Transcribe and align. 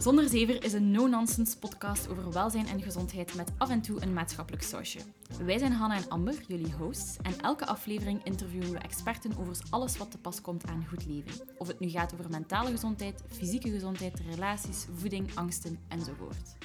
Zonder 0.00 0.28
Zever 0.28 0.64
is 0.64 0.72
een 0.72 0.90
no-nonsense 0.90 1.58
podcast 1.58 2.08
over 2.08 2.32
welzijn 2.32 2.66
en 2.66 2.82
gezondheid 2.82 3.34
met 3.34 3.50
af 3.58 3.70
en 3.70 3.80
toe 3.80 4.02
een 4.02 4.12
maatschappelijk 4.12 4.62
sausje. 4.62 4.98
Wij 5.44 5.58
zijn 5.58 5.72
Hanna 5.72 5.96
en 5.96 6.08
Amber, 6.08 6.34
jullie 6.48 6.72
hosts, 6.72 7.16
en 7.22 7.40
elke 7.40 7.66
aflevering 7.66 8.24
interviewen 8.24 8.70
we 8.70 8.78
experten 8.78 9.32
over 9.38 9.56
alles 9.70 9.96
wat 9.96 10.10
te 10.10 10.18
pas 10.18 10.40
komt 10.40 10.66
aan 10.66 10.86
goed 10.88 11.06
leven. 11.06 11.46
Of 11.58 11.66
het 11.66 11.80
nu 11.80 11.88
gaat 11.88 12.12
over 12.12 12.30
mentale 12.30 12.70
gezondheid, 12.70 13.22
fysieke 13.26 13.70
gezondheid, 13.70 14.20
relaties, 14.30 14.86
voeding, 14.94 15.30
angsten 15.34 15.78
enzovoort. 15.88 16.56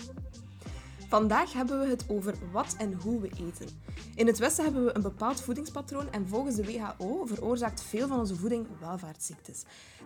Vandaag 1.08 1.54
hebben 1.54 1.80
we 1.80 1.86
het 1.86 2.06
over 2.08 2.36
wat 2.52 2.76
en 2.78 2.94
hoe 2.94 3.22
we 3.22 3.30
eten. 3.30 3.68
In 4.16 4.28
het 4.28 4.38
Westen 4.38 4.64
hebben 4.64 4.86
we 4.86 4.96
een 4.96 5.02
bepaald 5.02 5.42
voedingspatroon 5.42 6.12
en 6.12 6.28
volgens 6.28 6.56
de 6.56 6.66
WHO 6.66 7.26
veroorzaakt 7.26 7.82
veel 7.82 8.08
van 8.08 8.20
onze 8.20 8.36
voeding 8.36 8.68
welvaartsziektes. 8.80 9.64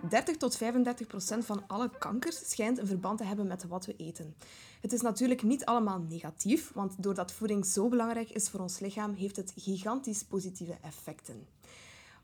30 0.09 0.37
tot 0.37 0.57
35 0.57 1.07
procent 1.07 1.45
van 1.45 1.63
alle 1.67 1.89
kankers 1.97 2.49
schijnt 2.49 2.77
een 2.77 2.87
verband 2.87 3.17
te 3.17 3.23
hebben 3.23 3.47
met 3.47 3.67
wat 3.67 3.85
we 3.85 3.95
eten. 3.95 4.35
Het 4.81 4.93
is 4.93 5.01
natuurlijk 5.01 5.43
niet 5.43 5.65
allemaal 5.65 5.99
negatief, 6.09 6.71
want 6.73 7.03
doordat 7.03 7.31
voeding 7.31 7.65
zo 7.65 7.87
belangrijk 7.87 8.29
is 8.29 8.49
voor 8.49 8.59
ons 8.59 8.79
lichaam, 8.79 9.13
heeft 9.13 9.35
het 9.35 9.53
gigantisch 9.55 10.23
positieve 10.23 10.77
effecten. 10.81 11.47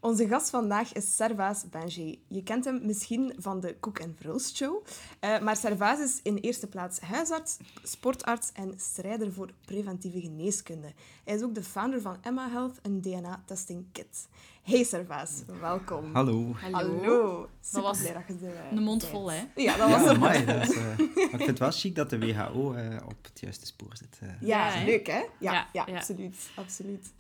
Onze 0.05 0.27
gast 0.27 0.49
vandaag 0.49 0.93
is 0.93 1.15
Servaas 1.15 1.69
Benjé. 1.69 2.17
Je 2.27 2.43
kent 2.43 2.65
hem 2.65 2.79
misschien 2.83 3.33
van 3.37 3.59
de 3.59 3.75
Cook 3.79 4.01
and 4.01 4.21
Roast 4.21 4.55
Show. 4.55 4.85
Uh, 5.21 5.39
maar 5.39 5.55
Servaas 5.55 5.99
is 5.99 6.19
in 6.23 6.35
eerste 6.37 6.67
plaats 6.67 6.99
huisarts, 6.99 7.57
sportarts 7.83 8.51
en 8.53 8.73
strijder 8.77 9.33
voor 9.33 9.49
preventieve 9.65 10.21
geneeskunde. 10.21 10.93
Hij 11.23 11.35
is 11.35 11.41
ook 11.43 11.55
de 11.55 11.63
founder 11.63 12.01
van 12.01 12.17
Emma 12.21 12.49
Health, 12.49 12.79
een 12.81 13.01
DNA-testing 13.01 13.85
kit. 13.91 14.27
Hey 14.63 14.83
Servaas, 14.83 15.43
welkom. 15.59 16.13
Hallo. 16.13 16.53
Hallo. 16.71 17.49
Dat 17.71 17.83
was 17.83 17.99
blij 17.99 18.13
dat 18.13 18.23
je 18.27 18.45
uh, 18.45 18.77
een 18.77 18.83
mond 18.83 19.05
vol, 19.05 19.31
hè? 19.31 19.43
Ja, 19.55 19.77
dat 19.77 19.89
was 19.89 20.01
ja, 20.01 20.09
een 20.09 20.15
amai, 20.15 20.45
dat 20.45 20.69
is, 20.69 20.75
uh, 20.75 20.99
Ik 20.99 21.29
vind 21.29 21.45
het 21.45 21.59
wel 21.59 21.71
chic 21.71 21.95
dat 21.95 22.09
de 22.09 22.19
WHO 22.19 22.73
uh, 22.73 22.97
op 23.05 23.17
het 23.21 23.39
juiste 23.39 23.65
spoor 23.65 23.97
zit. 23.97 24.19
Ja, 24.21 24.75
Ja, 24.75 24.85
leuk 24.85 25.07
hè? 25.07 25.19
Ja, 25.19 25.27
ja, 25.39 25.67
Ja, 25.73 25.83
ja. 25.85 25.97
absoluut. 25.97 26.49
absoluut. 26.55 27.13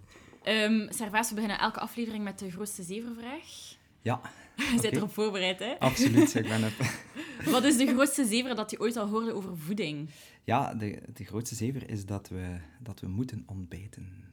Ehm 0.45 0.91
Servaas, 0.91 1.29
we 1.29 1.33
beginnen 1.35 1.59
elke 1.59 1.79
aflevering 1.79 2.23
met 2.23 2.39
de 2.39 2.51
grootste 2.51 2.83
zevervraag. 2.83 3.75
Ja, 4.01 4.21
Je 4.57 4.63
bent 4.71 4.85
Oké. 4.85 4.95
erop 4.95 5.13
voorbereid, 5.13 5.59
hè? 5.59 5.79
absoluut. 5.79 6.35
Ik 6.35 6.47
ben 6.47 6.63
op... 6.63 6.73
Wat 7.53 7.63
is 7.63 7.77
de 7.77 7.87
grootste 7.87 8.25
zever 8.25 8.55
dat 8.55 8.71
je 8.71 8.79
ooit 8.79 8.97
al 8.97 9.07
hoorde 9.07 9.33
over 9.33 9.57
voeding? 9.57 10.09
Ja, 10.43 10.73
de, 10.73 11.01
de 11.13 11.25
grootste 11.25 11.55
zever 11.55 11.89
is 11.89 12.05
dat 12.05 12.29
we, 12.29 12.57
dat 12.79 12.99
we 12.99 13.07
moeten 13.07 13.43
ontbijten. 13.45 14.23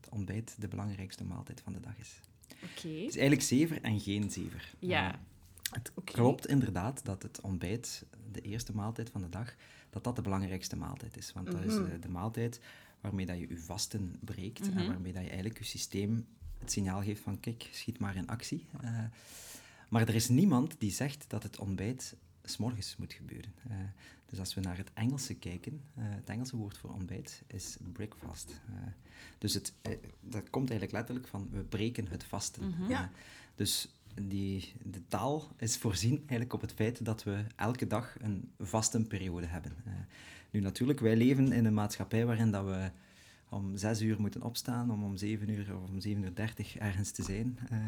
Dat 0.00 0.10
ontbijt 0.10 0.54
de 0.58 0.68
belangrijkste 0.68 1.24
maaltijd 1.24 1.60
van 1.60 1.72
de 1.72 1.80
dag 1.80 1.98
is. 1.98 2.20
Oké. 2.48 2.88
Het 2.88 3.08
is 3.08 3.16
eigenlijk 3.16 3.42
zever 3.42 3.82
en 3.82 4.00
geen 4.00 4.30
zever. 4.30 4.70
Ja. 4.78 5.18
Het 5.70 5.92
klopt 6.04 6.46
inderdaad 6.46 7.04
dat 7.04 7.22
het 7.22 7.40
ontbijt, 7.40 8.04
de 8.32 8.40
eerste 8.40 8.74
maaltijd 8.74 9.10
van 9.10 9.20
de 9.20 9.28
dag, 9.28 9.54
dat 9.90 10.04
dat 10.04 10.16
de 10.16 10.22
belangrijkste 10.22 10.76
maaltijd 10.76 11.16
is. 11.16 11.32
Want 11.32 11.50
dat 11.52 11.64
is 11.64 11.74
Mhm. 11.74 12.00
de 12.00 12.08
maaltijd 12.08 12.60
waarmee 13.00 13.26
dat 13.26 13.38
je 13.38 13.48
je 13.48 13.58
vasten 13.58 14.16
breekt 14.20 14.68
Mhm. 14.68 14.78
en 14.78 14.86
waarmee 14.86 15.12
dat 15.12 15.22
je 15.22 15.28
eigenlijk 15.28 15.58
je 15.58 15.64
systeem 15.64 16.26
het 16.58 16.72
signaal 16.72 17.02
geeft 17.02 17.22
van 17.22 17.40
kijk, 17.40 17.68
schiet 17.72 17.98
maar 17.98 18.16
in 18.16 18.26
actie. 18.28 18.66
Eh, 18.82 19.04
maar 19.88 20.08
er 20.08 20.14
is 20.14 20.28
niemand 20.28 20.74
die 20.78 20.90
zegt 20.92 21.24
dat 21.28 21.42
het 21.42 21.58
ontbijt 21.58 22.16
s'morgens 22.44 22.96
moet 22.96 23.12
gebeuren. 23.12 23.52
Eh, 23.68 23.76
dus 24.26 24.38
als 24.38 24.54
we 24.54 24.60
naar 24.60 24.76
het 24.76 24.90
Engelse 24.94 25.34
kijken, 25.34 25.80
eh, 25.94 26.02
het 26.06 26.28
Engelse 26.28 26.56
woord 26.56 26.78
voor 26.78 26.90
ontbijt 26.92 27.42
is 27.46 27.76
breakfast. 27.92 28.60
Eh, 28.68 28.74
dus 29.38 29.54
het, 29.54 29.72
dat 30.20 30.50
komt 30.50 30.70
eigenlijk 30.70 30.92
letterlijk 30.92 31.26
van 31.28 31.48
we 31.50 31.60
breken 31.62 32.06
het 32.08 32.24
vasten. 32.24 32.68
Mhm. 32.68 32.90
Ja. 32.90 33.10
Dus 33.54 33.88
die, 34.22 34.72
de 34.82 35.06
taal 35.08 35.52
is 35.56 35.76
voorzien 35.76 36.16
eigenlijk 36.18 36.52
op 36.52 36.60
het 36.60 36.72
feit 36.72 37.04
dat 37.04 37.22
we 37.22 37.44
elke 37.56 37.86
dag 37.86 38.16
een 38.20 38.50
vastenperiode 38.58 39.46
hebben. 39.46 39.72
Nu 40.50 40.60
natuurlijk, 40.60 41.00
wij 41.00 41.16
leven 41.16 41.52
in 41.52 41.64
een 41.64 41.74
maatschappij 41.74 42.26
waarin 42.26 42.50
dat 42.50 42.64
we 42.64 42.90
om 43.48 43.76
zes 43.76 44.00
uur 44.02 44.20
moeten 44.20 44.42
opstaan, 44.42 44.90
om 44.90 45.04
om 45.04 45.16
zeven 45.16 45.48
uur 45.50 45.76
of 45.76 45.88
om 45.90 46.00
zeven 46.00 46.22
uur 46.22 46.34
dertig 46.34 46.76
ergens 46.76 47.10
te 47.10 47.22
zijn. 47.22 47.58
Eh, 47.70 47.78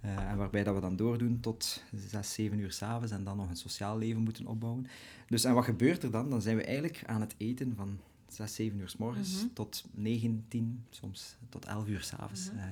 eh, 0.00 0.30
en 0.30 0.36
waarbij 0.36 0.64
dat 0.64 0.74
we 0.74 0.80
dan 0.80 0.96
doordoen 0.96 1.40
tot 1.40 1.82
zes, 2.08 2.32
zeven 2.34 2.58
uur 2.58 2.72
s'avonds 2.72 3.12
en 3.12 3.24
dan 3.24 3.36
nog 3.36 3.48
een 3.48 3.56
sociaal 3.56 3.98
leven 3.98 4.22
moeten 4.22 4.46
opbouwen. 4.46 4.86
Dus 5.28 5.44
en 5.44 5.54
wat 5.54 5.64
gebeurt 5.64 6.02
er 6.02 6.10
dan? 6.10 6.30
Dan 6.30 6.42
zijn 6.42 6.56
we 6.56 6.64
eigenlijk 6.64 7.02
aan 7.06 7.20
het 7.20 7.34
eten 7.36 7.74
van 7.76 7.98
zes, 8.28 8.54
zeven 8.54 8.78
uur 8.78 8.88
s 8.88 8.96
morgens 8.96 9.36
Mhm. 9.36 9.52
tot 9.52 9.84
negen, 9.90 10.44
tien, 10.48 10.84
soms 10.90 11.36
tot 11.48 11.64
elf 11.64 11.88
uur 11.88 12.02
s'avonds. 12.02 12.48
Eh, 12.48 12.64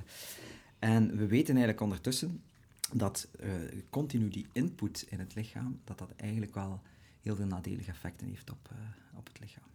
en 0.79 1.09
we 1.17 1.27
weten 1.27 1.49
eigenlijk 1.55 1.81
ondertussen 1.81 2.41
dat 2.93 3.29
continu 3.91 4.29
die 4.29 4.47
input 4.53 5.07
in 5.09 5.19
het 5.19 5.35
lichaam, 5.35 5.81
dat 5.85 5.99
dat 5.99 6.11
eigenlijk 6.17 6.55
wel 6.55 6.81
heel 7.23 7.37
veel 7.37 7.47
nadelige 7.47 7.91
effecten 7.91 8.27
heeft 8.27 8.51
op, 8.51 8.69
eh, 8.71 9.19
op 9.19 9.27
het 9.27 9.41
lichaam. 9.41 9.69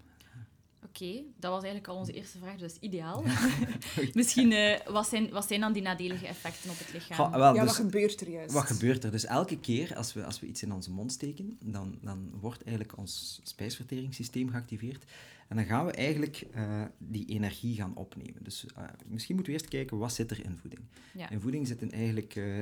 Oké, 0.84 1.22
dat 1.40 1.52
was 1.52 1.64
eigenlijk 1.64 1.88
al 1.88 1.96
onze 1.96 2.14
eerste 2.14 2.38
vraag, 2.38 2.58
dus 2.58 2.78
ideaal. 2.80 3.24
Misschien, 4.14 4.52
eh, 4.52 4.80
wat, 4.88 5.08
zijn, 5.08 5.30
wat 5.30 5.48
zijn 5.48 5.60
dan 5.60 5.74
die 5.74 5.82
nadelige 5.82 6.28
effecten 6.28 6.70
op 6.70 6.78
het 6.78 6.94
lichaam? 6.94 7.18
Goh, 7.18 7.36
wel, 7.36 7.54
Ja, 7.56 7.64
dus- 7.64 7.78
wat 7.78 7.86
gebeurt 7.86 8.22
er 8.22 8.30
juist? 8.30 8.54
Wat 8.54 8.66
gebeurt 8.66 9.04
er? 9.04 9.12
Dus 9.12 9.26
elke 9.26 9.60
keer 9.60 9.96
als 9.96 10.14
we, 10.14 10.26
als 10.26 10.40
we 10.40 10.48
iets 10.48 10.64
in 10.64 10.72
onze 10.72 10.92
mond 10.92 11.12
steken, 11.12 11.58
dan, 11.64 11.98
dan 12.02 12.30
wordt 12.40 12.64
eigenlijk 12.64 12.98
ons 12.98 13.40
spijsverteringssysteem 13.44 14.50
geactiveerd. 14.50 15.04
En 15.48 15.56
dan 15.56 15.66
gaan 15.66 15.86
we 15.86 15.92
eigenlijk 15.92 16.44
eh, 16.54 16.82
die 16.98 17.26
energie 17.26 17.76
gaan 17.76 17.96
opnemen. 17.96 18.44
Dus 18.44 18.66
eh, 18.76 18.84
misschien 19.08 19.36
moeten 19.36 19.54
we 19.54 19.60
eerst 19.60 19.72
kijken, 19.72 19.98
wat 19.98 20.14
zit 20.14 20.32
er 20.32 20.46
in 20.46 20.58
voeding? 20.58 20.82
Ja. 21.14 21.30
In 21.30 21.40
voeding 21.42 21.68
zitten 21.68 21.92
eigenlijk 21.92 22.36
eh, 22.36 22.60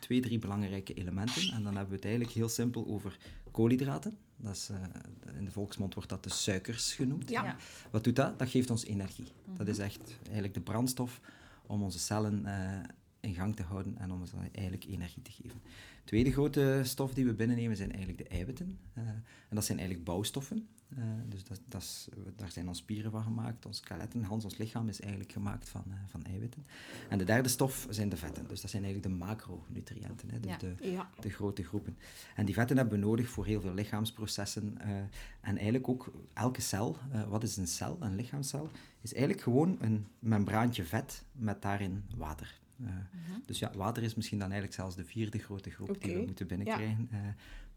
twee, 0.00 0.20
drie 0.20 0.38
belangrijke 0.38 0.94
elementen. 0.94 1.42
En 1.52 1.62
dan 1.62 1.72
hebben 1.72 1.88
we 1.88 1.94
het 1.94 2.04
eigenlijk 2.04 2.34
heel 2.34 2.48
simpel 2.48 2.86
over 2.86 3.16
koolhydraten. 3.50 4.16
Dat 4.36 4.54
is, 4.54 4.68
eh, 4.68 5.36
in 5.38 5.44
de 5.44 5.50
volksmond 5.50 5.94
wordt 5.94 6.08
dat 6.08 6.24
de 6.24 6.30
suikers 6.30 6.92
genoemd. 6.94 7.30
Ja. 7.30 7.44
Ja. 7.44 7.56
Wat 7.90 8.04
doet 8.04 8.16
dat? 8.16 8.38
Dat 8.38 8.48
geeft 8.48 8.70
ons 8.70 8.84
energie. 8.84 9.28
Dat 9.46 9.56
Mhm. 9.66 9.68
is 9.70 9.78
echt 9.78 10.00
eigenlijk 10.24 10.54
de 10.54 10.60
brandstof 10.60 11.20
om 11.66 11.82
onze 11.82 11.98
cellen 11.98 12.46
eh, 12.46 12.78
in 13.20 13.34
gang 13.34 13.56
te 13.56 13.62
houden 13.62 13.98
en 13.98 14.10
om 14.12 14.20
ons 14.20 14.30
dan 14.30 14.48
eigenlijk 14.52 14.84
energie 14.84 15.22
te 15.22 15.30
geven. 15.30 15.60
De 16.04 16.04
tweede 16.04 16.32
grote 16.32 16.80
stof 16.84 17.14
die 17.14 17.24
we 17.24 17.34
binnennemen 17.34 17.76
zijn 17.76 17.88
eigenlijk 17.92 18.18
de 18.18 18.28
eiwitten. 18.28 18.78
Eh, 18.92 19.02
en 19.48 19.54
dat 19.54 19.64
zijn 19.64 19.78
eigenlijk 19.78 20.08
bouwstoffen. 20.08 20.68
Eh, 20.96 21.04
dus 21.28 21.44
dat, 21.44 21.60
dat 21.68 21.80
is, 21.82 22.08
daar 22.36 22.50
zijn 22.50 22.68
onze 22.68 22.80
spieren 22.80 23.10
van 23.10 23.22
gemaakt, 23.22 23.66
ons 23.66 23.76
skeletten, 23.76 24.22
Hans, 24.22 24.44
ons 24.44 24.56
lichaam 24.56 24.88
is 24.88 25.00
eigenlijk 25.00 25.32
gemaakt 25.32 25.68
van, 25.68 25.84
eh, 25.88 25.94
van 26.06 26.24
eiwitten. 26.24 26.66
En 27.08 27.18
de 27.18 27.24
derde 27.24 27.48
stof 27.48 27.86
zijn 27.90 28.08
de 28.08 28.16
vetten. 28.16 28.48
Dus 28.48 28.60
dat 28.60 28.70
zijn 28.70 28.84
eigenlijk 28.84 29.12
de 29.12 29.18
macronutriënten, 29.24 30.30
hè, 30.30 30.40
dus 30.40 30.50
Ja. 30.50 30.56
de, 30.58 30.74
Ja. 30.90 31.10
de 31.20 31.30
grote 31.30 31.62
groepen. 31.64 31.96
En 32.36 32.44
die 32.44 32.54
vetten 32.54 32.76
hebben 32.76 33.00
we 33.00 33.06
nodig 33.06 33.28
voor 33.28 33.46
heel 33.46 33.60
veel 33.60 33.74
lichaamsprocessen. 33.74 34.78
en 35.40 35.56
eigenlijk 35.56 35.88
ook 35.88 36.12
elke 36.32 36.60
cel, 36.60 36.96
wat 37.28 37.42
is 37.42 37.56
een 37.56 37.66
cel, 37.66 37.96
een 38.00 38.14
lichaamscel, 38.16 38.70
is 39.00 39.12
eigenlijk 39.12 39.42
gewoon 39.42 39.76
een 39.80 40.06
membraantje 40.18 40.84
vet 40.84 41.24
met 41.32 41.62
daarin 41.62 42.04
water. 42.16 42.60
Eh, 42.84 42.86
Mhm. 42.92 43.38
Dus 43.46 43.58
ja, 43.58 43.72
water 43.76 44.02
is 44.02 44.14
misschien 44.14 44.38
dan 44.38 44.50
eigenlijk 44.50 44.80
zelfs 44.80 44.96
de 44.96 45.04
vierde 45.04 45.38
grote 45.38 45.70
groep 45.70 45.88
die 46.02 46.12
we 46.14 46.26
moeten 46.26 46.46
binnenkrijgen. 46.46 47.08
Eh, 47.10 47.18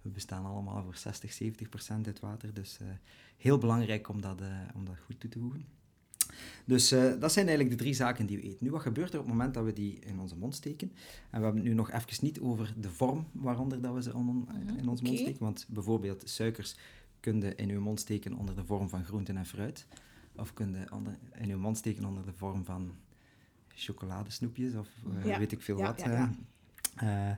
we 0.02 0.10
bestaan 0.10 0.46
allemaal 0.46 0.84
voor 0.84 0.96
60, 0.96 1.34
70 1.34 1.70
procent 1.70 2.08
uit 2.08 2.20
water, 2.20 2.54
dus 2.54 2.78
eh, 2.82 2.88
heel 3.38 3.58
belangrijk 3.58 4.10
om 4.10 4.22
dat, 4.22 4.42
eh, 4.42 4.48
om 4.76 4.86
dat 4.86 4.96
goed 5.06 5.20
toe 5.20 5.30
te 5.30 5.40
voegen. 5.40 5.66
Dus 6.66 6.92
eh, 6.92 7.20
dat 7.20 7.32
zijn 7.32 7.48
eigenlijk 7.48 7.78
de 7.78 7.84
drie 7.84 7.94
zaken 7.94 8.26
die 8.26 8.38
we 8.38 8.44
eten. 8.44 8.58
Nu, 8.60 8.72
wat 8.72 8.82
gebeurt 8.82 9.14
er 9.14 9.20
op 9.20 9.26
het 9.26 9.34
moment 9.34 9.54
dat 9.54 9.64
we 9.66 9.74
die 9.74 10.00
in 10.00 10.20
onze 10.20 10.36
mond 10.38 10.56
steken? 10.56 10.88
En 11.30 11.40
we 11.40 11.44
hebben 11.46 11.56
het 11.56 11.64
nu 11.64 11.74
nog 11.74 11.92
even 11.92 12.18
niet 12.26 12.40
over 12.40 12.74
de 12.78 12.90
vorm 12.90 13.28
waaronder 13.32 13.82
dat 13.82 13.94
we 13.94 14.02
ze 14.02 14.14
on- 14.16 14.26
Mhm, 14.26 14.78
in 14.78 14.88
onze 14.90 15.04
mond 15.04 15.18
steken. 15.20 15.40
Want 15.44 15.66
bijvoorbeeld 15.70 16.30
suikers 16.30 16.76
kun 17.20 17.42
je 17.42 17.56
in 17.56 17.70
uw 17.70 17.82
mond 17.82 18.00
steken 18.00 18.34
onder 18.34 18.56
de 18.56 18.66
vorm 18.66 18.90
van 18.90 19.04
groenten 19.04 19.38
en 19.38 19.46
fruit. 19.46 19.88
Of 20.36 20.54
kun 20.54 20.72
je 20.72 20.92
onder, 20.94 21.18
in 21.34 21.50
uw 21.50 21.58
mond 21.60 21.78
steken 21.78 22.06
onder 22.06 22.26
de 22.26 22.34
vorm 22.34 22.66
van 22.66 22.92
chocoladesnoepjes 23.76 24.74
of 24.76 24.88
eh, 25.18 25.26
Ja, 25.26 25.40
weet 25.40 25.52
ik 25.52 25.62
veel 25.62 25.78
wat. 25.78 26.02
eh. 26.96 27.32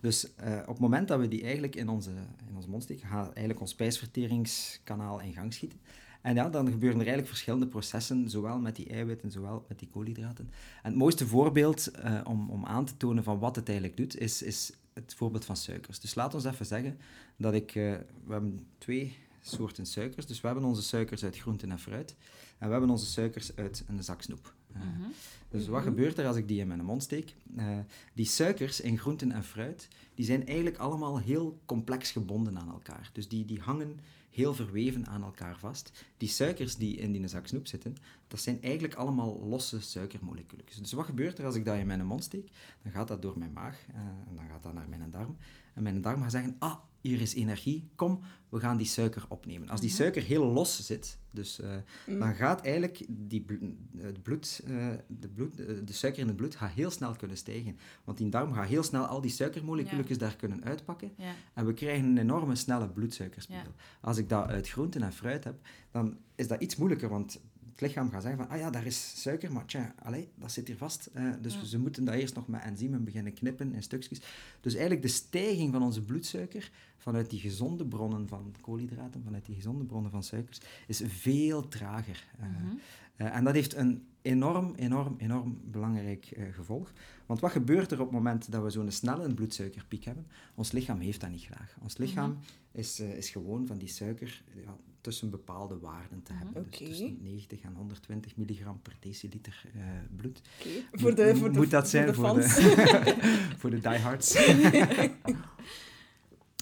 dus 0.00 0.34
eh, 0.34 0.58
op 0.60 0.66
het 0.66 0.78
moment 0.78 1.08
dat 1.08 1.20
we 1.20 1.28
die 1.28 1.42
eigenlijk 1.42 1.76
in 1.76 1.88
onze, 1.88 2.10
in 2.48 2.56
onze 2.56 2.68
mond 2.68 2.82
steken, 2.82 3.08
gaat 3.08 3.26
eigenlijk 3.26 3.60
ons 3.60 3.70
spijsverteringskanaal 3.70 5.20
in 5.20 5.32
gang 5.32 5.54
schieten. 5.54 5.80
En 6.20 6.34
ja, 6.34 6.48
dan 6.48 6.66
gebeuren 6.66 6.98
er 6.98 7.06
eigenlijk 7.06 7.28
verschillende 7.28 7.66
processen, 7.66 8.30
zowel 8.30 8.58
met 8.58 8.76
die 8.76 8.88
eiwitten, 8.88 9.30
zowel 9.30 9.64
met 9.68 9.78
die 9.78 9.88
koolhydraten. 9.88 10.50
En 10.82 10.90
het 10.90 10.94
mooiste 10.94 11.26
voorbeeld 11.26 11.90
om, 12.24 12.50
om 12.50 12.64
aan 12.66 12.84
te 12.84 12.96
tonen 12.96 13.24
van 13.24 13.38
wat 13.38 13.56
het 13.56 13.68
eigenlijk 13.68 13.96
doet, 13.96 14.18
is, 14.18 14.42
is 14.42 14.72
het 14.92 15.14
voorbeeld 15.14 15.44
van 15.44 15.56
suikers. 15.56 16.00
Dus 16.00 16.14
laat 16.14 16.34
ons 16.34 16.44
even 16.44 16.66
zeggen 16.66 16.98
dat 17.36 17.54
ik... 17.54 17.72
we 17.72 18.04
hebben 18.28 18.66
twee 18.78 19.16
soorten 19.40 19.86
suikers. 19.86 20.26
Dus 20.26 20.40
we 20.40 20.46
hebben 20.46 20.64
onze 20.64 20.82
suikers 20.82 21.24
uit 21.24 21.38
groenten 21.38 21.70
en 21.70 21.78
fruit. 21.78 22.16
En 22.58 22.66
we 22.66 22.72
hebben 22.72 22.90
onze 22.90 23.06
suikers 23.06 23.56
uit 23.56 23.84
een 23.86 24.02
zak 24.02 24.22
snoep. 24.22 24.54
Mhm. 24.74 25.08
Dus 25.48 25.66
wat 25.66 25.82
gebeurt 25.82 26.18
er 26.18 26.26
als 26.26 26.36
ik 26.36 26.48
die 26.48 26.60
in 26.60 26.66
mijn 26.66 26.84
mond 26.84 27.02
steek? 27.02 27.34
Eh, 27.56 27.78
die 28.12 28.26
suikers 28.26 28.80
in 28.80 28.98
groenten 28.98 29.32
en 29.32 29.44
fruit, 29.44 29.88
die 30.14 30.24
zijn 30.24 30.46
eigenlijk 30.46 30.76
allemaal 30.76 31.18
heel 31.18 31.58
complex 31.66 32.10
gebonden 32.10 32.58
aan 32.58 32.68
elkaar. 32.68 33.10
Dus 33.12 33.28
die, 33.28 33.44
die 33.44 33.60
hangen 33.60 34.00
heel 34.30 34.54
verweven 34.54 35.06
aan 35.06 35.22
elkaar 35.22 35.58
vast. 35.58 36.04
Die 36.22 36.30
suikers 36.30 36.76
die 36.76 36.96
in 36.96 37.12
die 37.12 37.28
zak 37.28 37.46
snoep 37.46 37.66
zitten, 37.66 37.96
dat 38.28 38.40
zijn 38.40 38.62
eigenlijk 38.62 38.94
allemaal 38.94 39.40
losse 39.48 39.80
suikermoleculen. 39.80 40.64
Dus 40.80 40.92
wat 40.92 41.04
gebeurt 41.04 41.38
er 41.38 41.44
als 41.44 41.54
ik 41.54 41.64
dat 41.64 41.76
in 41.76 41.86
mijn 41.86 42.06
mond 42.06 42.24
steek? 42.24 42.50
Dan 42.82 42.92
gaat 42.92 43.08
dat 43.08 43.22
door 43.22 43.38
mijn 43.38 43.52
maag 43.52 43.86
eh, 43.88 44.00
en 44.28 44.34
dan 44.34 44.44
gaat 44.48 44.62
dat 44.62 44.72
naar 44.72 44.88
mijn 44.88 45.10
darm. 45.10 45.36
En 45.74 45.82
mijn 45.82 46.00
darm 46.00 46.22
gaat 46.22 46.30
zeggen, 46.30 46.56
ah, 46.58 46.76
hier 47.00 47.20
is 47.20 47.34
energie, 47.34 47.88
kom, 47.94 48.20
we 48.48 48.60
gaan 48.60 48.76
die 48.76 48.86
suiker 48.86 49.24
opnemen. 49.28 49.68
Als 49.68 49.80
die 49.80 49.90
suiker 49.90 50.22
heel 50.22 50.44
los 50.44 50.86
zit, 50.86 51.18
dus, 51.30 51.60
uh, 51.60 52.18
dan 52.18 52.34
gaat 52.34 52.60
eigenlijk 52.60 53.04
die 53.08 53.44
het 53.96 54.22
bloed, 54.22 54.62
uh, 54.66 54.86
de, 55.06 55.28
bloed, 55.28 55.56
de, 55.56 55.84
de 55.84 55.92
suiker 55.92 56.20
in 56.20 56.26
het 56.26 56.36
bloed 56.36 56.54
gaat 56.54 56.70
heel 56.70 56.90
snel 56.90 57.16
kunnen 57.16 57.36
stijgen. 57.36 57.78
Want 58.04 58.18
die 58.18 58.28
darm 58.28 58.52
gaat 58.52 58.66
heel 58.66 58.82
snel 58.82 59.06
al 59.06 59.20
die 59.20 59.30
suikermoleculen 59.30 60.04
ja. 60.08 60.16
daar 60.16 60.36
kunnen 60.36 60.64
uitpakken. 60.64 61.12
Ja. 61.16 61.32
En 61.54 61.66
we 61.66 61.72
krijgen 61.72 62.04
een 62.04 62.18
enorme 62.18 62.54
snelle 62.54 62.88
bloedsuikerspiegel. 62.88 63.72
Ja. 63.76 63.84
Als 64.00 64.16
ik 64.16 64.28
dat 64.28 64.46
uit 64.46 64.68
groenten 64.68 65.02
en 65.02 65.12
fruit 65.12 65.44
heb, 65.44 65.66
dan 65.92 66.16
is 66.34 66.48
dat 66.48 66.60
iets 66.62 66.76
moeilijker, 66.76 67.08
want 67.08 67.40
het 67.70 67.80
lichaam 67.80 68.10
gaat 68.10 68.22
zeggen 68.22 68.40
van, 68.40 68.48
ah 68.54 68.58
ja, 68.58 68.70
daar 68.70 68.86
is 68.86 69.20
suiker, 69.22 69.52
maar 69.52 69.64
tja, 69.64 69.94
allee, 70.02 70.28
dat 70.34 70.52
zit 70.52 70.66
hier 70.66 70.76
vast. 70.76 71.10
Uh, 71.16 71.32
dus 71.40 71.54
Ja. 71.54 71.64
ze 71.64 71.78
moeten 71.78 72.04
dat 72.04 72.14
eerst 72.14 72.34
nog 72.34 72.48
met 72.48 72.62
enzymen 72.62 73.04
beginnen 73.04 73.32
knippen 73.32 73.72
in 73.74 73.82
stukjes. 73.82 74.20
Dus 74.60 74.72
eigenlijk 74.72 75.02
de 75.02 75.08
stijging 75.08 75.72
van 75.72 75.82
onze 75.82 76.02
bloedsuiker 76.02 76.70
vanuit 76.98 77.30
die 77.30 77.40
gezonde 77.40 77.86
bronnen 77.86 78.28
van 78.28 78.54
koolhydraten, 78.60 79.22
vanuit 79.24 79.46
die 79.46 79.54
gezonde 79.54 79.84
bronnen 79.84 80.10
van 80.10 80.22
suikers, 80.22 80.60
is 80.86 81.02
veel 81.06 81.68
trager. 81.68 82.24
Uh, 82.40 82.46
Mhm. 82.46 82.74
Uh, 83.16 83.36
en 83.36 83.44
dat 83.44 83.54
heeft 83.54 83.74
een 83.74 84.06
enorm, 84.22 84.72
enorm, 84.76 85.14
enorm 85.18 85.60
belangrijk 85.64 86.30
uh, 86.36 86.44
gevolg. 86.54 86.92
Want 87.26 87.40
wat 87.40 87.50
gebeurt 87.50 87.90
er 87.90 87.98
op 88.00 88.04
het 88.06 88.14
moment 88.14 88.52
dat 88.52 88.62
we 88.62 88.70
zo'n 88.70 88.90
snelle 88.90 89.34
bloedsuikerpiek 89.34 90.04
hebben? 90.04 90.26
Ons 90.54 90.72
lichaam 90.72 91.00
heeft 91.00 91.20
dat 91.20 91.30
niet 91.30 91.42
graag. 91.44 91.74
Ons 91.82 91.96
lichaam 91.96 92.30
Mhm. 92.30 92.38
is, 92.72 93.00
uh, 93.00 93.16
is 93.16 93.30
gewoon 93.30 93.66
van 93.66 93.78
die 93.78 93.88
suiker 93.88 94.42
ja, 94.64 94.76
tussen 95.00 95.30
bepaalde 95.30 95.78
waarden 95.78 96.22
te 96.22 96.32
Mhm. 96.32 96.42
hebben. 96.44 96.66
Dus 96.70 96.78
tussen 96.78 97.18
90 97.22 97.60
en 97.60 97.74
120 97.74 98.36
milligram 98.36 98.80
per 98.82 98.96
deciliter 99.00 99.62
uh, 99.76 99.82
bloed. 100.16 100.42
Oké. 100.60 100.68
Voor 100.92 101.14
de, 101.14 101.36
voor 101.36 101.52
de, 101.52 101.58
Moet 101.58 101.70
dat 101.70 101.88
zijn 101.88 102.14
voor 102.14 102.28
voor 102.28 102.40
de 102.40 103.14
voor 103.58 103.70
de 103.70 103.78
diehards. 103.88 104.36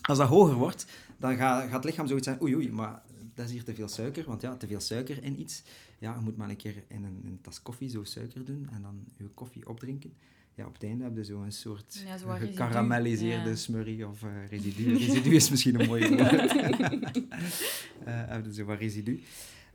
Als 0.02 0.18
dat 0.18 0.28
hoger 0.28 0.54
wordt, 0.54 0.86
dan 1.18 1.36
gaat, 1.36 1.62
gaat 1.62 1.72
het 1.72 1.84
lichaam 1.84 2.06
zoiets 2.06 2.26
zeggen, 2.26 2.44
oei 2.44 2.54
oei, 2.54 2.72
maar 2.72 3.02
dat 3.40 3.48
is 3.48 3.54
hier 3.54 3.64
te 3.64 3.74
veel 3.74 3.88
suiker. 3.88 4.24
Want 4.24 4.40
ja, 4.40 4.56
te 4.56 4.66
veel 4.66 4.80
suiker 4.80 5.22
in 5.22 5.40
iets, 5.40 5.62
ja, 5.98 6.14
je 6.14 6.20
moet 6.20 6.36
maar 6.36 6.48
een 6.48 6.56
keer 6.56 6.74
in 6.88 7.04
een, 7.04 7.20
in 7.22 7.30
een 7.30 7.40
tas 7.40 7.62
koffie 7.62 7.88
zo 7.88 8.04
suiker 8.04 8.44
doen 8.44 8.68
en 8.72 8.82
dan 8.82 9.04
je 9.16 9.28
koffie 9.34 9.68
opdrinken. 9.68 10.12
Ja, 10.54 10.66
op 10.66 10.72
het 10.74 10.82
einde 10.82 11.04
heb 11.04 11.16
je 11.16 11.24
soort 11.48 12.02
Ja, 12.06 12.18
zo 12.18 12.28
residu. 12.30 12.46
gekarameliseerde 12.50 13.48
Ja. 13.50 13.56
smurrie 13.56 14.06
of 14.08 14.22
uh, 14.22 14.30
residu. 14.50 14.94
Residu 15.06 15.34
is 15.34 15.50
misschien 15.50 15.80
een 15.80 15.86
mooie 15.86 16.08
woord. 16.08 16.54
uh, 16.54 18.26
heb 18.34 18.44
je 18.44 18.52
zo 18.54 18.64
wat 18.64 18.78
residu. 18.78 19.22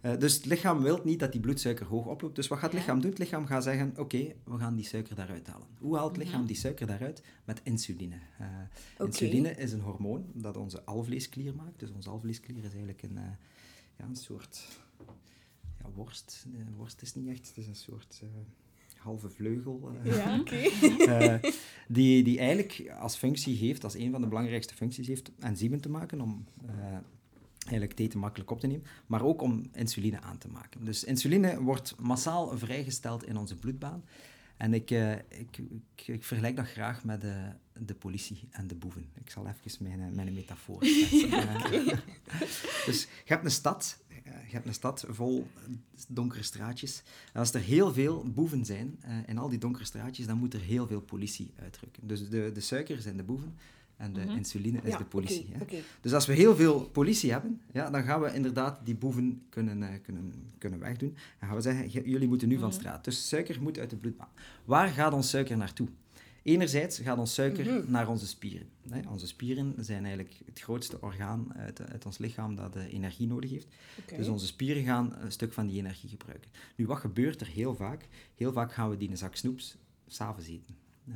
Uh, 0.06 0.18
dus 0.20 0.34
het 0.36 0.46
lichaam 0.46 0.82
wil 0.82 1.02
niet 1.04 1.20
dat 1.20 1.32
die 1.32 1.42
bloedsuiker 1.42 1.86
hoog 1.86 2.06
oploopt. 2.06 2.36
Dus 2.36 2.48
wat 2.48 2.58
gaat 2.60 2.72
het 2.72 2.80
lichaam 2.80 3.02
doen? 3.02 3.10
Het 3.10 3.20
lichaam 3.20 3.46
gaat 3.46 3.64
zeggen, 3.64 3.94
oké, 3.98 4.34
we 4.44 4.58
gaan 4.58 4.76
die 4.76 4.86
suiker 4.86 5.16
daaruit 5.16 5.48
halen. 5.48 5.68
Hoe 5.78 5.96
haalt 5.96 6.16
het 6.16 6.18
lichaam 6.18 6.38
Mhm. 6.40 6.48
die 6.48 6.56
suiker 6.56 6.88
daaruit? 6.88 7.22
Met 7.46 7.62
insuline. 7.64 8.16
Uh. 8.42 8.48
Insuline 9.06 9.56
is 9.56 9.72
een 9.72 9.80
hormoon 9.82 10.26
dat 10.34 10.58
onze 10.58 10.84
alvleesklier 10.84 11.56
maakt. 11.56 11.80
Dus 11.80 11.92
onze 11.92 12.10
alvleesklier 12.10 12.58
is 12.58 12.64
eigenlijk 12.70 13.02
een, 13.04 13.18
ja, 13.98 14.06
een 14.06 14.16
soort 14.16 14.68
ja, 15.84 15.90
worst. 15.94 16.46
Worst 16.76 17.02
is 17.02 17.16
niet 17.16 17.28
echt, 17.28 17.48
het 17.48 17.58
is 17.58 17.68
een 17.68 17.76
soort 17.76 18.22
uh, 18.24 18.30
halve 18.98 19.30
vleugel. 19.30 19.92
uh, 20.06 20.16
Ja, 20.16 20.40
oké. 20.40 20.56
uh, 20.56 21.52
die, 21.88 22.24
die 22.24 22.38
eigenlijk 22.38 22.92
als 23.00 23.16
functie 23.16 23.56
heeft, 23.56 23.84
als 23.84 23.96
een 23.96 24.12
van 24.12 24.22
de 24.22 24.28
belangrijkste 24.28 24.74
functies 24.74 25.08
heeft, 25.08 25.32
enzymen 25.40 25.82
te 25.82 25.90
maken 25.90 26.22
om 26.22 26.46
eigenlijk 27.66 28.00
eten 28.00 28.20
makkelijk 28.20 28.52
op 28.52 28.60
te 28.60 28.68
nemen, 28.68 28.86
maar 29.06 29.24
ook 29.24 29.42
om 29.42 29.70
insuline 29.74 30.22
aan 30.22 30.38
te 30.38 30.48
maken. 30.48 30.86
Dus 30.86 31.04
insuline 31.04 31.62
wordt 31.62 31.96
massaal 32.00 32.58
vrijgesteld 32.58 33.26
in 33.26 33.38
onze 33.38 33.56
bloedbaan. 33.56 34.04
En 34.58 34.74
ik, 34.74 34.92
uh, 34.92 35.12
ik, 35.12 35.58
ik, 35.58 36.08
ik, 36.08 36.24
vergelijk 36.24 36.56
dat 36.56 36.68
graag 36.68 37.04
met 37.04 37.22
de, 37.22 37.52
de 37.74 37.96
politie 37.96 38.48
en 38.52 38.68
de 38.68 38.76
boeven. 38.76 39.10
Ik 39.14 39.30
zal 39.30 39.48
even 39.48 39.84
mijn, 39.84 40.16
mijn 40.16 40.34
metafoor 40.34 40.86
schetsen. 40.86 41.30
dus 42.86 43.02
je 43.02 43.34
hebt 43.34 43.46
een 43.46 43.52
stad, 43.52 44.04
je 44.24 44.52
hebt 44.52 44.68
een 44.68 44.74
stad 44.74 45.06
vol 45.10 45.48
donkere 46.08 46.44
straatjes. 46.44 47.04
En 47.34 47.40
als 47.40 47.54
er 47.54 47.62
heel 47.62 47.94
veel 47.94 48.24
boeven 48.24 48.66
zijn 48.66 49.00
in 49.26 49.38
al 49.38 49.50
die 49.50 49.60
donkere 49.60 49.86
straatjes, 49.86 50.26
dan 50.26 50.38
moet 50.38 50.54
er 50.54 50.62
heel 50.62 50.88
veel 50.88 51.02
politie 51.02 51.54
uitrukken. 51.60 52.08
Dus 52.08 52.30
de, 52.30 52.52
de 52.54 52.62
suiker 52.62 53.02
zijn 53.02 53.18
de 53.18 53.24
boeven 53.24 53.56
en 53.98 54.14
de 54.14 54.20
Mhm. 54.20 54.30
insuline 54.36 54.80
is 54.84 54.92
Ja, 54.92 54.98
de 54.98 55.04
politie. 55.06 55.48
hè. 55.52 55.66
Dus 56.02 56.14
als 56.14 56.26
we 56.26 56.34
heel 56.34 56.56
veel 56.56 56.80
politie 56.90 57.32
hebben, 57.32 57.62
ja, 57.74 57.90
dan 57.90 58.04
gaan 58.04 58.22
we 58.22 58.34
inderdaad 58.34 58.80
die 58.86 58.96
boeven 58.96 59.42
kunnen, 59.50 59.84
eh, 59.84 59.90
kunnen, 60.04 60.34
kunnen 60.58 60.80
wegdoen. 60.80 61.16
En 61.40 61.48
gaan 61.48 61.56
we 61.56 61.62
zeggen, 61.62 61.90
"J- 61.90 62.10
jullie 62.10 62.28
moeten 62.28 62.48
nu 62.48 62.58
van 62.58 62.68
Mhm. 62.70 62.78
straat. 62.78 63.04
Dus 63.04 63.28
suiker 63.28 63.62
moet 63.62 63.80
uit 63.80 63.90
de 63.90 63.96
bloedbaan. 63.96 64.30
Waar 64.66 64.88
gaat 64.88 65.14
ons 65.14 65.30
suiker 65.30 65.58
naartoe? 65.58 65.88
Enerzijds 66.44 67.00
gaat 67.00 67.18
ons 67.18 67.34
suiker 67.34 67.66
Mhm. 67.66 67.92
naar 67.92 68.08
onze 68.10 68.28
spieren. 68.28 68.68
Hè. 68.90 69.10
Onze 69.10 69.28
spieren 69.28 69.74
zijn 69.80 70.06
eigenlijk 70.06 70.36
het 70.46 70.60
grootste 70.60 71.02
orgaan 71.02 71.54
uit, 71.56 71.82
uit 71.82 72.06
ons 72.06 72.18
lichaam 72.18 72.56
dat 72.56 72.76
energie 72.76 73.28
nodig 73.28 73.50
heeft. 73.50 73.68
Dus 74.18 74.28
onze 74.28 74.46
spieren 74.46 74.84
gaan 74.84 75.14
een 75.20 75.32
stuk 75.32 75.54
van 75.54 75.68
die 75.68 75.78
energie 75.78 76.10
gebruiken. 76.10 76.50
Nu, 76.76 76.86
wat 76.88 76.98
gebeurt 76.98 77.42
er 77.42 77.48
heel 77.48 77.76
vaak? 77.76 78.08
Heel 78.36 78.52
vaak 78.52 78.74
gaan 78.74 78.90
we 78.90 78.98
die 78.98 79.10
een 79.10 79.18
zak 79.18 79.36
snoeps 79.36 79.78
s'avonds 80.08 80.48
eten. 80.50 80.76
Eh, 81.08 81.14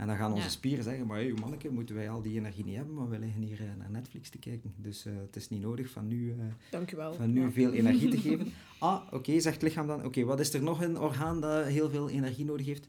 en 0.00 0.06
dan 0.06 0.16
gaan 0.16 0.30
onze 0.32 0.42
Ja. 0.44 0.48
spieren 0.50 0.84
zeggen, 0.84 1.06
maar 1.06 1.18
hey, 1.18 1.32
manneke, 1.40 1.70
moeten 1.70 1.94
wij 1.94 2.10
al 2.10 2.22
die 2.22 2.36
energie 2.38 2.64
niet 2.64 2.76
hebben, 2.76 2.94
maar 2.94 3.08
we 3.08 3.18
liggen 3.18 3.42
hier 3.42 3.60
eh, 3.60 3.66
naar 3.78 3.90
Netflix 3.90 4.30
te 4.30 4.38
kijken. 4.38 4.72
Dus 4.76 5.04
eh, 5.06 5.12
het 5.16 5.36
is 5.36 5.48
niet 5.48 5.60
nodig 5.62 5.90
van 5.90 6.06
nu, 6.08 6.30
eh, 6.70 6.80
van 7.14 7.32
nu 7.32 7.40
Ja. 7.40 7.50
veel 7.50 7.72
energie 7.72 8.08
te 8.10 8.18
geven. 8.28 8.46
Ah, 8.78 9.02
oké, 9.12 9.40
zegt 9.40 9.54
het 9.54 9.62
lichaam 9.64 9.86
dan, 9.86 10.04
oké, 10.04 10.24
wat 10.24 10.40
is 10.40 10.52
er 10.54 10.62
nog 10.62 10.82
een 10.82 10.98
orgaan 10.98 11.40
dat 11.40 11.66
heel 11.66 11.90
veel 11.90 12.10
energie 12.10 12.44
nodig 12.44 12.66
heeft? 12.66 12.86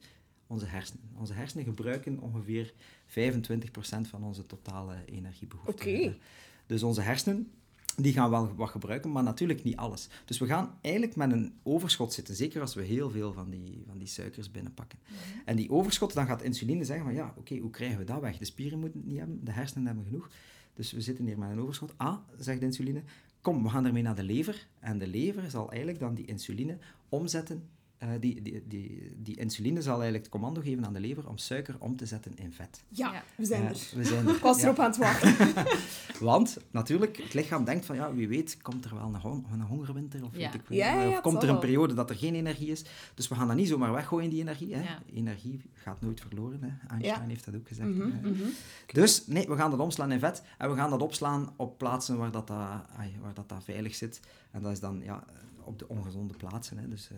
Onze 0.47 0.65
hersenen. 0.65 1.03
Onze 1.17 1.33
hersenen 1.33 1.65
gebruiken 1.65 2.19
ongeveer 2.19 2.73
25% 3.05 4.07
van 4.07 4.23
onze 4.23 4.45
totale 4.45 4.95
energiebehoefte. 5.05 5.71
Oké. 5.71 6.17
Dus 6.65 6.83
onze 6.83 7.01
hersenen, 7.01 7.51
die 7.97 8.13
gaan 8.13 8.29
wel 8.29 8.55
wat 8.55 8.69
gebruiken, 8.69 9.11
maar 9.11 9.23
natuurlijk 9.23 9.63
niet 9.63 9.75
alles. 9.75 10.09
Dus 10.25 10.39
we 10.39 10.45
gaan 10.45 10.77
eigenlijk 10.81 11.15
met 11.15 11.31
een 11.31 11.53
overschot 11.63 12.13
zitten, 12.13 12.35
zeker 12.35 12.61
als 12.61 12.73
we 12.73 12.81
heel 12.81 13.09
veel 13.09 13.33
van 13.33 13.49
die, 13.49 13.83
van 13.87 13.97
die 13.97 14.07
suikers 14.07 14.51
binnenpakken. 14.51 14.99
En 15.45 15.55
die 15.55 15.69
overschot, 15.69 16.13
dan 16.13 16.25
gaat 16.25 16.41
insuline 16.41 16.85
zeggen 16.85 17.05
van 17.05 17.13
ja, 17.13 17.33
oké, 17.37 17.57
hoe 17.57 17.69
krijgen 17.69 17.97
we 17.97 18.03
dat 18.03 18.21
weg? 18.21 18.37
De 18.37 18.45
spieren 18.45 18.79
moeten 18.79 18.99
het 18.99 19.09
niet 19.09 19.19
hebben, 19.19 19.45
de 19.45 19.51
hersenen 19.51 19.85
hebben 19.85 20.05
genoeg. 20.05 20.29
Dus 20.73 20.91
we 20.91 21.01
zitten 21.01 21.25
hier 21.25 21.37
met 21.37 21.49
een 21.49 21.59
overschot. 21.59 21.93
Ah, 21.97 22.17
zegt 22.37 22.59
de 22.59 22.65
insuline, 22.65 23.03
kom, 23.41 23.63
we 23.63 23.69
gaan 23.69 23.85
ermee 23.85 24.03
naar 24.03 24.15
de 24.15 24.23
lever. 24.23 24.67
En 24.79 24.97
de 24.97 25.07
lever 25.07 25.49
zal 25.49 25.69
eigenlijk 25.69 25.99
dan 25.99 26.13
die 26.13 26.25
insuline 26.25 26.77
omzetten. 27.09 27.63
Eh, 28.01 28.09
die, 28.19 28.41
die, 28.41 28.63
die, 28.67 29.11
die 29.17 29.35
insuline 29.37 29.81
zal 29.81 29.93
eigenlijk 29.93 30.23
het 30.23 30.31
commando 30.31 30.61
geven 30.61 30.85
aan 30.85 30.93
de 30.93 30.99
lever 30.99 31.29
om 31.29 31.37
suiker 31.37 31.75
om 31.79 31.95
te 31.95 32.05
zetten 32.05 32.31
in 32.35 32.53
vet. 32.53 32.83
Ja, 32.89 33.13
Ja. 33.13 33.23
we 33.35 33.45
zijn 33.45 33.61
Eh, 33.63 33.69
er. 33.69 33.87
we 33.95 34.03
zijn 34.03 34.27
er. 34.27 34.35
Ik 34.35 34.41
was 34.41 34.57
Ja. 34.57 34.63
erop 34.63 34.79
aan 34.79 34.89
het 34.89 34.97
wachten. 34.97 35.53
Want 36.19 36.57
natuurlijk, 36.71 37.17
het 37.17 37.33
lichaam 37.33 37.63
denkt 37.65 37.85
van 37.85 37.95
ja, 37.95 38.13
wie 38.13 38.27
weet, 38.27 38.57
komt 38.61 38.85
er 38.85 38.95
wel 38.95 39.03
een, 39.05 39.15
hon- 39.15 39.45
een 39.51 39.61
hongerwinter 39.61 40.23
of, 40.23 40.31
Ja. 40.37 40.37
weet 40.45 40.53
ik 40.53 40.61
veel, 40.65 40.75
Ja, 40.77 41.01
ja, 41.01 41.09
of 41.09 41.21
komt 41.21 41.43
er 41.43 41.49
een 41.49 41.59
periode 41.59 41.93
dat 41.93 42.09
er 42.09 42.15
geen 42.15 42.35
energie 42.35 42.67
is. 42.71 42.83
Dus 43.13 43.27
we 43.27 43.35
gaan 43.35 43.47
dat 43.47 43.55
niet 43.55 43.67
zomaar 43.67 43.91
weggooien, 43.93 44.29
die 44.29 44.39
energie. 44.41 44.75
Hè. 44.75 44.81
Ja. 44.83 44.99
Energie 45.13 45.61
gaat 45.73 46.01
nooit 46.01 46.19
verloren. 46.21 46.63
Hè. 46.63 46.87
Einstein 46.89 47.21
Ja. 47.21 47.27
heeft 47.27 47.45
dat 47.45 47.55
ook 47.55 47.67
gezegd. 47.67 47.89
Mhm, 47.89 48.01
hè. 48.11 48.29
mhm. 48.29 48.43
Dus 48.93 49.27
nee, 49.27 49.47
we 49.47 49.55
gaan 49.55 49.71
dat 49.71 49.79
omslaan 49.79 50.11
in 50.11 50.19
vet 50.19 50.43
en 50.57 50.69
we 50.69 50.75
gaan 50.75 50.89
dat 50.89 51.01
opslaan 51.01 51.53
op 51.55 51.77
plaatsen 51.77 52.17
waar 52.17 52.31
dat, 52.31 52.47
dat, 52.47 52.57
ai, 52.97 53.11
waar 53.21 53.33
dat, 53.33 53.49
dat 53.49 53.63
veilig 53.63 53.95
zit. 53.95 54.19
En 54.51 54.61
dat 54.61 54.71
is 54.71 54.79
dan 54.79 55.01
ja, 55.03 55.23
op 55.63 55.79
de 55.79 55.87
ongezonde 55.87 56.33
plaatsen. 56.37 56.77
Hè. 56.77 56.87
Dus 56.87 57.09
eh, 57.11 57.17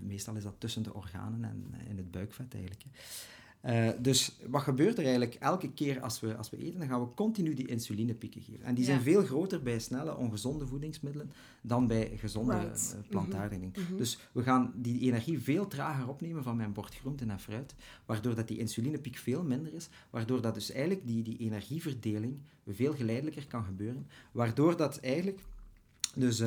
meestal 0.00 0.36
is 0.36 0.42
dat 0.42 0.54
tussen 0.58 0.82
de 0.82 0.94
organen 0.94 1.44
en 1.44 1.66
eh, 1.72 1.90
in 1.90 1.96
het 1.96 2.10
buikvet 2.10 2.54
eigenlijk. 2.54 2.82
Hè. 2.82 2.90
Eh, 3.60 3.88
dus 4.00 4.36
wat 4.46 4.62
gebeurt 4.62 4.96
er 4.98 5.02
eigenlijk 5.04 5.34
elke 5.34 5.72
keer 5.72 6.00
als 6.00 6.20
we, 6.20 6.36
als 6.36 6.50
we 6.50 6.56
eten? 6.56 6.78
Dan 6.78 6.88
gaan 6.88 7.00
we 7.00 7.14
continu 7.14 7.54
die 7.54 7.66
insulinepieken 7.68 8.42
geven. 8.42 8.64
En 8.64 8.74
die 8.74 8.84
zijn 8.84 9.00
veel 9.00 9.24
groter 9.24 9.62
bij 9.62 9.78
snelle, 9.78 10.16
ongezonde 10.16 10.66
voedingsmiddelen 10.66 11.32
dan 11.62 11.86
bij 11.86 12.12
gezonde 12.16 12.58
Right. 12.58 12.96
eh, 12.96 13.08
plantaardige 13.08 13.60
dingen. 13.60 13.72
Mhm. 13.88 13.96
Dus 13.96 14.18
we 14.32 14.42
gaan 14.42 14.72
die 14.76 15.00
energie 15.00 15.38
veel 15.40 15.66
trager 15.66 16.08
opnemen 16.08 16.42
van 16.42 16.56
mijn 16.56 16.72
bord 16.72 16.94
groenten 16.94 17.30
en 17.30 17.40
fruit, 17.40 17.74
waardoor 18.06 18.34
dat 18.34 18.48
die 18.48 18.58
insulinepiek 18.58 19.16
veel 19.16 19.42
minder 19.42 19.74
is, 19.74 19.88
waardoor 20.10 20.40
dat 20.40 20.54
dus 20.54 20.70
eigenlijk 20.70 21.06
die, 21.06 21.22
die 21.22 21.38
energieverdeling 21.38 22.38
veel 22.66 22.94
geleidelijker 22.94 23.46
kan 23.46 23.64
gebeuren, 23.64 24.06
waardoor 24.32 24.76
dat 24.76 24.98
eigenlijk 24.98 25.40
dus 26.14 26.38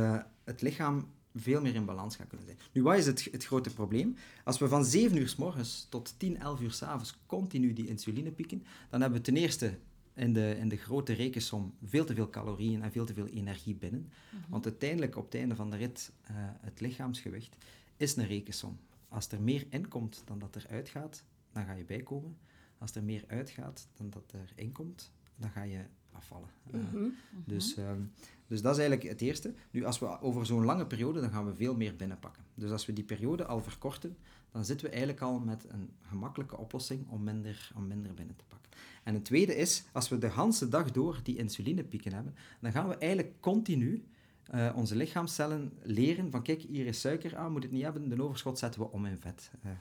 het 0.43 0.61
lichaam 0.61 1.07
veel 1.35 1.61
meer 1.61 1.75
in 1.75 1.85
balans 1.85 2.15
gaat 2.15 2.27
kunnen 2.27 2.45
zijn. 2.45 2.57
Nu, 2.71 2.83
wat 2.83 2.97
is 2.97 3.05
het, 3.05 3.27
het 3.31 3.45
grote 3.45 3.73
probleem? 3.73 4.15
Als 4.43 4.57
we 4.59 4.67
van 4.67 4.85
7 4.85 5.17
uur 5.17 5.29
s 5.29 5.35
morgens 5.35 5.85
tot 5.89 6.13
10, 6.17 6.37
11 6.39 6.61
uur 6.61 6.71
s 6.71 6.81
avonds 6.83 7.17
continu 7.25 7.73
die 7.73 7.87
insuline 7.87 8.31
pieken, 8.31 8.63
dan 8.89 9.01
hebben 9.01 9.19
we 9.19 9.25
ten 9.25 9.37
eerste 9.37 9.77
in 10.13 10.33
de, 10.33 10.55
in 10.59 10.69
de 10.69 10.77
grote 10.77 11.13
rekensom 11.13 11.73
veel 11.83 12.05
te 12.05 12.13
veel 12.13 12.29
calorieën 12.29 12.81
en 12.81 12.91
veel 12.91 13.05
te 13.05 13.13
veel 13.13 13.27
energie 13.27 13.75
binnen. 13.75 14.09
Want 14.49 14.65
uiteindelijk, 14.65 15.15
op 15.17 15.25
het 15.25 15.35
einde 15.35 15.55
van 15.55 15.69
de 15.69 15.77
rit, 15.77 16.11
eh, 16.21 16.33
het 16.61 16.79
lichaamsgewicht 16.79 17.55
is 17.97 18.15
een 18.15 18.27
rekensom. 18.27 18.77
als 19.09 19.27
er 19.31 19.41
meer 19.41 19.65
inkomt 19.69 20.21
dan 20.25 20.39
dat 20.39 20.55
er 20.55 20.65
uitgaat, 20.69 21.23
dan 21.51 21.65
ga 21.65 21.73
je 21.73 21.83
bijkomen. 21.83 22.37
Als 22.77 22.95
er 22.95 23.03
meer 23.03 23.23
uitgaat 23.27 23.87
dan 23.97 24.09
dat 24.09 24.31
er 24.31 24.51
inkomt, 24.55 25.11
dan 25.35 25.49
ga 25.49 25.63
je 25.63 25.79
afvallen. 26.11 26.49
Eh, 26.71 26.79
Mhm. 26.79 27.09
dus, 27.45 27.75
ehm, 27.77 28.01
dus 28.51 28.61
dat 28.61 28.71
is 28.71 28.79
eigenlijk 28.79 29.09
het 29.09 29.21
eerste. 29.21 29.53
Nu, 29.71 29.85
als 29.85 29.99
we 29.99 30.21
over 30.21 30.45
zo'n 30.45 30.65
lange 30.65 30.85
periode, 30.85 31.21
dan 31.21 31.29
gaan 31.29 31.45
we 31.45 31.55
veel 31.55 31.75
meer 31.75 31.95
binnenpakken. 31.95 32.43
Dus 32.53 32.71
als 32.71 32.85
we 32.85 32.93
die 32.93 33.03
periode 33.03 33.45
al 33.45 33.61
verkorten, 33.61 34.17
dan 34.51 34.65
zitten 34.65 34.85
we 34.85 34.91
eigenlijk 34.91 35.21
al 35.21 35.39
met 35.39 35.65
een 35.69 35.89
gemakkelijke 36.01 36.57
oplossing 36.57 37.09
om 37.09 37.23
minder, 37.23 37.71
om 37.75 37.87
minder 37.87 38.13
binnen 38.13 38.35
te 38.35 38.43
pakken. 38.47 38.71
En 39.03 39.13
het 39.13 39.25
tweede 39.25 39.55
is, 39.55 39.83
als 39.91 40.09
we 40.09 40.17
de 40.17 40.31
hele 40.31 40.67
dag 40.69 40.91
door 40.91 41.19
die 41.23 41.37
insulinepieken 41.37 42.13
hebben, 42.13 42.35
dan 42.59 42.71
gaan 42.71 42.87
we 42.87 42.95
eigenlijk 42.95 43.33
continu 43.39 44.05
eh, 44.43 44.71
onze 44.75 44.95
lichaamcellen 44.95 45.71
leren 45.81 46.31
van 46.31 46.43
kijk, 46.43 46.61
hier 46.61 46.85
is 46.85 46.99
suiker, 46.99 47.35
ah, 47.35 47.51
moet 47.51 47.63
het 47.63 47.71
niet 47.71 47.83
hebben, 47.83 48.09
de 48.09 48.23
overschot 48.23 48.59
zetten 48.59 48.81
we 48.81 48.91
om 48.91 49.05
in 49.05 49.17
vet. 49.19 49.51
Eh, 49.63 49.71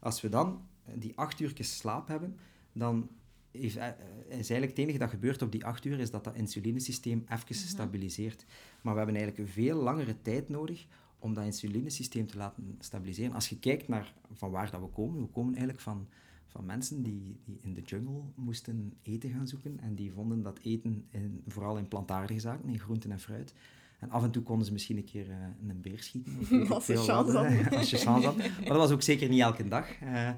als 0.00 0.20
we 0.20 0.28
dan 0.28 0.66
eh, 0.84 0.92
die 0.96 1.12
acht 1.16 1.40
uur 1.40 1.52
slaap 1.58 2.08
hebben, 2.08 2.36
dan 2.72 3.08
is 3.58 3.76
eigenlijk 3.76 4.68
het 4.68 4.78
enige 4.78 4.98
dat 4.98 5.10
gebeurt 5.10 5.42
op 5.42 5.52
die 5.52 5.64
acht 5.64 5.84
uur, 5.84 5.98
is 5.98 6.10
dat 6.10 6.24
dat 6.24 6.34
insulinesysteem 6.34 7.24
even 7.28 7.54
stabiliseert. 7.54 8.44
Maar 8.80 8.92
we 8.92 8.98
hebben 8.98 9.16
eigenlijk 9.16 9.50
veel 9.50 9.76
langere 9.82 10.16
tijd 10.22 10.48
nodig 10.48 10.86
om 11.18 11.34
dat 11.34 11.44
insulinesysteem 11.44 12.26
te 12.26 12.36
laten 12.36 12.76
stabiliseren. 12.80 13.34
Als 13.34 13.48
je 13.48 13.58
kijkt 13.58 13.88
naar 13.88 14.14
van 14.32 14.50
waar 14.50 14.70
dat 14.70 14.80
we 14.80 14.86
komen, 14.86 15.20
we 15.20 15.26
komen 15.26 15.50
eigenlijk 15.50 15.80
van, 15.80 16.08
van 16.46 16.66
mensen 16.66 17.02
die, 17.02 17.36
die 17.44 17.58
in 17.60 17.74
de 17.74 17.82
jungle 17.82 18.22
moesten 18.34 18.92
eten 19.02 19.30
gaan 19.30 19.48
zoeken 19.48 19.80
en 19.80 19.94
die 19.94 20.12
vonden 20.12 20.42
dat 20.42 20.58
eten 20.62 21.04
in, 21.10 21.42
vooral 21.46 21.78
in 21.78 21.88
plantaardige 21.88 22.40
zaken, 22.40 22.68
in 22.68 22.78
groenten 22.78 23.10
en 23.10 23.20
fruit. 23.20 23.54
En 23.98 24.10
af 24.10 24.22
en 24.22 24.30
toe 24.30 24.42
konden 24.42 24.66
ze 24.66 24.72
misschien 24.72 24.96
een 24.96 25.04
keer 25.04 25.30
eh, 25.30 25.36
een 25.68 25.80
beer 25.80 25.98
schieten. 26.02 26.36
of 26.62 26.70
Als 26.70 26.84
chance 26.86 27.32
je 27.90 27.96
chance 28.04 28.26
had. 28.26 28.36
Maar 28.36 28.48
dat 28.66 28.76
was 28.76 28.90
ook 28.90 29.02
zeker 29.02 29.28
niet 29.28 29.40
elke 29.40 29.68
dag. 29.68 30.00
Eh, 30.00 30.30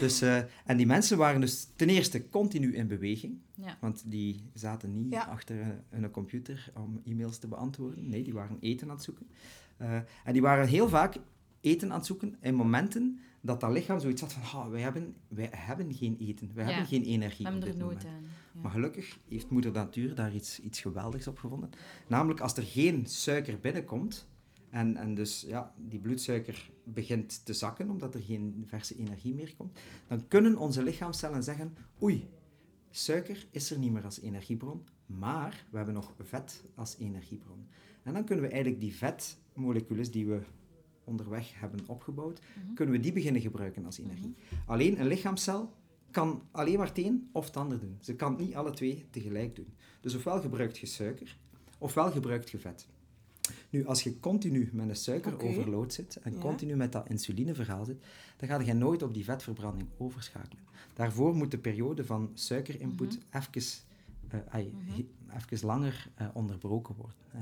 dus, 0.00 0.20
eh, 0.20 0.36
en 0.64 0.76
die 0.76 0.86
mensen 0.86 1.18
waren 1.18 1.40
dus 1.40 1.68
ten 1.76 1.88
eerste 1.88 2.28
continu 2.28 2.74
in 2.74 2.86
beweging. 2.88 3.38
Ja. 3.54 3.76
Want 3.80 4.02
die 4.06 4.40
zaten 4.54 5.02
niet 5.02 5.12
Ja. 5.12 5.24
achter 5.24 5.60
een, 5.90 6.02
een 6.02 6.10
computer 6.10 6.72
om 6.74 7.00
e-mails 7.04 7.38
te 7.38 7.48
beantwoorden. 7.48 8.08
Nee, 8.08 8.22
die 8.24 8.32
waren 8.32 8.56
eten 8.60 8.88
aan 8.88 8.94
het 8.94 9.04
zoeken. 9.04 9.26
Eh, 9.76 9.94
en 10.24 10.32
die 10.32 10.42
waren 10.42 10.66
heel 10.68 10.88
vaak 10.88 11.16
eten 11.60 11.90
aan 11.90 11.96
het 11.98 12.06
zoeken 12.06 12.36
in 12.40 12.54
momenten 12.54 13.18
dat 13.46 13.60
dat 13.60 13.70
lichaam 13.72 14.00
zoiets 14.00 14.20
had 14.20 14.32
van 14.32 14.42
"Ha, 14.42 14.68
wij, 14.70 14.80
hebben, 14.80 15.14
wij 15.28 15.48
hebben 15.52 15.94
geen 15.94 16.16
eten, 16.20 16.50
wij 16.54 16.64
Ja. 16.64 16.70
hebben 16.70 16.88
geen 16.88 17.02
energie 17.02 17.46
op 17.46 17.52
hebben 17.52 17.70
dit 17.70 17.80
er 17.80 17.84
nooit 17.84 18.02
moment. 18.02 18.16
aan. 18.16 18.22
Ja. 18.54 18.60
Maar 18.60 18.70
gelukkig 18.70 19.18
heeft 19.28 19.50
moeder 19.50 19.72
natuur 19.72 20.14
daar 20.14 20.34
iets, 20.34 20.60
iets 20.60 20.80
geweldigs 20.80 21.26
op 21.26 21.38
gevonden. 21.38 21.70
Namelijk 22.08 22.40
als 22.40 22.56
er 22.56 22.62
geen 22.62 23.06
suiker 23.06 23.58
binnenkomt 23.60 24.26
en, 24.70 24.96
en 24.96 25.14
dus 25.14 25.44
ja, 25.48 25.74
die 25.76 25.98
bloedsuiker 26.00 26.70
begint 26.84 27.44
te 27.44 27.52
zakken 27.52 27.90
omdat 27.90 28.14
er 28.14 28.20
geen 28.22 28.64
verse 28.66 28.96
energie 28.96 29.34
meer 29.34 29.54
komt, 29.56 29.78
dan 30.08 30.28
kunnen 30.28 30.56
onze 30.56 30.82
lichaamcellen 30.82 31.42
zeggen 31.42 31.76
oei, 32.02 32.28
suiker 32.90 33.46
is 33.50 33.70
er 33.70 33.78
niet 33.78 33.92
meer 33.92 34.04
als 34.04 34.20
energiebron, 34.20 34.84
maar 35.06 35.64
we 35.70 35.76
hebben 35.76 35.94
nog 35.94 36.14
vet 36.22 36.64
als 36.74 36.96
energiebron. 36.98 37.66
En 38.02 38.12
dan 38.12 38.24
kunnen 38.24 38.44
we 38.44 38.50
eigenlijk 38.50 38.80
die 38.80 38.94
vetmoleculen 38.94 40.10
die 40.12 40.26
we 40.26 40.40
onderweg 41.04 41.60
hebben 41.60 41.80
opgebouwd, 41.86 42.40
kunnen 42.74 42.94
we 42.94 43.00
die 43.00 43.12
beginnen 43.12 43.40
gebruiken 43.42 43.84
als 43.84 43.98
energie. 43.98 44.34
Alleen 44.66 45.00
een 45.00 45.06
lichaamcel 45.06 45.72
kan 46.10 46.42
alleen 46.50 46.78
maar 46.78 46.86
het 46.86 46.98
een 46.98 47.28
of 47.32 47.46
het 47.46 47.56
ander 47.56 47.80
doen. 47.80 47.96
Ze 48.00 48.14
kan 48.14 48.30
het 48.32 48.40
niet 48.40 48.54
alle 48.54 48.70
twee 48.70 49.04
tegelijk 49.10 49.56
doen. 49.56 49.68
Dus 50.00 50.14
ofwel 50.14 50.40
gebruikt 50.40 50.78
je 50.78 50.86
suiker, 50.86 51.36
ofwel 51.78 52.10
gebruikt 52.10 52.50
je 52.50 52.58
vet. 52.58 52.86
Nu, 53.70 53.86
als 53.86 54.02
je 54.02 54.20
continu 54.20 54.68
met 54.72 54.88
een 54.88 54.96
suikeroverload 54.96 55.92
zit 55.92 56.16
en 56.16 56.32
Ja. 56.32 56.38
continu 56.38 56.76
met 56.76 56.92
dat 56.92 57.08
insulineverhaal 57.08 57.84
zit, 57.84 58.04
dan 58.36 58.48
ga 58.48 58.60
je 58.60 58.72
nooit 58.74 59.02
op 59.02 59.14
die 59.14 59.24
vetverbranding 59.24 59.88
overschakelen. 59.96 60.62
Daarvoor 60.94 61.34
moet 61.36 61.50
de 61.50 61.58
periode 61.58 62.04
van 62.04 62.30
suikerinput 62.34 63.18
even, 63.30 63.82
ai, 64.48 64.72
he- 64.84 65.06
even 65.52 65.66
langer 65.66 66.06
eh, 66.14 66.26
onderbroken 66.32 66.94
worden. 66.94 67.16
Eh, 67.32 67.40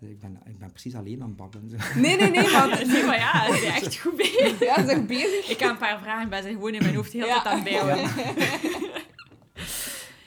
ik, 0.00 0.20
ben, 0.20 0.38
ik 0.44 0.58
ben 0.58 0.70
precies 0.70 0.94
alleen 0.94 1.22
aan 1.22 1.28
het 1.28 1.36
babbelen. 1.36 1.68
zo. 1.70 1.76
Nee, 2.00 2.16
nee, 2.16 2.30
nee, 2.30 2.50
maar... 2.50 2.68
Nee, 2.86 3.04
maar 3.04 3.18
ja, 3.18 3.46
ze 3.52 3.56
is 3.56 3.64
echt 3.64 3.96
goed 3.98 4.16
bezig. 4.16 4.58
Ja, 4.60 4.74
ze 4.80 4.84
zijn 4.86 5.06
bezig. 5.06 5.48
Ik 5.50 5.58
heb 5.58 5.70
een 5.70 5.78
paar 5.78 5.98
vragen 6.00 6.28
bij 6.28 6.42
zijn 6.42 6.54
gewoon 6.54 6.74
in 6.74 6.82
mijn 6.82 6.94
hoofd 6.94 7.12
heel 7.12 7.26
Ja. 7.26 7.42
tijd 7.42 7.46
aan 7.46 7.54
het 7.54 7.64
bijhouden. 7.64 8.10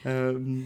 Ehm, 0.03 0.59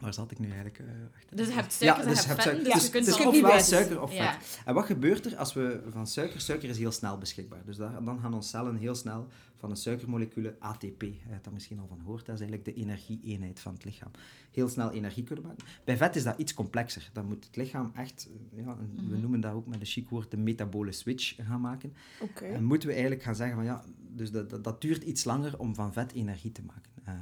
waar 0.00 0.14
zat 0.14 0.30
ik 0.30 0.38
nu 0.38 0.46
eigenlijk? 0.46 0.78
eh, 0.78 0.84
wacht. 1.12 1.36
Dus 1.36 1.46
je 1.46 1.52
hebt 1.52 1.72
suikers 1.72 2.04
en 2.04 2.08
je 2.10 2.14
dus 2.16 2.26
hebt 2.26 2.42
suiker. 2.42 2.64
dus 2.64 2.72
Dus, 2.74 2.84
je 2.84 2.90
kunt 2.90 3.04
dus 3.04 3.16
dan 3.16 3.26
niet 3.32 3.42
ofwel 3.42 3.56
vet. 3.58 3.66
suiker 3.66 4.02
of 4.02 4.12
Ja. 4.12 4.32
vet. 4.32 4.60
En 4.64 4.74
wat 4.74 4.86
gebeurt 4.86 5.26
er 5.26 5.36
als 5.36 5.52
we 5.54 5.80
van 5.92 6.06
suiker... 6.06 6.40
Suiker 6.40 6.68
is 6.68 6.78
heel 6.78 6.92
snel 6.92 7.18
beschikbaar. 7.18 7.60
Dus 7.64 7.76
daar, 7.76 8.04
dan 8.04 8.18
gaan 8.22 8.34
onze 8.34 8.48
cellen 8.48 8.76
heel 8.76 8.94
snel 8.94 9.28
van 9.64 9.72
een 9.72 9.82
suikermoleculen 9.82 10.56
ATP, 10.58 11.02
je 11.02 11.14
hebt 11.28 11.44
daar 11.44 11.52
misschien 11.52 11.78
al 11.78 11.86
van 11.86 11.98
gehoord, 11.98 12.26
dat 12.26 12.34
is 12.34 12.40
eigenlijk 12.40 12.64
de 12.76 12.82
energie-eenheid 12.82 13.60
van 13.60 13.72
het 13.74 13.84
lichaam, 13.84 14.10
heel 14.52 14.68
snel 14.68 14.90
energie 14.92 15.22
kunnen 15.22 15.44
maken. 15.44 15.64
Bij 15.84 15.96
vet 15.96 16.16
is 16.16 16.22
dat 16.24 16.38
iets 16.38 16.54
complexer. 16.54 17.10
Dan 17.12 17.26
moet 17.26 17.44
het 17.44 17.56
lichaam 17.56 17.90
echt, 17.94 18.28
eh, 18.52 18.64
ja, 18.64 18.76
we 19.08 19.16
noemen 19.16 19.40
dat 19.40 19.52
ook 19.52 19.66
met 19.66 19.80
een 19.80 19.86
chic 19.86 20.08
woord, 20.08 20.30
de 20.30 20.36
metabole 20.36 20.92
switch 20.92 21.34
gaan 21.36 21.60
maken. 21.60 21.92
Oké. 22.20 22.44
En 22.44 22.64
moeten 22.64 22.88
we 22.88 22.94
eigenlijk 22.94 23.24
gaan 23.24 23.34
zeggen 23.36 23.56
van 23.56 23.64
ja, 23.64 23.84
dus 24.12 24.30
dat, 24.30 24.50
dat, 24.50 24.64
dat 24.64 24.80
duurt 24.80 25.02
iets 25.02 25.24
langer 25.24 25.58
om 25.58 25.74
van 25.74 25.92
vet 25.92 26.12
energie 26.12 26.52
te 26.52 26.62
maken. 26.62 26.90
Eh, 27.04 27.14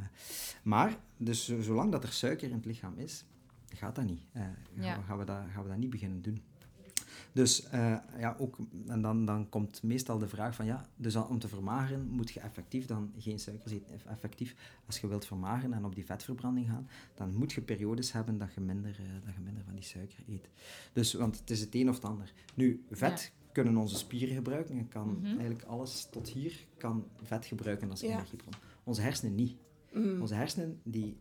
maar, 0.62 0.96
dus 1.16 1.44
zo- 1.44 1.60
zolang 1.60 1.92
dat 1.92 2.02
er 2.04 2.12
suiker 2.12 2.48
in 2.48 2.54
het 2.54 2.64
lichaam 2.64 2.94
is, 2.98 3.24
gaat 3.74 3.94
dat 3.94 4.04
niet. 4.04 4.22
Eh, 4.32 4.42
gaan, 4.42 4.84
Ja. 4.84 4.96
we, 4.96 5.02
gaan, 5.02 5.18
we 5.18 5.24
dat, 5.24 5.40
gaan 5.54 5.62
we 5.62 5.68
dat 5.68 5.78
niet 5.78 5.90
beginnen 5.90 6.22
doen. 6.22 6.42
Dus 7.32 7.62
eh, 7.68 7.96
ja, 8.18 8.36
ook, 8.38 8.58
en 8.86 9.02
dan, 9.02 9.24
dan 9.24 9.48
komt 9.48 9.82
meestal 9.82 10.18
de 10.18 10.28
vraag 10.28 10.54
van 10.54 10.64
ja, 10.66 10.86
dus 10.96 11.16
om 11.16 11.38
te 11.38 11.48
vermageren 11.48 12.06
moet 12.08 12.30
je 12.30 12.40
effectief 12.40 12.86
dan 12.86 13.12
geen 13.18 13.38
suikers 13.38 13.72
eten. 13.72 13.94
Eff- 13.94 14.04
Effectief, 14.06 14.54
als 14.86 14.98
je 14.98 15.06
wilt 15.06 15.24
vermageren 15.26 15.72
en 15.72 15.84
op 15.84 15.94
die 15.94 16.04
vetverbranding 16.04 16.66
gaan, 16.68 16.88
dan 17.14 17.34
moet 17.34 17.52
je 17.52 17.60
periodes 17.60 18.12
hebben 18.12 18.38
dat 18.38 18.54
je 18.54 18.60
minder, 18.60 18.96
eh, 18.98 19.06
dat 19.24 19.34
je 19.34 19.40
minder 19.40 19.62
van 19.64 19.74
die 19.74 19.84
suiker 19.84 20.18
eet. 20.28 20.48
Dus, 20.92 21.12
want 21.14 21.38
het 21.38 21.50
is 21.50 21.60
het 21.60 21.74
een 21.74 21.88
of 21.88 21.94
het 21.94 22.04
ander. 22.04 22.32
Nu, 22.54 22.84
vet 22.90 23.32
kunnen 23.52 23.76
onze 23.76 23.96
spieren 23.96 24.34
gebruiken 24.34 24.78
en 24.78 24.88
kan 24.88 25.08
Mhm. 25.18 25.26
eigenlijk 25.26 25.62
alles 25.62 26.08
tot 26.10 26.28
hier 26.28 26.66
kan 26.76 27.04
vet 27.22 27.44
gebruiken 27.46 27.90
als 27.90 28.00
Ja. 28.00 28.08
energiebron. 28.08 28.52
Onze 28.84 29.00
hersenen 29.00 29.34
niet. 29.34 29.56
Mm. 29.92 30.20
Onze 30.20 30.34
hersenen 30.34 30.80
die 30.82 31.16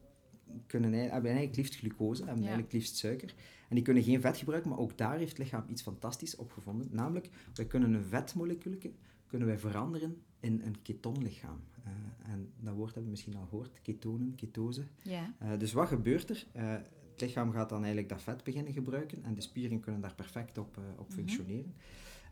kunnen, 0.67 0.93
hebben 0.93 1.11
eigenlijk 1.31 1.55
liefst 1.55 1.75
glucose, 1.75 2.19
hebben 2.23 2.39
Ja. 2.41 2.45
eigenlijk 2.47 2.73
liefst 2.73 2.95
suiker. 2.95 3.33
En 3.71 3.77
die 3.77 3.85
kunnen 3.85 4.03
geen 4.03 4.21
vet 4.21 4.37
gebruiken, 4.37 4.69
maar 4.69 4.79
ook 4.79 4.97
daar 4.97 5.17
heeft 5.17 5.29
het 5.29 5.37
lichaam 5.37 5.63
iets 5.67 5.81
fantastisch 5.81 6.35
op 6.35 6.51
gevonden. 6.51 6.87
Namelijk, 6.91 7.29
wij 7.53 7.65
kunnen 7.65 7.93
een 7.93 8.03
vetmolecuulje 8.03 8.91
kunnen 9.27 9.47
wij 9.47 9.57
veranderen 9.57 10.21
in 10.39 10.61
een 10.65 10.81
ketonlichaam. 10.81 11.59
Eh, 11.83 11.91
en 12.31 12.51
dat 12.59 12.73
woord 12.73 12.85
hebben 12.87 13.03
we 13.03 13.09
misschien 13.09 13.35
al 13.35 13.45
gehoord, 13.49 13.81
ketonen, 13.81 14.35
ketose. 14.35 14.83
Ja. 15.01 15.33
Eh, 15.39 15.59
dus 15.59 15.73
wat 15.73 15.87
gebeurt 15.87 16.29
er? 16.29 16.45
Eh, 16.51 16.71
het 17.11 17.21
lichaam 17.21 17.51
gaat 17.51 17.69
dan 17.69 17.77
eigenlijk 17.77 18.09
dat 18.09 18.21
vet 18.21 18.43
beginnen 18.43 18.73
gebruiken 18.73 19.23
en 19.23 19.33
de 19.33 19.41
spieren 19.41 19.79
kunnen 19.79 20.01
daar 20.01 20.15
perfect 20.15 20.57
op, 20.57 20.77
op 20.97 21.07
Mhm. 21.07 21.17
functioneren. 21.17 21.73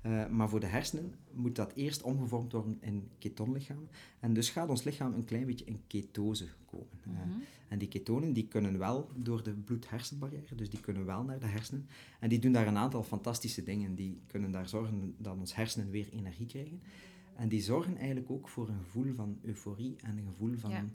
Eh, 0.02 0.28
maar 0.28 0.50
voor 0.50 0.60
de 0.60 0.66
hersenen 0.66 1.14
moet 1.34 1.56
dat 1.56 1.74
eerst 1.74 2.02
omgevormd 2.02 2.52
worden 2.52 2.78
in 2.82 3.08
ketonlichaam. 3.18 3.88
En 4.20 4.34
dus 4.34 4.50
gaat 4.50 4.70
ons 4.70 4.84
lichaam 4.84 5.14
een 5.14 5.24
klein 5.26 5.46
beetje 5.46 5.66
in 5.66 5.80
ketose 5.88 6.48
komen. 6.66 6.88
Eh, 7.04 7.10
Mhm. 7.12 7.40
en 7.68 7.78
die 7.80 7.88
ketonen 7.88 8.34
die 8.34 8.48
kunnen 8.48 8.78
wel 8.78 9.10
door 9.16 9.44
de 9.44 9.54
bloed-hersenbarrière, 9.54 10.56
dus 10.56 10.70
die 10.70 10.80
kunnen 10.80 11.06
wel 11.06 11.24
naar 11.24 11.40
de 11.40 11.46
hersenen. 11.46 11.88
En 12.20 12.30
die 12.30 12.40
doen 12.40 12.52
daar 12.52 12.68
een 12.68 12.78
aantal 12.78 13.04
fantastische 13.04 13.64
dingen. 13.64 13.96
Die 13.96 14.22
kunnen 14.28 14.52
daar 14.52 14.68
zorgen 14.70 15.16
dat 15.18 15.38
ons 15.38 15.56
hersenen 15.56 15.90
weer 15.90 16.10
energie 16.14 16.46
krijgen. 16.46 16.82
En 17.36 17.50
die 17.50 17.62
zorgen 17.62 17.96
eigenlijk 17.98 18.32
ook 18.32 18.50
voor 18.50 18.70
een 18.70 18.80
gevoel 18.84 19.14
van 19.14 19.38
euforie 19.42 19.96
en 20.04 20.18
een 20.18 20.26
gevoel 20.26 20.58
van 20.58 20.70
Ja. 20.70 20.86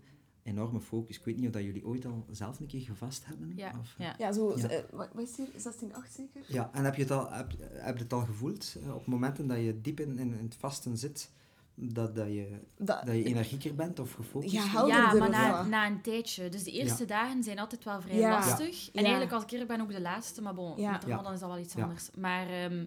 Enorme 0.45 0.81
focus. 0.81 1.19
Ik 1.19 1.25
weet 1.25 1.37
niet 1.37 1.47
of 1.47 1.53
dat 1.53 1.63
jullie 1.63 1.87
ooit 1.87 2.05
al 2.07 2.25
zelf 2.31 2.61
een 2.61 2.67
keer 2.67 2.81
gevast 2.81 3.27
hebben. 3.27 3.53
Ja. 3.57 3.73
Of, 3.81 3.95
Ja. 3.99 4.15
Ja, 4.19 4.33
zo... 4.33 4.53
Ja. 4.59 4.69
eh, 4.69 4.83
wat 4.93 5.09
is 5.17 5.37
hier? 5.37 5.47
16,8 5.47 6.13
zeker? 6.17 6.43
Ja, 6.47 6.71
en 6.73 6.85
heb 6.85 6.95
je 6.95 7.03
het 7.03 7.11
al, 7.11 7.31
heb, 7.33 7.53
heb 7.73 7.97
je 7.97 8.03
het 8.03 8.13
al 8.13 8.21
gevoeld 8.25 8.77
eh, 8.85 8.95
op 8.95 9.07
momenten 9.07 9.47
dat 9.47 9.57
je 9.59 9.81
diep 9.81 10.01
in, 10.01 10.19
in, 10.19 10.33
in 10.39 10.45
het 10.45 10.55
vasten 10.55 10.97
zit, 10.99 11.31
dat, 11.75 12.15
dat, 12.17 12.27
je, 12.27 12.49
Dat, 12.77 13.07
dat 13.07 13.15
je 13.15 13.25
energieker 13.25 13.75
bent 13.75 13.99
of 13.99 14.13
gefocust? 14.13 14.53
Ja, 14.55 14.87
Ja, 14.87 15.13
maar 15.15 15.69
na, 15.69 15.87
een 15.87 16.01
tijdje. 16.03 16.49
Dus 16.49 16.63
de 16.65 16.71
eerste 16.71 17.03
Ja. 17.03 17.09
dagen 17.09 17.43
zijn 17.43 17.59
altijd 17.59 17.85
wel 17.85 18.01
vrij 18.01 18.17
Ja. 18.19 18.31
lastig. 18.31 18.87
En 18.87 18.91
Ja. 18.93 19.01
eigenlijk 19.03 19.33
als 19.33 19.43
ik 19.43 19.51
eerlijk 19.51 19.71
ben 19.71 19.81
ook 19.81 19.91
de 19.93 20.01
laatste, 20.01 20.43
maar 20.43 20.55
bon, 20.55 20.81
Ja. 20.81 20.91
met 20.91 21.05
Ramadan 21.05 21.33
is 21.33 21.41
dat 21.41 21.49
wel 21.49 21.59
iets 21.59 21.75
Ja. 21.75 21.83
anders. 21.83 22.11
Maar 22.17 22.49
ehm, 22.49 22.85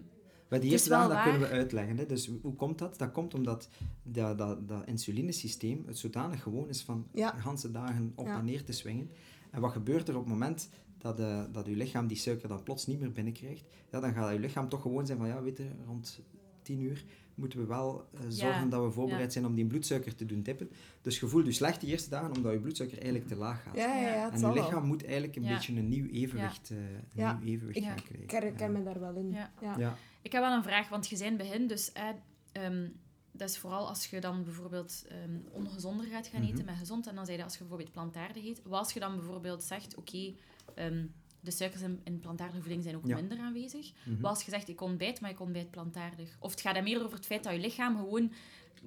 Bij 0.48 0.58
die 0.60 0.70
eerste 0.70 0.88
dagen, 0.88 1.08
dat 1.14 1.22
kunnen 1.22 1.40
we 1.40 1.48
uitleggen. 1.48 1.96
Hè. 1.98 2.06
Dus 2.06 2.30
hoe- 2.42 2.54
komt 2.54 2.78
dat? 2.78 2.98
Dat 2.98 3.12
komt 3.12 3.34
omdat 3.34 3.68
dat, 4.02 4.38
dat, 4.38 4.68
dat 4.68 4.86
insulinesysteem 4.86 5.82
het 5.86 5.98
zodanig 5.98 6.42
gewoon 6.42 6.68
is 6.68 6.82
van 6.82 7.06
Ja. 7.14 7.30
de 7.30 7.40
ganse 7.40 7.70
dagen 7.70 8.12
op 8.14 8.26
Ja. 8.26 8.38
en 8.38 8.44
neer 8.44 8.64
te 8.64 8.72
swingen. 8.72 9.10
En 9.50 9.60
wat 9.60 9.72
gebeurt 9.72 10.08
er 10.08 10.14
op 10.14 10.20
het 10.20 10.32
moment 10.32 10.68
dat, 10.98 11.20
eh 11.20 11.42
dat 11.52 11.66
uw 11.66 11.74
lichaam 11.74 12.06
die 12.06 12.16
suiker 12.16 12.48
dan 12.48 12.62
plots 12.62 12.86
niet 12.86 13.00
meer 13.00 13.12
binnenkrijgt? 13.12 13.64
Ja, 13.90 14.00
dan 14.00 14.12
gaat 14.12 14.32
uw 14.32 14.38
lichaam 14.38 14.68
toch 14.68 14.82
gewoon 14.82 15.06
zijn 15.06 15.18
van, 15.18 15.26
ja, 15.28 15.42
weet 15.42 15.56
je, 15.56 15.66
rond 15.86 16.20
10 16.62 16.80
uur 16.80 17.04
moeten 17.34 17.58
we 17.58 17.66
wel 17.66 18.08
eh, 18.14 18.20
zorgen 18.28 18.62
Ja. 18.64 18.66
dat 18.70 18.84
we 18.84 18.90
voorbereid 18.90 19.24
Ja. 19.24 19.30
zijn 19.30 19.46
om 19.46 19.54
die 19.54 19.66
bloedsuiker 19.66 20.14
te 20.14 20.26
doen 20.26 20.42
tippen. 20.42 20.70
Dus 21.02 21.20
je 21.20 21.26
voelt 21.26 21.46
je 21.46 21.52
slecht 21.52 21.80
de 21.80 21.86
eerste 21.86 22.10
dagen 22.10 22.36
omdat 22.36 22.52
je 22.52 22.58
bloedsuiker 22.60 22.98
eigenlijk 22.98 23.28
te 23.28 23.36
laag 23.36 23.62
gaat. 23.62 23.76
Ja, 23.76 23.94
ja, 23.96 24.08
ja, 24.14 24.24
het 24.24 24.34
en 24.34 24.40
wel. 24.40 24.52
lichaam 24.52 24.86
moet 24.86 25.04
eigenlijk 25.04 25.36
een 25.36 25.42
Ja. 25.42 25.54
beetje 25.54 25.76
een 25.76 25.88
nieuw 25.88 26.06
evenwicht, 26.06 26.70
eh, 26.70 26.76
een 26.76 26.84
Ja. 27.14 27.38
nieuw 27.42 27.54
evenwicht 27.54 27.78
Ik 27.78 27.84
gaan 27.84 27.96
Ik 27.96 28.04
krijgen. 28.04 28.26
ken, 28.26 28.56
ken 28.56 28.72
me 28.72 28.82
daar 28.82 29.00
wel 29.00 29.14
in. 29.14 29.30
Ja. 29.30 29.96
Ik 30.22 30.32
heb 30.32 30.42
wel 30.42 30.52
een 30.52 30.62
vraag, 30.62 30.88
want 30.88 31.08
je 31.08 31.16
het 31.38 31.48
begin, 31.48 31.66
dus 31.66 31.92
eh, 31.92 32.08
ehm, 32.52 32.88
dat 33.32 33.48
is 33.50 33.58
vooral 33.58 33.88
als 33.88 34.06
je 34.06 34.20
dan 34.20 34.44
bijvoorbeeld 34.44 35.04
ehm, 35.08 35.38
ongezonder 35.50 36.06
gaat 36.06 36.26
gaan 36.26 36.42
eten 36.42 36.64
met 36.64 36.76
gezond. 36.76 37.06
En 37.06 37.14
dan 37.14 37.24
zei 37.24 37.36
je 37.36 37.44
als 37.44 37.52
je 37.52 37.58
bijvoorbeeld 37.58 37.92
plantaardig 37.92 38.44
eet. 38.44 38.62
Wat 38.62 38.78
als 38.78 38.92
je 38.92 39.00
dan 39.00 39.16
bijvoorbeeld 39.16 39.62
zegt, 39.62 39.96
oké, 39.96 40.34
ehm, 40.74 41.06
de 41.40 41.50
suikers 41.50 41.82
in, 41.82 42.00
in 42.04 42.20
plantaardige 42.20 42.60
voeding 42.60 42.82
zijn 42.82 42.96
ook 42.96 43.06
Ja. 43.06 43.14
minder 43.16 43.38
aanwezig. 43.38 43.92
Wat 44.20 44.30
als 44.30 44.42
je 44.42 44.50
zegt, 44.50 44.68
ik 44.68 44.80
ontbijt, 44.80 45.20
maar 45.20 45.30
ik 45.30 45.40
ontbijt 45.40 45.70
plantaardig. 45.70 46.36
Of 46.40 46.50
het 46.50 46.60
gaat 46.60 46.74
dan 46.74 46.84
meer 46.84 47.02
over 47.04 47.16
het 47.16 47.26
feit 47.26 47.44
dat 47.44 47.52
je 47.52 47.58
lichaam 47.60 47.96
gewoon 47.96 48.32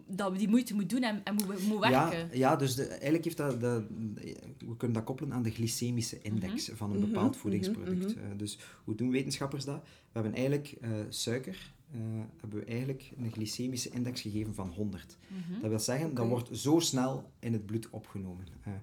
dat 0.07 0.37
die 0.37 0.47
moeite 0.49 0.73
moet 0.73 0.89
doen 0.89 1.01
en, 1.03 1.23
en 1.23 1.33
moet, 1.35 1.67
moet 1.67 1.79
werken. 1.79 2.17
Ja, 2.19 2.27
ja 2.33 2.55
dus 2.55 2.75
de, 2.75 2.83
eigenlijk 2.85 3.23
heeft 3.23 3.37
dat, 3.37 3.59
de, 3.59 3.85
we 4.57 4.77
kunnen 4.77 4.97
dat 4.97 5.03
koppelen 5.03 5.33
aan 5.33 5.43
de 5.43 5.51
glycemische 5.51 6.21
index 6.21 6.67
Mhm. 6.67 6.77
van 6.77 6.91
een 6.91 6.99
bepaald 6.99 7.37
voedingsproduct. 7.37 8.13
Eh, 8.15 8.21
dus 8.37 8.57
hoe 8.83 8.95
doen 8.95 9.11
wetenschappers 9.11 9.65
dat? 9.65 9.81
We 9.83 9.89
hebben 10.19 10.33
eigenlijk 10.33 10.71
eh, 10.81 10.89
suiker, 11.09 11.73
eh, 11.91 11.99
hebben 12.39 12.59
we 12.59 12.65
eigenlijk 12.65 13.11
een 13.17 13.31
glycemische 13.31 13.89
index 13.89 14.21
gegeven 14.21 14.53
van 14.55 14.69
100. 14.69 15.17
Mhm. 15.27 15.61
Dat 15.61 15.69
wil 15.69 15.79
zeggen, 15.79 16.13
dat 16.13 16.27
wordt 16.27 16.49
zo 16.57 16.79
snel 16.79 17.31
in 17.39 17.53
het 17.53 17.65
bloed 17.65 17.89
opgenomen. 17.89 18.45
Eh, 18.63 18.73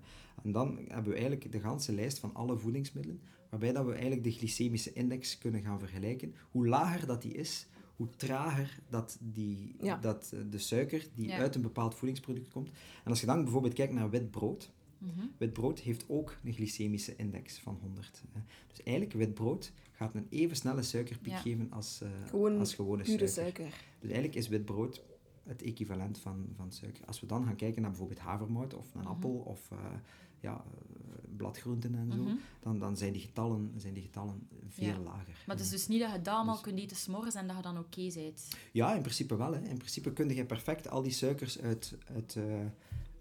en 0.45 0.53
dan 0.53 0.79
hebben 0.89 1.13
we 1.13 1.19
eigenlijk 1.19 1.53
de 1.53 1.61
ganse 1.61 1.93
lijst 1.93 2.19
van 2.19 2.35
alle 2.35 2.57
voedingsmiddelen, 2.59 3.21
waarbij 3.51 3.73
dat 3.73 3.85
we 3.85 3.93
eigenlijk 3.93 4.25
de 4.25 4.31
glycemische 4.33 4.93
index 4.93 5.39
kunnen 5.39 5.63
gaan 5.63 5.79
vergelijken. 5.79 6.35
Hoe 6.51 6.67
lager 6.67 7.07
dat 7.07 7.23
die 7.23 7.33
is, 7.35 7.67
hoe 7.97 8.09
trager 8.17 8.79
dat, 8.89 9.19
die, 9.21 9.75
Ja. 9.83 9.97
dat 9.97 10.31
eh, 10.35 10.41
de 10.51 10.59
suiker 10.59 11.07
die 11.15 11.29
Ja. 11.29 11.39
uit 11.39 11.55
een 11.55 11.63
bepaald 11.63 11.95
voedingsproduct 11.95 12.49
komt. 12.49 12.69
En 13.05 13.11
als 13.11 13.21
je 13.21 13.27
dan 13.27 13.43
bijvoorbeeld 13.43 13.75
kijkt 13.75 13.93
naar 13.93 14.11
wit 14.11 14.31
brood, 14.31 14.71
Mhm. 14.99 15.27
wit 15.37 15.53
brood 15.53 15.79
heeft 15.81 16.05
ook 16.09 16.37
een 16.45 16.53
glycemische 16.53 17.17
index 17.17 17.59
van 17.59 17.79
100. 17.83 18.23
eh. 18.35 18.41
Dus 18.69 18.83
eigenlijk, 18.83 19.17
wit 19.17 19.35
brood 19.35 19.73
gaat 19.93 20.15
een 20.15 20.27
even 20.31 20.57
snelle 20.57 20.83
suikerpiek 20.83 21.33
Ja. 21.33 21.39
geven 21.39 21.71
als, 21.73 22.01
eh, 22.01 22.09
Gewoon 22.29 22.59
als 22.59 22.75
gewone 22.75 23.03
Pure 23.03 23.27
suiker. 23.27 23.29
suiker. 23.65 23.81
Dus 23.99 24.11
eigenlijk 24.11 24.35
is 24.35 24.49
wit 24.49 24.65
brood 24.65 25.03
het 25.45 25.63
equivalent 25.63 26.19
van, 26.19 26.47
van 26.57 26.73
suiker. 26.73 27.05
Als 27.07 27.21
we 27.21 27.27
dan 27.27 27.45
gaan 27.45 27.57
kijken 27.57 27.81
naar 27.81 27.91
bijvoorbeeld 27.91 28.21
havermout 28.21 28.75
of 28.75 28.95
een 28.95 29.01
Mhm. 29.01 29.09
appel 29.09 29.31
of 29.31 29.71
eh, 29.71 29.79
ja, 30.41 30.53
eh, 30.55 31.37
bladgroenten 31.37 31.95
en 31.95 32.13
zo, 32.13 32.23
Mhm. 32.23 32.35
dan, 32.61 32.79
dan 32.79 32.97
zijn, 32.97 33.13
die 33.13 33.23
getallen, 33.23 33.73
zijn 33.77 33.95
die 33.95 34.03
getallen 34.03 34.49
veel 34.69 34.87
Ja. 34.87 34.99
lager. 34.99 35.43
Maar 35.47 35.57
het 35.57 35.65
is 35.65 35.71
dus 35.71 35.89
niet 35.89 36.01
dat 36.01 36.13
je 36.13 36.23
dat 36.23 36.35
allemaal 36.35 36.55
Dus- 36.55 36.63
kunt 36.63 36.79
eten 36.79 36.97
s'morgens 36.97 37.35
en 37.35 37.47
dat 37.47 37.57
je 37.57 37.63
dan 37.63 37.79
oké 37.79 38.09
bent. 38.15 38.49
Ja, 38.73 38.95
in 38.95 39.01
principe 39.03 39.37
wel. 39.37 39.53
Hè. 39.53 39.61
In 39.61 39.77
principe 39.79 40.13
kun 40.13 40.29
je 40.35 40.45
perfect 40.45 40.89
al 40.91 41.03
die 41.03 41.13
suikers 41.13 41.61
uit, 41.61 41.95
uit, 42.15 42.37
eh, 42.37 42.45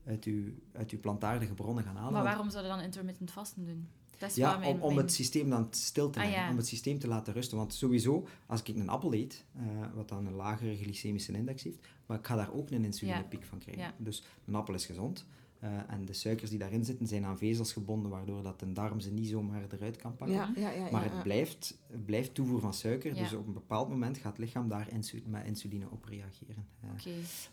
uit, 0.05 0.23
uw, 0.25 0.43
uit 0.73 0.91
uw 0.91 0.99
plantaardige 0.99 1.53
bronnen 1.53 1.83
gaan 1.83 1.95
halen. 1.95 2.13
Maar 2.13 2.23
waarom 2.23 2.49
zou 2.49 2.63
je 2.63 2.69
dan 2.69 2.79
intermittent 2.81 3.31
vasten 3.31 3.65
doen? 3.65 3.87
Ja, 4.33 4.57
mijn, 4.57 4.75
om, 4.75 4.81
om 4.81 4.93
mijn- 4.93 5.05
het 5.05 5.15
systeem 5.15 5.49
dan 5.49 5.67
stil 5.69 6.09
te 6.09 6.19
Ah, 6.19 6.25
leggen, 6.25 6.43
ja. 6.43 6.49
om 6.51 6.57
het 6.57 6.67
systeem 6.67 6.99
te 6.99 7.07
laten 7.07 7.33
rusten. 7.33 7.57
Want 7.57 7.73
sowieso, 7.73 8.27
als 8.45 8.61
ik 8.63 8.67
een 8.75 8.89
appel 8.89 9.13
eet, 9.13 9.45
eh, 9.55 9.63
wat 9.93 10.09
dan 10.09 10.25
een 10.25 10.33
lagere 10.33 10.75
glycemische 10.77 11.31
index 11.31 11.63
heeft, 11.63 11.87
maar 12.05 12.17
ik 12.17 12.27
ga 12.27 12.35
daar 12.35 12.53
ook 12.53 12.69
een 12.69 12.83
insulinepiek 12.83 13.43
van 13.43 13.57
krijgen. 13.59 13.83
Ja. 13.83 13.93
Dus 13.97 14.23
een 14.45 14.55
appel 14.55 14.73
is 14.73 14.85
gezond. 14.85 15.25
Eh, 15.59 15.69
en 15.87 16.05
de 16.05 16.13
suikers 16.13 16.49
die 16.49 16.59
daarin 16.59 16.85
zitten 16.85 17.07
zijn 17.07 17.25
aan 17.25 17.37
vezels 17.37 17.73
gebonden, 17.73 18.11
waardoor 18.11 18.43
dat 18.43 18.61
een 18.61 18.73
darm 18.73 18.99
ze 18.99 19.11
niet 19.11 19.27
zomaar 19.27 19.65
eruit 19.69 19.97
kan 19.97 20.15
pakken. 20.15 20.35
Ja, 20.35 20.51
ja, 20.55 20.69
ja. 20.69 20.85
ja, 20.85 20.91
Maar 20.91 21.03
het 21.03 21.23
blijft, 21.23 21.77
het 21.87 22.05
blijft 22.05 22.33
toevoer 22.33 22.59
van 22.59 22.73
suiker, 22.73 23.15
dus 23.15 23.33
op 23.33 23.47
een 23.47 23.53
bepaald 23.53 23.89
moment 23.89 24.17
gaat 24.17 24.37
het 24.37 24.45
lichaam 24.45 24.67
daar 24.69 24.91
insu- 24.91 25.23
met 25.25 25.45
insuline 25.45 25.89
op 25.89 26.03
reageren. 26.05 26.67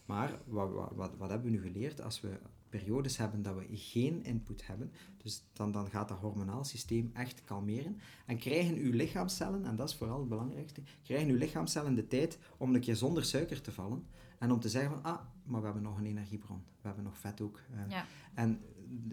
Maar 0.06 0.38
wat, 0.46 0.72
wat, 0.72 0.92
wat, 0.94 1.10
wat 1.18 1.30
hebben 1.30 1.50
we 1.50 1.56
nu 1.56 1.62
geleerd? 1.62 2.02
Als 2.02 2.20
we 2.20 2.38
periodes 2.68 3.16
hebben 3.16 3.42
dat 3.42 3.54
we 3.54 3.66
geen 3.70 4.24
input 4.24 4.66
hebben, 4.66 4.92
dus 5.22 5.44
dan, 5.52 5.72
dan 5.72 5.90
gaat 5.90 6.08
dat 6.08 6.18
hormonaal 6.18 6.64
systeem 6.64 7.10
echt 7.12 7.44
kalmeren. 7.44 7.98
En 8.26 8.38
krijgen 8.38 8.76
uw 8.76 8.92
lichaamcellen, 8.92 9.64
en 9.64 9.76
dat 9.76 9.88
is 9.88 9.94
vooral 9.94 10.18
het 10.18 10.28
belangrijkste, 10.28 10.82
krijgen 11.02 11.28
uw 11.28 11.36
lichaamcellen 11.36 11.94
de 11.94 12.06
tijd 12.06 12.38
om 12.56 12.74
een 12.74 12.80
keer 12.80 12.96
zonder 12.96 13.24
suiker 13.24 13.60
te 13.60 13.72
vallen. 13.72 14.06
En 14.38 14.52
om 14.52 14.60
te 14.60 14.68
zeggen 14.68 14.90
van, 14.90 15.02
ah, 15.02 15.20
maar 15.44 15.60
we 15.60 15.64
hebben 15.66 15.82
nog 15.84 15.98
een 15.98 16.06
energiebron. 16.06 16.62
We 16.80 16.86
hebben 16.86 17.04
nog 17.04 17.18
vet 17.18 17.40
ook. 17.40 17.60
eh. 17.74 17.90
Ja. 17.90 18.04
En 18.34 18.60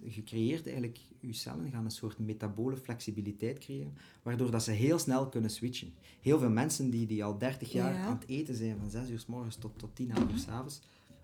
je 0.03 0.23
creëert 0.23 0.63
eigenlijk, 0.65 0.99
je 1.19 1.33
cellen 1.33 1.71
gaan 1.71 1.85
een 1.85 1.91
soort 1.91 2.19
metabole 2.19 2.77
flexibiliteit 2.77 3.57
creëren, 3.59 3.93
waardoor 4.23 4.51
dat 4.51 4.63
ze 4.63 4.71
heel 4.71 4.99
snel 4.99 5.29
kunnen 5.29 5.49
switchen. 5.49 5.93
Heel 6.21 6.39
veel 6.39 6.49
mensen 6.49 6.89
die, 6.89 7.05
die 7.07 7.23
al 7.23 7.37
30 7.37 7.71
jaar 7.71 7.93
Ja. 7.93 8.05
aan 8.05 8.13
het 8.19 8.27
eten 8.27 8.55
zijn, 8.55 8.77
van 8.77 8.89
6 8.89 9.09
uur 9.09 9.19
s 9.19 9.25
morgens 9.25 9.55
tot, 9.55 9.79
tot 9.79 9.95
10, 9.95 10.11
11 10.11 10.31
uur 10.31 10.37
s 10.39 10.47
avonds, 10.47 10.81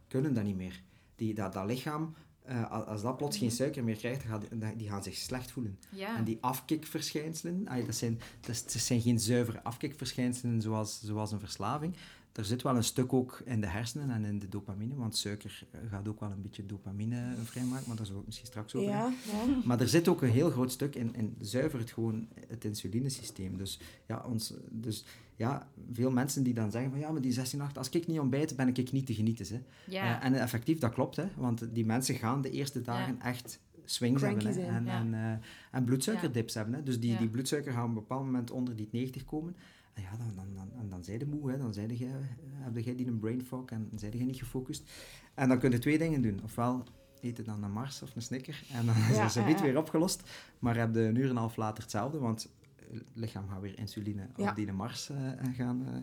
kunnen 0.07 0.33
dat 0.33 0.43
niet 0.43 0.55
meer. 0.55 0.81
Die, 1.15 1.33
dat, 1.33 1.53
dat 1.53 1.65
lichaam, 1.65 2.13
eh, 2.41 2.71
als- 2.87 3.01
dat 3.01 3.17
plots 3.17 3.37
geen 3.37 3.51
suiker 3.51 3.83
meer 3.83 3.95
krijgt, 3.97 4.23
dan 4.59 4.73
die- 4.77 4.87
gaan 4.87 5.03
zich 5.03 5.15
slecht 5.15 5.51
voelen. 5.51 5.79
Ja. 5.91 6.17
En 6.17 6.23
die 6.23 6.37
afkikverschijnselen, 6.41 7.63
dat, 7.85 7.95
zijn, 7.95 8.19
dat 8.41 8.55
zijn 8.67 9.01
geen 9.01 9.19
zuivere 9.19 9.63
afkikverschijnselen 9.63 10.61
zoals, 10.61 11.01
zoals 11.03 11.31
een 11.31 11.39
verslaving. 11.39 11.95
Er 12.37 12.45
zit 12.45 12.61
wel 12.61 12.75
een 12.75 12.83
stuk 12.83 13.13
ook 13.13 13.41
in 13.45 13.61
de 13.61 13.67
hersenen 13.67 14.09
en 14.09 14.25
in 14.25 14.39
de 14.39 14.49
dopamine, 14.49 14.95
want 14.95 15.17
suiker 15.17 15.63
eh, 15.71 15.79
gaat 15.89 16.07
ook 16.07 16.19
wel 16.19 16.31
een 16.31 16.41
beetje 16.41 16.65
dopamine 16.65 17.35
vrijmaken, 17.43 17.87
maar 17.87 17.95
daar 17.97 18.05
zullen 18.05 18.11
we 18.11 18.17
het 18.17 18.25
misschien 18.25 18.47
straks 18.47 18.75
over 18.75 18.93
hebben. 18.93 19.15
Ja, 19.25 19.43
ja. 19.47 19.61
Maar 19.65 19.79
er 19.79 19.87
zit 19.87 20.07
ook 20.07 20.21
een 20.21 20.29
heel 20.29 20.49
groot 20.49 20.71
stuk 20.71 20.95
in, 20.95 21.15
in 21.15 21.35
zuivert 21.39 21.91
gewoon 21.91 22.27
het 22.47 22.65
insulinesysteem. 22.65 23.57
Dus 23.57 23.79
ja, 24.07 24.23
ons, 24.27 24.53
dus 24.69 25.05
ja, 25.35 25.67
veel 25.91 26.11
mensen 26.11 26.43
die 26.43 26.53
dan 26.53 26.71
zeggen 26.71 26.91
van 26.91 26.99
ja, 26.99 27.11
maar 27.11 27.21
die 27.21 27.31
16, 27.31 27.61
8, 27.61 27.77
als 27.77 27.89
ik 27.89 28.07
niet 28.07 28.19
ontbijt, 28.19 28.55
ben 28.55 28.67
ik 28.67 28.91
niet 28.91 29.05
te 29.05 29.13
genieten. 29.13 29.55
Hè. 29.55 29.61
ja. 29.91 30.19
Eh, 30.19 30.25
en 30.25 30.33
effectief, 30.33 30.79
dat 30.79 30.93
klopt, 30.93 31.15
hè, 31.15 31.25
want 31.35 31.67
die 31.73 31.85
mensen 31.85 32.15
gaan 32.15 32.41
de 32.41 32.51
eerste 32.51 32.81
dagen 32.81 33.21
echt 33.21 33.59
swings 33.85 34.21
Cranky 34.21 34.45
hebben 34.45 34.63
hè, 34.65 34.77
en, 34.77 34.85
ja. 34.85 34.99
en, 34.99 35.13
eh, 35.13 35.47
en 35.71 35.83
bloedsuikerdips 35.83 36.53
hebben. 36.53 36.73
Hè. 36.73 36.83
Dus 36.83 36.99
die, 36.99 37.11
Ja. 37.11 37.17
die 37.17 37.29
bloedsuiker 37.29 37.71
gaat 37.71 37.83
op 37.83 37.87
een 37.87 37.93
bepaald 37.93 38.25
moment 38.25 38.51
onder 38.51 38.75
die 38.75 38.89
90 38.91 39.25
komen. 39.25 39.55
En 39.97 40.03
ja, 40.03 40.17
dan, 40.17 40.33
dan, 40.35 40.69
dan, 40.75 40.89
dan 40.89 41.03
zijn 41.03 41.29
moe, 41.29 41.51
hè. 41.51 41.57
dan 41.57 41.73
zijn 41.73 41.95
jij, 41.95 42.09
heb 42.53 42.77
jij 42.77 42.95
die 42.95 43.07
een 43.07 43.19
brain 43.19 43.45
fog 43.45 43.65
en 43.65 43.89
zijn 43.95 44.17
jij 44.17 44.25
niet 44.25 44.37
gefocust. 44.37 44.91
En 45.33 45.49
dan 45.49 45.59
kun 45.59 45.71
je 45.71 45.79
twee 45.79 45.97
dingen 45.97 46.21
doen. 46.21 46.43
Ofwel 46.43 46.83
eten 47.21 47.45
dan 47.45 47.63
een 47.63 47.71
Mars 47.71 48.01
of 48.01 48.15
een 48.15 48.21
Snicker 48.21 48.63
en 48.73 48.85
dan 48.85 48.95
Ja, 48.95 49.07
is 49.07 49.17
het 49.17 49.33
ja, 49.33 49.45
niet 49.45 49.57
ja. 49.57 49.63
weer 49.63 49.77
opgelost. 49.77 50.23
Maar 50.59 50.77
heb 50.77 50.93
je 50.93 50.99
een 51.01 51.15
uur 51.15 51.23
en 51.23 51.29
een 51.29 51.37
half 51.37 51.55
later 51.55 51.83
hetzelfde, 51.83 52.19
want 52.19 52.49
het 52.91 53.03
lichaam 53.13 53.49
gaat 53.49 53.61
weer 53.61 53.77
insuline 53.77 54.27
op 54.35 54.55
die 54.55 54.71
Mars 54.71 55.09
eh, 55.09 55.17
gaan... 55.55 55.87
eh, 55.87 55.97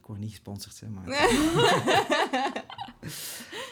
ik 0.00 0.06
word 0.06 0.18
niet 0.18 0.30
gesponsord, 0.30 0.80
hè, 0.80 0.88
maar... 0.88 1.04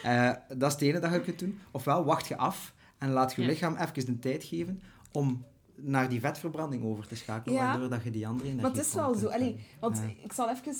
Eh, 0.03 0.31
dat 0.47 0.67
is 0.67 0.73
het 0.73 0.81
ene 0.81 0.99
dat 0.99 1.13
je 1.13 1.21
kunt 1.21 1.39
doen. 1.39 1.59
Ofwel 1.71 2.05
wacht 2.05 2.27
je 2.27 2.37
af 2.37 2.73
en 2.97 3.09
laat 3.09 3.33
je 3.33 3.41
lichaam 3.41 3.75
even 3.75 4.05
de 4.05 4.19
tijd 4.19 4.43
geven 4.43 4.81
om 5.11 5.45
naar 5.75 6.09
die 6.09 6.19
vetverbranding 6.19 6.83
over 6.83 7.07
te 7.07 7.15
schakelen, 7.15 7.57
Ja. 7.57 7.65
waardoor 7.69 7.89
dat 7.89 8.03
je 8.03 8.11
die 8.11 8.27
andere 8.27 8.47
energie 8.49 8.67
Maar 8.67 8.77
het 8.77 8.85
is 8.87 8.93
wel 8.93 9.13
zo. 9.15 9.27
Allee, 9.27 9.59
want 9.79 9.97
Ja. 9.97 10.23
ik 10.23 10.33
zal 10.33 10.49
even... 10.49 10.73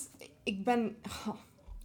Ik 0.44 0.64
ben... 0.64 0.96
oh, 1.28 1.36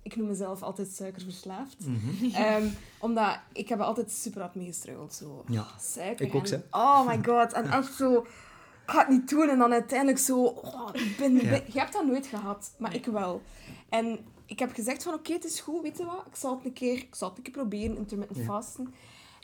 ik 0.03 0.16
noem 0.16 0.27
mezelf 0.27 0.62
altijd 0.62 0.88
suikerverslaafd. 0.88 1.87
Mhm. 1.87 2.35
Ehm, 2.35 2.66
omdat 2.99 3.38
ik 3.53 3.68
heb 3.68 3.81
altijd 3.81 4.11
super 4.11 4.40
hard 4.40 4.55
mee 4.55 4.66
gestruggeld. 4.66 5.14
Zo. 5.14 5.44
Ja. 5.49 5.61
Oh, 5.61 5.79
suiker. 5.79 6.27
Ik 6.27 6.35
ook, 6.35 6.47
en- 6.47 6.64
hè. 6.71 6.79
Oh 6.79 7.07
my 7.07 7.25
god. 7.29 7.53
En 7.53 7.71
echt 7.71 7.94
zo... 7.94 8.18
Ik 8.85 8.94
ga 8.94 8.99
het 9.01 9.09
niet 9.09 9.29
doen. 9.29 9.49
En 9.49 9.59
dan 9.59 9.73
uiteindelijk 9.73 10.18
zo... 10.18 10.44
Oh, 10.44 10.88
ik 10.92 11.16
ben, 11.18 11.33
Ja. 11.35 11.40
ben- 11.51 11.62
je 11.73 11.79
hebt 11.79 11.92
dat 11.92 12.07
nooit 12.07 12.27
gehad. 12.27 12.75
Maar 12.79 12.94
ik 12.94 13.07
wel. 13.07 13.42
En 13.88 14.18
ik 14.47 14.59
heb 14.59 14.73
gezegd 14.75 15.03
van... 15.03 15.14
Oké, 15.14 15.33
het 15.33 15.44
is 15.44 15.61
goed. 15.61 15.83
Weet 15.83 15.99
je 15.99 16.05
wat? 16.05 16.25
Ik 16.31 16.37
zal 16.37 16.57
het 16.57 16.64
een 16.64 16.73
keer, 16.73 16.97
ik 16.97 17.14
zal 17.14 17.29
het 17.29 17.37
een 17.37 17.42
keer 17.44 17.53
proberen. 17.53 17.97
Intermittent 17.97 18.38
Ja. 18.38 18.44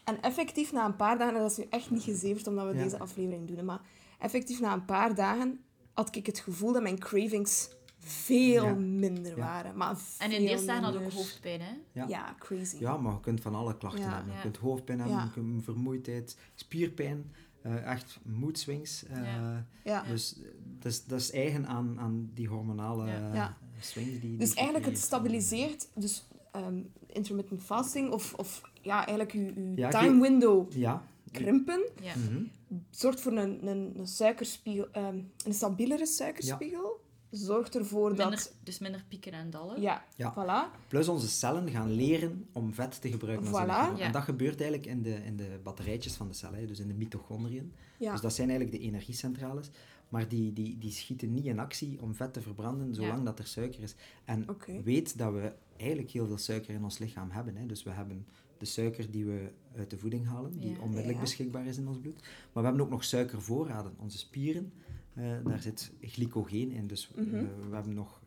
En 0.04 0.20
effectief 0.22 0.72
na 0.72 0.84
een 0.84 0.96
paar 0.96 1.18
dagen... 1.18 1.34
En 1.34 1.40
dat 1.40 1.50
is 1.50 1.56
nu 1.56 1.64
echt 1.70 1.90
niet 1.90 2.02
gezeverd 2.02 2.46
omdat 2.46 2.66
we 2.70 2.76
Ja. 2.76 2.82
deze 2.82 2.98
aflevering 2.98 3.48
doen. 3.48 3.64
Maar 3.64 3.80
effectief 4.18 4.60
na 4.60 4.72
een 4.72 4.84
paar 4.84 5.14
dagen 5.14 5.60
had 5.92 6.16
ik 6.16 6.26
het 6.26 6.38
gevoel 6.38 6.72
dat 6.72 6.82
mijn 6.82 6.98
cravings 6.98 7.68
veel 7.98 8.64
Ja. 8.64 8.74
minder 8.74 9.36
Ja. 9.36 9.44
waren. 9.44 9.76
Maar 9.76 9.96
En 10.18 10.32
in 10.32 10.42
de 10.44 10.48
eerste 10.50 10.66
dagen 10.66 10.82
had 10.84 10.96
ook 10.96 11.12
hoofdpijn, 11.12 11.60
hè? 11.60 11.72
Ja. 11.92 12.08
Ja, 12.08 12.34
crazy. 12.38 12.76
Ja, 12.80 12.96
maar 12.96 13.12
je 13.12 13.20
kunt 13.20 13.40
van 13.40 13.54
alle 13.54 13.76
klachten 13.76 14.00
Ja. 14.02 14.08
hebben. 14.14 14.28
Je 14.30 14.36
Ja. 14.36 14.40
kunt 14.42 14.56
hoofdpijn 14.56 14.98
hebben, 14.98 15.16
Ja. 15.16 15.24
je 15.24 15.30
kunt 15.30 15.64
vermoeidheid, 15.64 16.38
spierpijn, 16.54 17.32
eh, 17.62 17.86
echt 17.92 18.18
moedswings. 18.22 19.04
eh, 19.04 19.22
Ja. 19.22 19.66
Ja. 19.84 20.02
Dus 20.02 20.36
eh, 20.42 20.48
dat 20.78 20.92
is, 20.92 21.04
dat 21.04 21.20
is 21.20 21.30
eigen 21.30 21.66
aan, 21.66 22.00
aan 22.00 22.30
die 22.34 22.48
hormonale 22.48 23.06
Ja. 23.06 23.34
Ja. 23.34 23.56
swings. 23.80 24.10
Die, 24.10 24.20
die 24.20 24.36
Dus 24.36 24.54
eigenlijk 24.54 24.86
het 24.86 24.98
stabiliseert, 24.98 25.88
dus 25.94 26.28
ehm, 26.52 26.82
intermittent 27.06 27.62
fasting, 27.62 28.10
of, 28.12 28.34
of 28.34 28.62
ja, 28.84 28.96
eigenlijk 29.06 29.32
je, 29.32 29.40
je 29.40 29.72
Ja, 29.76 29.88
time 29.90 30.20
window 30.20 30.72
Ja. 30.72 31.02
krimpen, 31.32 31.80
Ja. 32.02 32.14
Mhm. 32.16 32.42
zorgt 32.90 33.20
voor 33.20 33.32
een, 33.32 33.66
een, 33.66 33.92
een 33.98 34.06
suikerspiegel, 34.06 34.88
ehm, 34.92 35.18
een 35.46 35.54
stabielere 35.54 36.06
suikerspiegel. 36.06 37.02
Zorgt 37.30 37.74
ervoor 37.76 38.08
Minder, 38.08 38.30
dat... 38.30 38.54
dus 38.62 38.78
minder 38.78 39.04
pieken 39.08 39.32
en 39.32 39.50
dallen. 39.50 39.80
Ja, 39.80 40.04
Ja. 40.16 40.32
voilà. 40.34 40.88
Plus 40.88 41.08
onze 41.08 41.28
cellen 41.28 41.68
gaan 41.70 41.90
leren 41.90 42.46
om 42.52 42.74
vet 42.74 43.00
te 43.00 43.10
gebruiken 43.10 43.46
als 43.54 43.62
Voilà. 43.64 44.00
En 44.00 44.12
dat 44.12 44.22
gebeurt 44.22 44.60
eigenlijk 44.60 44.90
in 44.90 45.02
de, 45.02 45.14
in 45.24 45.36
de 45.36 45.58
batterijtjes 45.62 46.14
van 46.14 46.28
de 46.28 46.34
cel, 46.34 46.52
hè, 46.52 46.66
dus 46.66 46.78
in 46.78 46.88
de 46.88 46.94
mitochondriën. 46.94 47.72
Ja. 47.98 48.12
Dus 48.12 48.20
dat 48.20 48.32
zijn 48.34 48.48
eigenlijk 48.50 48.78
de 48.80 48.84
energiecentrales. 48.86 49.70
Maar 50.08 50.28
die, 50.28 50.52
die, 50.52 50.78
die 50.78 50.90
schieten 50.92 51.32
niet 51.32 51.44
in 51.44 51.58
actie 51.58 51.98
om 52.02 52.14
vet 52.14 52.32
te 52.32 52.40
verbranden 52.42 52.94
zolang 52.94 53.18
Ja. 53.18 53.24
dat 53.24 53.38
er 53.38 53.46
suiker 53.46 53.82
is. 53.82 53.94
En 54.24 54.46
weet 54.84 55.18
dat 55.18 55.32
we 55.32 55.52
eigenlijk 55.76 56.10
heel 56.10 56.26
veel 56.26 56.38
suiker 56.38 56.74
in 56.74 56.84
ons 56.84 56.98
lichaam 56.98 57.30
hebben. 57.30 57.56
Hè. 57.56 57.66
Dus 57.66 57.82
we 57.82 57.90
hebben 57.90 58.26
de 58.58 58.64
suiker 58.64 59.10
die 59.10 59.24
we 59.24 59.50
uit 59.76 59.90
de 59.90 59.98
voeding 59.98 60.26
halen, 60.26 60.58
die 60.58 60.70
Ja. 60.70 60.78
onmiddellijk 60.78 61.14
Ja. 61.14 61.20
beschikbaar 61.20 61.66
is 61.66 61.76
in 61.76 61.88
ons 61.88 61.98
bloed. 61.98 62.20
Maar 62.22 62.62
we 62.62 62.68
hebben 62.68 62.80
ook 62.80 62.90
nog 62.90 63.04
suikervoorraden. 63.04 63.92
Onze 63.98 64.18
spieren, 64.18 64.72
eh, 65.14 65.32
daar 65.44 65.60
zit 65.60 65.92
glycogeen 66.00 66.70
in. 66.70 66.86
Dus 66.86 67.10
Mhm. 67.16 67.34
eh, 67.34 67.42
we 67.68 67.74
hebben 67.74 67.94
nog, 67.94 68.20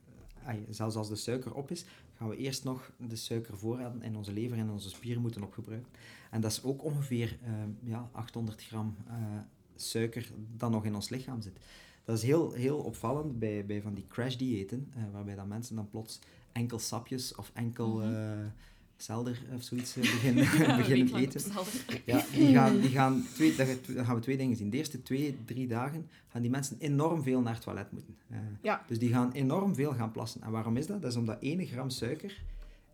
eh, 0.45 0.53
zelfs 0.69 0.95
als 0.95 1.09
de 1.09 1.15
suiker 1.15 1.53
op 1.53 1.71
is, 1.71 1.85
gaan 2.15 2.29
we 2.29 2.37
eerst 2.37 2.63
nog 2.63 2.91
de 3.07 3.15
suikervoorraden 3.15 4.01
in 4.01 4.15
onze 4.15 4.33
lever 4.33 4.57
en 4.57 4.69
onze 4.69 4.89
spieren 4.89 5.21
moeten 5.21 5.43
opgebruiken. 5.43 5.91
En 6.31 6.41
dat 6.41 6.51
is 6.51 6.63
ook 6.63 6.83
ongeveer 6.83 7.37
ja, 7.83 8.09
800 8.11 8.63
gram 8.63 8.95
suiker 9.75 10.31
dat 10.55 10.71
nog 10.71 10.85
in 10.85 10.95
ons 10.95 11.09
lichaam 11.09 11.41
zit. 11.41 11.59
Dat 12.05 12.17
is 12.17 12.23
heel, 12.23 12.51
heel 12.51 12.77
opvallend 12.79 13.39
bij, 13.39 13.65
bij 13.65 13.81
van 13.81 13.93
die 13.93 14.05
crash-diëten, 14.07 14.93
waarbij 15.11 15.35
dat 15.35 15.47
mensen 15.47 15.75
dan 15.75 15.89
plots 15.89 16.19
enkel 16.51 16.79
sapjes 16.79 17.35
of 17.35 17.51
enkel 17.53 17.93
mm 17.95 18.01
-hmm. 18.01 18.51
Selder 18.97 19.41
of 19.55 19.63
zoiets 19.63 19.93
beginnen, 20.15 20.43
beginnen 20.77 21.15
eten. 21.21 21.41
Ja, 22.05 22.25
die 22.33 22.53
gaan, 22.53 22.79
die 22.79 22.89
gaan 22.89 23.25
twee, 23.33 23.55
dan 23.55 24.05
gaan 24.05 24.15
we 24.15 24.21
twee 24.21 24.38
dingen 24.38 24.55
zien. 24.55 24.69
De 24.69 24.77
eerste 24.77 25.01
twee, 25.01 25.38
drie 25.45 25.67
dagen 25.67 26.10
gaan 26.27 26.41
die 26.41 26.51
mensen 26.51 26.77
enorm 26.79 27.23
veel 27.23 27.41
naar 27.41 27.53
het 27.53 27.63
toilet 27.63 27.91
moeten. 27.91 28.17
ja. 28.62 28.83
Dus 28.88 28.99
die 28.99 29.10
gaan 29.10 29.31
enorm 29.31 29.75
veel 29.75 29.93
gaan 29.93 30.12
plassen. 30.12 30.41
En 30.41 30.51
waarom 30.51 30.77
is 30.77 30.88
dat? 30.88 31.01
Dat 31.01 31.12
is 31.12 31.17
omdat 31.17 31.38
1 31.39 31.65
gram 31.65 31.89
suiker 31.89 32.41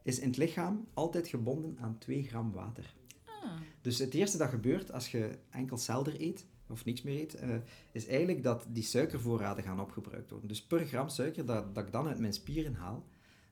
is 0.03 0.19
in 0.19 0.27
het 0.27 0.37
lichaam 0.37 0.87
altijd 0.93 1.27
gebonden 1.27 1.77
aan 1.81 1.97
2 1.97 2.23
gram 2.23 2.51
water. 2.51 2.93
Ah. 3.25 3.51
Dus 3.81 3.99
het 3.99 4.13
eerste 4.13 4.37
dat 4.37 4.49
gebeurt 4.49 4.91
als 4.91 5.11
je 5.11 5.37
enkel 5.49 5.77
selder 5.77 6.21
eet, 6.21 6.45
of 6.67 6.85
niks 6.85 7.01
meer 7.01 7.19
eet, 7.19 7.43
uh, 7.43 7.55
is 7.91 8.07
eigenlijk 8.07 8.43
dat 8.43 8.65
die 8.69 8.83
suikervoorraden 8.83 9.63
gaan 9.63 9.79
opgebruikt 9.79 10.29
worden. 10.29 10.47
Dus 10.47 10.63
per 10.63 10.85
gram 10.85 11.09
suiker 11.09 11.45
dat, 11.45 11.75
dat 11.75 11.85
ik 11.85 11.91
dan 11.91 12.07
uit 12.07 12.19
mijn 12.19 12.33
spieren 12.33 12.73
haal, 12.73 13.05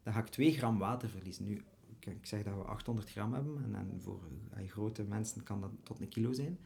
dan 0.04 0.14
ga 0.14 0.20
ik 0.20 0.28
2 0.28 0.54
gram 0.54 0.78
water 0.78 1.10
verliezen. 1.10 1.46
Nu, 1.46 1.62
ik 2.06 2.26
zeg 2.26 2.44
dat 2.44 2.54
we 2.54 2.62
800 2.62 3.10
gram 3.10 3.34
hebben, 3.34 3.64
en, 3.64 3.76
en 3.76 4.02
voor 4.02 4.20
uh, 4.58 4.70
grote 4.70 5.04
mensen 5.04 5.44
kan 5.44 5.62
dat 5.62 5.70
tot 5.84 6.00
een 6.00 6.10
kilo 6.10 6.34
zijn. 6.34 6.58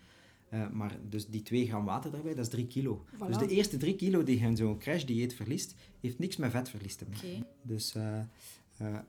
Uh, 0.54 0.70
maar 0.70 0.98
dus 1.10 1.28
die 1.28 1.42
2 1.42 1.68
gram 1.68 1.86
water 1.86 2.12
daarbij, 2.12 2.34
dat 2.34 2.46
is 2.46 2.52
3 2.52 2.68
kilo. 2.68 3.06
Voilà. 3.16 3.28
Dus 3.28 3.38
de 3.38 3.48
eerste 3.48 3.78
3 3.78 3.96
kilo 3.96 4.24
die 4.24 4.40
je 4.40 4.46
in 4.46 4.58
zo'n 4.58 4.78
crash-dieet 4.78 5.34
verliest, 5.34 5.76
heeft 6.00 6.20
niks 6.20 6.36
met 6.36 6.52
vetverlies 6.52 6.96
te 6.96 7.06
maken. 7.10 7.30
Okay. 7.30 7.44
Dus, 7.62 7.96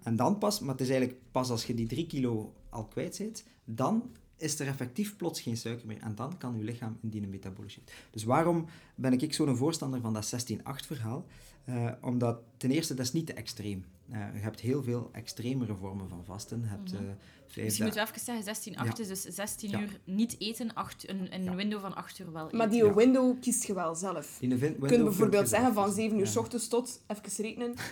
en 0.02 0.16
dan 0.16 0.38
pas, 0.38 0.60
maar 0.60 0.70
het 0.70 0.80
is 0.80 0.88
eigenlijk 0.88 1.20
pas 1.30 1.50
als 1.50 1.64
je 1.64 1.74
die 1.74 1.86
3 1.86 2.06
kilo 2.06 2.54
al 2.68 2.84
kwijt 2.84 3.18
bent, 3.18 3.44
dan 3.64 4.10
is 4.36 4.58
er 4.58 4.66
effectief 4.66 5.16
plots 5.16 5.40
geen 5.40 5.56
suiker 5.56 5.86
meer. 5.86 6.00
En 6.00 6.14
dan 6.14 6.38
kan 6.38 6.56
je 6.56 6.64
lichaam 6.64 6.98
in 7.02 7.08
die 7.08 7.26
metabolische 7.26 7.80
Dus 8.10 8.24
waarom 8.24 8.66
ben 8.94 9.12
ik 9.12 9.32
zo'n 9.34 9.56
voorstander 9.56 10.00
van 10.00 10.12
dat 10.12 10.52
16-8 10.52 10.58
verhaal? 10.86 11.26
Uh, 11.68 11.92
omdat 12.00 12.38
ten 12.56 12.70
eerste, 12.70 12.94
dat 12.94 13.04
is 13.04 13.12
niet 13.12 13.26
te 13.26 13.32
extreem. 13.32 13.84
Uh, 14.12 14.34
je 14.34 14.40
hebt 14.40 14.60
heel 14.60 14.82
veel 14.82 15.08
extremere 15.12 15.74
vormen 15.74 16.08
van 16.08 16.24
vasten. 16.24 16.60
Je 16.60 16.66
hebt, 16.66 16.92
uh, 16.92 17.00
Misschien 17.44 17.84
moeten 17.84 18.02
we 18.02 18.08
even 18.08 18.24
zeggen, 18.24 18.44
16, 18.44 18.76
8 18.76 18.96
ja. 18.96 19.02
is 19.02 19.08
dus 19.08 19.34
16 19.34 19.70
ja. 19.70 19.80
uur 19.80 20.00
niet 20.04 20.36
eten, 20.38 20.74
8, 20.74 21.08
een, 21.08 21.34
een 21.34 21.44
ja. 21.44 21.54
window 21.54 21.80
van 21.80 21.94
8 21.94 22.18
uur 22.18 22.32
wel 22.32 22.46
eten. 22.46 22.56
Maar 22.56 22.70
die 22.70 22.94
window 22.94 23.40
kiest 23.40 23.64
je 23.64 23.74
wel 23.74 23.94
zelf. 23.94 24.36
Die 24.40 24.48
je 24.48 24.74
kunt 24.74 25.04
bijvoorbeeld 25.04 25.48
zeggen 25.48 25.74
van 25.74 25.92
7 25.92 26.18
uur 26.18 26.26
s 26.26 26.36
ochtends 26.36 26.68
tot, 26.68 27.02
even 27.06 27.44
rekenen. 27.44 27.74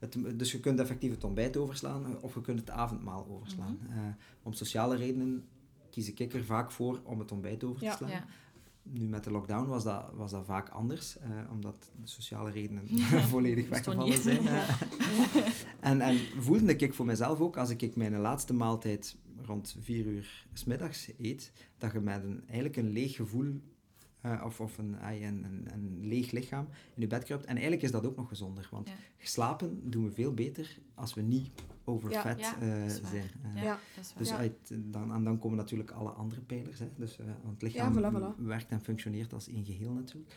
Het, 0.00 0.38
dus 0.38 0.52
je 0.52 0.60
kunt 0.60 0.80
effectief 0.80 1.10
het 1.10 1.24
ontbijt 1.24 1.56
overslaan 1.56 2.20
of 2.20 2.34
je 2.34 2.40
kunt 2.40 2.60
het 2.60 2.70
avondmaal 2.70 3.26
overslaan. 3.30 3.78
Mm 3.80 3.92
-hmm. 3.92 4.16
om 4.42 4.52
sociale 4.52 4.96
redenen 4.96 5.44
kies 5.90 6.12
ik 6.12 6.34
er 6.34 6.44
vaak 6.44 6.70
voor 6.70 7.00
om 7.04 7.18
het 7.18 7.32
ontbijt 7.32 7.64
over 7.64 7.78
te 7.78 7.84
ja, 7.84 7.96
slaan. 7.96 8.24
Nu 8.82 9.08
met 9.08 9.24
de 9.24 9.30
lockdown 9.30 9.68
was 9.68 9.84
dat, 9.84 10.10
was 10.14 10.30
dat 10.30 10.44
vaak 10.44 10.68
anders, 10.68 11.18
eh, 11.18 11.30
omdat 11.50 11.90
de 12.00 12.08
sociale 12.08 12.50
redenen 12.50 12.88
volledig 13.34 13.68
weggevallen 13.68 14.22
zijn. 14.22 14.46
en, 15.80 16.00
en 16.00 16.18
voelde 16.38 16.76
ik 16.76 16.94
voor 16.94 17.06
mezelf 17.06 17.40
ook, 17.40 17.56
als 17.56 17.70
ik 17.70 17.96
mijn 17.96 18.16
laatste 18.16 18.52
maaltijd 18.52 19.16
rond 19.42 19.76
vier 19.80 20.06
uur 20.06 20.46
s 20.52 20.64
middags 20.64 21.10
eet, 21.18 21.52
dat 21.78 21.92
je 21.92 22.00
met 22.00 22.22
een, 22.22 22.42
eigenlijk 22.46 22.76
een 22.76 22.90
leeg 22.90 23.16
gevoel 23.16 23.60
uh, 24.26 24.42
of, 24.44 24.60
of 24.60 24.78
een, 24.78 24.96
een, 25.06 25.44
een, 25.44 25.68
een, 25.72 25.98
leeg 26.00 26.30
lichaam 26.30 26.68
in 26.94 27.02
je 27.02 27.06
bed 27.06 27.24
kruipt. 27.24 27.44
En 27.44 27.52
eigenlijk 27.52 27.82
is 27.82 27.90
dat 27.90 28.06
ook 28.06 28.16
nog 28.16 28.28
gezonder, 28.28 28.68
want 28.70 28.88
ja. 28.88 28.94
slapen 29.18 29.90
doen 29.90 30.04
we 30.04 30.10
veel 30.10 30.34
beter 30.34 30.78
als 30.94 31.14
we 31.14 31.20
niet 31.20 31.50
overvet 31.84 32.40
ja, 32.40 32.54
uh, 32.62 32.88
zijn. 32.88 33.30
Ja, 33.54 33.78
dus 34.16 34.32
uit, 34.32 34.52
dan, 34.68 35.14
en 35.14 35.24
dan 35.24 35.38
komen 35.38 35.56
natuurlijk 35.56 35.90
alle 35.90 36.10
andere 36.10 36.40
pijlers. 36.40 36.78
Hè. 36.78 36.88
Dus, 36.96 37.18
uh, 37.18 37.26
want 37.26 37.60
het 37.60 37.62
lichaam 37.62 37.98
voilà, 37.98 38.14
voilà. 38.14 38.44
werkt 38.44 38.70
en 38.70 38.80
functioneert 38.80 39.32
als 39.32 39.48
één 39.48 39.64
geheel 39.64 39.92
natuurlijk. 39.92 40.34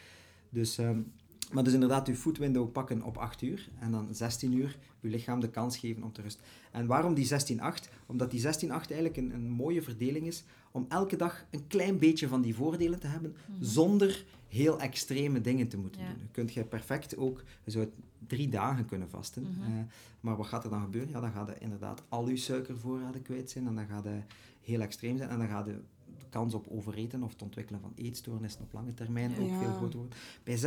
Dus, 0.49 0.77
um, 0.77 1.11
maar 1.51 1.63
dus 1.63 1.73
inderdaad, 1.73 2.07
uw 2.07 2.15
food 2.15 2.37
window 2.37 2.71
pakken 2.71 3.01
op 3.01 3.17
8 3.17 3.41
uur 3.41 3.69
en 3.79 3.91
dan 3.91 4.07
16 4.11 4.53
uur 4.53 4.77
uw 5.01 5.09
lichaam 5.09 5.39
de 5.39 5.49
kans 5.49 5.77
geven 5.77 6.03
om 6.03 6.11
te 6.11 6.21
rusten. 6.21 6.43
En 6.71 6.85
waarom 6.85 7.13
die 7.13 7.27
16-8? 7.27 7.89
Omdat 8.05 8.31
die 8.31 8.41
16-8 8.41 8.45
eigenlijk 8.67 9.17
een, 9.17 9.33
een 9.33 9.49
mooie 9.49 9.81
verdeling 9.81 10.27
is 10.27 10.43
om 10.73 10.85
elke 10.89 11.15
dag 11.15 11.45
een 11.49 11.67
klein 11.67 11.97
beetje 11.97 12.27
van 12.27 12.41
die 12.41 12.55
voordelen 12.55 12.99
te 12.99 13.07
hebben, 13.07 13.31
mm 13.31 13.55
-hmm. 13.55 13.63
zonder 13.65 14.25
heel 14.47 14.79
extreme 14.79 15.41
dingen 15.41 15.67
te 15.67 15.77
moeten 15.77 16.01
ja. 16.01 16.07
doen. 16.07 16.17
Dan 16.17 16.31
kunt 16.31 16.53
je 16.53 16.63
perfect 16.63 17.17
ook, 17.17 17.43
je 17.63 17.71
zou 17.71 17.89
drie 18.27 18.49
dagen 18.49 18.85
kunnen 18.85 19.09
vasten. 19.09 19.43
Mm 19.43 19.63
-hmm. 19.63 19.77
uh, 19.77 19.83
maar 20.19 20.37
wat 20.37 20.45
gaat 20.45 20.63
er 20.63 20.69
dan 20.69 20.81
gebeuren? 20.81 21.11
Ja, 21.11 21.19
dan 21.19 21.31
gaat 21.31 21.47
je 21.47 21.55
inderdaad 21.59 22.03
al 22.09 22.27
je 22.27 22.37
suikervoorraden 22.37 23.21
kwijt 23.21 23.51
zijn 23.51 23.67
en 23.67 23.75
dan 23.75 23.87
gaat 23.87 24.03
je 24.03 24.19
heel 24.61 24.81
extreem 24.81 25.17
zijn 25.17 25.29
en 25.29 25.37
dan 25.37 25.47
gaat 25.47 25.65
je 25.65 25.81
de 26.19 26.25
kans 26.29 26.53
op 26.53 26.67
overeten 26.67 27.23
of 27.23 27.31
het 27.31 27.41
ontwikkelen 27.41 27.81
van 27.81 27.91
eetstoornissen 27.95 28.61
op 28.61 28.73
lange 28.73 28.93
termijn 28.93 29.31
ja. 29.31 29.37
ook 29.37 29.61
veel 29.61 29.73
groter 29.73 29.99
worden. 29.99 30.17
Bij 30.43 30.57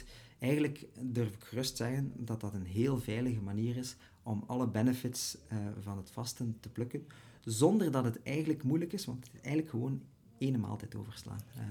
16-8 0.00 0.04
eigenlijk 0.38 0.86
durf 1.00 1.34
ik 1.34 1.44
gerust 1.44 1.76
zeggen 1.76 2.12
dat 2.16 2.40
dat 2.40 2.54
een 2.54 2.66
heel 2.66 2.98
veilige 2.98 3.40
manier 3.40 3.76
is 3.76 3.96
om 4.22 4.44
alle 4.46 4.68
benefits 4.68 5.36
uh, 5.52 5.58
van 5.80 5.96
het 5.96 6.10
vasten 6.10 6.56
te 6.60 6.68
plukken, 6.68 7.06
zonder 7.46 7.90
dat 7.90 8.04
het 8.04 8.22
eigenlijk 8.22 8.62
moeilijk 8.62 8.92
is, 8.92 9.04
want 9.04 9.24
het 9.24 9.34
is 9.34 9.40
eigenlijk 9.40 9.70
gewoon 9.70 10.02
één 10.38 10.60
maaltijd 10.60 10.94
overslaan. 10.94 11.40
Uh, 11.56 11.62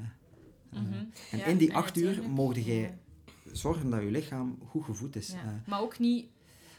uh, 0.73 0.79
mm 0.79 0.91
-hmm. 0.91 1.09
En 1.31 1.37
ja, 1.37 1.45
in 1.45 1.57
die 1.57 1.75
acht 1.75 1.97
uur 1.97 2.29
mogen 2.29 2.61
jij 2.61 2.97
zorgen 3.51 3.89
dat 3.89 4.01
je 4.01 4.11
lichaam 4.11 4.57
goed 4.67 4.83
gevoed 4.83 5.15
is. 5.15 5.27
Ja. 5.27 5.43
Uh, 5.43 5.51
maar 5.67 5.81
ook 5.81 5.99
niet 5.99 6.25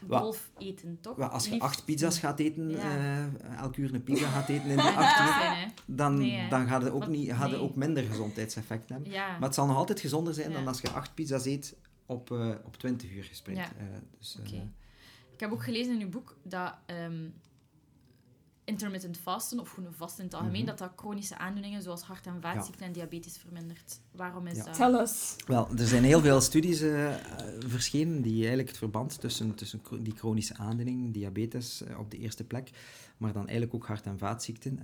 wolf 0.07 0.51
eten, 0.57 0.97
toch? 1.01 1.15
wel, 1.15 1.27
als 1.27 1.43
je 1.43 1.49
Liefst- 1.49 1.65
acht 1.65 1.85
pizza's 1.85 2.19
gaat 2.19 2.39
eten, 2.39 2.69
Ja. 2.69 2.97
uh, 2.97 3.57
elk 3.57 3.77
uur 3.77 3.93
een 3.93 4.03
pizza 4.03 4.27
gaat 4.29 4.49
eten 4.49 4.69
in 4.69 4.75
die 4.85 4.85
acht 4.85 5.19
uur, 5.19 5.73
dan, 5.85 6.17
Nee, 6.17 6.49
dan 6.49 6.67
gaat 6.67 6.81
het 6.81 6.91
ook, 6.91 7.07
niet, 7.07 7.29
gaat 7.29 7.41
het 7.41 7.51
nee. 7.51 7.59
ook 7.59 7.75
minder 7.75 8.03
gezondheidseffect 8.03 8.89
hebben. 8.89 9.11
Ja. 9.11 9.31
Maar 9.31 9.41
het 9.41 9.55
zal 9.55 9.65
nog 9.65 9.75
altijd 9.75 9.99
gezonder 9.99 10.33
zijn 10.33 10.51
dan 10.51 10.67
als 10.67 10.81
je 10.81 10.89
acht 10.89 11.13
pizza's 11.13 11.45
eet 11.45 11.75
op, 12.05 12.29
uh, 12.29 12.55
op 12.65 12.77
20 12.77 13.11
uur. 13.11 13.31
Uh, 13.49 13.65
dus. 14.17 14.37
Ik 15.33 15.39
heb 15.39 15.51
ook 15.51 15.63
gelezen 15.63 15.93
in 15.93 16.01
uw 16.01 16.09
boek 16.09 16.37
dat 16.43 16.73
ehm, 16.85 17.29
intermittent 18.67 19.17
fasten, 19.17 19.59
of 19.59 19.69
gewoon 19.69 19.93
vasten 19.93 20.19
in 20.19 20.25
het 20.25 20.33
algemeen, 20.33 20.57
Mhm. 20.61 20.69
dat 20.69 20.77
dat 20.77 20.91
chronische 20.95 21.37
aandoeningen 21.37 21.81
zoals 21.81 22.01
hart- 22.01 22.25
en 22.25 22.41
vaatziekten 22.41 22.85
en 22.85 22.91
diabetes 22.91 23.37
vermindert. 23.37 23.99
Waarom 24.11 24.47
is 24.47 24.57
Ja. 24.57 24.63
dat? 24.63 24.73
Tell 24.75 24.93
us. 24.93 25.35
Wel, 25.45 25.69
er 25.77 25.87
zijn 25.87 26.03
heel 26.03 26.21
veel 26.21 26.41
studies 26.41 26.81
uh, 26.81 27.15
verschenen 27.59 28.21
die 28.21 28.37
eigenlijk 28.39 28.67
het 28.67 28.77
verband 28.77 29.19
tussen, 29.19 29.55
tussen 29.55 29.81
die 30.01 30.13
chronische 30.15 30.57
aandoening, 30.57 31.13
diabetes 31.13 31.81
uh, 31.81 31.99
op 31.99 32.11
de 32.11 32.17
eerste 32.17 32.43
plek, 32.43 32.69
maar 33.17 33.33
dan 33.33 33.41
eigenlijk 33.47 33.73
ook 33.73 33.85
hart- 33.85 34.05
en 34.05 34.17
vaatziekten. 34.17 34.71
Uh, 34.73 34.79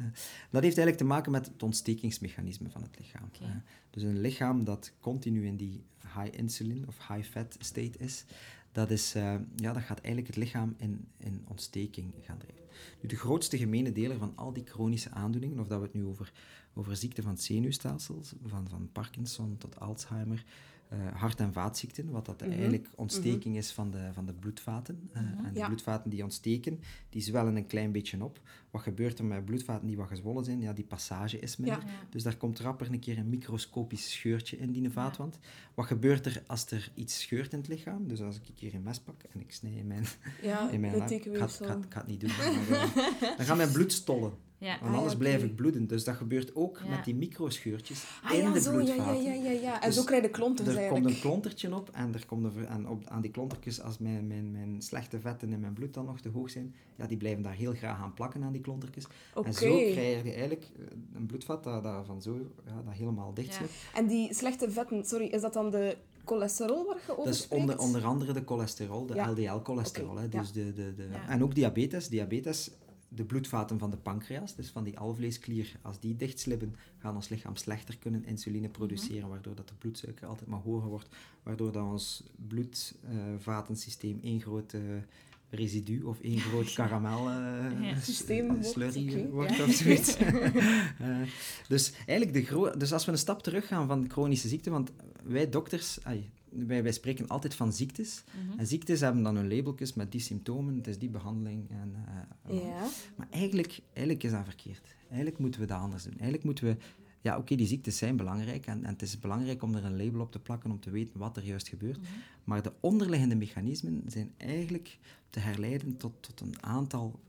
dat 0.50 0.62
heeft 0.64 0.78
eigenlijk 0.78 0.98
te 0.98 1.04
maken 1.04 1.32
met 1.32 1.46
het 1.46 1.64
ontstekingsmechanisme 1.64 2.70
van 2.70 2.82
het 2.82 3.00
lichaam. 3.00 3.30
Dus 3.90 4.04
een 4.04 4.22
lichaam 4.22 4.64
dat 4.64 4.92
continu 5.00 5.46
in 5.46 5.56
die 5.58 5.84
high 6.18 6.38
insulin 6.38 6.88
of 6.88 6.98
high 7.08 7.30
fat 7.30 7.56
state 7.60 7.98
is, 7.98 8.26
dat, 8.74 8.92
is, 8.92 9.16
uh, 9.16 9.36
ja, 9.56 9.74
dat 9.74 9.84
gaat 9.84 10.00
eigenlijk 10.00 10.28
het 10.28 10.36
lichaam 10.36 10.76
in, 10.78 11.08
in 11.18 11.46
ontsteking 11.48 12.14
gaan 12.22 12.38
drijven. 12.38 12.64
Nu, 13.02 13.10
de 13.10 13.16
grootste 13.16 13.58
gemene 13.58 13.92
deler 13.92 14.18
van 14.18 14.32
al 14.36 14.54
die 14.54 14.66
chronische 14.66 15.10
aandoeningen, 15.10 15.60
of 15.60 15.68
dat 15.68 15.80
we 15.80 15.86
het 15.86 15.94
nu 15.94 16.06
over, 16.06 16.32
over 16.74 16.96
ziekte 16.96 17.22
van 17.22 17.32
het 17.32 17.42
zenuwstelsel, 17.42 18.24
van, 18.46 18.70
van 18.70 18.90
Parkinson 18.92 19.58
tot 19.58 19.80
Alzheimer, 19.80 20.46
uh, 20.94 21.08
hart- 21.14 21.40
en 21.40 21.54
vaatziekten, 21.54 22.10
wat 22.10 22.26
dat 22.26 22.42
Mhm. 22.42 22.50
eigenlijk 22.52 22.90
ontsteking 22.96 23.58
is 23.58 23.72
van 23.72 23.92
de, 23.92 24.10
van 24.14 24.26
de 24.26 24.34
bloedvaten. 24.34 25.10
Uh, 25.16 25.22
Mhm. 25.22 25.46
En 25.46 25.52
die 25.54 25.62
Ja. 25.62 25.68
bloedvaten 25.68 26.10
die 26.10 26.24
ontsteken, 26.24 26.80
die 27.10 27.22
zwellen 27.22 27.56
een 27.56 27.66
klein 27.66 27.92
beetje 27.92 28.24
op. 28.24 28.40
Wat 28.72 28.82
gebeurt 28.82 29.20
er 29.20 29.26
met 29.26 29.46
bloedvaten 29.46 29.88
die 29.88 29.98
wat 29.98 30.08
gezwollen 30.08 30.44
zijn? 30.46 30.62
Ja, 30.62 30.74
die 30.74 30.84
passage 30.86 31.40
is 31.40 31.58
minder. 31.58 31.80
Ja. 31.86 31.92
Dus 32.10 32.24
daar 32.24 32.38
komt 32.38 32.60
rapper 32.60 32.92
een 32.92 33.00
keer 33.00 33.18
een 33.18 33.30
microscopisch 33.30 34.12
scheurtje 34.12 34.58
in 34.58 34.72
die 34.72 34.90
vaatwand. 34.90 35.40
Wat 35.74 35.86
gebeurt 35.86 36.26
er 36.26 36.44
als 36.48 36.72
er 36.72 36.92
iets 36.94 37.22
scheurt 37.22 37.52
in 37.54 37.58
het 37.60 37.68
lichaam? 37.68 38.08
Dus 38.08 38.22
als 38.22 38.36
ik 38.36 38.58
hier 38.60 38.74
een 38.74 38.84
mes 38.84 39.00
pak 39.00 39.24
en 39.34 39.40
ik 39.40 39.52
snij 39.54 39.72
in 39.74 39.88
mijn, 39.88 40.06
Ja, 40.42 40.70
in 40.72 40.80
mijn 40.80 41.08
de 41.08 41.16
ik, 41.16 41.24
ga, 41.38 41.46
het- 41.46 41.60
ga, 41.64 41.80
ga 41.90 42.04
niet 42.08 42.20
doen. 42.20 42.30
Maar, 42.38 42.52
uh, 42.70 43.38
dan 43.38 43.46
gaat 43.46 43.58
mijn 43.58 43.72
bloed 43.72 43.92
stollen. 43.94 44.34
Ja. 44.64 44.70
Want 44.70 44.82
Ah, 44.84 44.90
ja, 44.92 44.98
anders 44.98 45.16
blijf 45.18 45.44
ik 45.44 45.56
bloeden. 45.56 45.88
Dus 45.88 46.04
dat 46.04 46.16
gebeurt 46.16 46.56
ook 46.56 46.80
Ja. 46.84 46.90
met 46.90 47.06
die 47.06 47.16
microscheurtjes 47.16 48.06
Ah 48.24 48.32
in 48.34 48.42
ja, 48.42 48.52
de 48.52 48.62
zo, 48.62 48.72
ja, 48.72 48.78
ja, 48.80 48.84
bloedvaten. 48.94 49.24
ja, 49.24 49.34
ja, 49.34 49.50
ja. 49.52 49.82
En 49.82 49.88
Dus 49.88 49.96
zo 49.98 50.04
krijg 50.04 50.22
je 50.24 50.30
klonters 50.30 50.76
Er 50.76 50.88
komt 50.90 51.06
een 51.06 51.20
klontertje 51.20 51.76
op 51.76 51.90
en, 51.94 52.14
er 52.14 52.26
komt 52.26 52.44
een, 52.56 52.68
en 52.68 52.88
op, 52.88 53.08
aan 53.08 53.22
die 53.22 53.32
klontertjes, 53.32 53.82
als 53.82 53.98
mijn, 53.98 54.28
mijn, 54.28 54.52
mijn 54.52 54.82
slechte 54.82 55.20
vetten 55.20 55.52
in 55.54 55.60
mijn 55.60 55.74
bloed 55.74 55.94
dan 55.94 56.06
nog 56.06 56.20
te 56.20 56.30
hoog 56.30 56.50
zijn, 56.50 56.76
ja, 56.96 57.06
die 57.08 57.18
blijven 57.18 57.44
daar 57.44 57.54
heel 57.54 57.74
graag 57.74 58.02
aan 58.02 58.14
plakken 58.14 58.44
aan 58.44 58.52
die 58.52 58.62
klontertjes. 58.62 59.06
Oké. 59.34 59.48
En 59.48 59.54
zo 59.54 59.76
krijg 59.76 60.24
je 60.24 60.32
eigenlijk 60.32 60.64
eh, 60.80 60.86
een 61.16 61.26
bloedvat 61.26 61.64
dat, 61.64 61.84
dat, 61.84 62.06
van 62.06 62.22
zo, 62.22 62.36
ja, 62.66 62.82
dat 62.86 62.94
helemaal 62.94 63.34
dicht 63.34 63.54
Ja. 63.54 63.60
zit. 63.60 63.70
En 63.94 64.08
die 64.08 64.34
slechte 64.34 64.72
vetten, 64.72 65.06
sorry, 65.06 65.26
is 65.26 65.42
dat 65.42 65.54
dan 65.54 65.70
de 65.72 65.98
cholesterol 66.26 66.86
waar 66.86 66.98
je 67.06 67.12
over 67.12 67.24
Dat 67.26 67.34
is 67.34 67.42
spreekt? 67.42 67.62
onder, 67.62 67.80
onder 67.80 68.04
andere 68.06 68.34
de 68.34 68.44
cholesterol, 68.46 69.06
de 69.06 69.14
Ja. 69.16 69.30
LDL-cholesterol. 69.30 70.20
Ja. 70.22 70.28
dus 70.28 70.52
de, 70.52 70.74
de, 70.74 70.94
de, 70.96 71.08
Ja. 71.12 71.28
En 71.30 71.44
ook 71.44 71.56
diabetes. 71.56 72.08
Diabetes, 72.08 72.72
de 73.16 73.24
bloedvaten 73.24 73.80
van 73.80 73.92
de 73.92 73.98
pancreas, 73.98 74.56
dus 74.56 74.70
van 74.70 74.84
die 74.84 75.00
alvleesklier, 75.00 75.76
als 75.82 76.00
die 76.00 76.16
dichtslippen, 76.16 76.76
gaan 76.98 77.16
ons 77.16 77.30
lichaam 77.30 77.56
slechter 77.56 77.98
kunnen 77.98 78.26
insuline 78.26 78.70
produceren, 78.70 79.30
waardoor 79.30 79.56
dat 79.56 79.68
de 79.68 79.74
bloedsuiker 79.78 80.28
altijd 80.28 80.50
maar 80.50 80.60
hoger 80.60 80.90
wordt, 80.90 81.08
waardoor 81.44 81.72
dat 81.72 81.84
ons 81.84 82.24
bloedvatensysteem 82.48 84.20
één 84.24 84.42
grote 84.42 84.82
residu 85.50 86.02
of 86.04 86.20
één 86.20 86.40
groot 86.40 86.74
karamel 86.80 87.30
uh, 87.30 87.90
Ja. 87.90 88.00
Systeem 88.00 88.64
slurry 88.64 89.30
wordt, 89.30 89.56
ja. 89.56 89.64
of 89.64 89.72
zoiets. 89.72 90.18
Eh, 91.00 91.22
dus 91.68 91.94
eigenlijk 91.96 92.34
de 92.34 92.44
gro- 92.46 92.78
dus 92.78 92.94
als 92.94 93.06
we 93.06 93.12
een 93.12 93.18
stap 93.18 93.44
terug 93.44 93.68
gaan 93.68 93.88
van 93.88 94.10
chronische 94.10 94.48
ziekte, 94.48 94.70
want 94.70 94.92
wij 95.24 95.50
dokters, 95.50 96.00
ai, 96.04 96.30
wij, 96.56 96.84
wij 96.84 96.92
spreken 96.92 97.28
altijd 97.28 97.56
van 97.56 97.74
ziektes. 97.74 98.24
Mhm. 98.48 98.60
En 98.60 98.68
ziektes 98.68 99.00
hebben 99.00 99.24
dan 99.24 99.36
hun 99.36 99.56
labeltjes 99.56 99.94
met 99.94 100.12
die 100.12 100.22
symptomen, 100.22 100.76
het 100.76 100.88
is 100.88 101.00
die 101.00 101.10
behandeling. 101.10 101.70
En, 101.70 101.96
eh, 101.96 102.56
Ja. 102.56 102.88
Maar 103.16 103.28
eigenlijk, 103.30 103.80
eigenlijk 103.94 104.24
is 104.24 104.32
dat 104.32 104.44
verkeerd. 104.44 104.96
Eigenlijk 105.08 105.40
moeten 105.40 105.60
we 105.62 105.68
dat 105.68 105.80
anders 105.80 106.04
doen. 106.04 106.14
Eigenlijk 106.14 106.44
moeten 106.44 106.66
we... 106.66 106.78
Ja, 107.22 107.38
oké, 107.38 107.56
die 107.56 107.68
ziektes 107.68 107.98
zijn 107.98 108.16
belangrijk 108.16 108.66
en, 108.66 108.84
en 108.84 108.92
het 108.92 109.02
is 109.02 109.20
belangrijk 109.20 109.64
om 109.64 109.76
er 109.76 109.86
een 109.86 109.98
label 109.98 110.22
op 110.22 110.32
te 110.32 110.40
plakken 110.40 110.72
om 110.72 110.80
te 110.80 110.90
weten 110.90 111.20
wat 111.20 111.38
er 111.38 111.44
juist 111.44 111.68
gebeurt. 111.68 111.98
Mhm. 111.98 112.08
Maar 112.44 112.62
de 112.62 112.74
onderliggende 112.80 113.36
mechanismen 113.36 114.04
zijn 114.08 114.32
eigenlijk 114.38 114.98
te 115.30 115.40
herleiden 115.40 115.98
tot, 115.98 116.14
tot 116.20 116.42
een 116.42 116.64
aantal 116.64 117.20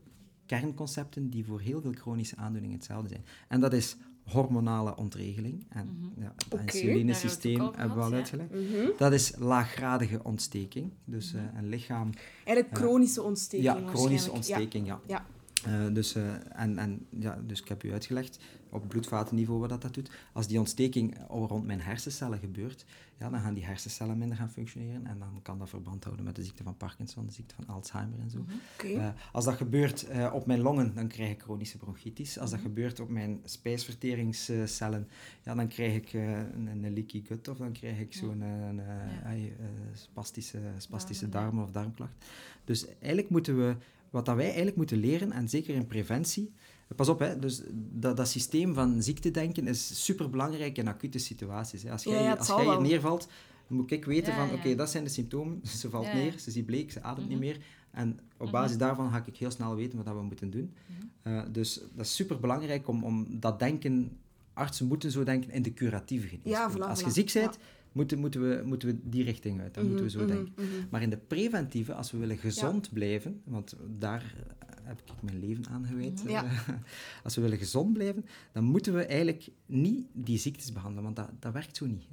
kernconcepten 0.45 1.29
die 1.29 1.45
voor 1.45 1.61
heel 1.61 1.81
veel 1.81 1.93
chronische 1.93 2.35
aandoeningen 2.35 2.77
hetzelfde 2.77 3.09
zijn. 3.09 3.25
En 3.47 3.59
dat 3.59 3.73
is 3.73 3.95
hormonale 4.25 4.95
ontregeling. 4.95 5.65
En 5.69 5.85
Mhm. 5.85 6.21
ja, 6.23 6.33
het 6.35 6.53
Oké, 6.53 6.61
insulinesysteem 6.63 7.69
hebben 7.75 7.97
we 7.97 8.03
al 8.03 8.13
uitgelegd. 8.13 8.49
Mhm. 8.51 8.87
Dat 8.97 9.13
is 9.13 9.33
laaggradige 9.37 10.19
ontsteking. 10.23 10.91
Dus 11.05 11.33
eh, 11.33 11.41
een 11.57 11.67
lichaam 11.69 12.09
Eigenlijk 12.45 12.77
Ja. 12.77 12.83
chronische 12.83 13.21
ontsteking 13.23 13.79
ja, 13.79 13.87
chronische 13.87 14.31
ontsteking, 14.31 14.87
ja. 14.87 14.99
Ja. 15.07 15.25
Eh, 15.65 15.93
dus, 15.93 16.15
eh, 16.15 16.33
en, 16.61 16.77
en, 16.77 17.05
ja, 17.09 17.39
dus 17.45 17.61
ik 17.61 17.67
heb 17.67 17.83
u 17.83 17.91
uitgelegd 17.91 18.39
op 18.69 18.87
bloedvatenniveau 18.87 19.59
wat 19.59 19.69
dat, 19.69 19.81
dat 19.81 19.93
doet. 19.93 20.09
Als 20.33 20.47
die 20.47 20.59
ontsteking 20.59 21.17
rond 21.27 21.65
mijn 21.65 21.81
hersencellen 21.81 22.39
gebeurt, 22.39 22.85
ja, 23.17 23.29
dan 23.29 23.39
gaan 23.39 23.53
die 23.53 23.65
hersencellen 23.65 24.17
minder 24.17 24.37
gaan 24.37 24.49
functioneren 24.49 25.05
en 25.05 25.19
dan 25.19 25.39
kan 25.41 25.59
dat 25.59 25.69
verband 25.69 26.03
houden 26.03 26.25
met 26.25 26.35
de 26.35 26.43
ziekte 26.43 26.63
van 26.63 26.77
Parkinson, 26.77 27.25
de 27.25 27.31
ziekte 27.31 27.55
van 27.55 27.67
Alzheimer 27.67 28.19
en 28.19 28.29
zo. 28.29 28.37
Mhm. 28.39 28.99
Eh, 28.99 29.07
als 29.31 29.45
dat 29.45 29.55
gebeurt 29.55 30.05
op 30.33 30.45
mijn 30.45 30.59
longen, 30.59 30.95
dan 30.95 31.07
krijg 31.07 31.31
ik 31.31 31.41
chronische 31.41 31.77
bronchitis. 31.77 32.39
Als 32.39 32.49
dat 32.49 32.59
Mhm. 32.59 32.67
gebeurt 32.67 32.99
op 32.99 33.09
mijn 33.09 33.39
spijsverteringscellen, 33.43 35.07
ja, 35.43 35.55
dan 35.55 35.67
krijg 35.67 35.95
ik 35.95 36.13
een, 36.13 36.67
een 36.83 36.93
leaky 36.93 37.23
gut 37.25 37.47
of 37.47 37.57
dan 37.57 37.71
krijg 37.71 37.99
ik 37.99 38.13
zo'n 38.13 38.41
een, 38.41 38.75
Ja. 38.75 39.47
spastische, 39.93 40.59
spastische 40.77 41.29
darmen 41.29 41.63
of 41.63 41.71
darmklacht. 41.71 42.25
Dus 42.65 42.85
eigenlijk 42.87 43.29
moeten 43.29 43.57
we, 43.57 43.75
wat 44.15 44.25
dat 44.25 44.35
wij 44.35 44.45
eigenlijk 44.45 44.75
moeten 44.75 44.97
leren, 44.97 45.31
en 45.31 45.49
zeker 45.49 45.75
in 45.75 45.87
preventie, 45.87 46.51
pas 46.95 47.09
op, 47.09 47.19
hè, 47.19 47.39
dus 47.39 47.61
dat, 47.73 48.17
dat 48.17 48.27
systeem 48.27 48.73
van 48.73 49.03
ziektedenken 49.03 49.67
is 49.67 50.03
superbelangrijk 50.05 50.77
in 50.77 50.87
acute 50.87 51.17
situaties. 51.17 51.83
Hè. 51.83 51.91
Als 51.91 52.03
jij, 52.03 52.23
ja, 52.23 52.33
als 52.33 52.47
jij 52.47 52.77
neervalt, 52.79 53.27
moet 53.67 53.91
ik 53.91 54.05
weten 54.05 54.33
Ja, 54.33 54.39
van, 54.39 54.47
ja. 54.47 54.53
oké, 54.53 54.75
dat 54.75 54.89
zijn 54.89 55.03
de 55.03 55.09
symptomen. 55.09 55.59
Ze 55.81 55.89
valt 55.89 56.13
neer, 56.13 56.33
ze 56.39 56.51
ziet 56.51 56.65
bleek, 56.65 56.91
ze 56.91 57.01
ademt 57.03 57.27
niet 57.29 57.37
Mhm. 57.37 57.45
meer. 57.47 57.57
En 57.91 58.19
op 58.37 58.41
Mhm. 58.45 58.51
basis 58.51 58.77
daarvan 58.77 59.11
ga 59.11 59.23
ik 59.25 59.35
heel 59.37 59.51
snel 59.51 59.75
weten 59.75 60.03
wat 60.03 60.13
we 60.15 60.21
moeten 60.21 60.49
doen. 60.49 60.73
Mhm. 60.87 61.07
Eh, 61.35 61.43
dus 61.51 61.81
dat 61.95 62.05
is 62.05 62.15
super 62.15 62.39
belangrijk 62.39 62.87
om, 62.87 63.03
om 63.03 63.27
dat 63.39 63.59
denken, 63.59 64.17
artsen 64.53 64.87
moeten 64.87 65.11
zo 65.11 65.23
denken 65.23 65.51
in 65.51 65.61
de 65.61 65.73
curatieve 65.73 66.27
geneeskunde. 66.27 66.77
Voilà, 66.77 66.89
Als 66.89 66.99
je 66.99 67.05
voilà. 67.05 67.11
ziek 67.13 67.33
bent, 67.33 67.57
moeten, 67.95 68.19
moeten, 68.19 68.41
we, 68.49 68.61
moeten 68.65 68.87
we 68.87 68.99
die 69.03 69.23
richting 69.23 69.61
uit. 69.61 69.73
Dan 69.73 69.85
moeten 69.87 70.05
we 70.05 70.11
zo 70.11 70.19
Mhm, 70.19 70.27
denken. 70.27 70.53
mhm, 70.55 70.65
mhm. 70.65 70.85
Maar 70.89 71.01
in 71.01 71.09
de 71.09 71.17
preventieve, 71.17 71.93
als 71.93 72.11
we 72.11 72.17
willen 72.17 72.37
gezond 72.37 72.93
blijven, 72.93 73.41
want 73.45 73.75
daar 73.97 74.35
eh, 74.59 74.67
heb 74.83 74.99
ik 75.05 75.21
mijn 75.21 75.39
leven 75.39 75.65
aan 75.67 75.85
gewijd. 75.85 76.23
Ja. 76.27 76.43
eh, 76.45 76.69
als 77.23 77.35
we 77.35 77.41
willen 77.41 77.57
gezond 77.57 77.93
blijven, 77.93 78.25
dan 78.51 78.63
moeten 78.63 78.93
we 78.93 79.05
eigenlijk 79.05 79.49
niet 79.65 80.05
die 80.13 80.37
ziektes 80.37 80.71
behandelen, 80.71 81.03
want 81.03 81.15
dat, 81.15 81.29
dat 81.39 81.53
werkt 81.53 81.77
zo 81.77 81.85
niet. 81.85 82.05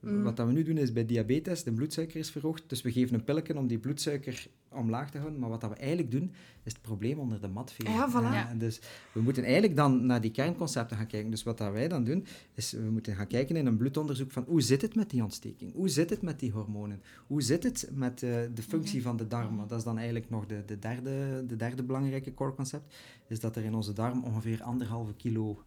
Mhm. 0.00 0.22
wat 0.22 0.36
dat 0.36 0.46
we 0.46 0.52
nu 0.52 0.62
doen 0.62 0.76
is 0.76 0.92
bij 0.92 1.06
diabetes, 1.06 1.62
de 1.62 1.72
bloedsuiker 1.72 2.16
is 2.16 2.30
verhoogd, 2.30 2.62
dus 2.66 2.82
we 2.82 2.92
geven 2.92 3.14
een 3.14 3.24
pilletje 3.24 3.56
om 3.56 3.66
die 3.66 3.78
bloedsuiker 3.78 4.46
omlaag 4.72 5.10
te 5.10 5.18
houden, 5.18 5.40
maar 5.40 5.48
wat 5.48 5.60
dat 5.60 5.70
we 5.70 5.76
eigenlijk 5.76 6.10
doen, 6.10 6.32
is 6.62 6.72
het 6.72 6.82
probleem 6.82 7.18
onder 7.18 7.40
de 7.40 7.48
mat 7.48 7.72
vegen. 7.72 7.94
Ja, 7.94 8.10
voilà. 8.10 8.34
Ja. 8.34 8.54
dus 8.54 8.80
we 9.12 9.20
moeten 9.20 9.42
eigenlijk 9.44 9.76
dan 9.76 10.06
naar 10.06 10.20
die 10.20 10.30
kernconcepten 10.30 10.96
gaan 10.96 11.06
kijken. 11.06 11.30
Dus 11.30 11.42
wat 11.42 11.58
dat 11.58 11.72
wij 11.72 11.88
dan 11.88 12.04
doen, 12.04 12.26
is 12.54 12.72
we 12.72 12.90
moeten 12.90 13.14
gaan 13.14 13.26
kijken 13.26 13.56
in 13.56 13.66
een 13.66 13.76
bloedonderzoek 13.76 14.32
van 14.32 14.44
hoe 14.48 14.60
zit 14.60 14.82
het 14.82 14.94
met 14.94 15.10
die 15.10 15.22
ontsteking? 15.22 15.72
Hoe 15.74 15.88
zit 15.88 16.10
het 16.10 16.22
met 16.22 16.40
die 16.40 16.50
hormonen? 16.50 17.02
Hoe 17.26 17.42
zit 17.42 17.62
het 17.62 17.88
met 17.92 18.22
eh, 18.22 18.30
de 18.54 18.62
functie 18.62 19.02
van 19.02 19.16
de 19.16 19.26
darm? 19.26 19.68
Dat 19.68 19.78
is 19.78 19.84
dan 19.84 19.96
eigenlijk 19.96 20.30
nog 20.30 20.46
de, 20.46 20.62
de, 20.66 20.78
derde, 20.78 21.44
de 21.46 21.56
derde 21.56 21.82
belangrijke 21.82 22.34
core 22.34 22.54
concept, 22.54 22.94
is 23.26 23.40
dat 23.40 23.56
er 23.56 23.64
in 23.64 23.74
onze 23.74 23.92
darm 23.92 24.24
ongeveer 24.24 24.62
anderhalve 24.62 25.14
kilo 25.14 25.64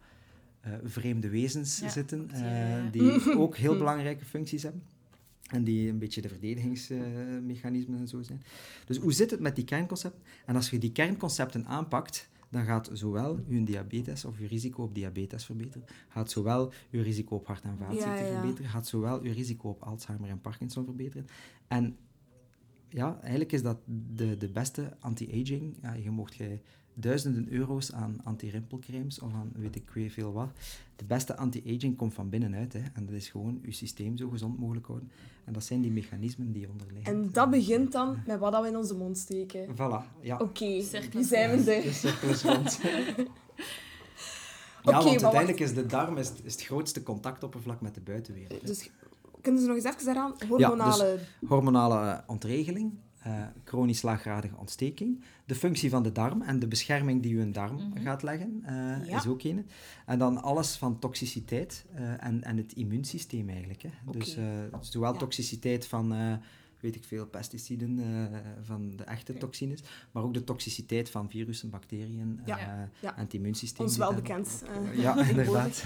eh, 0.64 0.72
vreemde 0.84 1.28
wezens 1.28 1.78
Ja, 1.78 1.88
zitten, 1.88 2.26
die, 2.26 2.36
eh, 2.36 2.92
die 3.24 3.38
ook 3.38 3.56
heel 3.56 3.76
belangrijke 3.78 4.24
functies 4.24 4.62
hebben. 4.62 4.82
En 5.50 5.64
die 5.64 5.88
een 5.88 5.98
beetje 5.98 6.20
de 6.20 6.28
verdedigingsmechanismen 6.28 7.98
en 7.98 8.08
zo 8.08 8.22
zijn. 8.22 8.42
Dus 8.84 8.96
hoe 8.98 9.12
zit 9.12 9.30
het 9.30 9.40
met 9.40 9.56
die 9.56 9.64
kernconcepten? 9.64 10.22
En 10.46 10.56
als 10.56 10.70
je 10.70 10.78
die 10.78 10.92
kernconcepten 10.92 11.66
aanpakt, 11.66 12.28
dan 12.50 12.64
gaat 12.64 12.90
zowel 12.92 13.40
je 13.46 13.62
diabetes 13.64 14.24
of 14.24 14.38
je 14.38 14.46
risico 14.46 14.82
op 14.82 14.94
diabetes 14.94 15.44
verbeteren, 15.44 15.86
gaat 16.08 16.30
zowel 16.30 16.72
je 16.90 17.02
risico 17.02 17.36
op 17.36 17.46
hart- 17.46 17.64
en 17.64 17.76
vaatziekten 17.78 18.10
Ja, 18.10 18.26
ja. 18.26 18.40
verbeteren, 18.40 18.70
gaat 18.70 18.86
zowel 18.86 19.24
je 19.24 19.32
risico 19.32 19.68
op 19.68 19.82
Alzheimer 19.82 20.28
en 20.30 20.40
Parkinson 20.40 20.84
verbeteren. 20.84 21.26
En 21.68 21.96
ja, 22.88 23.18
eigenlijk 23.20 23.52
is 23.52 23.62
dat 23.62 23.78
de, 23.86 24.36
de 24.36 24.48
beste 24.48 24.96
anti-aging. 25.00 25.76
Ja, 25.82 25.92
je 25.92 26.10
mocht 26.10 26.34
jij 26.34 26.62
duizenden 26.94 27.48
euro's 27.52 27.92
aan 27.92 28.16
anti-rimpelcremes 28.24 29.18
of 29.20 29.32
aan 29.32 29.52
weet 29.56 29.76
ik 29.76 29.90
weet 29.94 30.12
veel 30.12 30.32
wat. 30.32 30.48
De 30.96 31.04
beste 31.04 31.36
anti-aging 31.36 31.96
komt 31.96 32.14
van 32.14 32.28
binnenuit. 32.28 32.72
Hè, 32.72 32.80
en 32.94 33.06
dat 33.06 33.14
is 33.14 33.28
gewoon 33.28 33.60
je 33.62 33.72
systeem 33.72 34.16
zo 34.16 34.28
gezond 34.28 34.58
mogelijk 34.58 34.86
houden. 34.86 35.10
En 35.44 35.52
dat 35.52 35.64
zijn 35.64 35.80
die 35.80 35.90
mechanismen 35.90 36.52
die 36.52 36.68
onderliggen. 36.70 37.14
En 37.14 37.32
dat 37.32 37.50
begint 37.50 37.92
dan 37.92 38.16
met 38.26 38.38
wat 38.38 38.52
dat 38.52 38.62
we 38.62 38.68
in 38.68 38.76
onze 38.76 38.94
mond 38.94 39.18
steken. 39.18 39.66
Voilà, 39.74 40.20
ja. 40.20 40.36
Oké, 40.38 40.64
nu 41.12 41.22
zijn 41.22 41.58
we 41.58 41.64
De 41.64 41.72
er. 41.72 41.84
is 42.30 42.42
rond. 42.42 42.80
ja, 44.82 44.98
Oké, 44.98 45.04
want 45.04 45.22
uiteindelijk 45.22 45.60
is 45.60 45.74
de 45.74 45.86
darm 45.86 46.16
is, 46.16 46.32
is 46.42 46.52
het 46.52 46.62
grootste 46.62 47.02
contactoppervlak 47.02 47.80
met 47.80 47.94
de 47.94 48.00
buitenwereld. 48.00 48.60
hè. 48.60 48.66
Dus 48.66 48.90
kunnen 49.40 49.60
ze 49.60 49.66
nog 49.66 49.76
eens 49.76 49.84
even 49.84 50.04
daaraan? 50.04 50.34
Hormonale... 50.48 51.18
hormonale 51.46 52.10
eh, 52.10 52.18
ontregeling, 52.26 52.92
eh, 53.24 53.42
chronisch 53.64 54.02
laaggradige 54.02 54.56
ontsteking, 54.56 55.20
de 55.44 55.54
functie 55.54 55.90
van 55.90 56.02
de 56.02 56.12
darm 56.12 56.42
en 56.42 56.58
de 56.58 56.66
bescherming 56.68 57.22
die 57.22 57.36
uw 57.36 57.50
darm 57.50 57.74
Mhm. 57.76 58.02
gaat 58.02 58.22
leggen, 58.22 58.60
eh, 58.64 59.06
Ja. 59.08 59.16
is 59.16 59.26
ook 59.26 59.42
een. 59.42 59.66
En 60.06 60.18
dan 60.18 60.42
alles 60.42 60.76
van 60.76 60.98
toxiciteit 60.98 61.84
eh, 61.94 62.24
en, 62.24 62.42
en 62.44 62.56
het 62.56 62.72
immuunsysteem 62.72 63.48
eigenlijk. 63.48 63.82
Hè. 63.82 63.90
Dus 64.10 64.36
zowel 64.80 65.12
Ja. 65.12 65.18
toxiciteit 65.18 65.86
van, 65.86 66.14
weet 66.84 66.94
ik 66.96 67.04
veel, 67.04 67.26
pesticiden, 67.26 67.98
eh, 67.98 68.38
van 68.62 68.96
de 68.96 69.04
echte 69.04 69.34
toxines, 69.36 69.82
maar 70.12 70.22
ook 70.22 70.34
de 70.34 70.44
toxiciteit 70.44 71.10
van 71.10 71.30
virussen, 71.30 71.70
bacteriën 71.70 72.40
Ja. 72.46 72.58
eh, 72.58 72.88
Ja. 73.00 73.16
en 73.16 73.22
het 73.22 73.34
immuunsysteem. 73.34 73.86
Ons 73.86 73.96
wel 73.96 74.14
bekend. 74.14 74.62
op- 74.64 74.86
eh, 74.86 74.98
ja, 75.02 75.24
inderdaad. 75.30 75.84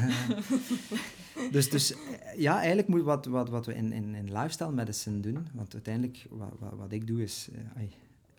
dus, 1.52 1.70
dus 1.70 1.94
ja, 2.37 2.56
eigenlijk 2.58 2.88
moet 2.88 3.02
wat, 3.02 3.26
wat, 3.26 3.48
wat 3.48 3.66
we 3.66 3.74
in, 3.74 3.92
in, 3.92 4.14
in 4.14 4.32
lifestyle 4.32 4.72
medicine 4.72 5.20
doen, 5.20 5.46
want 5.54 5.72
uiteindelijk 5.74 6.26
wat, 6.30 6.52
wat, 6.58 6.72
wat 6.76 6.92
ik 6.92 7.06
doe 7.06 7.22
is, 7.22 7.48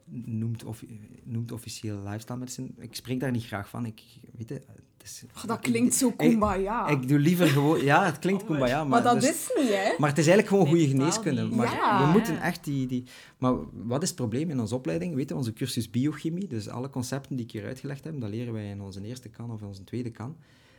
noemt, 0.06 0.63
of, 0.63 0.84
noemt 1.24 1.52
officieel 1.52 2.04
lifestyle 2.04 2.38
medicine. 2.38 2.67
Ik 2.78 2.95
spreek 2.95 3.19
daar 3.19 3.32
niet 3.32 3.45
graag 3.45 3.69
van. 3.69 3.86
Ik 3.86 4.02
weet 4.38 4.50
het 4.50 4.65
is, 5.04 5.24
dat 5.46 5.60
klinkt 5.60 5.94
zo 5.94 6.12
kumbaya. 6.12 6.88
Ik, 6.88 7.02
ik 7.02 7.08
doe 7.08 7.20
liever 7.20 7.48
gewoon, 7.48 7.84
ja, 7.84 8.06
het 8.06 8.20
klinkt 8.26 8.46
kumbaya, 8.46 8.78
maar, 8.78 8.88
maar 8.88 9.04
dat 9.14 9.22
dus- 9.22 9.30
is 9.30 9.52
niet, 9.62 9.70
hè? 9.70 9.92
maar 9.98 10.10
het 10.10 10.18
is 10.18 10.28
eigenlijk 10.28 10.48
gewoon 10.48 10.68
goede 10.68 10.88
geneeskunde. 10.88 11.44
Maar 11.56 11.74
Ja. 11.74 12.06
we 12.06 12.12
moeten 12.12 12.42
echt 12.42 12.64
die, 12.64 12.88
die... 12.88 13.04
Maar 13.38 13.54
wat 13.72 14.02
is 14.02 14.08
het 14.08 14.18
probleem 14.18 14.50
in 14.50 14.60
onze 14.60 14.76
opleiding? 14.76 15.16
Weet 15.16 15.30
je, 15.30 15.36
onze 15.36 15.54
cursus 15.54 15.90
biochemie, 15.90 16.48
dus 16.48 16.68
alle 16.70 16.90
concepten 16.90 17.36
die 17.36 17.46
ik 17.46 17.52
hier 17.52 17.66
uitgelegd 17.66 18.04
heb, 18.04 18.20
dat 18.22 18.30
leren 18.30 18.54
wij 18.54 18.70
in 18.70 18.82
onze 18.82 19.04
eerste 19.06 19.30
kan 19.30 19.52
of 19.52 19.62
in 19.62 19.68
onze 19.68 19.84
tweede 19.84 20.12
kan. 20.12 20.36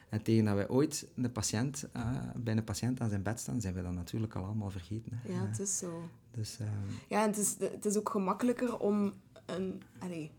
En 0.09 0.22
tegen 0.22 0.44
dat 0.44 0.54
wij 0.54 0.68
ooit 0.68 1.06
een 1.16 1.33
patiënt, 1.33 1.88
eh, 1.92 2.02
bij 2.37 2.56
een 2.56 2.64
patiënt 2.64 3.00
aan 3.00 3.09
zijn 3.09 3.22
bed 3.22 3.40
staan, 3.40 3.61
zijn 3.61 3.74
we 3.74 3.83
dat 3.83 3.92
natuurlijk 3.92 4.35
al 4.35 4.44
allemaal 4.44 4.70
vergeten. 4.70 5.12
Hè. 5.22 5.33
Ja, 5.33 5.46
het 5.46 5.59
is 5.61 5.78
zo. 5.78 6.09
dus, 6.30 6.56
eh, 6.61 6.66
Ja, 7.09 7.22
en 7.22 7.28
het 7.28 7.38
is, 7.38 7.56
het 7.72 7.85
is 7.85 7.96
ook 7.96 8.09
gemakkelijker 8.09 8.78
om 8.78 9.12
een... 9.46 9.83
Allee, 9.98 10.30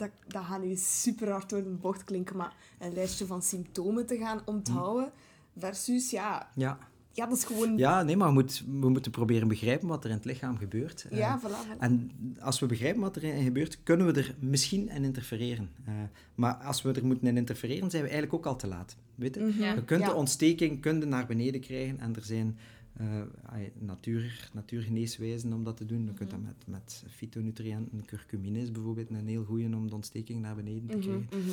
dat, 0.00 0.10
dat 0.28 0.44
gaat 0.44 0.62
nu 0.62 0.74
super 0.76 1.30
hard 1.30 1.50
door 1.50 1.62
de 1.62 1.68
bocht 1.68 2.04
klinken, 2.04 2.36
maar 2.36 2.54
een 2.78 2.92
lijstje 2.92 3.26
van 3.26 3.42
symptomen 3.42 4.06
te 4.06 4.16
gaan 4.16 4.40
onthouden 4.44 5.10
versus, 5.58 6.10
ja, 6.10 6.50
ja. 6.54 6.78
ja 7.12 7.26
dat 7.26 7.36
is 7.36 7.44
gewoon... 7.44 7.76
ja, 7.78 8.02
nee, 8.02 8.16
maar 8.16 8.28
we, 8.28 8.34
moet, 8.34 8.64
we 8.80 8.88
moeten 8.88 9.10
proberen 9.12 9.48
begrijpen 9.48 9.88
wat 9.88 10.04
er 10.04 10.10
in 10.10 10.16
het 10.16 10.24
lichaam 10.24 10.56
gebeurt. 10.58 11.06
Eh, 11.10 11.18
Ja, 11.18 11.40
voilà, 11.40 11.66
voilà. 11.66 11.78
En 11.78 12.10
als 12.40 12.58
we 12.60 12.66
begrijpen 12.66 13.00
wat 13.00 13.16
er 13.16 13.42
gebeurt, 13.42 13.82
kunnen 13.82 14.06
we 14.06 14.12
er 14.12 14.34
misschien 14.38 14.88
in 14.88 15.04
interfereren. 15.04 15.70
Eh, 15.84 15.94
maar 16.34 16.54
als 16.54 16.82
we 16.82 16.92
er 16.92 17.06
moeten 17.06 17.26
in 17.28 17.36
interfereren, 17.36 17.90
zijn 17.90 18.02
we 18.02 18.08
eigenlijk 18.08 18.38
ook 18.38 18.52
al 18.52 18.56
te 18.58 18.66
laat. 18.66 18.96
Weet 19.14 19.34
je? 19.34 19.54
Je 19.58 19.84
kunt 19.84 20.00
Ja. 20.00 20.08
de 20.08 20.14
ontsteking 20.14 20.80
kunt 20.80 21.02
je 21.02 21.08
naar 21.08 21.26
beneden 21.26 21.60
krijgen 21.60 21.98
en 22.00 22.16
er 22.16 22.24
zijn 22.24 22.58
eh, 23.00 23.60
natuur, 23.78 24.50
natuurgeneeswijzen 24.52 25.52
om 25.52 25.64
dat 25.64 25.76
te 25.76 25.86
doen. 25.86 26.04
Je 26.04 26.12
kunt 26.12 26.30
dat 26.30 26.38
Mhm. 26.38 26.48
met, 26.48 26.66
met 26.66 27.04
fytonutriënten, 27.10 28.04
curcumine 28.04 28.58
is 28.60 28.70
bijvoorbeeld 28.70 29.10
een 29.10 29.26
heel 29.28 29.44
goeie 29.44 29.74
om 29.76 29.88
de 29.88 29.94
ontsteking 29.94 30.40
naar 30.40 30.54
beneden 30.56 30.88
te 30.88 30.96
Mhm, 30.96 31.00
krijgen. 31.06 31.26
mhm. 31.30 31.50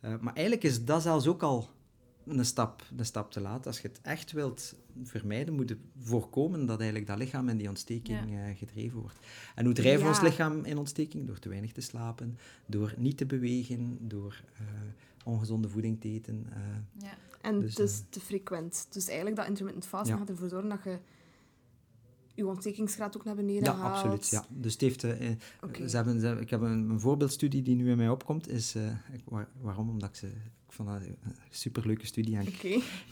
Eh, 0.00 0.18
maar 0.20 0.34
eigenlijk 0.34 0.66
is 0.66 0.84
dat 0.84 1.02
zelfs 1.02 1.26
ook 1.26 1.42
al 1.42 1.68
een 2.26 2.44
stap, 2.44 2.82
een 2.96 3.04
stap 3.04 3.30
te 3.32 3.40
laat. 3.40 3.66
Als 3.66 3.80
je 3.80 3.88
het 3.88 4.00
echt 4.02 4.32
wilt 4.32 4.74
vermijden, 5.02 5.54
moet 5.54 5.68
je 5.68 5.76
voorkomen 5.98 6.66
dat 6.66 6.78
eigenlijk 6.78 7.08
dat 7.08 7.18
lichaam 7.18 7.48
in 7.48 7.56
die 7.56 7.68
ontsteking 7.68 8.18
Ja. 8.30 8.48
eh, 8.48 8.56
gedreven 8.56 9.00
wordt. 9.00 9.18
En 9.54 9.64
hoe 9.64 9.74
drijven 9.74 10.02
we 10.02 10.08
ons 10.08 10.20
lichaam 10.20 10.64
in 10.64 10.78
ontsteking? 10.78 11.26
Door 11.26 11.38
te 11.38 11.48
weinig 11.48 11.72
te 11.72 11.80
slapen, 11.80 12.38
door 12.66 12.94
niet 12.96 13.16
te 13.16 13.26
bewegen, 13.26 13.98
door 14.00 14.42
ongezonde 15.24 15.68
voeding 15.68 16.00
te 16.00 16.08
eten. 16.08 16.46
Ja. 16.98 17.16
En 17.46 17.60
Dus, 17.60 17.76
het 17.76 17.88
is 17.88 17.98
eh, 17.98 18.04
te 18.10 18.20
frequent. 18.20 18.86
Dus 18.90 19.06
eigenlijk 19.06 19.36
dat 19.36 19.46
intermittent 19.46 19.86
fasting 19.86 20.18
gaat 20.18 20.28
ervoor 20.28 20.48
zorgen 20.48 20.68
dat 20.68 20.78
je 20.84 20.98
je 22.34 22.46
ontstekingsgraad 22.46 23.16
ook 23.16 23.24
naar 23.24 23.34
beneden 23.34 23.62
ja, 23.64 23.74
haalt. 23.76 23.94
absoluut. 23.94 24.28
Ja. 24.28 24.44
Dus 24.48 24.72
het 24.72 24.80
heeft, 24.80 25.04
eh, 25.04 25.30
eh, 25.30 25.36
ze 25.86 25.96
hebben, 25.96 26.20
ze- 26.20 26.36
ik 26.40 26.50
heb 26.50 26.60
een, 26.60 26.90
een 26.90 27.00
voorbeeldstudie 27.00 27.62
die 27.62 27.76
nu 27.76 27.90
in 27.90 27.96
mij 27.96 28.08
opkomt. 28.08 28.48
Is, 28.48 28.74
waar- 29.24 29.48
waarom? 29.60 29.88
Omdat 29.90 30.08
ik 30.08 30.14
ze... 30.14 30.26
Ik 30.66 30.82
vond 30.82 30.88
dat 30.88 31.00
een 31.00 31.16
superleuke 31.50 32.06
studie. 32.06 32.36
En 32.36 32.46
ik, 32.46 32.54
Oké. 32.54 32.66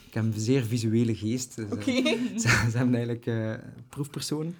ik 0.07 0.13
heb 0.13 0.23
een 0.23 0.33
zeer 0.39 0.63
visuele 0.63 1.15
geest. 1.15 1.55
Dus, 1.55 1.85
ze, 2.41 2.47
ze 2.71 2.77
hebben 2.77 2.95
eigenlijk 2.95 3.59
proefpersonen 3.89 4.55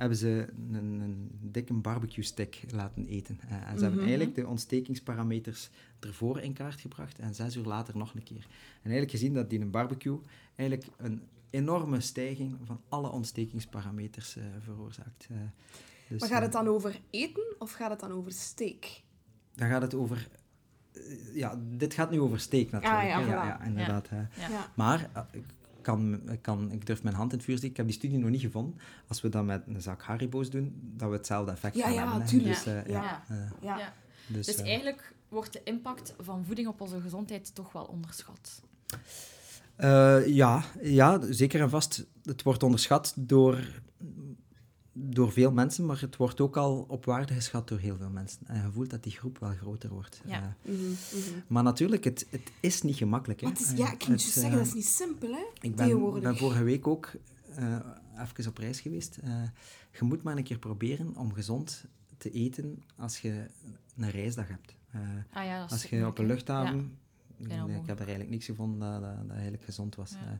hebben 0.00 0.18
ze 0.18 0.46
een, 0.72 0.74
een 1.00 1.30
dikke 1.40 1.72
barbecue 1.72 2.24
stick 2.24 2.62
laten 2.70 3.06
eten. 3.06 3.38
Eh, 3.48 3.52
en 3.52 3.60
ze 3.76 3.82
hebben 3.84 3.90
Mhm. 3.90 4.08
eigenlijk 4.08 4.34
de 4.34 4.46
ontstekingsparameters 4.46 5.70
ervoor 6.00 6.40
in 6.40 6.52
kaart 6.52 6.80
gebracht 6.80 7.18
en 7.18 7.34
zes 7.34 7.56
uur 7.56 7.64
later 7.64 7.96
nog 7.96 8.14
een 8.14 8.22
keer. 8.22 8.46
En 8.82 8.90
eigenlijk 8.90 9.10
gezien 9.10 9.34
dat 9.34 9.50
die 9.50 9.60
een 9.60 9.70
barbecue 9.70 10.18
eigenlijk 10.56 10.90
een 10.96 11.22
enorme 11.50 12.00
stijging 12.00 12.56
van 12.64 12.80
alle 12.88 13.10
ontstekingsparameters 13.10 14.36
eh, 14.36 14.44
veroorzaakt. 14.60 15.26
Eh, 15.30 15.36
dus, 16.08 16.20
Maar 16.20 16.28
gaat 16.28 16.42
het 16.42 16.52
dan 16.52 16.66
over 16.68 17.00
eten 17.10 17.54
of 17.58 17.72
gaat 17.72 17.90
het 17.90 18.00
dan 18.00 18.12
over 18.12 18.32
steak? 18.32 19.02
dan 19.54 19.68
gaat 19.68 19.82
het 19.82 19.94
over... 19.94 20.28
ja, 21.34 21.60
dit 21.76 21.94
gaat 21.94 22.10
nu 22.10 22.20
over 22.20 22.40
steak 22.40 22.70
natuurlijk. 22.70 23.02
Ah, 23.02 23.08
ja, 23.08 23.20
hè. 23.20 23.26
ja, 23.26 23.44
voilà. 23.44 23.46
ja, 23.46 23.64
inderdaad. 23.64 24.08
hè. 24.08 24.16
Ja. 24.18 24.48
Ja. 24.50 24.72
Maar 24.76 25.10
kan, 25.82 26.30
ik, 26.30 26.42
kan, 26.42 26.72
ik 26.72 26.86
durf 26.86 27.02
mijn 27.02 27.14
hand 27.14 27.30
in 27.32 27.36
het 27.36 27.46
vuur 27.46 27.56
steken. 27.56 27.70
Ik 27.70 27.76
heb 27.76 27.86
die 27.86 27.94
studie 27.96 28.18
nog 28.18 28.30
niet 28.30 28.40
gevonden. 28.40 28.78
Als 29.08 29.20
we 29.20 29.28
dat 29.28 29.44
met 29.44 29.62
een 29.66 29.82
zak 29.82 30.02
Haribo's 30.02 30.50
doen, 30.50 30.80
dat 30.96 31.08
we 31.10 31.16
hetzelfde 31.16 31.52
effect 31.52 31.76
Ja, 31.76 31.82
gaan 31.82 31.92
ja, 31.92 32.08
hebben. 32.10 32.26
tuurlijk. 32.28 32.54
Dus, 32.54 32.66
eh, 32.66 32.86
Ja. 32.86 33.02
ja, 33.02 33.24
eh, 33.28 33.36
Ja. 33.60 33.78
Ja. 33.78 33.92
dus, 34.26 34.46
Dus 34.46 34.56
eh, 34.56 34.66
eigenlijk 34.66 35.14
wordt 35.28 35.52
de 35.52 35.60
impact 35.64 36.14
van 36.18 36.44
voeding 36.44 36.68
op 36.68 36.80
onze 36.80 37.00
gezondheid 37.00 37.54
toch 37.54 37.72
wel 37.72 37.84
onderschat. 37.84 38.62
eh, 39.76 40.26
ja, 40.26 40.64
ja, 40.82 41.20
zeker 41.32 41.60
en 41.60 41.70
vast. 41.70 42.06
Het 42.24 42.42
wordt 42.42 42.62
onderschat 42.62 43.12
door, 43.16 43.58
door 45.02 45.32
veel 45.32 45.52
mensen, 45.52 45.86
maar 45.86 46.00
het 46.00 46.16
wordt 46.16 46.40
ook 46.40 46.56
al 46.56 46.84
op 46.88 47.04
waarde 47.04 47.34
geschat 47.34 47.68
door 47.68 47.78
heel 47.78 47.96
veel 47.96 48.10
mensen. 48.10 48.40
En 48.46 48.62
je 48.62 48.70
voelt 48.72 48.90
dat 48.90 49.02
die 49.02 49.12
groep 49.12 49.38
wel 49.38 49.50
groter 49.50 49.90
wordt. 49.90 50.20
Ja. 50.24 50.56
Eh, 50.64 50.72
Mhm, 50.72 50.82
mhm. 50.84 51.38
maar 51.46 51.62
natuurlijk, 51.62 52.04
het, 52.04 52.26
het 52.30 52.52
is 52.60 52.82
niet 52.82 52.96
gemakkelijk. 52.96 53.40
Hè. 53.40 53.48
Het 53.48 53.60
is, 53.60 53.70
Eh, 53.70 53.76
ja, 53.78 53.92
ik 53.92 54.02
het, 54.02 54.22
je 54.22 54.26
eh, 54.28 54.34
zeggen, 54.34 54.58
dat 54.58 54.66
is 54.66 54.74
niet 54.74 54.86
simpel, 54.86 55.30
hè? 55.32 55.44
Ik 55.60 55.74
ben, 55.76 56.36
vorige 56.36 56.62
week 56.62 56.86
ook 56.86 57.12
eh, 57.54 57.76
even 58.18 58.48
op 58.48 58.58
reis 58.58 58.80
geweest. 58.80 59.18
Eh, 59.22 59.42
je 59.98 60.04
moet 60.04 60.22
maar 60.22 60.36
een 60.36 60.42
keer 60.44 60.58
proberen 60.58 61.16
om 61.16 61.32
gezond 61.32 61.84
te 62.16 62.30
eten 62.30 62.82
als 62.96 63.18
je 63.18 63.46
een 63.96 64.10
reisdag 64.10 64.48
hebt. 64.48 64.74
Eh, 64.90 65.00
Ah 65.32 65.44
ja, 65.44 65.62
als 65.64 65.84
je 65.84 66.06
op 66.06 66.18
een 66.18 66.26
luchthaven... 66.26 66.98
Bijna 67.36 67.64
ik 67.64 67.86
heb 67.86 67.98
er 67.98 67.98
eigenlijk 67.98 68.30
niks 68.30 68.44
gevonden 68.44 68.78
dat, 68.78 69.00
dat, 69.02 69.16
dat 69.20 69.30
eigenlijk 69.30 69.64
gezond 69.64 69.94
was. 69.94 70.10
Ja. 70.10 70.16
Eh, 70.18 70.32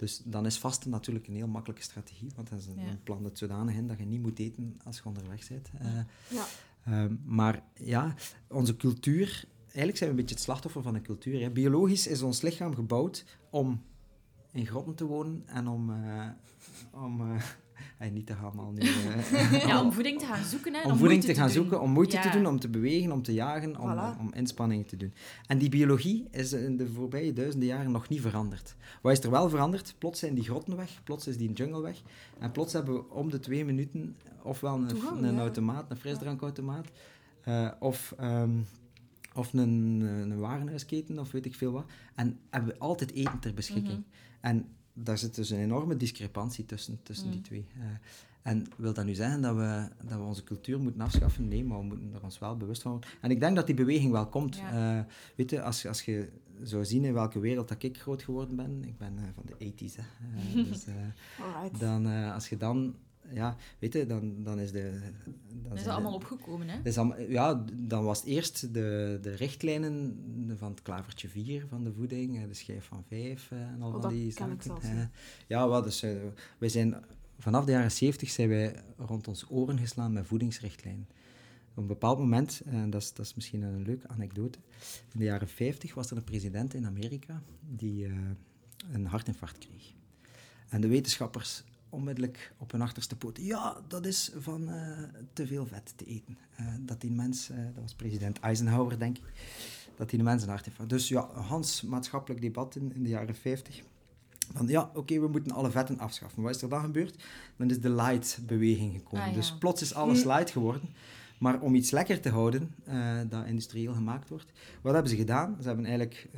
dus 0.00 0.22
dan 0.24 0.46
is 0.46 0.58
vasten 0.58 0.90
natuurlijk 0.90 1.26
een 1.26 1.34
heel 1.34 1.48
makkelijke 1.48 1.82
strategie, 1.82 2.30
want 2.36 2.50
dat 2.50 2.58
is 2.58 2.66
een, 2.66 2.78
Ja. 2.78 2.96
plan 3.04 3.22
dat 3.22 3.38
zodanig 3.38 3.74
in 3.74 3.86
dat 3.86 3.98
je 3.98 4.04
niet 4.04 4.20
moet 4.22 4.38
eten 4.38 4.76
als 4.84 4.96
je 4.96 5.04
onderweg 5.04 5.48
bent. 5.48 5.70
Eh, 5.78 5.88
Ja. 6.28 6.44
Ehm, 6.84 7.14
maar 7.24 7.62
ja, 7.74 8.14
onze 8.48 8.76
cultuur... 8.76 9.44
Eigenlijk 9.66 9.96
zijn 9.96 10.10
we 10.10 10.16
een 10.16 10.20
beetje 10.22 10.34
het 10.34 10.44
slachtoffer 10.44 10.82
van 10.82 10.92
de 10.94 11.00
cultuur. 11.02 11.40
Hè. 11.40 11.50
Biologisch 11.50 12.06
is 12.06 12.22
ons 12.22 12.40
lichaam 12.42 12.74
gebouwd 12.74 13.24
om 13.50 13.82
in 14.52 14.66
grotten 14.66 14.94
te 14.94 15.04
wonen 15.04 15.42
en 15.46 15.68
om... 15.68 15.90
eh, 15.90 16.28
om 16.92 17.20
eh, 17.98 18.10
niet 18.10 18.26
te 18.26 18.34
nu... 18.72 18.80
eh, 19.50 19.66
Ja, 19.66 19.82
om 19.82 19.92
voeding 19.98 20.18
te 20.18 20.26
gaan 20.26 20.44
zoeken. 20.44 20.74
Hè, 20.74 20.80
en 20.80 20.90
om 20.90 20.98
voeding 20.98 21.20
te 21.20 21.26
moeite 21.26 21.42
gaan 21.42 21.50
zoeken, 21.50 21.80
om 21.80 21.90
moeite 21.90 22.18
te 22.18 22.30
doen, 22.30 22.46
om 22.46 22.60
te 22.60 22.68
bewegen, 22.68 23.12
om 23.12 23.22
te 23.22 23.32
jagen, 23.32 23.78
om, 23.80 23.90
Voilà. 23.90 24.18
om 24.20 24.32
inspanningen 24.34 24.86
te 24.86 24.96
doen. 24.96 25.12
En 25.46 25.58
die 25.58 25.68
biologie 25.68 26.28
is 26.30 26.52
in 26.52 26.76
de 26.76 26.88
voorbije 26.88 27.32
duizenden 27.32 27.68
jaren 27.68 27.90
nog 27.90 28.08
niet 28.08 28.20
veranderd. 28.20 28.76
Wat 29.02 29.12
is 29.12 29.20
er 29.20 29.30
wel 29.30 29.48
veranderd? 29.48 29.94
Plots 29.98 30.18
zijn 30.18 30.34
die 30.34 30.44
grotten 30.44 30.76
weg, 30.76 31.00
plots 31.04 31.26
is 31.26 31.36
die 31.36 31.52
jungle 31.52 31.80
weg. 31.80 32.02
En 32.38 32.50
plots 32.50 32.72
hebben 32.72 32.94
we 32.94 33.10
om 33.10 33.30
de 33.30 33.38
twee 33.38 33.64
minuten 33.64 34.16
ofwel 34.42 34.74
een, 34.74 34.86
Toegang, 34.86 35.22
een 35.22 35.34
ja. 35.34 35.40
automaat, 35.40 35.90
een 35.90 35.96
frisdrankautomaat, 35.96 36.86
eh, 37.40 37.70
of, 37.78 38.14
ehm, 38.18 38.58
of 39.34 39.52
een, 39.52 40.00
een 40.00 40.38
warenhuisketen, 40.38 41.18
of 41.18 41.30
weet 41.30 41.46
ik 41.46 41.54
veel 41.54 41.72
wat. 41.72 41.84
En 42.14 42.38
hebben 42.50 42.72
we 42.72 42.78
altijd 42.78 43.12
eten 43.12 43.38
ter 43.38 43.54
beschikking. 43.54 43.98
Mhm. 43.98 44.08
En 44.40 44.66
daar 45.02 45.18
zit 45.18 45.34
dus 45.34 45.50
een 45.50 45.58
enorme 45.58 45.96
discrepantie 45.96 46.64
tussen, 46.64 47.00
tussen 47.02 47.28
die 47.30 47.38
Mm. 47.38 47.44
twee. 47.44 47.66
Eh, 47.78 47.84
en 48.42 48.66
wil 48.76 48.92
dat 48.92 49.04
nu 49.04 49.14
zeggen 49.14 49.40
dat 49.42 49.56
we, 49.56 49.88
dat 50.04 50.18
we 50.18 50.24
onze 50.24 50.44
cultuur 50.44 50.80
moeten 50.80 51.00
afschaffen? 51.00 51.48
Nee, 51.48 51.64
maar 51.64 51.78
we 51.78 51.84
moeten 51.84 52.14
er 52.14 52.22
ons 52.22 52.38
wel 52.38 52.56
bewust 52.56 52.82
van 52.82 52.90
worden. 52.92 53.10
En 53.20 53.30
ik 53.30 53.40
denk 53.40 53.56
dat 53.56 53.66
die 53.66 53.74
beweging 53.74 54.12
wel 54.12 54.26
komt. 54.26 54.56
Ja. 54.56 54.98
Eh, 54.98 55.04
weet 55.36 55.50
je, 55.50 55.62
als, 55.62 55.82
je- 55.82 55.88
als 55.88 56.02
je 56.02 56.28
zou 56.62 56.84
zien 56.84 57.04
in 57.04 57.12
welke 57.12 57.38
wereld 57.40 57.68
dat 57.68 57.82
ik 57.82 57.98
groot 57.98 58.22
geworden 58.22 58.56
ben, 58.56 58.84
ik 58.84 58.98
ben 58.98 59.18
eh, 59.18 59.24
van 59.34 59.42
de 59.46 59.72
80s, 59.72 59.94
hè. 59.96 60.02
Dus, 60.70 60.84
dan, 61.78 62.06
als 62.32 62.48
je 62.48 62.56
dan, 62.56 62.94
ja, 63.34 63.56
weet 63.78 63.92
je, 63.92 64.06
dan, 64.06 64.42
dan 64.42 64.58
is 64.58 64.72
de... 64.72 64.90
Dan 65.00 65.62
Dat 65.62 65.72
is 65.72 65.78
zijn 65.82 65.84
de- 65.84 65.90
allemaal 65.90 66.14
opgekomen, 66.14 66.68
hè? 66.68 66.76
dat 66.76 66.86
is 66.86 66.98
allemaal- 66.98 67.20
ja, 67.20 67.64
dan 67.72 68.04
was 68.04 68.18
het 68.18 68.26
eerst 68.28 68.74
de, 68.74 69.18
de 69.22 69.34
richtlijnen 69.34 70.18
van 70.58 70.70
het 70.70 70.82
klavertje 70.82 71.28
4 71.28 71.66
van 71.68 71.84
de 71.84 71.92
voeding, 71.92 72.36
eh, 72.42 72.48
de 72.48 72.54
schijf 72.54 72.84
van 72.84 73.04
5 73.08 73.50
en 73.50 73.76
al 73.80 73.86
Oh, 73.86 73.92
van 73.92 74.00
dat 74.00 74.10
die 74.10 74.32
zaken. 74.32 74.82
Eh, 74.82 75.04
ja, 75.46 75.68
wel, 75.68 75.82
dus, 75.82 76.02
eh, 76.02 76.10
wij 76.58 76.68
zijn, 76.68 76.94
vanaf 77.38 77.64
de 77.64 77.72
jaren 77.72 77.90
70 77.92 78.30
zijn 78.30 78.48
wij 78.48 78.74
rond 78.96 79.28
ons 79.28 79.44
oren 79.50 79.78
geslaan 79.78 80.12
met 80.12 80.26
voedingsrichtlijnen. 80.26 81.08
Op 81.70 81.76
een 81.76 81.86
bepaald 81.86 82.18
moment, 82.18 82.62
en 82.66 82.90
dat 82.90 83.02
is, 83.02 83.12
dat 83.12 83.26
is 83.26 83.34
misschien 83.34 83.62
een 83.62 83.82
leuke 83.82 84.08
anekdote, 84.08 84.58
in 85.12 85.18
de 85.18 85.24
jaren 85.24 85.48
50 85.48 85.94
was 85.94 86.10
er 86.10 86.16
een 86.16 86.24
president 86.24 86.74
in 86.74 86.86
Amerika 86.86 87.42
die 87.68 88.06
eh, 88.06 88.12
een 88.92 89.06
hartinfarct 89.06 89.58
kreeg. 89.58 89.92
En 90.68 90.80
de 90.80 90.88
wetenschappers 90.88 91.62
onmiddellijk 91.90 92.52
op 92.58 92.72
hun 92.72 92.82
achterste 92.82 93.16
poten. 93.16 93.44
Ja, 93.44 93.76
dat 93.88 94.06
is 94.06 94.32
van 94.36 94.68
eh, 94.68 94.98
te 95.32 95.46
veel 95.46 95.66
vet 95.66 95.92
te 95.96 96.04
eten. 96.04 96.38
Eh, 96.56 96.66
dat 96.80 97.00
die 97.00 97.10
mens, 97.10 97.50
eh, 97.50 97.56
dat 97.56 97.82
was 97.82 97.94
president 97.94 98.40
Eisenhower, 98.40 98.98
denk 98.98 99.18
ik, 99.18 99.24
dat 99.96 100.10
die 100.10 100.22
mens 100.22 100.42
een 100.42 100.48
hartinfarct... 100.48 100.90
Dus 100.90 101.08
ja, 101.08 101.28
Hans, 101.32 101.82
maatschappelijk 101.82 102.40
debat 102.40 102.76
in, 102.76 102.94
in 102.94 103.02
de 103.02 103.08
jaren 103.08 103.34
50. 103.34 103.82
Van 104.54 104.66
ja, 104.66 104.90
oké, 104.94 105.20
we 105.20 105.28
moeten 105.28 105.52
alle 105.52 105.70
vetten 105.70 105.98
afschaffen. 105.98 106.42
Wat 106.42 106.54
is 106.54 106.62
er 106.62 106.68
dan 106.68 106.80
gebeurd? 106.80 107.24
Dan 107.56 107.70
is 107.70 107.80
de 107.80 107.90
light-beweging 107.90 108.92
gekomen. 108.92 109.24
Ah, 109.24 109.30
ja. 109.30 109.36
Dus 109.36 109.58
plots 109.58 109.82
is 109.82 109.94
alles 109.94 110.24
light 110.24 110.50
geworden. 110.50 110.88
Maar 111.38 111.60
om 111.60 111.74
iets 111.74 111.90
lekker 111.90 112.20
te 112.20 112.28
houden, 112.28 112.74
dat 113.28 113.46
industrieel 113.46 113.94
gemaakt 113.94 114.28
wordt, 114.28 114.52
wat 114.80 114.92
hebben 114.92 115.10
ze 115.10 115.16
gedaan? 115.16 115.56
Ze 115.60 115.66
hebben 115.66 115.84
eigenlijk 115.84 116.28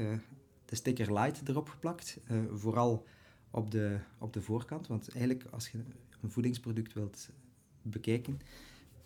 de 0.65 0.77
sticker 0.77 1.13
light 1.13 1.49
erop 1.49 1.69
geplakt. 1.69 2.19
vooral 2.53 3.07
op 3.53 3.71
de, 3.71 3.99
op 4.19 4.33
de 4.33 4.43
voorkant. 4.43 4.87
Want 4.87 5.09
eigenlijk, 5.09 5.45
als 5.51 5.69
je 5.69 5.79
een 6.23 6.31
voedingsproduct 6.31 6.93
wilt 6.93 7.29
bekijken, 7.83 8.41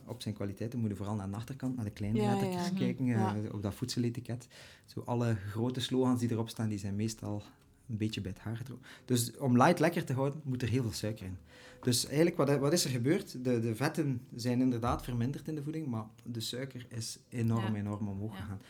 op 0.05 0.23
zijn 0.23 0.35
kwaliteiten 0.35 0.79
moet 0.79 0.91
je 0.91 0.97
vooral 0.97 1.15
naar 1.15 1.31
de 1.31 1.37
achterkant, 1.37 1.77
naar 1.77 1.85
de 1.85 1.91
kleine 1.91 2.21
Ja, 2.21 2.31
lettertjes 2.31 2.69
ja. 2.69 2.75
kijken, 2.75 3.05
Ja. 3.05 3.37
eh, 3.37 3.55
op 3.55 3.63
dat 3.63 3.75
voedseletiket. 3.75 4.49
Zo 4.85 5.03
alle 5.05 5.35
grote 5.35 5.81
slogans 5.81 6.21
die 6.21 6.31
erop 6.31 6.49
staan, 6.49 6.69
die 6.69 6.79
zijn 6.79 6.97
meestal 6.97 7.43
een 7.89 7.97
beetje 7.97 8.21
bij 8.21 8.31
het 8.31 8.41
haar. 8.41 8.63
Dus 9.05 9.37
om 9.37 9.57
light 9.57 9.79
lekker 9.79 10.05
te 10.05 10.13
houden, 10.13 10.41
moet 10.45 10.63
er 10.63 10.69
heel 10.69 10.83
veel 10.83 10.93
suiker 10.93 11.27
in. 11.27 11.37
Dus 11.81 12.07
eigenlijk, 12.07 12.37
wat, 12.37 12.59
wat 12.59 12.73
is 12.73 12.85
er 12.85 12.91
gebeurd? 12.91 13.45
De, 13.45 13.61
de 13.61 13.75
vetten 13.75 14.21
zijn 14.35 14.61
inderdaad 14.61 15.05
verminderd 15.05 15.49
in 15.49 15.55
de 15.55 15.63
voeding, 15.63 15.87
maar 15.87 16.05
de 16.25 16.41
suiker 16.41 16.87
is 16.89 17.19
enorm, 17.29 17.75
enorm 17.75 18.09
omhoog 18.09 18.37
gegaan. 18.37 18.61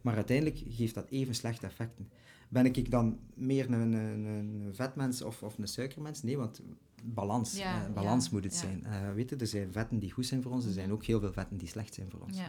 Maar 0.00 0.14
uiteindelijk 0.14 0.60
geeft 0.68 0.94
dat 0.94 1.08
even 1.08 1.34
slechte 1.34 1.66
effecten. 1.66 2.08
Ben 2.48 2.66
ik 2.66 2.90
dan 2.90 3.18
meer 3.34 3.70
een, 3.72 3.92
een, 3.92 4.24
een 4.24 4.68
vetmens 4.74 5.22
of, 5.22 5.42
of 5.42 5.58
een 5.58 5.68
suikermens? 5.68 6.22
Nee, 6.22 6.36
want 6.36 6.60
balans, 7.04 7.56
Ja, 7.56 7.86
eh, 7.86 7.92
balans 7.92 8.24
ja, 8.24 8.30
moet 8.32 8.44
het 8.44 8.52
ja. 8.52 8.58
zijn. 8.58 8.84
Eh, 8.84 9.12
weet 9.14 9.30
je, 9.30 9.36
er 9.36 9.46
zijn 9.46 9.72
vetten 9.72 9.98
die 9.98 10.10
goed 10.12 10.26
zijn 10.26 10.42
voor 10.42 10.52
ons, 10.52 10.64
er 10.64 10.72
zijn 10.72 10.86
Mhm. 10.86 10.94
ook 10.94 11.04
heel 11.04 11.20
veel 11.20 11.32
vetten 11.32 11.56
die 11.56 11.68
slecht 11.68 11.94
zijn 11.94 12.10
voor 12.10 12.20
ons. 12.20 12.38
Eh, 12.38 12.46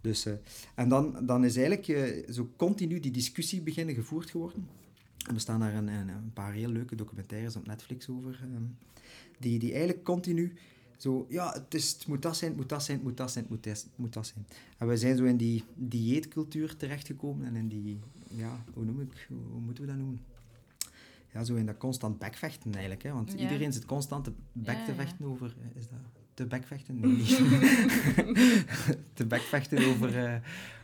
dus, 0.00 0.26
en 0.74 0.88
dan, 0.88 1.26
dan 1.26 1.44
is 1.44 1.56
eigenlijk 1.56 2.24
zo 2.32 2.50
continu 2.56 3.00
die 3.00 3.10
discussie 3.10 3.62
beginnen 3.62 3.94
gevoerd 3.94 4.30
geworden. 4.30 4.68
En 5.28 5.34
er 5.34 5.40
staan 5.40 5.60
daar 5.60 5.74
een, 5.74 5.88
een, 5.88 6.08
een 6.08 6.32
paar 6.32 6.52
heel 6.52 6.68
leuke 6.70 6.94
documentaires 6.94 7.56
op 7.56 7.66
Netflix 7.66 8.08
over, 8.08 8.40
die, 9.38 9.58
die 9.58 9.70
eigenlijk 9.70 10.04
continu 10.04 10.52
zo, 10.96 11.26
ja, 11.28 11.52
het, 11.52 11.74
is, 11.74 11.92
het 11.92 12.06
moet 12.06 12.22
dat 12.22 12.36
zijn, 12.36 12.50
het 12.50 12.60
moet 12.60 12.68
dat 12.68 12.82
zijn, 12.82 12.96
het 12.96 13.06
moet 13.06 13.16
dat 13.16 13.30
zijn, 13.32 13.44
het 13.44 13.52
moet 13.52 13.64
dat, 13.64 13.76
het 13.82 13.90
moet 13.96 14.12
dat 14.12 14.26
zijn. 14.26 14.46
En 14.78 14.86
wij 14.86 14.96
zijn 14.96 15.16
zo 15.16 15.24
in 15.24 15.36
die 15.36 15.64
dieetcultuur 15.74 16.76
terechtgekomen 16.76 17.46
en 17.46 17.56
in 17.56 17.68
die, 17.68 17.98
ja, 18.36 18.64
hoe 18.74 18.84
noem 18.84 19.00
ik, 19.00 19.26
hoe, 19.28 19.60
moeten 19.60 19.84
we 19.84 19.90
dat 19.90 19.98
noemen? 19.98 20.20
Ja, 21.32 21.44
zo 21.44 21.54
in 21.54 21.66
dat 21.66 21.76
constant 21.76 22.18
bekvechten 22.18 22.72
eigenlijk, 22.72 23.02
hè, 23.02 23.12
want 23.12 23.32
Ja. 23.32 23.38
iedereen 23.38 23.72
zit 23.72 23.84
constant 23.84 24.24
te 24.24 24.32
bek 24.52 24.84
te 24.84 24.94
vechten 24.94 25.24
over, 25.26 25.54
eh, 25.60 25.80
is 25.80 25.88
dat 25.88 25.98
te 26.34 26.46
bekvechten? 26.46 27.00
Nee, 27.00 27.12
niet. 27.12 27.28
te 29.14 29.26
bekvechten 29.26 29.86
over, 29.86 30.24
eh, 30.24 30.34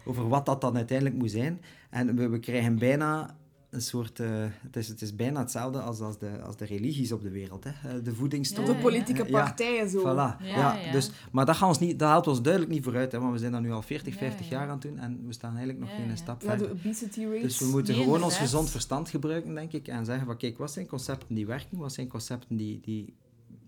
over 0.05 0.29
wat 0.29 0.47
dat 0.47 0.61
dan 0.61 0.77
uiteindelijk 0.77 1.19
moet 1.19 1.31
zijn. 1.31 1.61
En 1.91 2.17
we, 2.17 2.29
we 2.29 2.39
krijgen 2.39 2.79
bijna 2.79 3.37
een 3.73 3.81
soort... 3.83 4.21
eh, 4.21 4.45
het, 4.63 4.77
is, 4.77 4.89
het 4.89 5.03
is 5.03 5.15
bijna 5.17 5.41
hetzelfde 5.41 5.81
als, 5.81 6.01
als, 6.01 6.19
de, 6.19 6.41
als 6.43 6.57
de 6.57 6.65
religies 6.65 7.13
op 7.13 7.23
de 7.23 7.31
wereld. 7.31 7.65
Hè. 7.65 7.71
Eh, 7.71 8.05
De 8.05 8.15
voedingsstof. 8.15 8.65
De 8.67 8.73
Ja, 8.73 8.79
politieke. 8.81 9.25
Ja. 9.25 9.31
partijen 9.31 9.89
zo. 9.91 10.01
Voilà. 10.01 10.05
Ja, 10.05 10.37
Ja, 10.41 10.75
ja. 10.75 10.93
Dus, 10.93 11.11
maar 11.33 11.47
dat, 11.47 11.57
gaat 11.57 11.69
ons 11.69 11.79
niet, 11.79 11.99
dat 11.99 12.09
helpt 12.11 12.27
ons 12.27 12.43
duidelijk 12.43 12.73
niet 12.73 12.83
vooruit, 12.85 13.13
hè, 13.13 13.19
want 13.21 13.33
we 13.33 13.39
zijn 13.39 13.53
dat 13.53 13.61
nu 13.61 13.73
al 13.73 13.83
40, 13.83 14.13
Ja, 14.13 14.19
50 14.19 14.49
ja. 14.49 14.57
jaar 14.59 14.67
aan 14.69 14.73
het 14.79 14.83
doen 14.83 14.99
en 14.99 15.27
we 15.27 15.33
staan 15.33 15.51
eigenlijk 15.51 15.79
nog 15.79 15.89
Ja, 15.91 15.95
geen 15.97 16.09
ja. 16.09 16.17
stap 16.17 16.43
Ja, 16.43 16.49
verder. 16.49 16.67
de 16.67 16.73
obesity 16.73 17.25
rates. 17.25 17.43
Dus 17.43 17.59
we 17.59 17.67
moeten 17.67 17.95
Nee, 17.95 18.03
gewoon 18.05 18.23
ons 18.23 18.37
gezond 18.39 18.71
verstand 18.71 19.09
gebruiken, 19.09 19.55
denk 19.55 19.73
ik, 19.73 19.89
en 19.89 20.05
zeggen 20.05 20.27
van 20.27 20.37
kijk, 20.37 20.59
wat 20.59 20.73
zijn 20.73 20.87
concepten 20.87 21.35
die 21.35 21.47
werken, 21.47 21.79
wat 21.79 21.93
zijn 21.93 22.09
concepten 22.09 22.57
die, 22.57 22.81
die 22.83 23.15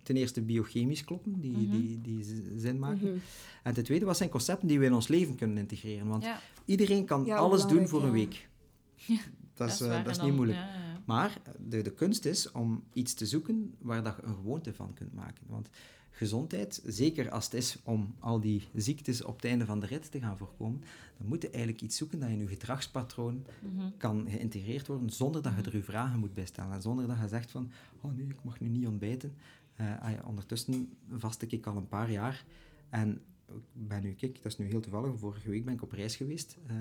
ten 0.02 0.16
eerste 0.16 0.42
biochemisch 0.42 1.04
kloppen, 1.04 1.40
die, 1.40 1.52
Mhm. 1.56 1.70
die, 1.70 2.00
die 2.02 2.24
zin 2.56 2.78
maken. 2.78 3.08
Mhm. 3.08 3.18
En 3.62 3.74
ten 3.74 3.84
tweede, 3.84 4.04
wat 4.04 4.16
zijn 4.16 4.28
concepten 4.30 4.68
die 4.68 4.78
we 4.78 4.84
in 4.84 4.94
ons 4.94 5.08
leven 5.08 5.34
kunnen 5.34 5.58
integreren. 5.58 6.06
Want 6.06 6.22
Ja, 6.24 6.40
iedereen 6.64 7.04
kan 7.04 7.24
Ja, 7.24 7.36
alles 7.36 7.66
doen 7.66 7.88
voor 7.88 8.02
een 8.04 8.28
ja. 9.06 9.16
Dat 9.54 9.68
is, 9.68 9.80
eh, 9.80 9.88
dat 9.88 9.98
is 10.06 10.16
niet 10.16 10.26
dan- 10.26 10.34
moeilijk. 10.34 10.58
ja, 10.58 10.64
ja. 10.74 11.02
Maar 11.04 11.40
de, 11.68 11.82
de 11.82 11.92
kunst 11.92 12.24
is 12.24 12.50
om 12.52 12.82
iets 12.92 13.14
te 13.14 13.26
zoeken 13.26 13.74
waar 13.78 14.02
dat 14.02 14.16
je 14.16 14.22
een 14.22 14.34
gewoonte 14.34 14.74
van 14.74 14.92
kunt 14.94 15.14
maken. 15.14 15.42
Want 15.48 15.68
gezondheid, 16.10 16.82
zeker 16.86 17.30
als 17.30 17.44
het 17.44 17.54
is 17.54 17.78
om 17.84 18.14
al 18.18 18.40
die 18.40 18.68
ziektes 18.74 19.22
op 19.22 19.34
het 19.36 19.44
einde 19.44 19.64
van 19.64 19.80
de 19.80 19.86
rit 19.86 20.10
te 20.10 20.20
gaan 20.20 20.38
voorkomen, 20.38 20.80
dan 21.18 21.26
moet 21.28 21.42
je 21.42 21.50
eigenlijk 21.50 21.82
iets 21.82 21.96
zoeken 21.96 22.18
dat 22.20 22.28
in 22.28 22.38
je 22.38 22.46
gedragspatroon 22.46 23.46
Mhm. 23.62 23.88
kan 23.96 24.26
geïntegreerd 24.30 24.86
worden 24.86 25.10
zonder 25.10 25.42
dat 25.42 25.52
je 25.56 25.62
er 25.62 25.76
je 25.76 25.82
vragen 25.82 26.18
moet 26.18 26.34
bij 26.34 26.46
stellen. 26.46 26.72
En 26.72 26.82
zonder 26.82 27.06
dat 27.06 27.18
je 27.20 27.28
zegt 27.28 27.50
van, 27.50 27.70
oh 28.00 28.12
nee, 28.16 28.26
ik 28.26 28.44
mag 28.44 28.60
nu 28.60 28.68
niet 28.68 28.86
ontbijten. 28.86 29.34
Eh, 29.74 30.02
ah 30.02 30.10
ja, 30.10 30.22
ondertussen 30.26 30.92
vast 31.10 31.42
ik 31.42 31.66
al 31.66 31.76
een 31.76 31.88
paar 31.88 32.10
jaar. 32.10 32.44
En 32.90 33.20
ik 33.48 33.88
ben 33.88 34.02
nu, 34.02 34.12
kijk, 34.12 34.34
dat 34.42 34.52
is 34.52 34.58
nu 34.58 34.66
heel 34.66 34.80
toevallig, 34.80 35.18
vorige 35.18 35.50
week 35.50 35.64
ben 35.64 35.74
ik 35.74 35.82
op 35.82 35.92
reis 35.92 36.16
geweest 36.16 36.56
eh, 36.66 36.74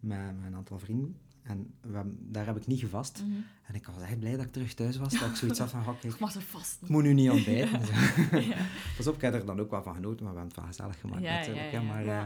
met, 0.00 0.36
met 0.36 0.46
een 0.46 0.54
aantal 0.54 0.78
vrienden. 0.78 1.16
En 1.46 1.74
we 1.80 2.02
daar 2.18 2.46
heb 2.46 2.56
ik 2.56 2.66
niet 2.66 2.80
gevast. 2.80 3.22
Mhm. 3.22 3.40
En 3.66 3.74
ik 3.74 3.86
was 3.86 4.02
echt 4.02 4.18
blij 4.18 4.36
dat 4.36 4.44
ik 4.44 4.52
terug 4.52 4.74
thuis 4.74 4.96
was. 4.96 5.18
Dat 5.18 5.28
ik 5.28 5.36
zoiets 5.36 5.58
had 5.58 5.70
van, 5.70 5.80
oh, 5.80 5.86
kijk, 6.00 6.14
Ik 6.14 6.20
mag 6.26 6.34
er 6.34 6.42
vast. 6.42 6.78
ik 6.82 6.88
moet 6.88 7.02
nu 7.02 7.12
niet 7.12 7.30
ontbijten. 7.30 7.80
Ja. 8.48 8.56
Pas 8.96 9.06
op, 9.06 9.14
ik 9.14 9.20
heb 9.20 9.34
er 9.34 9.46
dan 9.46 9.60
ook 9.60 9.70
wel 9.70 9.82
van 9.82 9.94
genoten, 9.94 10.24
maar 10.24 10.34
we 10.34 10.40
hebben 10.40 10.56
het 10.56 10.56
wel 10.56 10.66
gezellig 10.66 11.00
gemaakt 11.00 11.22
Ja, 11.22 11.38
natuurlijk. 11.38 11.72
ja. 11.72 11.82
Maar, 11.82 12.06
eh, 12.06 12.24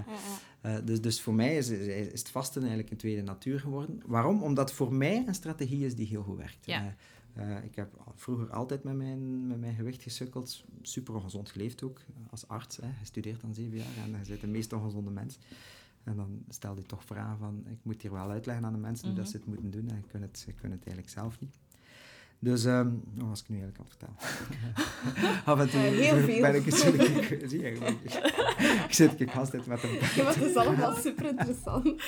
eh, 0.60 0.84
dus, 0.84 1.00
dus 1.00 1.20
voor 1.20 1.34
mij 1.34 1.56
is, 1.56 1.68
is, 1.68 1.86
is 1.86 2.20
het 2.20 2.30
vasten 2.30 2.60
eigenlijk 2.60 2.90
een 2.90 2.96
tweede 2.96 3.22
natuur 3.22 3.60
geworden. 3.60 4.00
Waarom? 4.06 4.42
Omdat 4.42 4.72
voor 4.72 4.94
mij 4.94 5.24
een 5.26 5.34
strategie 5.34 5.86
is 5.86 5.94
die 5.94 6.06
heel 6.06 6.22
goed 6.22 6.36
werkt. 6.36 6.66
Eh, 6.66 7.56
eh, 7.56 7.64
ik 7.64 7.74
heb 7.74 7.88
vroeger 8.14 8.50
altijd 8.50 8.82
met 8.82 8.96
mijn, 8.96 9.46
met 9.46 9.60
mijn 9.60 9.74
gewicht 9.74 10.02
gesukkeld. 10.02 10.64
Super 10.82 11.14
ongezond 11.14 11.50
geleefd 11.50 11.82
ook, 11.82 12.00
als 12.30 12.48
arts. 12.48 12.76
Hè. 12.76 12.86
Je 12.86 13.04
studeert 13.04 13.40
dan 13.40 13.54
zeven 13.54 13.76
jaar 13.76 14.04
en 14.04 14.10
je 14.22 14.28
bent 14.28 14.40
de 14.40 14.46
meest 14.46 14.72
ongezonde 14.72 15.10
mens. 15.10 15.38
En 16.04 16.16
dan 16.16 16.42
stel 16.48 16.76
je 16.76 16.82
toch 16.82 17.04
vragen 17.04 17.38
van, 17.38 17.62
ik 17.70 17.78
moet 17.82 18.02
hier 18.02 18.12
wel 18.12 18.30
uitleggen 18.30 18.64
aan 18.64 18.72
de 18.72 18.78
mensen 18.78 19.06
hoe 19.06 19.16
dat 19.16 19.24
Mhm. 19.24 19.32
ze 19.32 19.38
het 19.38 19.46
moeten 19.46 19.70
doen. 19.70 19.88
En 19.88 19.96
ze 20.02 20.08
kunnen 20.10 20.28
het, 20.28 20.38
ze 20.38 20.52
kunnen 20.52 20.78
het 20.78 20.86
eigenlijk 20.86 21.08
zelf 21.18 21.40
niet. 21.40 21.56
Dus, 22.38 22.64
ehm 22.64 22.88
wat 23.14 23.28
was 23.28 23.40
ik 23.42 23.48
nu 23.48 23.60
eigenlijk 23.60 23.78
aan 23.78 23.86
het 23.88 24.16
vertellen? 24.18 25.42
Af 25.52 25.60
en 25.60 25.70
toe 25.70 25.80
heel 25.80 26.16
veel. 26.18 26.40
ben 26.40 26.54
ik 26.54 26.64
het 26.64 26.74
zo... 26.74 26.88
Ik, 26.88 27.48
zie 27.48 27.60
je, 27.60 27.70
ik, 27.70 28.12
ik 28.86 28.92
zit 28.94 29.20
ik 29.20 29.30
vast 29.30 29.52
met 29.52 29.82
een... 29.82 29.90
Ja, 29.90 30.22
maar 30.24 30.34
het 30.34 30.42
is 30.44 30.56
allemaal 30.56 30.94
super 30.94 31.26
interessant. 31.26 31.84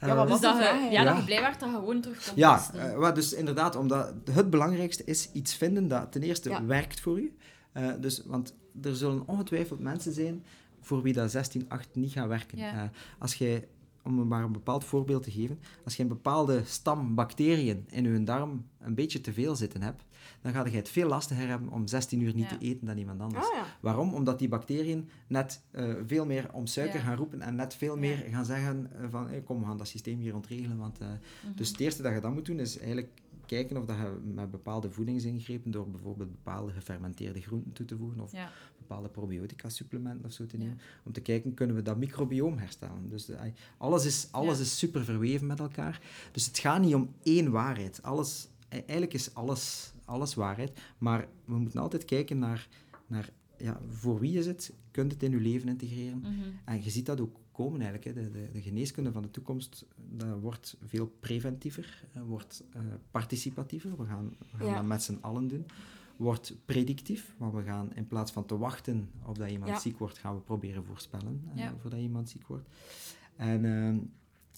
Ja, 0.00 0.14
wat 0.14 0.24
Eh, 0.24 0.30
was 0.30 0.40
Dus 0.40 0.50
dat, 0.50 0.56
je, 0.58 0.62
vraag? 0.62 0.90
ja, 0.90 1.04
dat 1.04 1.16
je 1.16 1.24
blij 1.24 1.40
werd 1.40 1.60
dat 1.60 1.68
je 1.68 1.74
gewoon 1.74 2.00
terug 2.00 2.24
kon 2.26 2.32
Ja, 2.36 2.62
wat 2.96 3.14
dus 3.14 3.32
inderdaad, 3.32 3.76
omdat 3.76 4.14
het 4.30 4.50
belangrijkste 4.50 5.04
is 5.04 5.32
iets 5.32 5.54
vinden 5.54 5.88
dat 5.88 6.12
ten 6.12 6.22
eerste 6.22 6.48
Ja. 6.50 6.64
werkt 6.64 7.00
voor 7.00 7.18
u. 7.20 7.36
Eh, 7.72 7.90
dus, 8.00 8.22
want 8.26 8.54
er 8.82 8.96
zullen 8.96 9.22
ongetwijfeld 9.28 9.80
mensen 9.80 10.12
zijn 10.12 10.44
voor 10.80 11.02
wie 11.02 11.12
dat 11.12 11.56
16-8 11.56 11.60
niet 11.92 12.12
gaat 12.12 12.28
werken. 12.28 12.58
Ja. 12.58 12.82
Eh, 12.82 12.88
als 13.18 13.34
jij, 13.34 13.68
om 14.02 14.28
maar 14.28 14.44
een 14.44 14.52
bepaald 14.52 14.84
voorbeeld 14.84 15.22
te 15.22 15.30
geven, 15.30 15.58
als 15.84 15.96
je 15.96 16.02
een 16.02 16.08
bepaalde 16.08 16.62
stam 16.64 17.14
bacteriën 17.14 17.84
in 17.88 18.04
je 18.12 18.24
darm 18.24 18.66
een 18.80 18.94
beetje 18.94 19.20
te 19.20 19.32
veel 19.32 19.56
zitten 19.56 19.82
hebt, 19.82 20.04
dan 20.42 20.52
ga 20.52 20.64
je 20.66 20.76
het 20.76 20.88
veel 20.88 21.08
lastiger 21.08 21.48
hebben 21.48 21.68
om 21.72 21.86
16 21.86 22.20
uur 22.20 22.34
niet 22.34 22.50
Ja. 22.50 22.56
te 22.56 22.64
eten 22.64 22.86
dan 22.86 22.96
iemand 22.98 23.20
anders. 23.20 23.46
Ah 23.46 23.54
ja. 23.54 23.64
Waarom? 23.80 24.14
Omdat 24.14 24.38
die 24.38 24.48
bacteriën 24.48 25.08
net 25.26 25.62
eh, 25.70 25.94
veel 26.06 26.26
meer 26.26 26.52
om 26.52 26.66
suiker 26.66 27.00
gaan 27.00 27.16
roepen 27.16 27.40
en 27.40 27.54
net 27.54 27.74
veel 27.74 27.96
meer 27.96 28.16
gaan 28.30 28.44
zeggen 28.44 28.90
eh, 28.92 29.06
van 29.10 29.28
eh, 29.28 29.44
kom, 29.44 29.60
we 29.60 29.66
gaan 29.66 29.78
dat 29.78 29.88
systeem 29.88 30.18
hier 30.18 30.34
ontregelen. 30.34 30.76
Want, 30.78 30.98
Mhm. 30.98 31.08
Dus 31.54 31.68
het 31.68 31.80
eerste 31.80 32.02
dat 32.02 32.12
je 32.14 32.20
dan 32.20 32.32
moet 32.32 32.46
doen 32.46 32.60
is 32.60 32.78
eigenlijk 32.78 33.08
kijken 33.48 33.76
of 33.76 33.84
dat 33.84 33.96
je 33.96 34.18
met 34.34 34.50
bepaalde 34.50 34.90
voedingsingrepen, 34.90 35.70
door 35.70 35.90
bijvoorbeeld 35.90 36.30
bepaalde 36.30 36.72
gefermenteerde 36.72 37.40
groenten 37.40 37.72
toe 37.72 37.86
te 37.86 37.96
voegen 37.96 38.20
of 38.20 38.32
Ja. 38.32 38.50
bepaalde 38.78 39.08
probiotica 39.08 39.68
supplementen 39.68 40.24
of 40.24 40.32
zo 40.32 40.46
te 40.46 40.56
Ja. 40.58 40.62
nemen, 40.62 40.78
om 41.04 41.12
te 41.12 41.20
kijken 41.20 41.54
kunnen 41.54 41.76
we 41.76 41.82
dat 41.82 41.96
microbioom 41.98 42.58
herstellen. 42.58 43.08
Dus 43.08 43.28
eh, 43.28 43.40
alles, 43.78 44.04
is, 44.04 44.28
alles 44.30 44.56
Ja. 44.56 44.62
is 44.62 44.78
super 44.78 45.04
verweven 45.04 45.46
met 45.46 45.60
elkaar. 45.60 46.00
Dus 46.32 46.46
het 46.46 46.58
gaat 46.58 46.80
niet 46.80 46.94
om 46.94 47.14
één 47.22 47.50
waarheid. 47.50 48.02
Alles, 48.02 48.48
e- 48.68 48.76
eigenlijk 48.78 49.14
is 49.14 49.34
alles, 49.34 49.92
alles 50.04 50.34
waarheid, 50.34 50.80
maar 50.98 51.28
we 51.44 51.58
moeten 51.58 51.80
altijd 51.80 52.04
kijken 52.04 52.38
naar, 52.38 52.68
naar 53.06 53.30
ja, 53.58 53.80
voor 53.88 54.20
wie 54.20 54.38
is 54.38 54.46
het, 54.46 54.72
kunt 54.90 55.12
het 55.12 55.22
in 55.22 55.30
je 55.30 55.36
leven 55.40 55.68
integreren. 55.68 56.18
Mhm. 56.18 56.30
En 56.64 56.82
je 56.84 56.90
ziet 56.90 57.06
dat 57.06 57.20
ook 57.20 57.36
komen 57.64 57.80
eigenlijk. 57.80 58.04
Hè. 58.16 58.22
De, 58.22 58.30
de, 58.30 58.48
de 58.52 58.62
geneeskunde 58.62 59.12
van 59.12 59.22
de 59.22 59.30
toekomst 59.30 59.86
dat 60.10 60.38
wordt 60.40 60.76
veel 60.84 61.06
preventiever, 61.20 62.04
eh, 62.12 62.22
wordt 62.22 62.64
eh, 62.72 62.80
participatiever. 63.10 63.96
We 63.96 64.04
gaan, 64.06 64.36
we 64.52 64.56
gaan 64.58 64.66
Ja. 64.66 64.74
dat 64.74 64.84
met 64.84 65.02
z'n 65.02 65.18
allen 65.20 65.48
doen. 65.48 65.66
Wordt 66.16 66.54
predictief, 66.64 67.34
want 67.36 67.54
we 67.54 67.62
gaan 67.62 67.94
in 67.94 68.06
plaats 68.06 68.32
van 68.32 68.44
te 68.46 68.58
wachten 68.58 69.10
op 69.24 69.38
dat 69.38 69.50
iemand 69.50 69.70
Ja. 69.70 69.78
ziek 69.78 69.98
wordt, 69.98 70.18
gaan 70.18 70.34
we 70.34 70.40
proberen 70.40 70.84
voorspellen 70.84 71.42
eh, 71.54 71.58
Ja. 71.62 71.74
voordat 71.80 72.00
iemand 72.00 72.28
ziek 72.30 72.46
wordt. 72.46 72.68
En 73.36 73.64
ehm, 73.64 73.98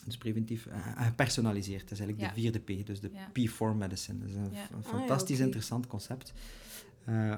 dus 0.05 0.17
preventief, 0.17 0.67
en 0.67 1.05
gepersonaliseerd. 1.05 1.83
Dat 1.83 1.93
is 1.93 2.01
eigenlijk 2.01 2.35
de 2.35 2.41
vierde 2.41 2.59
P, 2.59 2.87
dus 2.87 3.01
de 3.01 3.11
Ja. 3.13 3.29
P4 3.29 3.77
medicine. 3.77 4.19
Dat 4.19 4.29
is 4.29 4.35
een, 4.35 4.51
Ah, 4.53 4.85
fantastisch 4.85 5.39
interessant 5.41 5.87
concept. 5.87 6.33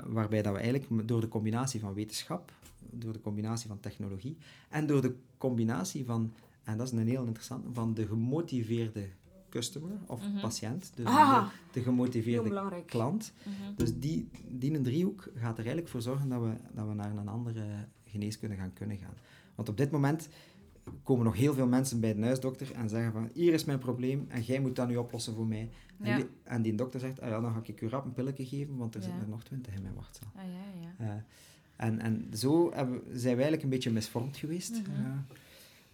waarbij 0.07 0.43
dat 0.43 0.53
we 0.55 0.59
eigenlijk 0.61 1.09
door 1.09 1.21
de 1.21 1.29
combinatie 1.29 1.81
van 1.81 1.95
wetenschap, 1.95 2.53
door 2.91 3.13
de 3.13 3.21
combinatie 3.21 3.69
van 3.69 3.81
technologie 3.81 4.37
en 4.69 4.87
door 4.87 5.03
de 5.03 5.15
combinatie 5.39 6.05
van, 6.05 6.33
en 6.65 6.77
dat 6.79 6.87
is 6.87 6.93
een 6.99 7.09
heel 7.09 7.25
interessant, 7.25 7.65
van 7.73 7.95
de 7.95 8.07
gemotiveerde 8.07 9.09
customer 9.49 9.91
of 10.07 10.21
Mhm. 10.29 10.41
patiënt, 10.41 10.93
dus 10.95 11.07
Ah. 11.07 11.45
de, 11.49 11.51
de 11.73 11.83
gemotiveerde 11.83 12.83
klant. 12.87 13.33
Mhm. 13.45 13.75
Dus 13.77 13.99
die, 13.99 14.29
die 14.49 14.75
een 14.75 14.83
driehoek 14.83 15.23
gaat 15.35 15.53
er 15.53 15.59
eigenlijk 15.59 15.89
voor 15.89 16.03
zorgen 16.03 16.29
dat 16.29 16.41
we, 16.43 16.53
dat 16.75 16.87
we 16.89 16.95
naar 16.95 17.17
een 17.17 17.29
andere 17.29 17.65
geneeskunde 18.05 18.57
gaan 18.57 18.73
kunnen 18.73 18.97
gaan. 18.97 19.15
Want 19.55 19.69
op 19.69 19.77
dit 19.77 19.91
moment 19.91 20.29
komen 21.03 21.25
nog 21.25 21.35
heel 21.37 21.55
veel 21.55 21.67
mensen 21.67 22.01
bij 22.01 22.15
de 22.15 22.23
huisdokter 22.23 22.73
en 22.73 22.89
zeggen 22.89 23.13
van 23.13 23.29
hier 23.33 23.53
is 23.53 23.65
mijn 23.65 23.79
probleem 23.79 24.25
en 24.29 24.43
jij 24.43 24.61
moet 24.61 24.77
dat 24.77 24.89
nu 24.89 24.97
oplossen 24.97 25.35
voor 25.35 25.47
mij. 25.47 25.71
En, 26.01 26.17
die, 26.17 26.27
en 26.43 26.63
die 26.63 26.75
dokter 26.75 27.01
zegt, 27.01 27.21
ah 27.21 27.29
ja, 27.29 27.41
dan 27.41 27.53
ga 27.53 27.61
ik 27.65 27.81
u 27.81 27.89
rap 27.89 28.05
een 28.05 28.13
pilletje 28.13 28.47
geven, 28.47 28.77
want 28.77 28.95
er 28.95 29.01
Ja. 29.01 29.07
zitten 29.07 29.25
er 29.25 29.31
nog 29.31 29.43
twintig 29.45 29.75
in 29.75 29.83
mijn 29.83 29.95
wachtzaal. 29.95 30.29
Ah, 30.37 30.43
ja, 30.45 31.05
ja. 31.07 31.25
En, 31.83 31.99
en 32.01 32.29
zo 32.35 32.73
hebben, 32.75 33.01
zijn 33.07 33.23
wij 33.23 33.33
eigenlijk 33.33 33.63
een 33.63 33.69
beetje 33.69 33.91
misvormd 33.91 34.37
geweest. 34.37 34.71
Mhm. 34.71 34.91
Eh, 35.05 35.11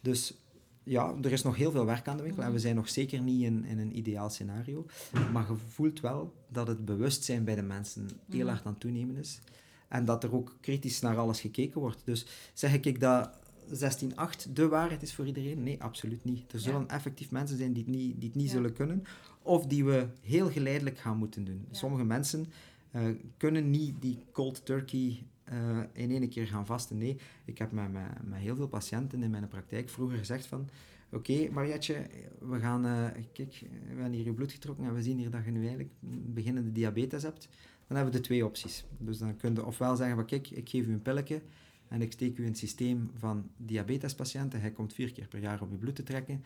dus 0.00 0.34
ja, 0.82 1.14
er 1.22 1.32
is 1.32 1.42
nog 1.42 1.56
heel 1.56 1.70
veel 1.70 1.84
werk 1.84 2.08
aan 2.08 2.16
de 2.16 2.22
winkel 2.22 2.42
en 2.42 2.48
we 2.48 2.52
Mhm. 2.54 2.62
zijn 2.62 2.74
nog 2.74 2.88
zeker 2.88 3.20
niet 3.20 3.42
in, 3.42 3.64
in 3.64 3.78
een 3.78 3.96
ideaal 3.98 4.30
scenario. 4.30 4.86
Maar 5.32 5.46
je 5.50 5.56
voelt 5.68 6.00
wel 6.00 6.34
dat 6.48 6.66
het 6.66 6.84
bewustzijn 6.84 7.44
bij 7.44 7.54
de 7.54 7.62
mensen 7.62 8.08
heel 8.28 8.38
Mhm. 8.44 8.48
hard 8.48 8.64
aan 8.66 8.72
het 8.72 8.80
toenemen 8.80 9.16
is. 9.16 9.40
En 9.88 10.04
dat 10.04 10.24
er 10.24 10.34
ook 10.34 10.56
kritisch 10.60 11.00
naar 11.00 11.16
alles 11.16 11.40
gekeken 11.40 11.80
wordt. 11.80 12.00
Dus 12.04 12.26
zeg 12.54 12.80
ik 12.80 13.00
dat 13.00 13.30
16.8 13.72 14.48
de 14.56 14.68
waarheid 14.68 15.02
is 15.02 15.14
voor 15.14 15.26
iedereen? 15.26 15.62
Nee, 15.62 15.82
absoluut 15.82 16.24
niet. 16.24 16.52
Er 16.52 16.58
Ja. 16.58 16.64
zullen 16.64 16.88
effectief 16.88 17.30
mensen 17.30 17.56
zijn 17.58 17.72
die 17.72 17.82
het 17.82 17.92
niet, 17.92 18.14
die 18.20 18.28
het 18.28 18.38
niet 18.38 18.46
Ja. 18.46 18.52
zullen 18.52 18.72
kunnen. 18.72 19.04
Of 19.42 19.66
die 19.66 19.84
we 19.84 20.06
heel 20.22 20.50
geleidelijk 20.50 20.98
gaan 20.98 21.16
moeten 21.16 21.44
doen. 21.44 21.64
Ja. 21.70 21.76
Sommige 21.78 22.04
mensen 22.04 22.46
eh, 22.90 23.02
kunnen 23.36 23.70
niet 23.70 23.94
die 24.00 24.18
cold 24.32 24.66
turkey 24.66 25.22
eh, 25.50 25.78
in 25.92 26.10
één 26.10 26.28
keer 26.28 26.46
gaan 26.46 26.66
vasten. 26.66 26.98
Nee, 26.98 27.16
ik 27.44 27.58
heb 27.58 27.72
met, 27.72 27.92
met, 27.92 28.38
heel 28.38 28.56
veel 28.56 28.68
patiënten 28.68 29.22
in 29.22 29.30
mijn 29.30 29.48
praktijk 29.48 29.88
vroeger 29.88 30.18
gezegd 30.18 30.46
van... 30.46 30.68
Oké, 31.12 31.48
Marietje, 31.50 32.06
we 32.40 32.58
gaan... 32.58 32.86
eh, 32.86 33.22
kijk, 33.32 33.60
we 33.60 33.86
hebben 33.86 34.12
hier 34.12 34.24
je 34.24 34.32
bloed 34.32 34.52
getrokken 34.52 34.84
en 34.84 34.94
we 34.94 35.02
zien 35.02 35.18
hier 35.18 35.30
dat 35.30 35.44
je 35.44 35.50
nu 35.50 35.60
eigenlijk 35.60 35.90
beginnende 36.34 36.72
diabetes 36.72 37.22
hebt. 37.22 37.48
Dan 37.86 37.96
hebben 37.96 38.14
we 38.14 38.20
de 38.20 38.26
twee 38.26 38.44
opties. 38.44 38.84
Dus 38.98 39.18
dan 39.18 39.36
kun 39.36 39.54
je 39.54 39.66
ofwel 39.66 39.96
zeggen 39.96 40.16
van 40.16 40.26
kijk, 40.26 40.50
ik 40.50 40.68
geef 40.68 40.86
u 40.86 40.92
een 40.92 41.02
pilletje 41.02 41.42
en 41.88 42.02
ik 42.02 42.12
steek 42.12 42.38
u 42.38 42.42
in 42.42 42.48
het 42.48 42.58
systeem 42.58 43.10
van 43.14 43.50
diabetespatiënten. 43.56 44.60
Hij 44.60 44.70
komt 44.70 44.92
vier 44.92 45.12
keer 45.12 45.28
per 45.28 45.40
jaar 45.40 45.62
op 45.62 45.70
je 45.70 45.76
bloed 45.76 45.94
te 45.94 46.02
trekken. 46.02 46.44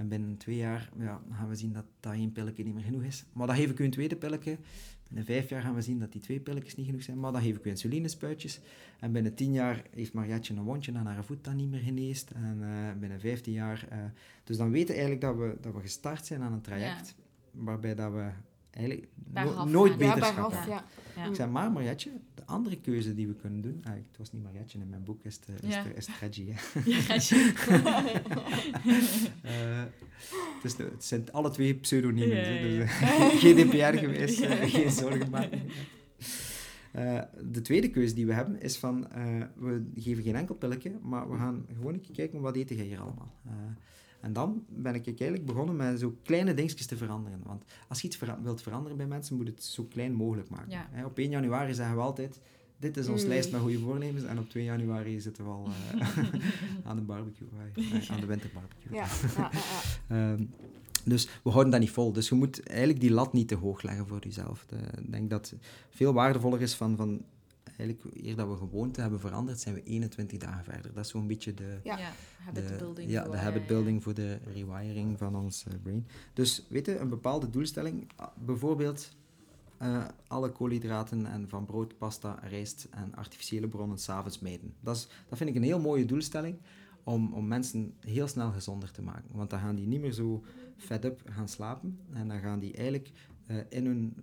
En 0.00 0.08
binnen 0.08 0.36
twee 0.36 0.56
jaar 0.56 0.90
ja, 0.98 1.20
gaan 1.30 1.48
we 1.48 1.54
zien 1.54 1.72
dat 1.72 1.84
dat 2.00 2.12
één 2.12 2.32
pilletje 2.32 2.64
niet 2.64 2.74
meer 2.74 2.84
genoeg 2.84 3.02
is. 3.02 3.24
Maar 3.32 3.46
dan 3.46 3.56
geef 3.56 3.70
ik 3.70 3.78
u 3.78 3.84
een 3.84 3.90
tweede 3.90 4.16
pilletje. 4.16 4.58
Binnen 5.06 5.24
vijf 5.24 5.48
jaar 5.48 5.62
gaan 5.62 5.74
we 5.74 5.82
zien 5.82 5.98
dat 5.98 6.12
die 6.12 6.20
twee 6.20 6.40
pilletjes 6.40 6.76
niet 6.76 6.86
genoeg 6.86 7.02
zijn. 7.02 7.20
Maar 7.20 7.32
dan 7.32 7.42
geef 7.42 7.56
ik 7.56 7.64
u 7.64 7.70
insulinespuitjes. 7.70 8.60
En 9.00 9.12
binnen 9.12 9.34
tien 9.34 9.52
jaar 9.52 9.82
heeft 9.90 10.12
Marietje 10.12 10.54
een 10.54 10.62
wondje 10.62 10.94
aan 10.94 11.06
haar 11.06 11.24
voet 11.24 11.44
dat 11.44 11.54
niet 11.54 11.70
meer 11.70 11.80
geneest. 11.80 12.30
En 12.30 12.58
eh, 12.62 13.00
binnen 13.00 13.20
vijftien 13.20 13.52
jaar... 13.52 13.86
eh, 13.90 13.98
dus 14.44 14.56
dan 14.56 14.70
weten 14.70 14.94
we 14.94 15.00
eigenlijk 15.00 15.20
dat 15.20 15.36
we, 15.36 15.56
dat 15.60 15.74
we 15.74 15.80
gestart 15.80 16.26
zijn 16.26 16.42
aan 16.42 16.52
een 16.52 16.60
traject 16.60 17.14
waarbij 17.50 17.94
dat 17.94 18.12
we 18.12 18.30
eigenlijk 18.70 19.06
no- 19.32 19.64
nooit. 19.64 19.92
Ja, 19.98 20.14
beterschap 20.14 20.52
ja. 20.52 20.84
Ja. 21.16 21.24
Ik 21.26 21.34
zei, 21.34 21.50
maar 21.50 21.72
Marietje, 21.72 22.10
de 22.34 22.46
andere 22.46 22.76
keuze 22.80 23.14
die 23.14 23.26
we 23.26 23.34
kunnen 23.34 23.60
doen... 23.60 23.80
Ah, 23.84 23.92
het 23.92 24.16
was 24.18 24.32
niet 24.32 24.42
Marietje, 24.42 24.78
in 24.78 24.88
mijn 24.88 25.04
boek 25.04 25.24
is 25.24 25.34
het, 25.34 25.48
eh, 25.62 25.68
is 25.68 25.74
Ja. 25.74 25.82
het, 25.84 25.96
is 25.96 26.06
het 26.06 26.16
Reggie. 26.20 26.54
Eh, 29.42 29.82
Het, 30.62 30.64
is, 30.64 30.76
het 30.76 31.04
zijn 31.04 31.32
alle 31.32 31.50
twee 31.50 31.74
pseudoniemen. 31.74 32.36
Ja, 32.36 32.42
hè, 32.42 32.50
ja, 32.58 32.78
Dus, 32.78 32.90
eh, 33.00 33.28
GDPR 33.28 33.98
geweest, 34.04 34.38
Ja. 34.38 34.48
eh, 34.48 34.70
geen 34.70 34.90
zorgen 34.90 35.30
maken. 35.30 35.60
Eh, 36.92 37.20
de 37.50 37.60
tweede 37.62 37.90
keuze 37.90 38.14
die 38.14 38.26
we 38.26 38.32
hebben 38.32 38.60
is 38.60 38.76
van, 38.78 39.10
eh, 39.10 39.42
we 39.56 39.90
geven 39.96 40.22
geen 40.22 40.36
enkel 40.36 40.54
pilletje, 40.54 40.92
maar 41.02 41.30
we 41.30 41.36
gaan 41.36 41.66
gewoon 41.76 41.94
een 41.94 42.00
keer 42.00 42.14
kijken 42.14 42.40
wat 42.40 42.56
eten 42.56 42.76
jij 42.76 42.84
hier 42.84 43.00
allemaal. 43.00 43.34
En 44.20 44.32
dan 44.32 44.64
ben 44.68 44.94
ik 44.94 45.06
eigenlijk 45.06 45.44
begonnen 45.46 45.76
met 45.76 46.00
zo 46.00 46.16
kleine 46.22 46.54
dingetjes 46.54 46.86
te 46.86 46.96
veranderen. 46.96 47.40
Want 47.44 47.64
als 47.88 48.00
je 48.00 48.06
iets 48.06 48.18
wilt 48.42 48.62
veranderen 48.62 48.96
bij 48.96 49.06
mensen, 49.06 49.36
moet 49.36 49.46
je 49.46 49.52
het 49.52 49.64
zo 49.64 49.84
klein 49.84 50.12
mogelijk 50.14 50.48
maken. 50.50 50.70
Ja. 50.70 51.04
Op 51.04 51.18
1 51.18 51.30
januari 51.30 51.74
zeggen 51.74 51.96
we 51.96 52.02
altijd, 52.02 52.40
dit 52.78 52.96
is 52.96 53.08
onze 53.08 53.24
Mm. 53.24 53.30
lijst 53.30 53.52
met 53.52 53.60
goede 53.60 53.78
voornemens. 53.78 54.24
En 54.24 54.38
op 54.38 54.48
2 54.48 54.64
januari 54.64 55.20
zitten 55.20 55.44
we 55.44 55.50
al 55.50 55.68
eh, 55.98 56.18
aan 56.88 56.96
de 56.96 57.02
barbecue, 57.02 57.48
aan 58.10 58.20
de 58.20 58.26
winterbarbecue. 58.26 58.92
Ja. 58.94 59.06
Ehm, 60.08 60.44
dus 61.04 61.28
we 61.42 61.50
houden 61.50 61.72
dat 61.72 61.80
niet 61.80 61.90
vol. 61.90 62.12
Dus 62.12 62.28
je 62.28 62.34
moet 62.34 62.66
eigenlijk 62.66 63.00
die 63.00 63.10
lat 63.10 63.32
niet 63.32 63.48
te 63.48 63.54
hoog 63.54 63.82
leggen 63.82 64.06
voor 64.06 64.18
jezelf. 64.24 64.66
Ik 65.02 65.10
denk 65.10 65.30
dat 65.30 65.50
het 65.50 65.60
veel 65.90 66.12
waardevoller 66.12 66.60
is 66.60 66.74
van, 66.74 66.96
van 66.96 67.22
eigenlijk 67.80 68.16
eer 68.26 68.36
dat 68.36 68.48
we 68.48 68.56
gewoonte 68.56 69.00
hebben 69.00 69.20
veranderd, 69.20 69.60
zijn 69.60 69.74
we 69.74 69.82
21 69.82 70.38
dagen 70.38 70.64
verder. 70.64 70.92
Dat 70.92 71.04
is 71.04 71.10
zo'n 71.10 71.26
beetje 71.26 71.54
de, 71.54 71.78
Ja. 71.84 71.98
habit 72.38 72.68
de, 72.68 72.76
building. 72.78 73.10
ja, 73.10 73.28
de 73.28 73.36
habit 73.36 73.62
ja. 73.62 73.68
building 73.68 74.02
voor 74.02 74.14
de 74.14 74.38
rewiring 74.54 75.18
van 75.18 75.36
ons 75.36 75.64
eh, 75.64 75.72
brain. 75.82 76.06
Dus 76.32 76.66
weet 76.68 76.86
je, 76.86 76.98
een 76.98 77.08
bepaalde 77.08 77.50
doelstelling, 77.50 78.10
ah, 78.16 78.28
bijvoorbeeld 78.44 79.16
eh, 79.78 80.04
alle 80.26 80.50
koolhydraten 80.50 81.26
en 81.26 81.48
van 81.48 81.64
brood, 81.64 81.98
pasta, 81.98 82.38
rijst 82.42 82.88
en 82.90 83.14
artificiële 83.14 83.68
bronnen 83.68 83.98
s'avonds 83.98 84.38
mijden. 84.38 84.74
Dat, 84.80 84.96
is, 84.96 85.08
dat 85.28 85.38
vind 85.38 85.50
ik 85.50 85.56
een 85.56 85.62
heel 85.62 85.80
mooie 85.80 86.04
doelstelling 86.04 86.56
om, 87.04 87.32
om 87.32 87.48
mensen 87.48 87.94
heel 88.00 88.28
snel 88.28 88.50
gezonder 88.52 88.90
te 88.90 89.02
maken. 89.02 89.30
Want 89.32 89.50
dan 89.50 89.60
gaan 89.60 89.74
die 89.74 89.86
niet 89.86 90.00
meer 90.00 90.12
zo 90.12 90.44
fed 90.76 91.04
up 91.04 91.22
gaan 91.24 91.48
slapen 91.48 91.98
en 92.12 92.28
dan 92.28 92.40
gaan 92.40 92.58
die 92.58 92.74
eigenlijk 92.74 93.10
eh, 93.46 93.56
in 93.68 93.86
hun 93.86 94.14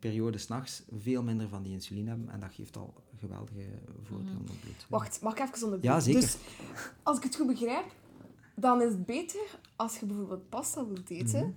periode 0.00 0.38
s'nachts 0.38 0.82
veel 0.98 1.22
minder 1.22 1.48
van 1.48 1.62
die 1.62 1.72
insuline 1.72 2.08
hebben 2.08 2.28
en 2.30 2.40
dat 2.40 2.54
geeft 2.54 2.76
al 2.76 2.94
geweldige 3.18 3.68
voordelen 4.02 4.36
op 4.40 4.48
het 4.48 4.60
bloed. 4.60 4.86
Wacht, 4.88 5.20
mag 5.22 5.32
ik 5.38 5.40
even 5.54 5.64
onder 5.64 5.78
Ja, 5.82 6.00
zeker. 6.00 6.20
Dus, 6.20 6.36
als 7.02 7.16
ik 7.16 7.22
het 7.22 7.36
goed 7.36 7.46
begrijp, 7.46 7.84
dan 8.54 8.82
is 8.82 8.92
het 8.92 9.06
beter 9.06 9.40
als 9.76 9.98
je 9.98 10.06
bijvoorbeeld 10.06 10.48
pasta 10.48 10.86
wilt 10.86 11.10
eten, 11.10 11.40
Mhm. 11.40 11.50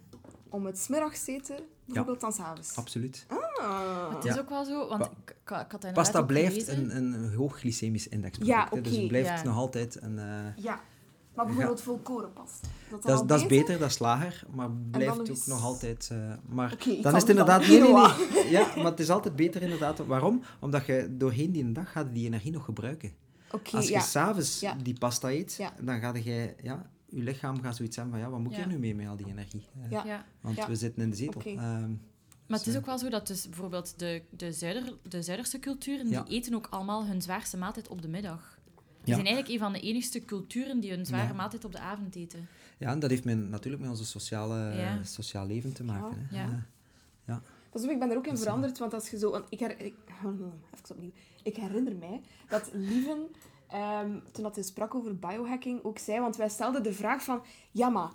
om 0.49 0.65
het 0.65 0.77
smiddags 0.79 1.23
te 1.23 1.31
eten, 1.31 1.57
bijvoorbeeld 1.85 2.21
dan 2.21 2.33
s'avonds. 2.33 2.75
Absoluut. 2.75 3.25
Ah. 3.59 4.15
Het 4.15 4.25
is 4.25 4.33
Ja. 4.33 4.39
ook 4.39 4.49
wel 4.49 4.65
zo, 4.65 4.87
want 4.87 5.01
Pa- 5.01 5.11
ik, 5.25 5.35
ik, 5.65 5.71
had 5.81 5.93
Pasta 5.93 6.21
blijft 6.21 6.67
een, 6.67 6.95
een 6.95 7.33
hoog 7.33 7.57
glycemisch 7.59 8.07
index 8.07 8.37
Ja, 8.41 8.65
product, 8.65 8.75
hè. 8.75 8.81
Dus 8.81 8.91
oké, 8.91 8.99
het 9.01 9.07
blijft 9.07 9.41
ja. 9.41 9.43
nog 9.49 9.57
altijd 9.57 10.01
een... 10.01 10.19
eh, 10.19 10.57
Ja, 10.63 10.81
maar 11.36 11.45
bijvoorbeeld 11.45 11.81
volkorenpasta. 11.81 12.67
Is 12.67 12.89
Dat, 12.89 13.01
dat, 13.01 13.13
is- 13.13 13.19
al 13.19 13.25
dat 13.25 13.39
is 13.39 13.45
beter, 13.47 13.79
dat 13.79 13.89
is 13.89 13.99
lager, 13.99 14.43
maar 14.55 14.71
blijft 14.71 15.19
ook 15.29 15.45
nog 15.45 15.63
altijd... 15.63 16.09
eh, 16.11 16.34
maar 16.49 16.77
dan 17.01 17.15
is 17.15 17.21
het 17.21 17.29
inderdaad... 17.29 17.67
Nee, 17.67 17.79
nee, 17.81 17.91
nee. 18.34 18.49
Ja, 18.49 18.73
maar 18.75 18.86
het 18.86 18.99
is 18.99 19.09
altijd 19.09 19.36
beter 19.36 19.61
inderdaad. 19.61 19.97
Waarom? 20.05 20.41
Omdat 20.59 20.86
je 20.86 21.07
doorheen 21.17 21.51
die 21.51 21.71
dag 21.71 21.91
gaat 21.91 22.13
die 22.13 22.25
energie 22.25 22.51
nog 22.51 22.65
gebruiken. 22.65 23.11
Oké, 23.51 23.75
Als 23.75 23.88
je 23.88 23.93
ja. 23.93 23.99
s'avonds 23.99 24.59
Ja. 24.59 24.75
die 24.84 24.97
pasta 24.99 25.29
eet, 25.31 25.55
Ja. 25.57 25.73
dan 25.81 25.99
ga 25.99 26.13
je... 26.15 26.55
Ja, 26.61 26.89
je 27.09 27.21
lichaam 27.23 27.61
gaat 27.61 27.75
zoiets 27.75 27.95
hebben 27.95 28.13
van, 28.13 28.23
ja, 28.23 28.29
wat 28.29 28.39
moet 28.39 28.55
hier 28.55 28.67
nu 28.67 28.79
mee 28.79 28.95
met 28.95 29.07
al 29.07 29.15
die 29.15 29.27
energie? 29.27 29.65
Ja. 29.89 30.03
Ja. 30.05 30.25
Want 30.41 30.55
Ja. 30.55 30.67
we 30.67 30.75
zitten 30.75 31.03
in 31.03 31.09
de 31.09 31.15
zetel. 31.15 31.39
Oké. 31.41 31.49
Ehm, 31.49 31.89
Maar 32.47 32.57
het 32.59 32.67
is 32.67 32.77
ook 32.77 32.86
wel 32.86 32.97
zo 32.97 33.09
dat 33.09 33.27
dus 33.27 33.49
bijvoorbeeld 33.49 33.99
de, 33.99 34.21
de, 34.29 34.51
zuider, 34.51 34.93
de 35.07 35.21
Zuiderse 35.21 35.59
culturen, 35.59 36.09
Ja. 36.09 36.21
die 36.23 36.36
eten 36.38 36.53
ook 36.55 36.67
allemaal 36.69 37.05
hun 37.05 37.21
zwaarste 37.21 37.57
maaltijd 37.57 37.88
op 37.88 38.01
de 38.01 38.07
middag. 38.07 38.57
Die 39.03 39.13
Ja. 39.15 39.21
zijn 39.21 39.25
eigenlijk 39.25 39.49
een 39.49 39.59
van 39.71 39.73
de 39.73 39.87
enigste 39.87 40.25
culturen 40.25 40.79
die 40.79 40.91
hun 40.91 41.05
zware 41.05 41.27
Ja. 41.27 41.33
maaltijd 41.33 41.65
op 41.65 41.71
de 41.71 41.79
avond 41.79 42.15
eten. 42.15 42.47
ja, 42.77 42.91
en 42.91 42.99
dat 42.99 43.09
heeft 43.09 43.23
met, 43.25 43.49
natuurlijk 43.49 43.81
met 43.81 43.91
onze 43.91 44.05
sociale, 44.05 44.75
Ja. 44.75 45.03
sociaal 45.03 45.47
leven 45.47 45.73
te 45.73 45.83
maken. 45.83 46.27
hè. 46.29 46.41
Ja. 47.25 47.41
Pas 47.69 47.83
op, 47.83 47.89
ik 47.89 47.99
ben 47.99 48.09
er 48.11 48.17
ook 48.17 48.27
in 48.27 48.37
veranderd, 48.37 48.77
want 48.77 48.93
als 48.93 49.09
je 49.09 49.17
zo... 49.17 49.43
Ik, 49.49 49.59
her, 49.59 49.79
ik, 49.79 49.95
even 50.17 50.49
opnieuw. 50.89 51.11
Ik 51.43 51.55
herinner 51.55 51.95
mij 51.95 52.21
dat 52.49 52.69
Lieven, 52.73 53.27
ehm, 53.67 54.19
toen 54.31 54.43
dat 54.43 54.55
hij 54.55 54.63
sprak 54.63 54.95
over 54.95 55.19
biohacking, 55.19 55.83
ook 55.83 55.97
zei, 55.97 56.19
want 56.19 56.35
wij 56.35 56.49
stelden 56.49 56.83
de 56.83 56.93
vraag 56.93 57.23
van, 57.23 57.41
ja 57.71 57.89
maar, 57.89 58.11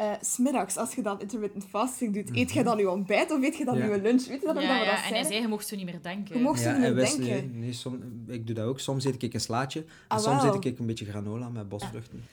eh, 0.00 0.12
smiddags, 0.20 0.76
als 0.76 0.94
je 0.94 1.02
dan 1.02 1.20
intermittent 1.20 1.64
fasting 1.64 2.14
doet, 2.14 2.36
eet 2.36 2.50
je 2.52 2.62
dan 2.64 2.78
je 2.78 2.90
ontbijt 2.90 3.30
of 3.30 3.42
eet 3.42 3.56
je 3.56 3.64
dan 3.64 3.78
Mhm. 3.78 3.88
Ja. 3.88 3.94
je 3.94 4.00
lunch? 4.00 4.26
Weet 4.26 4.40
je 4.40 4.46
dat 4.46 4.54
nog 4.54 4.62
Ja, 4.64 4.68
dat 4.68 4.78
we 4.78 4.84
ja, 4.84 4.94
dat 4.96 5.04
en 5.04 5.14
hij 5.14 5.24
zei, 5.24 5.40
je 5.40 5.48
mocht 5.48 5.66
zo 5.66 5.76
niet 5.76 5.84
meer 5.84 6.02
denken. 6.02 6.36
Je 6.36 6.42
mocht 6.42 6.60
zo 6.60 6.70
niet 6.70 6.80
meer 6.80 6.94
wist- 6.94 7.16
denken. 7.16 7.50
Nee, 7.52 7.60
nee, 7.60 7.72
som, 7.72 8.02
ik 8.26 8.46
doe 8.46 8.54
dat 8.54 8.66
ook. 8.66 8.80
Soms 8.80 9.04
eet 9.04 9.22
ik 9.22 9.34
een 9.34 9.40
slaatje. 9.40 9.80
En 9.80 9.86
Ah, 10.08 10.18
soms 10.18 10.42
wel. 10.42 10.54
eet 10.54 10.64
ik 10.64 10.78
een 10.78 10.86
beetje 10.86 11.04
granola 11.04 11.48
met 11.48 11.68
bosvruchten. 11.68 12.18
We 12.18 12.26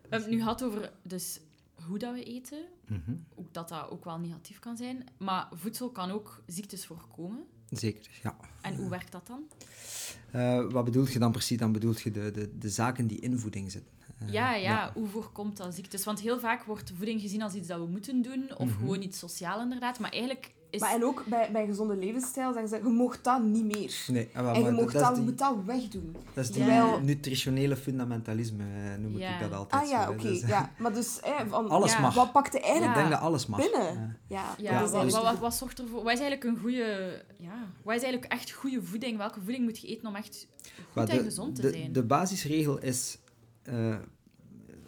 hebben 0.00 0.20
het 0.20 0.30
nu 0.30 0.38
gehad 0.42 0.62
over 0.64 0.90
dus, 1.02 1.40
hoe 1.86 1.98
dat 1.98 2.14
we 2.14 2.22
eten. 2.24 2.58
Mhm. 2.86 3.10
Ook 3.34 3.52
dat 3.54 3.68
dat 3.68 3.90
ook 3.90 4.04
wel 4.04 4.18
negatief 4.18 4.58
kan 4.58 4.76
zijn. 4.76 5.04
Maar 5.18 5.48
voedsel 5.54 5.90
kan 5.90 6.10
ook 6.10 6.42
ziektes 6.46 6.86
voorkomen. 6.86 7.44
Zeker, 7.70 8.10
ja. 8.22 8.36
En 8.60 8.74
hoe 8.76 8.88
werkt 8.90 9.12
dat 9.12 9.26
dan? 9.26 9.42
Eh, 10.30 10.70
wat 10.70 10.84
bedoelt 10.84 11.12
je 11.12 11.18
dan 11.18 11.32
precies? 11.32 11.58
Dan 11.58 11.72
bedoelt 11.72 12.00
je 12.00 12.10
de, 12.10 12.30
de, 12.30 12.58
de 12.58 12.68
zaken 12.68 13.06
die 13.06 13.20
in 13.20 13.38
voeding 13.38 13.70
zitten. 13.70 13.92
Eh, 14.26 14.32
Ja, 14.32 14.54
ja, 14.54 14.90
hoe 14.94 15.08
voorkomt 15.08 15.56
dat 15.56 15.74
ziektes? 15.74 16.04
Want 16.04 16.20
heel 16.20 16.38
vaak 16.40 16.62
wordt 16.64 16.92
voeding 16.96 17.20
gezien 17.20 17.42
als 17.42 17.54
iets 17.54 17.68
dat 17.68 17.78
we 17.78 17.86
moeten 17.86 18.22
doen, 18.22 18.50
of 18.56 18.66
Mhm. 18.68 18.78
gewoon 18.78 19.02
iets 19.02 19.18
sociaal 19.18 19.60
inderdaad. 19.60 19.98
Maar 19.98 20.10
eigenlijk 20.10 20.52
is... 20.70 20.80
Maar 20.80 20.94
en 20.94 21.04
ook 21.04 21.24
bij, 21.26 21.48
bij 21.52 21.66
gezonde 21.66 21.96
levensstijl 21.96 22.52
zeggen 22.52 22.68
ze, 22.70 22.76
je 22.76 22.82
mocht 22.82 23.24
dat 23.24 23.42
niet 23.42 23.64
meer. 23.64 24.04
Nee, 24.06 24.28
ah, 24.34 24.56
En 24.56 24.62
je 24.64 24.70
mocht 24.70 24.92
dat, 24.92 25.02
dat, 25.02 25.14
die, 25.14 25.24
moet 25.24 25.38
dat 25.38 25.54
wegdoen. 25.64 26.16
dat 26.34 26.44
is 26.44 26.50
die 26.50 26.62
Terwijl- 26.64 27.00
nutritionele 27.00 27.76
fundamentalisme, 27.76 28.64
eh, 28.64 28.98
noem 29.00 29.18
Ja. 29.18 29.34
ik 29.34 29.40
dat 29.40 29.52
altijd. 29.58 29.82
Ah 29.82 29.88
ja, 29.88 30.10
oké. 30.10 30.22
Dus, 30.22 30.40
ja. 30.40 30.70
Maar 30.78 30.92
dus, 30.94 31.18
hè, 31.20 31.46
van, 31.46 31.68
Alles 31.68 31.92
Ja. 31.92 32.00
mag. 32.00 32.14
wat 32.14 32.32
pakte 32.32 32.56
Ik 32.56 32.62
eigenlijk 32.64 32.94
Ja. 32.94 33.00
denk 33.00 33.12
dat 33.12 33.20
alles 33.20 33.46
mag. 33.46 33.60
binnen? 33.60 33.88
Eh, 33.88 33.96
Ja, 34.28 34.54
Ja, 34.58 34.70
is 34.70 34.80
wat, 34.80 34.92
eigenlijk- 34.92 35.10
wat, 35.12 35.22
wat, 35.22 35.38
wat 35.38 35.54
zorgt 35.54 35.78
ervoor? 35.78 36.02
Wat 36.02 36.12
is 36.12 36.20
eigenlijk 36.20 36.44
een 36.44 36.58
goede... 36.62 37.22
Ja, 37.38 37.66
wat 37.82 37.94
is 37.96 38.02
eigenlijk 38.02 38.32
echt 38.32 38.50
goede 38.50 38.82
voeding? 38.82 39.16
Welke 39.16 39.40
voeding 39.40 39.64
moet 39.64 39.78
je 39.78 39.86
eten 39.88 40.08
om 40.08 40.14
echt 40.14 40.46
goed 40.64 40.94
maar 40.94 41.08
en 41.08 41.16
de, 41.16 41.22
gezond 41.22 41.54
te 41.56 41.62
de, 41.62 41.70
zijn? 41.70 41.92
De 41.92 42.02
basisregel 42.02 42.78
is 42.78 43.18
eh, 43.70 43.96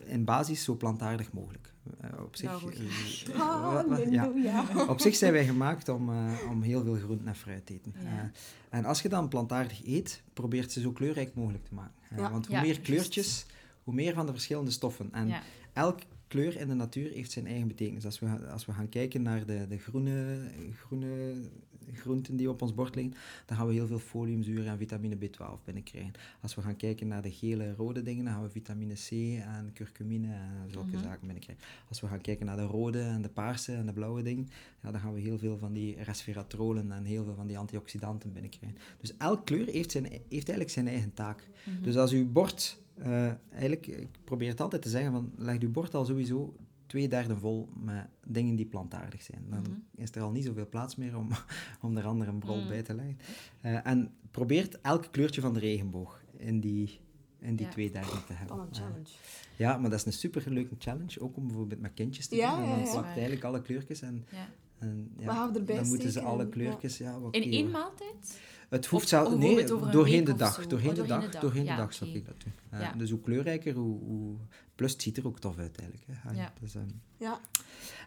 in 0.05 0.25
basis 0.25 0.65
zo 0.65 0.75
plantaardig 0.75 1.33
mogelijk. 1.33 1.73
Eh, 2.01 2.23
op 2.23 2.37
zich, 2.37 2.65
eh, 2.65 4.13
ja. 4.43 4.65
Op 4.89 5.01
zich 5.01 5.15
zijn 5.15 5.33
wij 5.33 5.45
gemaakt 5.45 5.89
om, 5.89 6.11
eh, 6.11 6.33
om 6.51 6.63
heel 6.63 6.83
veel 6.83 6.95
groenten 6.95 7.29
en 7.29 7.35
fruit 7.35 7.67
te 7.67 7.73
eten. 7.73 7.95
Ja. 8.03 8.09
Eh, 8.11 8.79
en 8.79 8.85
als 8.85 9.03
je 9.03 9.09
dan 9.09 9.29
plantaardig 9.29 9.87
eet, 9.87 10.23
probeert 10.33 10.73
ze 10.73 10.81
zo 10.81 10.93
kleurrijk 10.93 11.35
mogelijk 11.35 11.65
te 11.65 11.75
maken. 11.75 11.95
Eh. 12.11 12.31
Want 12.31 12.47
hoe 12.47 12.61
meer 12.61 12.81
kleurtjes, 12.81 13.47
hoe 13.85 13.95
meer 13.95 14.15
van 14.15 14.27
de 14.27 14.33
verschillende 14.33 14.71
stoffen. 14.71 15.13
En 15.13 15.33
elk 15.73 15.99
kleur 16.29 16.57
in 16.57 16.69
de 16.69 16.75
natuur 16.75 17.11
heeft 17.11 17.31
zijn 17.31 17.47
eigen 17.47 17.69
betekenis. 17.69 18.05
Als 18.05 18.19
we, 18.19 18.49
als 18.51 18.67
we 18.67 18.73
gaan 18.73 18.89
kijken 18.89 19.23
naar 19.23 19.47
de, 19.47 19.67
de 19.69 19.79
groene, 19.79 20.39
groene 20.75 21.35
groenten 21.95 22.37
die 22.37 22.51
op 22.51 22.63
ons 22.63 22.75
bord 22.75 22.95
liggen, 22.95 23.15
dan 23.47 23.57
gaan 23.57 23.67
we 23.67 23.73
heel 23.73 23.87
veel 23.87 23.99
foliumzuur 23.99 24.67
en 24.67 24.79
vitamine 24.79 25.17
B12 25.17 25.65
binnenkrijgen. 25.65 26.13
Als 26.41 26.55
we 26.55 26.61
gaan 26.63 26.77
kijken 26.77 27.09
naar 27.09 27.23
de 27.23 27.31
gele, 27.31 27.75
rode 27.75 28.03
dingen, 28.03 28.25
dan 28.25 28.35
gaan 28.35 28.43
we 28.43 28.51
vitamine 28.51 28.95
C 28.95 29.11
en 29.43 29.71
curcumine 29.75 30.33
en 30.33 30.71
zulke 30.71 30.89
Mhm. 30.97 31.03
zaken 31.03 31.21
binnenkrijgen. 31.27 31.65
Als 31.89 32.01
we 32.01 32.07
gaan 32.07 32.21
kijken 32.21 32.47
naar 32.47 32.57
de 32.57 32.63
rode 32.63 33.01
en 33.01 33.23
de 33.23 33.29
paarse 33.29 33.73
en 33.75 33.87
de 33.87 33.93
blauwe 33.93 34.23
dingen, 34.23 34.49
ja, 34.83 34.91
dan 34.91 35.01
gaan 35.01 35.15
we 35.15 35.21
heel 35.21 35.39
veel 35.39 35.59
van 35.59 35.73
die 35.73 36.03
resveratrolen 36.03 36.93
en 36.93 37.05
heel 37.05 37.25
veel 37.25 37.35
van 37.35 37.47
die 37.47 37.59
antioxidanten 37.59 38.33
binnenkrijgen. 38.33 38.79
Dus 39.01 39.17
elke 39.17 39.43
kleur 39.45 39.67
heeft, 39.67 39.91
zijn, 39.91 40.05
heeft 40.05 40.29
eigenlijk 40.31 40.71
zijn 40.71 40.89
eigen 40.89 41.15
taak. 41.15 41.49
Mhm. 41.65 41.83
Dus 41.83 41.97
als 41.97 42.13
uw 42.13 42.33
bord, 42.33 42.81
eh, 42.95 43.27
eigenlijk, 43.51 43.87
ik 43.87 44.09
probeer 44.25 44.49
het 44.49 44.61
altijd 44.61 44.83
te 44.83 44.89
zeggen, 44.89 45.13
van, 45.13 45.33
leg 45.37 45.59
uw 45.59 45.71
bord 45.71 45.95
al 45.95 46.05
sowieso 46.05 46.55
twee 46.93 47.09
derde 47.09 47.37
vol 47.37 47.69
met 47.75 48.07
dingen 48.27 48.57
die 48.57 48.67
plantaardig 48.67 49.23
zijn. 49.23 49.45
Dan 49.51 49.61
Mhm. 49.61 49.71
is 50.03 50.11
er 50.15 50.23
al 50.23 50.31
niet 50.31 50.45
zoveel 50.45 50.69
plaats 50.69 50.97
meer 50.97 51.17
om, 51.17 51.29
om 51.83 51.97
er 51.97 52.05
andere 52.07 52.31
een 52.31 52.39
brol 52.39 52.61
Mm. 52.61 52.69
bij 52.69 52.83
te 52.83 52.95
leggen. 52.95 53.19
Eh, 53.61 53.87
en 53.87 54.11
probeert 54.31 54.81
elk 54.81 55.09
kleurtje 55.11 55.41
van 55.41 55.55
de 55.55 55.61
regenboog 55.61 56.23
in 56.37 56.61
die, 56.61 57.01
in 57.39 57.57
die 57.57 57.67
Ja. 57.67 57.73
twee 57.73 57.91
derde 57.91 58.25
te 58.27 58.33
hebben. 58.33 58.57
Wat 58.57 58.67
een 58.67 58.73
Eh, 58.73 58.79
challenge. 58.81 59.09
ja, 59.57 59.77
maar 59.79 59.91
dat 59.91 59.99
is 59.99 60.07
een 60.07 60.13
super 60.13 60.51
leuke 60.53 60.75
challenge, 60.79 61.21
ook 61.21 61.37
om 61.37 61.47
bijvoorbeeld 61.47 61.81
met 61.81 61.95
kindjes 61.95 62.27
te 62.29 62.37
Ja, 62.37 62.51
doen. 62.57 62.65
En 62.65 62.69
ja, 62.69 62.75
dan 62.75 62.85
ja. 62.85 62.91
plakt 62.91 63.07
Waar. 63.07 63.13
eigenlijk 63.15 63.45
alle 63.45 63.63
kleurtjes 63.63 64.03
en, 64.03 64.25
Ja. 64.31 64.49
en 64.79 65.11
ja, 65.19 65.53
we 65.53 65.59
erbij 65.59 65.77
dan 65.77 65.89
moeten 65.89 66.13
ze 66.13 66.21
alle 66.21 66.49
kleurtjes... 66.49 66.99
Ja. 66.99 67.19
In 67.31 67.43
één 67.53 67.71
maaltijd? 67.71 68.41
Het 68.73 68.87
hoeft 68.87 69.09
zelf, 69.09 69.37
nee, 69.37 69.65
doorheen 69.67 70.17
week 70.17 70.27
de 70.27 70.35
dag. 70.35 70.67
Doorheen 70.67 70.89
Oh, 70.91 70.95
de 70.95 71.01
doorheen 71.03 71.09
dag, 71.09 71.25
de 71.25 71.31
dag. 71.31 71.41
doorheen 71.43 71.65
Ja, 71.65 71.77
de 71.77 71.83
dag 71.83 71.95
zou 71.95 72.11
ik 72.11 72.27
dat 72.27 72.35
doen. 72.45 72.81
Ja. 72.81 72.93
Dus 72.93 73.11
hoe 73.11 73.21
kleurrijker, 73.21 73.75
hoe, 73.75 73.99
hoe... 74.05 74.37
Plus 74.75 74.93
het 74.93 75.03
ziet 75.03 75.17
er 75.17 75.27
ook 75.27 75.39
tof 75.39 75.59
uit 75.59 75.79
eigenlijk. 75.79 76.09
Hè. 76.13 76.31
Ja. 76.33 76.53
dus, 76.61 76.75
ehm, 76.75 76.87
Ja. 77.17 77.41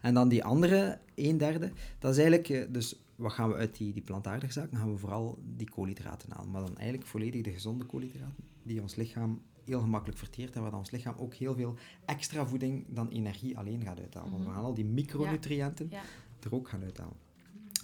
en 0.02 0.14
dan 0.14 0.28
die 0.28 0.44
andere, 0.44 0.98
een 1.14 1.38
derde, 1.38 1.72
dat 1.98 2.10
is 2.10 2.16
eigenlijk... 2.18 2.48
eh, 2.48 2.64
Dus 2.72 2.96
wat 3.16 3.32
gaan 3.32 3.48
we 3.48 3.54
uit 3.54 3.76
die, 3.76 3.92
die 3.92 4.02
plantaardige 4.02 4.52
zaken? 4.52 4.70
Dan 4.70 4.80
gaan 4.80 4.92
we 4.92 4.98
vooral 4.98 5.38
die 5.56 5.70
koolhydraten 5.70 6.30
halen. 6.32 6.50
Maar 6.50 6.60
dan 6.62 6.76
eigenlijk 6.76 7.06
volledig 7.08 7.42
de 7.42 7.52
gezonde 7.52 7.84
koolhydraten, 7.84 8.44
die 8.62 8.82
ons 8.82 8.94
lichaam 8.94 9.40
heel 9.64 9.80
gemakkelijk 9.80 10.18
verteert 10.18 10.54
en 10.56 10.60
waar 10.62 10.70
dan 10.70 10.78
ons 10.80 10.90
lichaam 10.90 11.14
ook 11.18 11.34
heel 11.34 11.54
veel 11.54 11.74
extra 12.04 12.46
voeding 12.46 12.84
dan 12.88 13.08
energie 13.08 13.58
alleen 13.58 13.82
gaat 13.82 13.98
uithalen. 14.00 14.30
Want 14.30 14.42
we 14.42 14.48
Mhm. 14.48 14.56
gaan 14.56 14.66
al 14.66 14.74
die 14.74 14.84
micronutriënten 14.84 15.86
Ja. 15.90 16.02
er 16.42 16.54
ook 16.54 16.68
gaan 16.68 16.82
uithalen. 16.82 17.16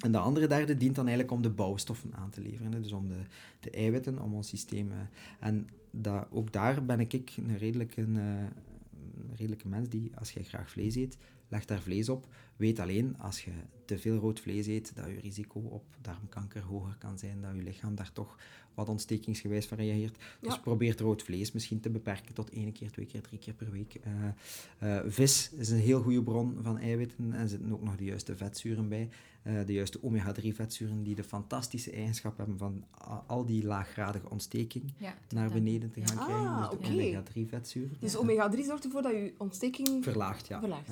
En 0.03 0.13
de 0.13 0.19
andere 0.19 0.47
derde 0.47 0.77
dient 0.77 0.95
dan 0.95 1.07
eigenlijk 1.07 1.37
om 1.37 1.43
de 1.43 1.51
bouwstoffen 1.51 2.15
aan 2.15 2.31
te 2.31 2.41
leveren. 2.41 2.83
Dus 2.83 2.93
om 2.93 3.09
de, 3.09 3.21
de 3.61 3.71
eiwitten, 3.71 4.23
om 4.23 4.35
ons 4.35 4.49
systeem... 4.49 4.91
eh, 4.91 4.99
en 5.41 5.69
dat, 5.91 6.27
ook 6.31 6.53
daar 6.53 6.85
ben 6.85 7.01
ik 7.01 7.13
een 7.13 7.59
redelijke, 7.59 8.01
eh, 8.01 8.07
een 8.07 9.37
redelijke 9.37 9.69
mens 9.69 9.89
die, 9.89 10.11
als 10.15 10.33
jij 10.33 10.43
graag 10.43 10.71
vlees 10.71 10.95
eet, 10.95 11.19
leg 11.49 11.65
daar 11.65 11.81
vlees 11.81 12.09
op. 12.09 12.27
Weet 12.57 12.79
alleen, 12.79 13.19
als 13.19 13.45
je 13.45 13.51
te 13.85 13.99
veel 13.99 14.17
rood 14.17 14.41
vlees 14.41 14.67
eet, 14.67 14.93
dat 14.95 15.07
je 15.07 15.21
risico 15.21 15.61
op 15.61 15.85
darmkanker 16.01 16.63
hoger 16.63 16.97
kan 16.99 17.19
zijn, 17.19 17.41
dat 17.41 17.55
je 17.55 17.63
lichaam 17.63 17.95
daar 17.95 18.13
toch 18.13 18.37
wat 18.75 18.89
ontstekingsgewijs 18.89 19.67
van 19.67 19.77
reageert. 19.79 20.17
Dus 20.41 20.61
probeer 20.61 21.01
rood 21.01 21.23
vlees 21.23 21.53
misschien 21.53 21.81
te 21.81 21.91
beperken 21.91 22.35
tot 22.35 22.51
één 22.51 22.73
keer, 22.73 22.91
twee 22.91 23.07
keer, 23.07 23.21
drie 23.21 23.39
keer 23.39 23.55
per 23.55 23.71
week. 23.71 23.95
Eh, 23.95 24.97
eh, 24.99 25.05
vis 25.07 25.51
is 25.57 25.71
een 25.71 25.79
heel 25.79 26.03
goede 26.03 26.23
bron 26.23 26.57
van 26.63 26.79
eiwitten 26.79 27.33
en 27.33 27.49
zitten 27.49 27.73
ook 27.73 27.83
nog 27.83 27.97
de 27.97 28.05
juiste 28.05 28.37
vetzuren 28.37 28.89
bij. 28.89 29.09
Eh, 29.43 29.55
de 29.67 29.73
juiste 29.73 29.99
omega-3 30.03 30.55
vetzuren 30.55 31.03
die 31.03 31.15
de 31.15 31.25
fantastische 31.25 31.91
eigenschap 31.91 32.37
hebben 32.37 32.59
van 32.59 32.85
al 33.27 33.45
die 33.47 33.65
laaggradige 33.65 34.31
ontsteking 34.31 34.93
Ja, 34.97 35.15
naar 35.29 35.51
beneden 35.51 35.91
te 35.91 36.01
gaan 36.07 36.19
Ah, 36.19 36.25
krijgen. 36.25 36.57
Dus 36.59 36.69
de 36.71 36.77
oké. 36.77 36.87
omega-3 36.93 37.49
vetzuren. 37.49 37.97
Dus 38.01 38.13
Ja. 38.13 38.19
omega-3 38.19 38.65
zorgt 38.65 38.85
ervoor 38.85 39.03
dat 39.03 39.13
je 39.13 39.35
ontsteking 39.39 40.05
Verlaagt, 40.05 40.47
ja. 40.47 40.59
verlaagt. 40.61 40.87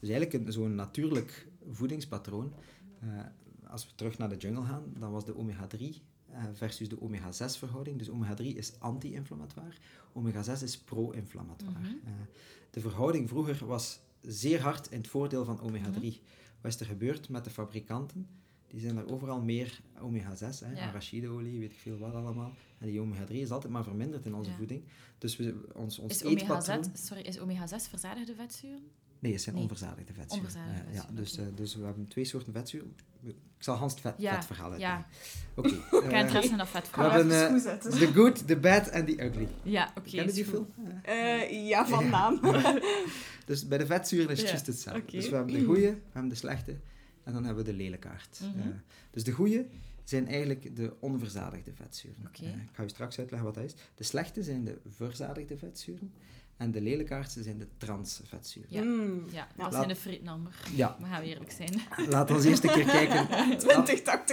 Dus 0.00 0.08
eigenlijk 0.10 0.32
een- 0.32 0.52
zo'n 0.52 0.74
natuurlijk 0.74 1.46
voedingspatroon. 1.70 2.52
als 3.70 3.86
we 3.86 3.90
terug 3.94 4.18
naar 4.18 4.28
de 4.28 4.36
jungle 4.36 4.64
gaan, 4.64 4.82
dan 4.98 5.10
was 5.12 5.24
de 5.24 5.36
omega-3 5.36 5.78
eh, 5.80 5.94
versus 6.52 6.88
de 6.88 7.00
omega-6 7.00 7.58
verhouding. 7.58 7.98
Dus 7.98 8.08
omega-3 8.10 8.42
is 8.56 8.72
anti-inflammatoire, 8.78 9.76
omega-6 10.12 10.62
is 10.62 10.78
pro-inflammatoire. 10.78 11.88
Eh, 12.04 12.12
de 12.70 12.80
verhouding 12.80 13.28
vroeger 13.28 13.66
was 13.66 14.00
zeer 14.20 14.60
hard 14.62 14.90
in 14.90 14.98
het 14.98 15.08
voordeel 15.08 15.44
van 15.44 15.60
omega-3. 15.60 15.92
Mhm. 16.00 16.16
Wat 16.60 16.72
is 16.72 16.80
er 16.80 16.86
gebeurd 16.86 17.28
met 17.28 17.44
de 17.44 17.50
fabrikanten? 17.50 18.26
Die 18.68 18.80
zijn 18.80 18.96
er 18.96 19.12
overal 19.12 19.40
meer 19.42 19.80
omega-6, 20.00 20.60
hè, 20.60 20.72
Ja. 20.72 20.88
arachideolie, 20.88 21.58
weet 21.58 21.72
ik 21.72 21.78
veel 21.78 21.98
wat 21.98 22.14
allemaal. 22.14 22.52
En 22.78 22.86
die 22.86 23.00
omega-3 23.00 23.40
is 23.40 23.50
altijd 23.50 23.72
maar 23.72 23.84
verminderd 23.84 24.26
in 24.26 24.34
onze 24.34 24.50
Ja. 24.50 24.56
voeding. 24.56 24.82
Dus 25.18 25.36
we, 25.36 25.68
ons, 25.74 25.98
ons 25.98 26.12
Is 26.12 26.22
eetpatroon... 26.22 26.76
omega-6 26.78 26.92
sorry, 27.06 27.22
is 27.22 27.38
omega-6 27.38 27.88
verzadigde 27.88 28.34
vetzuren? 28.34 28.82
Nee, 29.20 29.32
het 29.32 29.42
zijn 29.42 29.54
Nee. 29.54 29.62
onverzadigde 29.64 30.12
vetzuren. 30.12 30.44
Onverzadigde 30.46 30.82
vetzuren, 30.84 31.14
ja, 31.14 31.20
dus, 31.20 31.36
eh, 31.38 31.44
dus 31.54 31.74
we 31.74 31.84
hebben 31.84 32.08
twee 32.08 32.24
soorten 32.24 32.52
vetzuren. 32.52 32.94
Ik 33.22 33.66
zal 33.66 33.76
Hans 33.76 33.92
het 33.92 34.00
vet, 34.00 34.14
Ja, 34.18 34.34
vetverhaal 34.34 34.78
ja. 34.78 35.04
uitleggen. 35.54 35.82
Oké. 35.90 35.96
Ik 35.96 36.02
heb 36.02 36.12
eh, 36.12 36.20
interesse 36.20 36.50
in 36.50 36.58
dat 36.58 36.68
vet 36.68 36.90
we 36.90 37.02
hebben 37.02 37.60
zetten. 37.60 37.90
The 37.90 38.06
Good, 38.12 38.46
The 38.46 38.56
Bad 38.56 38.86
en 38.88 39.04
The 39.06 39.24
Ugly. 39.24 39.48
Ja, 39.62 39.92
oké. 39.96 40.10
Ken 40.10 40.26
je 40.26 40.32
die 40.32 40.44
film? 40.44 40.66
Ja, 41.50 41.86
van 41.94 42.08
naam. 42.10 42.40
dus 43.44 43.66
bij 43.68 43.78
de 43.78 43.86
vetzuren 43.86 44.30
is 44.30 44.38
het 44.38 44.40
Ja, 44.46 44.52
juist 44.52 44.66
hetzelfde. 44.66 45.02
oké. 45.02 45.10
Dus 45.16 45.28
we 45.28 45.34
hebben 45.36 45.54
de 45.54 45.64
goede, 45.64 45.80
we 45.90 45.98
hebben 46.12 46.28
de 46.30 46.36
slechte 46.36 46.76
en 47.24 47.32
dan 47.32 47.44
hebben 47.44 47.64
we 47.64 47.70
de 47.70 47.76
lelijkaart. 47.76 48.40
Mhm. 48.42 48.58
Eh, 48.58 48.66
dus 49.10 49.24
de 49.24 49.32
goede 49.32 49.66
zijn 50.04 50.28
eigenlijk 50.28 50.76
de 50.76 50.94
onverzadigde 51.00 51.72
vetzuren. 51.74 52.16
Oké. 52.26 52.44
Ik 52.44 52.68
ga 52.72 52.82
je 52.82 52.88
straks 52.88 53.18
uitleggen 53.18 53.46
wat 53.48 53.54
dat 53.56 53.64
is. 53.64 53.74
De 53.94 54.04
slechte 54.04 54.42
zijn 54.42 54.64
de 54.64 54.78
verzadigde 54.88 55.56
vetzuren 55.58 56.12
en 56.60 56.70
de 56.70 56.80
lelijkaartste 56.80 57.42
zijn 57.42 57.58
de 57.58 57.66
transvetzuren. 57.76 58.68
Ja. 58.70 58.82
Mm. 58.82 59.24
Ja, 59.32 59.46
dat 59.56 59.56
Laat- 59.56 59.72
zijn 59.72 59.88
de 59.88 59.96
frietnammer. 59.96 60.54
Ja, 60.74 60.96
We 61.00 61.06
gaan 61.06 61.22
eerlijk 61.22 61.50
zijn. 61.50 61.80
laat 62.08 62.30
ons 62.30 62.44
eerst 62.44 62.64
een 62.64 62.70
keer 62.72 62.84
kijken. 63.00 63.26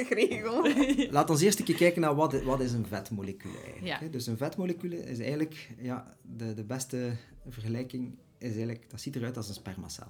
20-80 0.06 0.08
regel. 0.10 0.68
Laat 1.12 1.30
ons 1.30 1.42
eerst 1.42 1.60
een 1.60 1.66
keer 1.66 1.76
kijken 1.76 2.02
naar 2.02 2.16
wat, 2.16 2.42
wat 2.44 2.60
is 2.62 2.72
een 2.72 2.86
vetmolecuul 2.88 3.54
eigenlijk. 3.66 4.02
Ja. 4.02 4.08
Dus 4.08 4.28
een 4.28 4.38
vetmolecuul 4.38 4.92
is 4.92 5.20
eigenlijk, 5.20 5.70
ja, 5.78 6.16
de, 6.22 6.54
de 6.54 6.64
beste 6.64 7.12
vergelijking 7.48 8.18
is 8.38 8.48
eigenlijk, 8.50 8.90
dat 8.90 9.02
ziet 9.02 9.16
eruit 9.16 9.38
als 9.38 9.48
een 9.48 9.54
spermacel. 9.54 10.08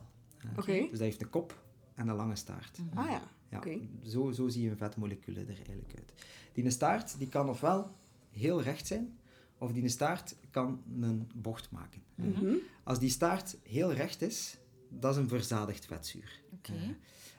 Oké. 0.58 0.72
Dus 0.80 0.90
dat 0.92 1.00
heeft 1.00 1.22
een 1.22 1.30
kop 1.30 1.64
en 1.96 2.08
een 2.08 2.16
lange 2.16 2.36
staart. 2.36 2.78
Mhm. 2.78 2.98
Ah 2.98 3.10
ja, 3.10 3.22
Ja, 3.50 3.58
oké. 3.58 3.78
zo, 4.04 4.32
zo 4.32 4.48
zie 4.48 4.64
je 4.64 4.70
een 4.70 4.78
vetmolecuul 4.78 5.36
er 5.36 5.48
eigenlijk 5.48 5.94
uit. 5.98 6.14
Die 6.54 6.70
staart 6.70 7.18
die 7.18 7.30
kan 7.30 7.50
ofwel 7.50 7.96
heel 8.32 8.62
recht 8.62 8.88
zijn, 8.88 9.17
of 9.58 9.72
die 9.72 9.84
een 9.84 9.90
staart 9.90 10.36
kan 10.52 10.82
een 11.02 11.30
bocht 11.36 11.72
maken. 11.72 12.02
Mhm. 12.16 12.54
Als 12.84 13.00
die 13.00 13.10
staart 13.10 13.58
heel 13.64 13.94
recht 13.94 14.22
is, 14.22 14.58
dat 14.90 15.12
is 15.12 15.22
een 15.22 15.28
verzadigd 15.28 15.86
vetzuur. 15.86 16.42
Oké. 16.54 16.72
Eh, 16.72 16.90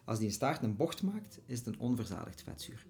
als 0.04 0.18
die 0.18 0.30
staart 0.30 0.62
een 0.62 0.76
bocht 0.76 1.02
maakt, 1.02 1.38
is 1.46 1.58
het 1.58 1.66
een 1.66 1.78
onverzadigd 1.78 2.42
vetzuur. 2.42 2.86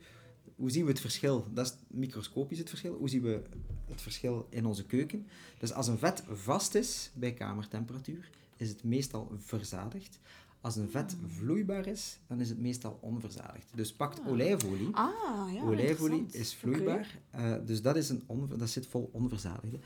Hoe 0.56 0.70
zien 0.70 0.84
we 0.84 0.90
het 0.90 1.00
verschil? 1.00 1.46
Dat 1.52 1.66
is 1.66 1.74
microscopisch 1.86 2.58
het 2.58 2.68
verschil. 2.68 2.94
Hoe 2.94 3.08
zien 3.08 3.22
we 3.22 3.42
het 3.86 4.00
verschil 4.02 4.46
in 4.50 4.66
onze 4.66 4.86
keuken? 4.86 5.26
Dus 5.58 5.72
als 5.72 5.86
een 5.86 5.98
vet 5.98 6.22
vast 6.26 6.74
is 6.74 7.10
bij 7.14 7.32
kamertemperatuur, 7.32 8.30
is 8.56 8.68
het 8.68 8.84
meestal 8.84 9.32
verzadigd. 9.36 10.18
Als 10.60 10.76
een 10.76 10.90
vet 10.90 11.16
vloeibaar 11.26 11.86
is, 11.86 12.18
dan 12.26 12.40
is 12.40 12.48
het 12.48 12.58
meestal 12.58 12.98
onverzadigd. 13.00 13.66
Dus 13.74 13.92
pakt 13.92 14.20
Ah. 14.20 14.28
olijfolie. 14.28 14.88
Ah, 14.92 15.52
ja. 15.54 15.62
olijfolie 15.62 16.26
is 16.30 16.54
vloeibaar, 16.54 17.18
eh, 17.30 17.54
dus 17.64 17.82
dat, 17.82 17.96
is 17.96 18.08
een 18.08 18.22
onver- 18.26 18.58
dat 18.58 18.68
zit 18.68 18.86
vol 18.86 19.08
onverzadigde. 19.12 19.78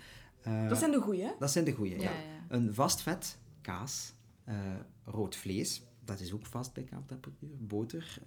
Eh, 0.43 0.69
Dat 0.69 0.79
zijn 0.79 0.91
de 0.91 1.01
goeie, 1.01 1.23
hè? 1.23 1.31
dat 1.39 1.51
zijn 1.51 1.65
de 1.65 1.73
goeie, 1.73 2.01
Ja. 2.01 2.11
Een 2.49 2.75
vast 2.75 3.03
vet, 3.03 3.39
kaas, 3.61 4.13
eh, 4.45 4.55
rood 5.05 5.37
vlees, 5.37 5.83
dat 6.05 6.21
is 6.21 6.33
ook 6.33 6.47
vast 6.47 6.73
bij 6.73 6.83
kamertemperatuur, 6.83 7.49
boter. 7.59 8.19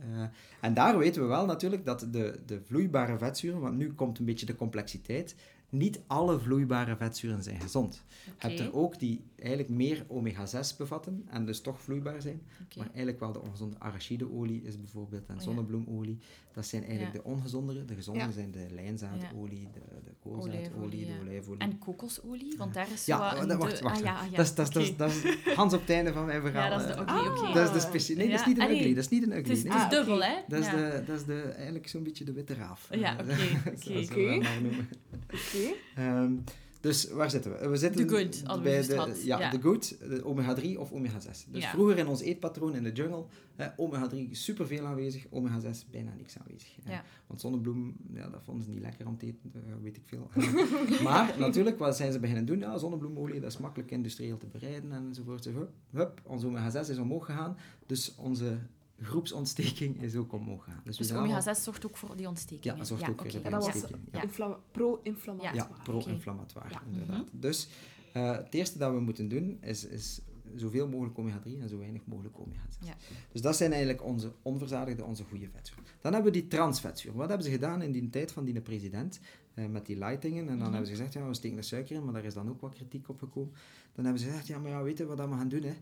en 0.61 0.73
daar 0.73 0.97
weten 0.97 1.21
we 1.21 1.27
wel 1.27 1.45
natuurlijk 1.45 1.85
dat 1.85 2.07
de, 2.11 2.39
de 2.45 2.61
vloeibare 2.61 3.17
vetzuren, 3.17 3.59
want 3.59 3.77
nu 3.77 3.93
komt 3.93 4.19
een 4.19 4.25
beetje 4.25 4.45
de 4.45 4.55
complexiteit, 4.55 5.35
niet 5.69 5.99
alle 6.07 6.39
vloeibare 6.39 6.95
vetzuren 6.95 7.43
zijn 7.43 7.61
gezond. 7.61 8.03
Je 8.25 8.31
hebt 8.47 8.59
er 8.59 8.73
ook 8.75 8.99
die 8.99 9.23
eigenlijk 9.39 9.69
meer 9.69 10.05
omega-6 10.07 10.77
bevatten 10.77 11.25
en 11.29 11.45
dus 11.45 11.61
toch 11.61 11.81
vloeibaar 11.81 12.21
zijn, 12.21 12.41
maar 12.77 12.85
eigenlijk 12.87 13.19
wel 13.19 13.31
de 13.31 13.41
ongezonde 13.41 13.79
arachideolie 13.79 14.61
is 14.63 14.79
bijvoorbeeld 14.79 15.25
en 15.27 15.35
Oh 15.35 15.41
zonnebloemolie. 15.41 16.17
Dat 16.53 16.65
zijn 16.65 16.83
eigenlijk 16.83 17.15
Ja. 17.15 17.21
de 17.21 17.27
ongezondere. 17.27 17.85
De 17.85 17.95
gezondere 17.95 18.25
Ja. 18.27 18.31
zijn 18.33 18.51
de 18.51 18.65
lijnzaadolie, 18.71 19.67
de, 19.73 19.79
de 20.03 20.11
koolzaadolie, 20.23 21.05
de 21.05 21.11
olijfolie. 21.21 21.59
En 21.59 21.77
kokosolie, 21.79 22.57
want 22.57 22.73
daar 22.73 22.87
is 22.93 23.05
Ja, 23.05 23.17
wat 23.19 23.33
wa- 23.33 23.41
een 23.41 23.47
da- 23.47 23.57
wacht, 23.57 23.79
wacht. 23.79 23.97
ah, 23.97 24.03
ja, 24.03 24.15
ah, 24.19 24.29
ja. 24.31 24.37
Dat, 24.37 24.45
is, 24.45 24.55
dat, 24.55 24.75
is, 24.75 24.95
dat, 24.97 25.09
is, 25.11 25.21
dat 25.21 25.53
Hans 25.55 25.73
op 25.73 25.79
het 25.79 25.89
einde 25.89 26.13
van 26.13 26.25
mijn 26.25 26.41
verhaal. 26.41 26.69
Ja, 26.71 26.77
dat 26.77 26.79
is 26.79 26.85
de 26.87 26.93
eh. 26.93 27.01
oké, 27.01 27.11
Ah. 27.11 27.39
oké. 27.43 27.53
Dat 27.53 27.93
is 27.93 28.05
de. 28.07 28.13
Nee, 28.15 28.29
dat 28.29 28.39
is 28.39 28.45
niet 28.45 28.57
een 28.57 28.63
ah, 28.65 28.71
ugly. 28.71 28.93
Dat 28.93 29.03
is 29.03 29.09
niet 29.09 29.23
een 29.23 29.29
ugly. 29.37 29.41
Het 29.41 29.57
is, 29.57 29.63
nee. 29.63 29.71
het 29.73 29.81
is 29.81 29.85
Ah, 29.87 29.89
dubbel, 29.91 30.15
oké. 30.15 30.25
hè? 30.25 30.41
Dat 30.47 30.59
is, 30.59 30.69
de, 30.69 31.03
dat 31.07 31.19
is 31.19 31.25
de, 31.25 31.41
eigenlijk 31.41 31.87
zo'n 31.87 32.03
beetje 32.03 32.23
de 32.25 32.33
witte 32.33 32.53
raaf. 32.53 32.87
Ja, 32.91 33.17
Eh, 33.19 33.27
oké, 33.67 33.99
oké. 34.11 34.39
Ehm, 35.95 36.33
dus 36.79 37.09
waar 37.11 37.29
zitten 37.29 37.51
we? 37.59 37.67
We 37.69 37.77
zitten 37.77 38.07
The 38.07 38.15
good, 38.15 38.63
bij 38.63 38.81
de, 38.87 39.21
ja, 39.23 39.49
good, 39.61 39.97
de 40.09 40.25
omega-3 40.25 40.77
of 40.79 40.91
omega-6. 40.91 41.45
Dus 41.51 41.63
Ja. 41.63 41.69
vroeger 41.69 41.97
in 41.97 42.07
ons 42.07 42.21
eetpatroon 42.21 42.75
in 42.75 42.83
de 42.83 42.91
jungle, 42.91 43.25
eh, 43.55 43.67
omega-3 43.77 44.29
superveel 44.31 44.85
aanwezig, 44.85 45.25
omega-6 45.29 45.85
bijna 45.91 46.13
niks 46.17 46.37
aanwezig. 46.39 46.69
Eh, 46.83 46.91
Ja. 46.91 47.03
Want 47.27 47.41
zonnebloem, 47.41 47.95
ja, 48.13 48.29
dat 48.29 48.41
vonden 48.43 48.63
ze 48.63 48.69
niet 48.69 48.81
lekker 48.81 49.07
om 49.07 49.17
te 49.17 49.25
eten, 49.25 49.51
dat 49.53 49.61
weet 49.81 49.95
ik 49.97 50.03
veel. 50.05 50.29
maar 51.03 51.35
natuurlijk, 51.39 51.79
wat 51.79 51.95
zijn 51.97 52.11
ze 52.11 52.19
beginnen 52.19 52.45
doen? 52.45 52.59
Ja, 52.59 52.77
zonnebloemolie, 52.77 53.39
dat 53.39 53.51
is 53.51 53.57
makkelijk 53.57 53.91
industrieel 53.91 54.37
te 54.37 54.47
bereiden 54.47 54.91
enzovoort. 54.91 55.43
Dus, 55.43 55.53
hup, 55.53 55.69
hup, 55.91 56.21
onze 56.23 56.47
omega-6 56.47 56.89
is 56.89 56.97
omhoog 56.97 57.25
gegaan, 57.25 57.57
dus 57.85 58.15
onze 58.15 58.57
groepsontsteking 59.01 60.01
is 60.01 60.15
ook 60.15 60.33
omhoog 60.33 60.63
gegaan. 60.63 60.81
Dus, 60.83 60.97
Dus 60.97 61.07
zijn 61.07 61.19
allemaal- 61.19 61.37
omega-6 61.37 61.63
zorgt 61.63 61.85
ook 61.85 61.97
voor 61.97 62.15
die 62.15 62.27
ontsteking. 62.27 62.63
Ja, 62.63 62.75
dat 62.75 62.87
zorgt 62.87 63.09
ook 63.09 63.21
voor 63.31 63.49
was 63.51 63.65
ontsteking. 63.65 63.99
Ja. 64.11 64.21
infla- 64.23 64.59
pro-inflammatoire. 64.71 65.57
Ja, 65.57 65.83
pro-inflammatoire, 65.83 66.75
inderdaad. 66.91 67.27
Dus 67.31 67.67
eh, 68.13 68.31
het 68.31 68.53
eerste 68.53 68.77
dat 68.77 68.93
we 68.93 68.99
moeten 68.99 69.27
doen, 69.27 69.57
is, 69.61 69.85
is 69.85 70.21
zoveel 70.55 70.87
mogelijk 70.87 71.17
omega-3 71.17 71.61
en 71.61 71.69
zo 71.69 71.77
weinig 71.77 72.05
mogelijk 72.05 72.39
omega-6. 72.39 72.85
Ja. 72.87 72.93
Dus 73.31 73.41
dat 73.41 73.55
zijn 73.55 73.71
eigenlijk 73.71 74.03
onze 74.03 74.31
onverzadigde, 74.41 75.03
onze 75.03 75.23
goede 75.23 75.47
vetzuren. 75.49 75.83
Dan 76.01 76.13
hebben 76.13 76.31
we 76.31 76.39
die 76.39 76.47
transvetzuren. 76.47 77.17
Wat 77.17 77.27
hebben 77.27 77.45
ze 77.45 77.51
gedaan 77.53 77.81
in 77.81 77.91
die 77.91 78.09
tijd 78.09 78.31
van 78.31 78.45
die 78.45 78.61
president, 78.61 79.19
eh, 79.53 79.65
met 79.65 79.85
die 79.85 79.97
lightingen? 79.97 80.39
En 80.41 80.47
dan 80.47 80.55
Mhm. 80.57 80.65
hebben 80.71 80.85
ze 80.85 80.91
gezegd, 80.91 81.13
ja, 81.13 81.27
we 81.27 81.33
steken 81.33 81.57
er 81.57 81.63
suiker 81.63 81.95
in, 81.95 82.03
maar 82.03 82.13
daar 82.13 82.23
is 82.25 82.33
dan 82.33 82.49
ook 82.49 82.61
wat 82.61 82.73
kritiek 82.73 83.09
op 83.09 83.19
gekomen. 83.19 83.53
Dan 83.95 84.03
hebben 84.05 84.21
ze 84.23 84.27
gezegd, 84.27 84.47
ja, 84.47 84.59
maar 84.59 84.71
ja, 84.71 84.83
weet 84.83 84.97
je 84.97 85.05
wat 85.05 85.17
we 85.17 85.23
gaan 85.35 85.49
doen? 85.49 85.63
Hè? 85.63 85.73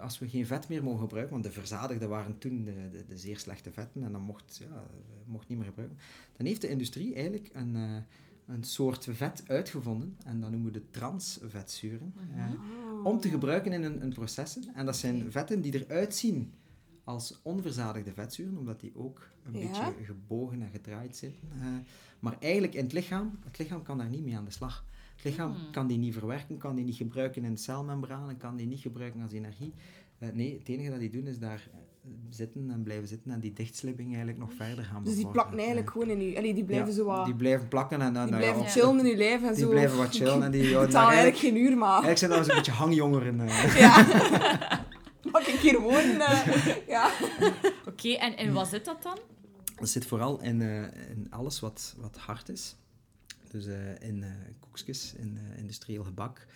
Als 0.00 0.18
we 0.18 0.28
geen 0.28 0.46
vet 0.46 0.68
meer 0.68 0.82
mogen 0.84 1.00
gebruiken, 1.00 1.32
want 1.32 1.44
de 1.44 1.50
verzadigde 1.52 2.06
waren 2.06 2.38
toen 2.38 2.64
de, 2.64 2.88
de, 2.92 3.04
de 3.08 3.16
zeer 3.16 3.38
slechte 3.38 3.72
vetten, 3.72 4.02
en 4.04 4.12
dan 4.12 4.22
mocht, 4.22 4.60
ja, 4.70 4.84
mocht 5.26 5.48
niet 5.48 5.58
meer 5.58 5.66
gebruiken. 5.66 5.98
Dan 6.36 6.46
heeft 6.46 6.60
de 6.60 6.68
industrie 6.68 7.14
eigenlijk 7.14 7.50
een... 7.52 7.76
eh, 7.76 7.96
een 8.46 8.64
soort 8.64 9.08
vet 9.10 9.42
uitgevonden, 9.46 10.16
en 10.24 10.40
dat 10.40 10.50
noemen 10.50 10.72
we 10.72 10.78
de 10.78 10.90
transvetzuren, 10.90 12.14
Mhm. 12.16 12.38
eh, 12.38 12.44
Ah. 12.44 13.04
om 13.06 13.20
te 13.20 13.28
gebruiken 13.28 13.72
in 13.72 13.82
een, 13.82 14.02
een 14.02 14.12
processen. 14.12 14.62
En 14.74 14.86
dat 14.86 14.96
zijn 14.96 15.32
vetten 15.32 15.60
die 15.60 15.84
eruit 15.86 16.14
zien 16.14 16.52
als 17.04 17.40
onverzadigde 17.42 18.12
vetzuren, 18.12 18.56
omdat 18.58 18.80
die 18.80 18.92
ook 18.96 19.28
een 19.44 19.58
Ja. 19.58 19.68
beetje 19.88 20.04
gebogen 20.04 20.62
en 20.62 20.70
gedraaid 20.70 21.16
zitten. 21.16 21.48
Eh, 21.60 21.66
maar 22.20 22.36
eigenlijk 22.40 22.74
in 22.74 22.82
het 22.84 22.92
lichaam, 22.92 23.38
het 23.44 23.58
lichaam 23.58 23.82
kan 23.82 23.98
daar 23.98 24.08
niet 24.08 24.24
mee 24.24 24.36
aan 24.36 24.44
de 24.44 24.50
slag. 24.50 24.84
Het 25.22 25.30
lichaam 25.30 25.52
Hmm. 25.52 25.70
kan 25.70 25.86
die 25.86 25.98
niet 25.98 26.14
verwerken, 26.14 26.58
kan 26.58 26.74
die 26.74 26.84
niet 26.84 26.96
gebruiken 26.96 27.44
in 27.44 27.54
de 27.54 27.60
celmembranen, 27.60 28.36
kan 28.36 28.56
die 28.56 28.66
niet 28.66 28.80
gebruiken 28.80 29.22
als 29.22 29.32
energie. 29.32 29.72
Eh, 30.18 30.28
nee, 30.32 30.58
het 30.58 30.68
enige 30.68 30.90
dat 30.90 30.98
die 31.00 31.10
doen 31.10 31.26
is 31.26 31.38
daar 31.38 31.68
eh, 31.72 32.10
zitten 32.28 32.70
en 32.70 32.82
blijven 32.82 33.08
zitten 33.08 33.30
en 33.32 33.40
die 33.40 33.52
dichtslipping 33.52 34.08
eigenlijk 34.08 34.38
nog 34.38 34.52
verder 34.52 34.84
gaan 34.84 35.04
Dus 35.04 35.14
die 35.14 35.26
bevorderen. 35.26 35.32
plakken 35.32 35.58
eigenlijk 35.58 35.90
gewoon 35.90 36.08
in 36.08 36.20
je... 36.30 36.36
Allee, 36.38 36.54
die 36.54 36.64
blijven 36.64 36.88
Ja, 36.88 36.92
zo 36.94 37.04
wat... 37.04 37.24
Die 37.24 37.34
blijven 37.34 37.68
plakken 37.68 38.00
en 38.00 38.12
dan... 38.12 38.22
die 38.24 38.32
ja, 38.32 38.38
blijven 38.38 38.60
of- 38.62 38.72
chillen 38.72 38.98
in 38.98 39.04
je 39.06 39.16
lijf 39.16 39.42
en 39.42 39.54
Die 39.54 39.62
zo. 39.64 39.68
blijven 39.70 39.96
wat 39.96 40.14
chillen 40.14 40.42
en 40.42 40.50
die... 40.50 40.68
Ja, 40.70 40.80
Betaal 40.80 41.06
eigenlijk 41.06 41.36
geen 41.36 41.56
uur, 41.56 41.76
maar... 41.76 41.88
Eigenlijk 42.02 42.18
zijn 42.18 42.30
dat 42.30 42.38
eens 42.40 42.48
een 42.48 42.54
beetje 42.56 42.72
hangjongeren. 42.72 43.40
eh. 43.48 43.78
Ja. 43.78 44.06
Mag 45.32 45.46
ik 45.46 45.58
hier 45.60 45.80
wonen? 45.80 46.20
eh, 46.20 46.86
ja. 46.86 47.10
Oké, 47.88 48.08
en, 48.12 48.36
en 48.36 48.52
wat 48.52 48.68
zit 48.68 48.84
dat 48.84 49.02
dan? 49.02 49.18
Dat 49.76 49.88
zit 49.88 50.06
vooral 50.06 50.40
in, 50.40 50.62
eh, 50.62 50.82
in 51.10 51.26
alles 51.30 51.60
wat, 51.60 51.94
wat 51.98 52.16
hard 52.16 52.48
is. 52.48 52.76
Dus 53.52 53.66
eh, 53.66 54.08
in 54.08 54.22
eh 54.22 54.30
koekjes, 54.60 55.14
in 55.14 55.38
eh, 55.52 55.58
industrieel 55.58 56.04
gebak, 56.04 56.46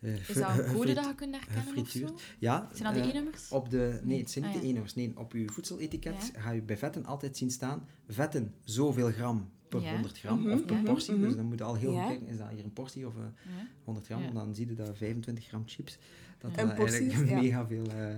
eh, 0.00 0.28
Is 0.28 0.34
dat 0.34 0.58
een 0.58 0.72
code 0.74 0.92
dat 0.94 1.04
je 1.04 1.14
kunt 1.14 1.34
herkennen 1.34 1.66
of 1.66 1.74
zo? 1.74 1.82
gefrituurd. 1.82 2.22
Ja. 2.38 2.68
Zijn 2.72 2.94
dat 2.94 3.02
de 3.04 3.10
E-nummers? 3.10 3.48
Op 3.48 3.70
de, 3.70 4.00
nee, 4.02 4.18
het 4.18 4.30
zijn 4.30 4.44
niet 4.44 4.54
Ah, 4.54 4.60
de. 4.60 4.66
E-nummers. 4.66 4.94
Nee, 4.94 5.12
op 5.18 5.32
uw 5.32 5.48
voedseletiket 5.48 6.30
Ja. 6.34 6.40
ga 6.40 6.50
je 6.50 6.62
bij 6.62 6.76
vetten 6.76 7.04
altijd 7.04 7.36
zien 7.36 7.50
staan 7.50 7.86
vetten 8.08 8.54
zoveel 8.64 9.10
gram 9.12 9.50
per 9.68 9.80
Ja. 9.82 9.92
100 9.92 10.18
gram 10.18 10.40
Mhm, 10.40 10.50
of 10.52 10.64
per 10.64 10.76
mhm, 10.76 10.84
portie. 10.84 11.18
Dus 11.18 11.26
mhm. 11.28 11.36
dan 11.36 11.44
moet 11.46 11.58
je 11.58 11.64
al 11.64 11.74
heel 11.74 11.92
Ja. 11.92 12.00
goed 12.00 12.08
kijken, 12.10 12.26
is 12.28 12.38
dat 12.38 12.48
hier 12.48 12.64
een 12.64 12.72
portie 12.72 13.06
of 13.06 13.14
eh, 13.16 13.22
Ja. 13.56 13.66
100 13.84 14.06
gram? 14.06 14.34
Dan 14.34 14.54
zie 14.54 14.66
je 14.68 14.74
dat 14.74 14.96
25 14.96 15.44
gram 15.46 15.62
chips, 15.66 15.98
dat 16.38 16.50
Ja. 16.54 16.64
dat 16.64 16.78
eigenlijk 16.88 17.28
ja. 17.30 17.40
mega 17.40 17.66
veel... 17.66 17.86
eh, 17.86 18.14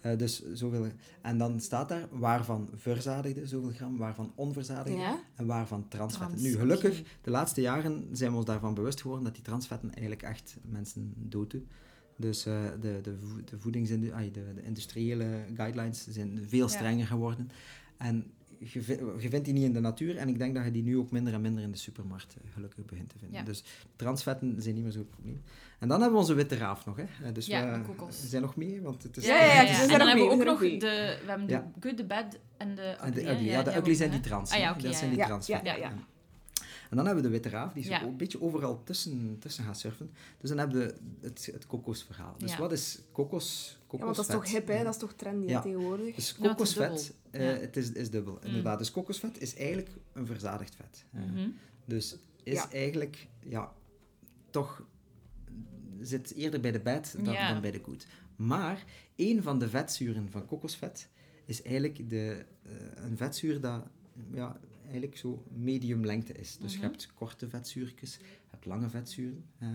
eh, 0.00 0.18
dus 0.18 0.42
zoveel... 0.52 0.86
En 1.22 1.38
dan 1.38 1.60
staat 1.60 1.88
daar 1.88 2.08
waarvan 2.10 2.70
verzadigde 2.74 3.46
zoveel 3.46 3.70
gram, 3.70 3.96
waarvan 3.96 4.32
onverzadigde 4.34 4.98
Ja? 5.00 5.18
en 5.34 5.46
waarvan 5.46 5.88
transvetten. 5.88 6.36
Trans, 6.36 6.48
Nu, 6.48 6.58
gelukkig, 6.58 7.02
de 7.22 7.30
laatste 7.30 7.60
jaren 7.60 8.08
zijn 8.12 8.30
we 8.30 8.36
ons 8.36 8.46
daarvan 8.46 8.74
bewust 8.74 9.00
geworden 9.00 9.24
dat 9.24 9.34
die 9.34 9.44
transvetten 9.44 9.90
eigenlijk 9.90 10.22
echt 10.22 10.56
mensen 10.62 11.12
dood 11.16 11.50
doen. 11.50 11.66
Dus 12.16 12.46
eh, 12.46 12.62
de, 12.80 13.00
de, 13.02 13.16
de, 13.44 13.58
voedingsindustrie, 13.58 14.30
de, 14.30 14.52
de 14.54 14.62
industriële 14.62 15.44
guidelines 15.54 16.06
zijn 16.08 16.40
veel 16.48 16.66
Ja. 16.66 16.72
strenger 16.72 17.06
geworden. 17.06 17.50
En 17.96 18.24
je, 18.58 18.80
je 19.18 19.28
vindt 19.28 19.44
die 19.44 19.54
niet 19.54 19.64
in 19.64 19.72
de 19.72 19.80
natuur 19.80 20.16
en 20.16 20.28
ik 20.28 20.38
denk 20.38 20.54
dat 20.54 20.64
je 20.64 20.70
die 20.70 20.82
nu 20.82 20.96
ook 20.98 21.10
minder 21.10 21.32
en 21.34 21.40
minder 21.40 21.62
in 21.62 21.70
de 21.70 21.76
supermarkt 21.78 22.36
eh, 22.36 22.52
gelukkig 22.52 22.84
begint 22.84 23.08
te 23.08 23.18
vinden. 23.18 23.38
Ja. 23.38 23.44
Dus 23.44 23.64
transvetten 23.96 24.62
zijn 24.62 24.74
niet 24.74 24.84
meer 24.84 24.92
zo'n 24.92 25.08
probleem. 25.08 25.42
En 25.78 25.88
dan 25.88 25.96
hebben 26.00 26.12
we 26.18 26.24
onze 26.24 26.34
witte 26.34 26.56
raaf 26.56 26.86
nog. 26.86 26.96
Hè. 26.96 27.02
Eh, 27.02 27.32
Dus 27.34 27.46
Ja, 27.46 27.82
we, 28.06 28.12
zijn 28.12 28.42
nog 28.42 28.56
mee, 28.56 28.80
want 28.82 29.02
het 29.02 29.16
is... 29.16 29.26
Ja, 29.26 29.44
ja, 29.44 29.66
En 29.66 29.74
zijn 29.74 29.88
dan 29.98 30.06
hebben 30.06 30.26
we 30.26 30.32
ook 30.32 30.44
nog 30.44 30.60
de... 30.60 30.78
We 31.24 31.28
hebben 31.30 31.46
de 31.46 31.62
good, 31.80 31.96
the 31.96 32.04
bad 32.04 32.38
en 32.56 32.74
de 32.74 32.82
En 32.82 33.12
de 33.12 33.20
ugly. 33.20 33.32
ugly, 33.32 33.48
ja, 33.48 33.62
de 33.62 33.76
ugly 33.76 33.94
zijn 33.94 34.10
die 34.10 34.20
trans. 34.20 34.50
Ah 34.50 34.78
dat 34.82 34.94
zijn 34.94 35.10
die 35.10 35.24
transvetten. 35.24 35.78
ja. 35.78 35.92
En 36.90 36.96
dan 36.96 37.06
hebben 37.06 37.24
we 37.24 37.30
de 37.30 37.34
witte 37.34 37.48
raaf, 37.48 37.72
die 37.72 37.82
zo 37.84 37.90
Ja. 37.90 38.02
een 38.02 38.16
beetje 38.16 38.42
overal 38.42 38.82
tussen, 38.84 39.36
tussen 39.38 39.64
gaat 39.64 39.78
surfen. 39.78 40.10
Dus 40.40 40.48
dan 40.48 40.58
hebben 40.58 40.78
we 40.78 40.94
het, 41.20 41.48
het 41.52 41.66
kokosverhaal. 41.66 42.34
Dus 42.38 42.52
Ja. 42.52 42.58
wat 42.58 42.72
is 42.72 42.98
kokos? 43.12 43.75
Ja, 43.90 44.04
want 44.04 44.16
dat 44.16 44.26
is 44.28 44.32
toch 44.34 44.50
hip, 44.50 44.66
hè? 44.68 44.84
Dat 44.84 44.92
is 44.94 45.00
toch 45.00 45.12
trendy 45.12 45.46
hè, 45.46 45.52
Ja. 45.52 45.60
tegenwoordig? 45.60 46.14
Dus 46.14 46.30
Ja, 46.30 46.42
want 46.46 46.58
het 46.58 46.68
is 46.68 46.74
kokosvet, 46.74 47.14
dubbel. 47.30 47.40
eh, 47.48 47.54
Ja. 47.56 47.60
het 47.60 47.76
is, 47.76 47.92
is 47.92 48.10
dubbel, 48.10 48.38
inderdaad. 48.44 48.78
Dus 48.78 48.90
kokosvet 48.90 49.40
is 49.40 49.56
eigenlijk 49.56 49.88
een 50.12 50.26
verzadigd 50.26 50.74
vet. 50.74 51.04
Mhm. 51.10 51.48
Dus 51.84 52.16
is 52.42 52.54
Ja. 52.54 52.70
eigenlijk, 52.70 53.28
ja, 53.40 53.72
toch 54.50 54.86
zit 56.00 56.32
eerder 56.34 56.60
bij 56.60 56.72
de 56.72 56.80
bad 56.80 57.14
dan, 57.22 57.34
Ja. 57.34 57.52
dan 57.52 57.60
bij 57.60 57.70
de 57.70 57.80
good. 57.84 58.06
Maar 58.36 58.84
één 59.14 59.42
van 59.42 59.58
de 59.58 59.68
vetzuren 59.68 60.30
van 60.30 60.46
kokosvet 60.46 61.08
is 61.44 61.62
eigenlijk 61.62 62.10
de, 62.10 62.44
eh, 62.62 62.72
een 62.94 63.16
vetzuur 63.16 63.60
dat 63.60 63.86
ja, 64.32 64.60
eigenlijk 64.82 65.16
zo 65.16 65.42
medium 65.48 66.04
lengte 66.04 66.32
is. 66.32 66.56
Dus 66.58 66.72
Mhm. 66.72 66.82
je 66.82 66.88
hebt 66.88 67.12
korte 67.14 67.48
vetzuurtjes, 67.48 68.14
je 68.16 68.22
hebt 68.50 68.64
lange 68.66 68.88
vetzuren. 68.88 69.44
eh, 69.58 69.68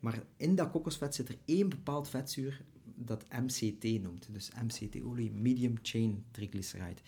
maar 0.00 0.22
in 0.36 0.54
dat 0.54 0.70
kokosvet 0.70 1.14
zit 1.14 1.28
er 1.28 1.38
één 1.44 1.68
bepaald 1.68 2.08
vetzuur 2.08 2.64
dat 2.96 3.24
MCT 3.42 4.02
noemt. 4.02 4.26
Dus 4.30 4.50
MCT-olie, 4.64 5.30
medium 5.30 5.74
chain 5.82 6.24
triglyceride. 6.30 7.00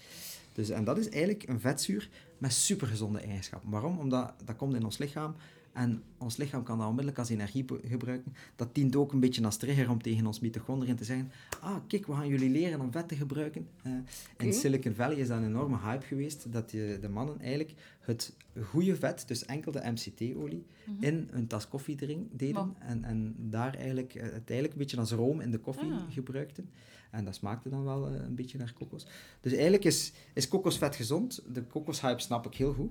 Dus, 0.53 0.69
en 0.71 0.85
dat 0.85 0.99
is 0.99 1.09
eigenlijk 1.09 1.49
een 1.49 1.61
vetzuur 1.61 2.09
met 2.39 2.53
supergezonde 2.53 3.19
eigenschappen. 3.19 3.71
Waarom? 3.71 3.99
Omdat 3.99 4.35
dat 4.45 4.57
komt 4.57 4.75
in 4.75 4.85
ons 4.85 4.99
lichaam 4.99 5.35
en 5.79 6.03
ons 6.19 6.37
lichaam 6.37 6.63
kan 6.63 6.77
dat 6.79 6.87
onmiddellijk 6.87 7.19
als 7.19 7.29
energie 7.29 7.65
gebruiken. 7.85 8.33
Dat 8.57 8.75
dient 8.75 8.97
ook 8.97 9.13
een 9.13 9.21
beetje 9.21 9.45
als 9.45 9.57
trigger 9.57 9.91
om 9.91 10.03
tegen 10.03 10.27
ons 10.27 10.41
mitochondriën 10.41 10.97
te 10.97 11.05
zeggen 11.05 11.31
ah, 11.61 11.77
kijk, 11.87 12.07
we 12.07 12.13
gaan 12.13 12.29
jullie 12.29 12.51
leren 12.51 12.81
om 12.81 12.93
vet 12.93 13.09
te 13.09 13.17
gebruiken. 13.17 13.67
Eh, 13.83 13.93
in. 14.39 14.53
Silicon 14.53 14.95
Valley 14.95 15.17
is 15.17 15.29
dat 15.29 15.39
een 15.39 15.45
enorme 15.45 15.79
hype 15.79 16.05
geweest, 16.07 16.53
dat 16.53 16.71
die, 16.71 16.99
de 16.99 17.09
mannen 17.09 17.41
eigenlijk 17.41 17.75
het 18.01 18.37
goede 18.63 18.97
vet, 18.97 19.25
dus 19.29 19.45
enkel 19.45 19.73
de 19.73 19.81
MCT-olie, 19.85 20.65
Mhm. 20.87 21.05
in 21.05 21.29
een 21.31 21.47
tas 21.47 21.69
koffie 21.69 21.97
drink- 21.97 22.29
deden 22.39 22.55
Wow. 22.67 22.77
en, 22.79 23.05
en 23.05 23.35
daar 23.39 23.75
eigenlijk, 23.75 24.15
eh, 24.15 24.23
het 24.23 24.33
eigenlijk 24.33 24.73
een 24.73 24.79
beetje 24.79 24.97
als 24.99 25.11
room 25.13 25.41
in 25.41 25.51
de 25.51 25.59
koffie 25.59 25.93
Ah. 25.93 26.03
gebruikten. 26.11 26.71
En 27.11 27.25
dat 27.25 27.35
smaakte 27.35 27.69
dan 27.69 27.85
wel 27.85 28.09
eh, 28.09 28.15
een 28.25 28.35
beetje 28.35 28.59
naar 28.59 28.73
kokos. 28.79 29.07
Dus 29.41 29.53
eigenlijk 29.53 29.85
is, 29.85 30.13
is 30.35 30.49
kokosvet 30.49 30.97
gezond. 30.97 31.43
De 31.53 31.63
kokoshype 31.63 32.21
snap 32.21 32.47
ik 32.47 32.55
heel 32.55 32.73
goed. 32.73 32.91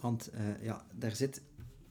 Want 0.00 0.30
ja, 0.62 0.84
daar 0.94 1.16
zit 1.16 1.42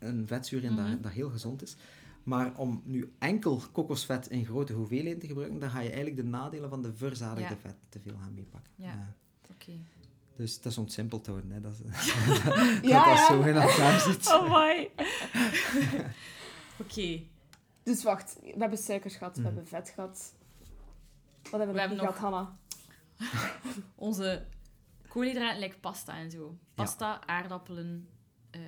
een 0.01 0.27
vetzuur 0.27 0.63
in 0.63 0.73
Mhm. 0.73 0.91
dat, 0.91 1.03
dat 1.03 1.11
heel 1.11 1.29
gezond 1.29 1.61
is. 1.61 1.75
Maar 2.23 2.57
om 2.57 2.81
nu 2.85 3.13
enkel 3.19 3.61
kokosvet 3.71 4.27
in 4.29 4.45
grote 4.45 4.73
hoeveelheden 4.73 5.19
te 5.19 5.27
gebruiken, 5.27 5.59
dan 5.59 5.69
ga 5.69 5.79
je 5.79 5.87
eigenlijk 5.87 6.15
de 6.17 6.23
nadelen 6.23 6.69
van 6.69 6.81
de 6.81 6.93
verzadigde 6.93 7.53
Ja. 7.53 7.59
vet 7.59 7.75
te 7.89 7.99
veel 7.99 8.15
gaan 8.21 8.33
meepakken. 8.33 8.71
Ja. 8.75 9.13
Oké. 9.51 9.71
dus 10.35 10.61
dat 10.61 10.71
is 10.71 10.77
ontsimpeld 10.77 11.25
houden. 11.25 11.51
Hè. 11.51 11.61
Dat, 11.61 11.73
is, 11.73 11.79
Ja, 12.13 12.59
dat 12.81 12.81
dat 12.81 13.17
ja. 13.17 13.27
zo 13.27 13.41
in 13.41 13.55
elkaar 13.55 13.99
zit. 13.99 14.27
Oh 14.33 14.49
my. 14.51 14.89
Oké. 16.79 17.21
Dus 17.83 18.03
wacht, 18.03 18.37
we 18.41 18.55
hebben 18.59 18.77
suikers 18.77 19.15
gehad, 19.15 19.35
we 19.35 19.41
Mhm. 19.41 19.49
hebben 19.49 19.67
vet 19.67 19.89
gehad. 19.89 20.33
Wat 21.51 21.59
hebben 21.59 21.75
we, 21.75 21.87
We 21.87 21.95
nog 21.95 22.15
gehad, 22.15 22.17
Hanna? 22.17 22.57
Onze 23.95 24.45
koolhydraten 25.07 25.59
lijkt 25.59 25.79
pasta 25.81 26.17
en 26.17 26.31
zo. 26.31 26.57
Pasta, 26.73 27.27
aardappelen, 27.27 28.07
eh 28.49 28.59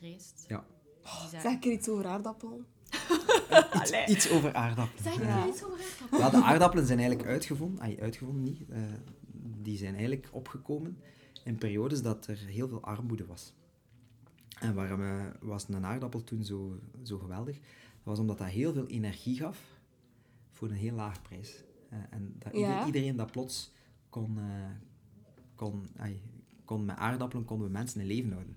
rijst. 0.00 0.44
Ja. 0.48 0.64
Die 1.02 1.28
zijn- 1.30 1.42
Zeg 1.42 1.52
ik 1.52 1.64
er 1.64 1.72
iets 1.72 1.88
over 1.88 2.06
aardappelen? 2.06 2.66
Iets, 3.80 4.06
iets 4.08 4.30
over 4.30 4.54
aardappelen. 4.54 5.02
Zeg 5.02 5.14
ik 5.14 5.22
Ja. 5.22 5.42
er 5.42 5.48
iets 5.48 5.64
over 5.64 5.78
aardappelen? 5.80 6.20
Ja, 6.20 6.30
de 6.30 6.42
aardappelen 6.42 6.86
zijn 6.86 6.98
eigenlijk 6.98 7.28
uitgevonden. 7.28 7.80
Ay, 7.84 7.96
uitgevonden 8.00 8.42
niet. 8.42 8.68
eh, 8.68 8.82
die 9.62 9.76
zijn 9.76 9.94
eigenlijk 9.94 10.28
opgekomen 10.32 10.98
in 11.44 11.56
periodes 11.58 12.02
dat 12.02 12.26
er 12.26 12.36
heel 12.38 12.68
veel 12.68 12.82
armoede 12.82 13.26
was. 13.26 13.52
En 14.60 14.74
waarom 14.74 15.02
eh, 15.02 15.24
was 15.40 15.68
een 15.68 15.84
aardappel 15.84 16.24
toen 16.24 16.44
zo, 16.44 16.78
zo 17.02 17.18
geweldig? 17.18 17.56
Dat 17.56 17.64
was 18.02 18.18
omdat 18.18 18.38
dat 18.38 18.46
heel 18.46 18.72
veel 18.72 18.86
energie 18.86 19.36
gaf 19.36 19.58
voor 20.50 20.68
een 20.68 20.74
heel 20.76 20.94
laag 20.94 21.22
prijs. 21.22 21.62
Eh, 21.90 21.98
en 22.10 22.34
dat 22.38 22.52
ieder- 22.52 22.68
Ja. 22.68 22.86
iedereen 22.86 23.16
dat 23.16 23.30
plots 23.30 23.72
kon, 24.08 24.38
eh, 24.38 24.44
kon, 25.54 25.88
ay, 25.96 26.20
kon 26.64 26.84
met 26.84 26.96
aardappelen 26.96 27.44
konden 27.44 27.66
we 27.66 27.72
mensen 27.72 28.00
in 28.00 28.06
leven 28.06 28.32
houden. 28.32 28.56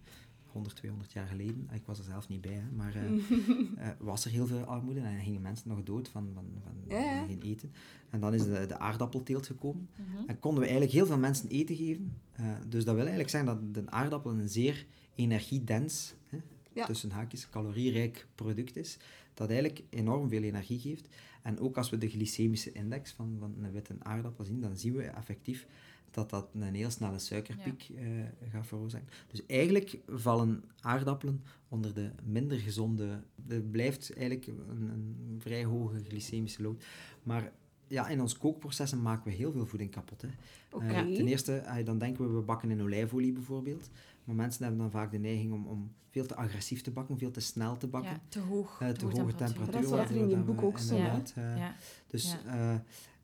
100, 0.53 0.75
200 0.75 1.11
jaar 1.13 1.27
geleden, 1.27 1.69
ik 1.73 1.85
was 1.85 1.97
er 1.97 2.03
zelf 2.03 2.27
niet 2.27 2.41
bij, 2.41 2.53
hè, 2.53 2.71
maar 2.75 2.95
eh, 2.95 3.03
eh, 3.87 3.95
was 3.99 4.25
er 4.25 4.31
heel 4.31 4.47
veel 4.47 4.63
armoede 4.63 4.99
en 4.99 5.23
gingen 5.23 5.41
mensen 5.41 5.69
nog 5.69 5.83
dood 5.83 6.07
van, 6.07 6.29
van, 6.33 6.45
van 6.63 6.97
geen 7.27 7.41
eten. 7.41 7.71
En 8.09 8.19
dan 8.19 8.33
is 8.33 8.43
de, 8.43 8.65
de 8.67 8.77
aardappelteelt 8.79 9.45
gekomen 9.45 9.89
Mhm. 9.95 10.29
en 10.29 10.39
konden 10.39 10.59
we 10.59 10.65
eigenlijk 10.67 10.95
heel 10.97 11.05
veel 11.05 11.17
mensen 11.17 11.49
eten 11.49 11.75
geven. 11.75 12.13
Eh, 12.31 12.45
dus 12.67 12.83
dat 12.83 12.93
wil 12.93 13.03
eigenlijk 13.07 13.29
zeggen 13.29 13.49
dat 13.55 13.73
de 13.73 13.91
aardappel 13.91 14.31
een 14.31 14.49
zeer 14.49 14.85
energiedens, 15.15 16.13
hè, 16.27 16.37
Ja. 16.73 16.85
tussen 16.85 17.11
haakjes, 17.11 17.49
calorierijk 17.49 18.27
product 18.35 18.75
is, 18.75 18.97
dat 19.33 19.49
eigenlijk 19.49 19.83
enorm 19.89 20.29
veel 20.29 20.43
energie 20.43 20.79
geeft. 20.79 21.07
En 21.41 21.59
ook 21.59 21.77
als 21.77 21.89
we 21.89 21.97
de 21.97 22.09
glycemische 22.09 22.71
index 22.71 23.11
van, 23.11 23.35
van 23.39 23.55
een 23.61 23.71
witte 23.71 23.95
aardappel 23.99 24.45
zien, 24.45 24.61
dan 24.61 24.77
zien 24.77 24.93
we 24.95 25.03
effectief 25.03 25.67
dat 26.13 26.29
dat 26.29 26.49
een 26.53 26.75
heel 26.75 26.89
snelle 26.89 27.19
suikerpiek 27.19 27.89
eh, 27.95 28.05
gaat 28.49 28.67
veroorzaken. 28.67 29.07
Dus 29.27 29.45
eigenlijk 29.45 29.97
vallen 30.07 30.63
aardappelen 30.79 31.43
onder 31.69 31.93
de 31.93 32.11
minder 32.23 32.59
gezonde... 32.59 33.23
Er 33.47 33.61
blijft 33.61 34.13
eigenlijk 34.13 34.47
een, 34.47 34.89
een 34.89 35.35
vrij 35.39 35.65
hoge 35.65 36.03
glycemische 36.07 36.61
load. 36.61 36.83
Maar 37.23 37.51
ja, 37.87 38.07
in 38.07 38.21
ons 38.21 38.37
kookprocessen 38.37 39.01
maken 39.01 39.31
we 39.31 39.37
heel 39.37 39.51
veel 39.51 39.65
voeding 39.65 39.91
kapot. 39.91 40.21
Hè. 40.21 40.27
Eh, 40.79 41.15
ten 41.15 41.27
eerste, 41.27 41.81
dan 41.83 41.97
denken 41.97 42.27
we, 42.27 42.35
we 42.35 42.41
bakken 42.41 42.71
in 42.71 42.81
olijfolie 42.81 43.31
bijvoorbeeld. 43.31 43.89
Maar 44.23 44.35
mensen 44.35 44.63
hebben 44.63 44.81
dan 44.81 44.91
vaak 44.91 45.11
de 45.11 45.17
neiging 45.17 45.53
om, 45.53 45.65
om 45.67 45.91
veel 46.09 46.25
te 46.25 46.35
agressief 46.35 46.81
te 46.81 46.91
bakken, 46.91 47.17
veel 47.17 47.31
te 47.31 47.39
snel 47.39 47.77
te 47.77 47.87
bakken. 47.87 48.11
Ja, 48.11 48.19
te 48.27 48.39
hoog. 48.39 48.77
Eh, 48.81 48.89
te 48.89 49.05
hoge 49.05 49.35
temperatuur. 49.35 49.71
Dat 49.71 49.83
is 49.83 49.89
wat 49.89 50.09
er 50.09 50.15
in 50.15 50.45
boek 50.45 50.61
ook 50.61 50.77
eh, 50.77 51.57
Ja. 51.57 51.75
Dus 52.07 52.35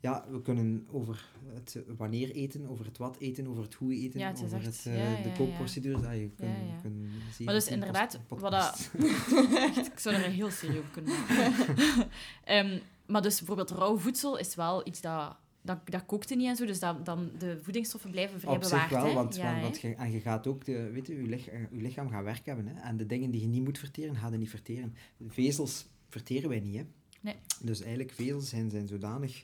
Ja. 0.01 0.25
we 0.31 0.41
kunnen 0.41 0.87
over 0.91 1.29
het 1.53 1.79
wanneer 1.97 2.31
eten, 2.31 2.67
over 2.67 2.85
het 2.85 2.97
wat 2.97 3.17
eten, 3.17 3.47
over 3.47 3.63
het 3.63 3.73
hoe 3.73 3.93
eten, 3.95 4.19
Ja, 4.19 4.27
het 4.27 4.43
over 4.43 4.57
echt- 4.57 4.65
het, 4.65 4.85
eh, 4.85 5.17
ja, 5.17 5.23
de 5.23 5.31
kookprocedures. 5.37 6.01
Je 6.01 6.07
kunt, 6.35 6.49
Ja, 6.49 6.55
je 6.65 6.81
kunt 6.81 6.95
zeven, 7.29 7.45
Maar 7.45 7.53
dus 7.53 7.67
inderdaad, 7.67 8.19
wat 8.27 8.51
dat- 8.51 8.91
ik 9.93 9.99
zou 9.99 10.15
er 10.15 10.25
een 10.25 10.31
heel 10.31 10.51
serie 10.51 10.79
op 10.79 10.85
kunnen 10.91 11.13
maken. 11.19 11.75
Ehm, 12.43 12.79
maar 13.07 13.21
dus 13.21 13.37
bijvoorbeeld 13.37 13.71
rauw 13.71 13.97
voedsel 13.97 14.37
is 14.37 14.55
wel 14.55 14.87
iets 14.87 15.01
dat... 15.01 15.35
Dat, 15.61 15.79
dat 15.85 16.05
kookte 16.05 16.35
niet 16.35 16.47
en 16.47 16.55
zo, 16.55 16.65
dus 16.65 16.79
dat, 16.79 17.05
dan 17.05 17.31
de 17.37 17.59
voedingsstoffen 17.61 18.11
blijven 18.11 18.39
vrij 18.39 18.55
Op 18.55 18.63
zich 18.63 18.71
bewaard. 18.71 18.91
wel, 18.91 19.05
hè? 19.05 19.13
want, 19.13 19.35
Ja, 19.35 19.51
want, 19.51 19.61
want 19.61 19.79
je, 19.81 19.95
en 19.95 20.11
je 20.11 20.19
gaat 20.19 20.47
ook, 20.47 20.65
de, 20.65 20.89
weet 20.91 21.07
je, 21.07 21.15
je, 21.21 21.27
lich- 21.27 21.47
eh, 21.47 21.59
je 21.71 21.81
lichaam 21.81 22.09
gaat 22.09 22.23
werk 22.23 22.45
hebben. 22.45 22.67
Hè, 22.67 22.79
en 22.81 22.97
de 22.97 23.05
dingen 23.05 23.31
die 23.31 23.41
je 23.41 23.47
niet 23.47 23.63
moet 23.63 23.77
verteren, 23.77 24.15
ga 24.15 24.29
je 24.31 24.37
niet 24.37 24.49
verteren. 24.49 24.95
Vezels 25.27 25.85
verteren 26.09 26.49
wij 26.49 26.59
niet. 26.59 26.75
Hè. 26.75 26.83
Nee. 27.21 27.35
Dus 27.61 27.79
eigenlijk, 27.81 28.11
vezels 28.11 28.49
zijn, 28.49 28.69
zijn 28.69 28.87
zodanig... 28.87 29.43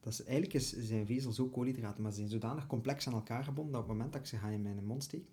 Dat 0.00 0.12
is, 0.12 0.22
eigenlijk 0.24 0.54
is, 0.54 0.76
zijn 0.78 1.06
vezels 1.06 1.40
ook 1.40 1.52
koolhydraten, 1.52 2.02
maar 2.02 2.10
ze 2.12 2.16
zijn 2.18 2.30
zodanig 2.30 2.66
complex 2.66 3.06
aan 3.06 3.12
elkaar 3.12 3.44
gebonden 3.44 3.72
dat 3.72 3.82
op 3.82 3.88
het 3.88 3.96
moment 3.96 4.12
dat 4.14 4.22
ik 4.22 4.28
ze 4.28 4.36
ga 4.36 4.48
in 4.48 4.62
mijn 4.62 4.84
mond 4.84 5.02
steek, 5.02 5.24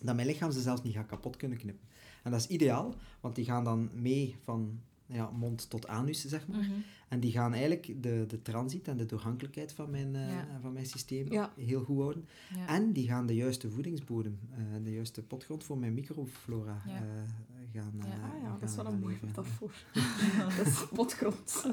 dat 0.00 0.14
mijn 0.14 0.26
lichaam 0.26 0.50
ze 0.50 0.60
zelfs 0.60 0.82
niet 0.82 0.94
gaat 0.94 1.06
kapot 1.06 1.36
kunnen 1.36 1.58
knippen. 1.58 1.88
En 2.22 2.30
dat 2.30 2.40
is 2.40 2.46
ideaal, 2.46 2.94
want 3.20 3.34
die 3.34 3.44
gaan 3.44 3.64
dan 3.64 3.90
mee 3.94 4.36
van 4.42 4.80
ja, 5.06 5.30
mond 5.30 5.70
tot 5.70 5.86
anus, 5.86 6.24
zeg 6.24 6.48
maar. 6.48 6.58
Mhm. 6.58 6.72
En 7.08 7.20
die 7.20 7.32
gaan 7.32 7.52
eigenlijk 7.52 8.02
de, 8.02 8.24
de 8.28 8.42
transit 8.42 8.88
en 8.88 8.96
de 8.96 9.06
doorgankelijkheid 9.06 9.72
van 9.72 9.90
mijn, 9.90 10.16
eh, 10.16 10.28
Ja. 10.28 10.58
van 10.60 10.72
mijn 10.72 10.86
systeem 10.86 11.32
Ja. 11.32 11.52
heel 11.56 11.84
goed 11.84 11.98
houden. 11.98 12.26
Ja. 12.56 12.66
En 12.68 12.92
die 12.92 13.06
gaan 13.08 13.26
de 13.26 13.34
juiste 13.34 13.70
voedingsbodem, 13.70 14.38
eh, 14.50 14.58
de 14.84 14.92
juiste 14.92 15.22
potgrond 15.22 15.64
voor 15.64 15.78
mijn 15.78 15.94
microflora 15.94 16.82
eh, 16.86 16.92
gaan 16.92 17.26
Ja. 17.72 17.82
Ah 18.04 18.42
ja, 18.42 18.56
dat 18.60 18.68
is 18.68 18.76
wel 18.76 18.86
een 18.86 18.98
mooie 18.98 19.18
metafoor. 19.22 19.72
dat 20.56 20.66
is 20.66 20.84
potgrond. 20.94 21.66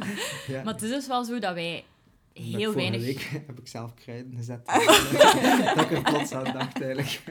Ja. 0.47 0.63
Maar 0.63 0.73
het 0.73 0.84
is 0.84 0.89
dus 0.89 1.07
wel 1.07 1.23
zo 1.23 1.39
dat 1.39 1.53
wij 1.53 1.84
heel 2.43 2.73
weinig... 2.73 3.01
week 3.01 3.19
heb 3.47 3.59
ik 3.59 3.67
zelf 3.67 3.93
kruiden 3.93 4.36
gezet. 4.38 4.65
dat 5.75 5.83
ik 5.83 5.91
er 5.91 6.01
plots 6.01 6.31
aan 6.31 6.43
dacht, 6.53 6.81
eigenlijk. 6.81 7.21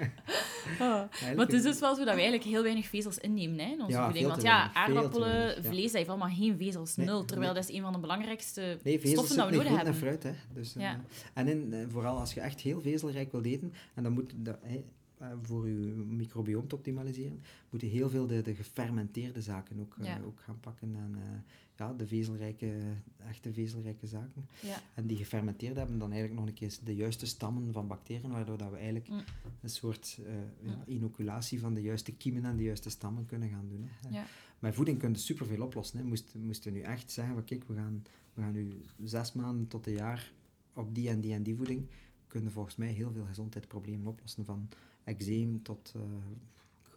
Maar 0.79 1.09
het 1.37 1.53
is 1.53 1.63
dus 1.63 1.79
wel 1.81 1.95
zo 1.95 2.05
dat 2.05 2.15
wij 2.15 2.23
eigenlijk 2.23 2.45
heel 2.45 2.63
weinig 2.63 2.87
vezels 2.87 3.19
innemen 3.19 3.59
hè, 3.59 3.71
in 3.73 3.81
onze 3.81 3.97
Ja, 3.97 4.05
voeding. 4.05 4.27
Want 4.27 4.43
ja, 4.43 4.73
aardappelen, 4.75 5.29
weinig, 5.33 5.63
ja. 5.65 5.71
vlees, 5.71 5.85
dat 5.85 5.93
heeft 5.95 6.09
allemaal 6.09 6.29
geen 6.29 6.57
vezels. 6.57 6.97
Nee, 6.97 7.07
Nul. 7.07 7.25
Terwijl 7.25 7.53
nee. 7.53 7.61
dat 7.63 7.71
is 7.71 7.77
een 7.77 7.83
van 7.83 7.93
de 7.93 7.99
belangrijkste 7.99 8.79
Nee, 8.83 9.01
vezels 9.01 9.13
stoffen 9.13 9.37
dat 9.37 9.49
we 9.49 9.57
nodig 9.57 9.77
hebben. 9.77 9.95
fruit. 9.95 10.23
Hè. 10.23 10.33
Dus, 10.55 10.73
Ja. 10.79 10.93
eh, 10.93 10.99
en 11.35 11.49
in, 11.49 11.73
eh, 11.73 11.79
vooral 11.89 12.19
als 12.19 12.35
je 12.35 12.41
echt 12.41 12.61
heel 12.61 12.81
vezelrijk 12.81 13.33
wilt 13.33 13.45
eten, 13.47 13.73
en 13.95 14.03
dan 14.03 14.13
moet 14.13 14.33
dat, 14.37 14.59
eh, 14.63 15.27
voor 15.43 15.69
je 15.69 15.75
microbioom 16.09 16.69
te 16.69 16.75
optimaliseren, 16.75 17.43
moet 17.71 17.81
je 17.81 17.87
heel 17.87 18.11
veel 18.11 18.27
de, 18.27 18.43
de 18.43 18.55
gefermenteerde 18.55 19.41
zaken 19.41 19.81
ook, 19.81 19.97
ook 20.27 20.41
gaan 20.41 20.61
pakken. 20.61 20.95
En 20.97 21.45
ja, 21.77 21.93
de 21.93 22.07
vezelrijke, 22.07 22.81
echte 23.29 23.53
vezelrijke 23.53 24.07
zaken. 24.07 24.49
Ja. 24.63 24.77
En 24.95 25.07
die 25.07 25.17
gefermenteerd 25.17 25.77
hebben 25.77 25.99
dan 25.99 26.11
eigenlijk 26.13 26.41
nog 26.41 26.49
een 26.49 26.55
keer 26.55 26.79
de 26.85 26.95
juiste 26.95 27.27
stammen 27.27 27.73
van 27.73 27.87
bacteriën, 27.87 28.31
waardoor 28.31 28.59
dat 28.59 28.71
we 28.71 28.77
eigenlijk 28.77 29.09
Mm. 29.09 29.23
een 29.61 29.69
soort 29.71 30.19
eh, 30.27 30.33
ja, 30.69 30.75
Mm. 30.77 30.83
inoculatie 30.87 31.61
van 31.61 31.75
de 31.75 31.83
juiste 31.83 32.13
kiemen 32.13 32.45
en 32.45 32.57
de 32.57 32.63
juiste 32.63 32.91
stammen 32.91 33.27
kunnen 33.27 33.49
gaan 33.49 33.69
doen. 33.69 33.89
Hè. 33.91 34.09
Ja. 34.09 34.25
Met 34.59 34.75
voeding 34.75 34.99
kun 34.99 35.11
je 35.13 35.19
superveel 35.19 35.63
oplossen. 35.63 35.99
Hè. 35.99 36.05
Moest, 36.05 36.35
moesten 36.35 36.73
we 36.73 36.79
nu 36.79 36.85
echt 36.85 37.11
zeggen, 37.11 37.35
van, 37.35 37.45
kijk, 37.45 37.65
we 37.69 37.75
gaan, 37.75 38.03
we 38.35 38.43
gaan 38.43 38.53
nu 38.53 38.73
zes 39.05 39.33
maanden 39.33 39.69
tot 39.69 39.87
een 39.87 39.93
jaar 39.93 40.33
op 40.75 40.95
die 40.95 41.09
en 41.09 41.21
die 41.21 41.33
en 41.33 41.43
die 41.43 41.55
voeding, 41.57 41.87
kunnen 42.27 42.53
volgens 42.53 42.77
mij 42.77 42.89
heel 42.93 43.13
veel 43.13 43.25
gezondheidsproblemen 43.25 44.07
oplossen. 44.07 44.45
Van 44.45 44.69
eczeem 45.05 45.63
tot 45.63 45.93
eh, 45.97 46.03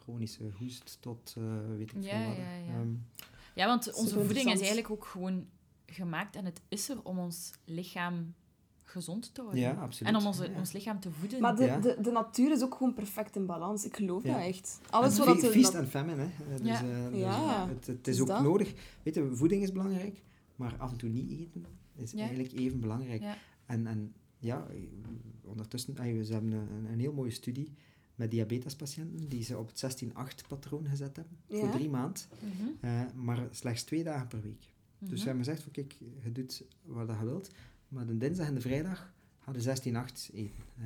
chronische 0.02 0.52
hoest 0.58 0.98
tot 1.00 1.34
eh, 1.38 1.44
weet 1.78 1.82
ik 1.82 1.90
veel 1.92 2.26
wat. 2.28 2.38
Ja, 3.58 3.64
ja. 3.64 3.64
Ja, 3.64 3.68
want 3.68 3.94
onze 3.94 4.16
voeding 4.26 4.52
is 4.52 4.60
eigenlijk 4.60 4.90
ook 4.90 5.06
gewoon 5.06 5.46
gemaakt 5.86 6.36
en 6.36 6.46
het 6.46 6.62
is 6.68 6.90
er 6.90 7.04
om 7.04 7.20
ons 7.20 7.52
lichaam 7.66 8.34
gezond 8.84 9.34
te 9.34 9.42
houden. 9.42 9.62
ja, 9.62 9.72
absoluut. 9.74 10.14
En 10.14 10.20
om 10.20 10.26
onze, 10.26 10.50
Ja. 10.50 10.58
ons 10.58 10.72
lichaam 10.72 11.00
te 11.00 11.12
voeden. 11.12 11.42
Maar 11.42 11.56
de, 11.56 11.64
Ja. 11.64 11.78
de, 11.80 11.98
de 12.02 12.12
natuur 12.12 12.52
is 12.52 12.64
ook 12.64 12.76
gewoon 12.76 12.94
perfect 12.94 13.36
in 13.36 13.46
balans. 13.46 13.86
Ik 13.86 13.96
geloof 13.96 14.24
Ja. 14.24 14.34
dat 14.34 14.42
echt. 14.46 14.80
Alles 14.90 15.20
En 15.20 15.26
wat 15.26 15.40
Feast 15.40 15.74
nat- 15.74 15.82
en 15.82 15.88
famine, 15.88 16.22
hè. 16.22 16.26
Eh, 16.54 16.58
Dus, 16.58 16.68
Ja. 16.68 16.82
eh, 16.82 17.10
dus, 17.12 17.20
Ja. 17.20 17.64
eh, 17.64 17.70
het, 17.70 17.88
het 17.88 18.08
is 18.08 18.16
Is 18.16 18.22
ook 18.22 18.28
dat? 18.28 18.42
nodig. 18.42 18.74
Weet 19.04 19.16
je, 19.16 19.30
voeding 19.34 19.64
is 19.64 19.72
belangrijk, 19.72 20.24
maar 20.56 20.76
af 20.78 20.92
en 20.92 20.98
toe 20.98 21.10
niet 21.10 21.32
eten 21.32 21.66
is 21.96 22.12
Ja. 22.12 22.20
eigenlijk 22.20 22.52
even 22.52 22.80
belangrijk. 22.80 23.22
Ja. 23.22 23.38
En, 23.66 23.88
en 23.88 24.14
ja, 24.38 24.68
eh, 24.70 24.76
ondertussen, 25.44 25.98
ah, 25.98 26.24
ze 26.24 26.34
hebben 26.34 26.52
een, 26.52 26.86
een 26.92 27.00
heel 27.00 27.14
mooie 27.14 27.32
studie 27.32 27.74
met 28.18 28.32
diabetespatiënten 28.32 29.30
die 29.30 29.44
ze 29.44 29.58
op 29.58 29.72
het 29.74 30.04
16-8-patroon 30.04 30.88
gezet 30.88 31.16
hebben, 31.16 31.38
voor 31.50 31.70
drie 31.72 31.90
maanden, 31.90 32.22
Mhm, 32.40 32.86
eh, 32.86 33.02
maar 33.16 33.48
slechts 33.52 33.84
twee 33.84 34.04
dagen 34.04 34.28
per 34.28 34.42
week. 34.42 34.70
Dus 35.00 35.10
mhm. 35.10 35.18
ze 35.18 35.26
hebben 35.26 35.44
gezegd 35.44 35.64
van, 35.64 35.72
kijk, 35.72 35.96
je 36.24 36.32
doet 36.32 36.64
wat 36.84 37.08
je 37.20 37.26
wilt, 37.26 37.50
maar 37.88 38.06
de 38.06 38.18
dinsdag 38.18 38.48
en 38.48 38.54
de 38.54 38.62
vrijdag 38.62 39.14
gaan 39.40 39.54
de 39.54 39.62
16-8 39.62 40.30
eten. 40.34 40.64
Eh, 40.78 40.86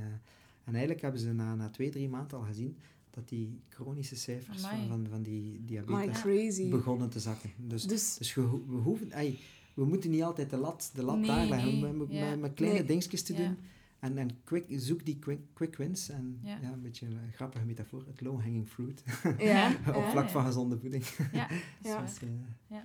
en 0.64 0.72
eigenlijk 0.74 1.02
hebben 1.02 1.22
ze 1.22 1.34
na, 1.34 1.56
na 1.56 1.70
twee, 1.70 1.90
drie 1.90 2.10
maanden 2.10 2.38
al 2.38 2.44
gezien 2.44 2.78
dat 3.10 3.30
die 3.30 3.60
chronische 3.70 4.16
cijfers 4.16 4.62
van, 4.62 4.88
van, 4.88 5.08
van 5.10 5.22
die 5.22 5.66
diabetes 5.66 6.22
begonnen 6.70 7.10
te 7.10 7.20
zakken. 7.20 7.52
Dus, 7.58 7.84
Dus 7.84 8.18
dus 8.18 8.34
we, 8.34 8.42
ho- 8.42 8.64
we 8.68 8.76
hoeven... 8.76 9.12
ey, 9.12 9.38
we 9.74 9.86
moeten 9.86 10.10
niet 10.10 10.24
altijd 10.24 10.50
de 10.50 10.58
lat, 10.58 10.92
de 10.94 11.04
lat 11.04 11.18
Nee, 11.18 11.28
daar 11.28 11.48
leggen, 11.48 11.80
nee, 12.08 12.38
met, 12.38 12.54
kleine 12.54 12.78
Nee. 12.78 12.88
dingetjes 12.88 13.22
te 13.24 13.34
doen. 13.34 13.58
En, 14.02 14.18
en 14.18 14.44
quick, 14.44 14.66
zoek 14.70 15.06
die 15.06 15.20
quick, 15.20 15.40
quick 15.54 15.76
wins. 15.76 16.10
En 16.10 16.40
Ja. 16.44 16.58
ja. 16.62 16.72
een 16.72 16.82
beetje 16.82 17.06
een 17.06 17.32
grappige 17.34 17.66
metafoor, 17.66 18.04
het 18.08 18.22
low-hanging 18.22 18.68
fruit. 18.70 19.04
ja, 19.38 19.72
op 19.96 20.04
vlak 20.04 20.30
van 20.30 20.46
gezonde 20.46 20.78
voeding. 20.80 21.06
Ja, 21.32 21.48
dat 21.48 21.58
is 21.82 21.90
Ja. 21.90 22.02
Dus, 22.02 22.18
eh, 22.20 22.78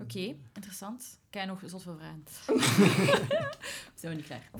Oké, 0.00 0.36
interessant. 0.52 1.18
Ik 1.30 1.34
heb 1.38 1.46
nog 1.46 1.62
zoveel 1.66 1.96
vragen. 1.96 2.22
We 3.94 4.00
zijn 4.00 4.12
nog 4.12 4.14
niet 4.16 4.24
klaar. 4.26 4.50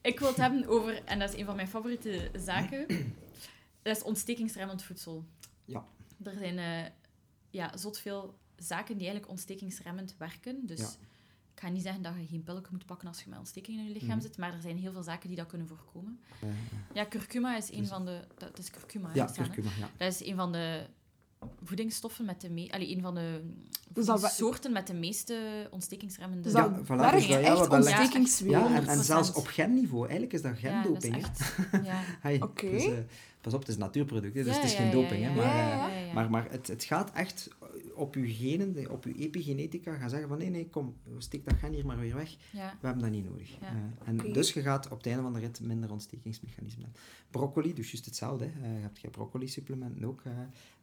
ik 0.00 0.18
wil 0.18 0.28
het 0.28 0.36
hebben 0.36 0.66
over, 0.66 1.04
en 1.04 1.18
dat 1.18 1.32
is 1.32 1.38
een 1.38 1.44
van 1.44 1.56
mijn 1.56 1.68
favoriete 1.68 2.30
zaken, 2.34 2.86
dat 3.82 3.96
is 3.96 4.02
ontstekingsremmend 4.02 4.82
voedsel. 4.82 5.24
Ja. 5.64 5.86
Er 6.22 6.34
zijn 6.38 6.58
eh, 6.58 6.90
ja, 7.50 7.76
zot 7.76 7.98
veel 7.98 8.38
zaken 8.56 8.94
die 8.94 9.02
eigenlijk 9.06 9.30
ontstekingsremmend 9.30 10.14
werken. 10.18 10.66
Dus 10.66 10.80
Ja. 10.80 10.88
Ik 11.60 11.66
ga 11.66 11.72
niet 11.72 11.82
zeggen 11.82 12.02
dat 12.02 12.12
je 12.20 12.26
geen 12.26 12.42
pillen 12.42 12.64
moet 12.70 12.86
pakken 12.86 13.08
als 13.08 13.22
je 13.22 13.28
met 13.28 13.38
ontsteking 13.38 13.78
in 13.78 13.84
je 13.86 13.92
lichaam 13.92 14.08
Mhm. 14.08 14.20
zit, 14.20 14.36
maar 14.38 14.52
er 14.52 14.60
zijn 14.60 14.78
heel 14.78 14.92
veel 14.92 15.02
zaken 15.02 15.28
die 15.28 15.36
dat 15.36 15.46
kunnen 15.46 15.68
voorkomen. 15.68 16.20
eh, 16.40 16.48
Ja, 16.92 17.06
curcuma 17.08 17.56
is 17.56 17.72
een 17.72 17.78
Dus- 17.78 17.88
van 17.88 18.04
de... 18.04 18.20
Dat 18.38 18.58
is 18.58 18.70
curcuma, 18.70 19.10
ja, 19.14 19.26
staan, 19.26 19.44
curcuma, 19.44 19.70
ja. 19.78 19.88
Dat 19.96 20.12
is 20.12 20.24
een 20.26 20.36
van 20.36 20.52
de 20.52 20.86
voedingsstoffen 21.64 22.24
met 22.24 22.40
de 22.40 22.50
me 22.50 22.68
allee, 22.72 22.96
een 22.96 23.00
van 23.02 23.14
de 23.14 23.40
Dus 23.88 24.06
dat 24.06 24.32
soorten 24.32 24.72
met 24.72 24.86
de 24.86 24.94
meeste 24.94 25.68
ontstekingsremmende 25.70 26.42
Dus 26.42 26.52
Ja, 26.52 26.68
dat 26.68 26.84
voilà, 26.84 26.86
werkt 26.86 27.12
dus 27.12 27.20
dat- 27.26 27.28
ja, 27.30 27.38
echt. 27.38 28.38
Ja, 28.38 28.66
en, 28.66 28.74
en 28.74 28.82
100%. 28.84 29.04
zelfs 29.04 29.32
op 29.32 29.46
genniveau. 29.46 30.02
Eigenlijk 30.02 30.32
is 30.32 30.42
dat 30.42 30.60
Ja, 30.60 30.82
dat 30.82 31.04
is 31.04 31.10
gendoping. 31.10 31.26
Ja. 31.90 32.00
Hey, 32.20 32.42
Oké. 32.42 32.70
dus, 32.70 32.84
eh, 32.84 32.92
pas 33.40 33.52
op, 33.54 33.58
het 33.60 33.68
is 33.68 33.74
een 33.74 33.80
natuurproduct, 33.80 34.34
hè, 34.34 34.42
dus 34.44 34.54
Ja, 34.54 34.60
het 34.60 34.70
is 34.70 34.76
ja, 34.76 34.78
geen 34.78 34.86
ja, 34.86 34.92
doping. 34.92 35.20
ja, 35.22 35.28
hè, 35.30 35.34
ja. 35.34 35.36
maar, 35.36 35.56
Ja, 35.56 35.88
eh, 35.88 35.92
ja, 35.94 35.98
ja, 36.00 36.06
ja. 36.06 36.12
Maar, 36.12 36.30
maar 36.30 36.50
het, 36.50 36.66
het 36.66 36.84
gaat 36.84 37.12
echt 37.12 37.48
op 38.00 38.14
uw 38.14 38.26
genen, 38.26 38.90
op 38.90 39.04
uw 39.04 39.14
epigenetica, 39.14 39.96
gaan 39.96 40.10
zeggen 40.10 40.28
van 40.28 40.38
nee, 40.38 40.50
nee, 40.50 40.68
kom, 40.68 40.96
steek 41.18 41.44
dat 41.44 41.54
gen 41.54 41.72
hier 41.72 41.86
maar 41.86 41.98
weer 41.98 42.14
weg. 42.14 42.36
Ja. 42.52 42.76
We 42.80 42.86
hebben 42.86 43.02
dat 43.02 43.12
niet 43.12 43.30
nodig. 43.30 43.58
Ja. 43.60 43.66
Eh, 43.66 44.08
en 44.08 44.32
dus 44.32 44.52
je 44.52 44.62
gaat 44.62 44.90
op 44.90 44.96
het 44.96 45.06
einde 45.06 45.22
van 45.22 45.32
de 45.32 45.38
rit 45.38 45.60
minder 45.60 45.90
ontstekingsmechanismen 45.92 46.84
hebben. 46.84 47.00
Broccoli, 47.30 47.74
dus 47.74 47.90
juist 47.90 48.04
hetzelfde. 48.04 48.44
Eh, 48.44 48.74
je 48.74 48.80
hebt 48.80 49.00
je 49.00 49.10
broccoli-supplementen 49.10 50.04
ook, 50.04 50.22
eh, 50.24 50.32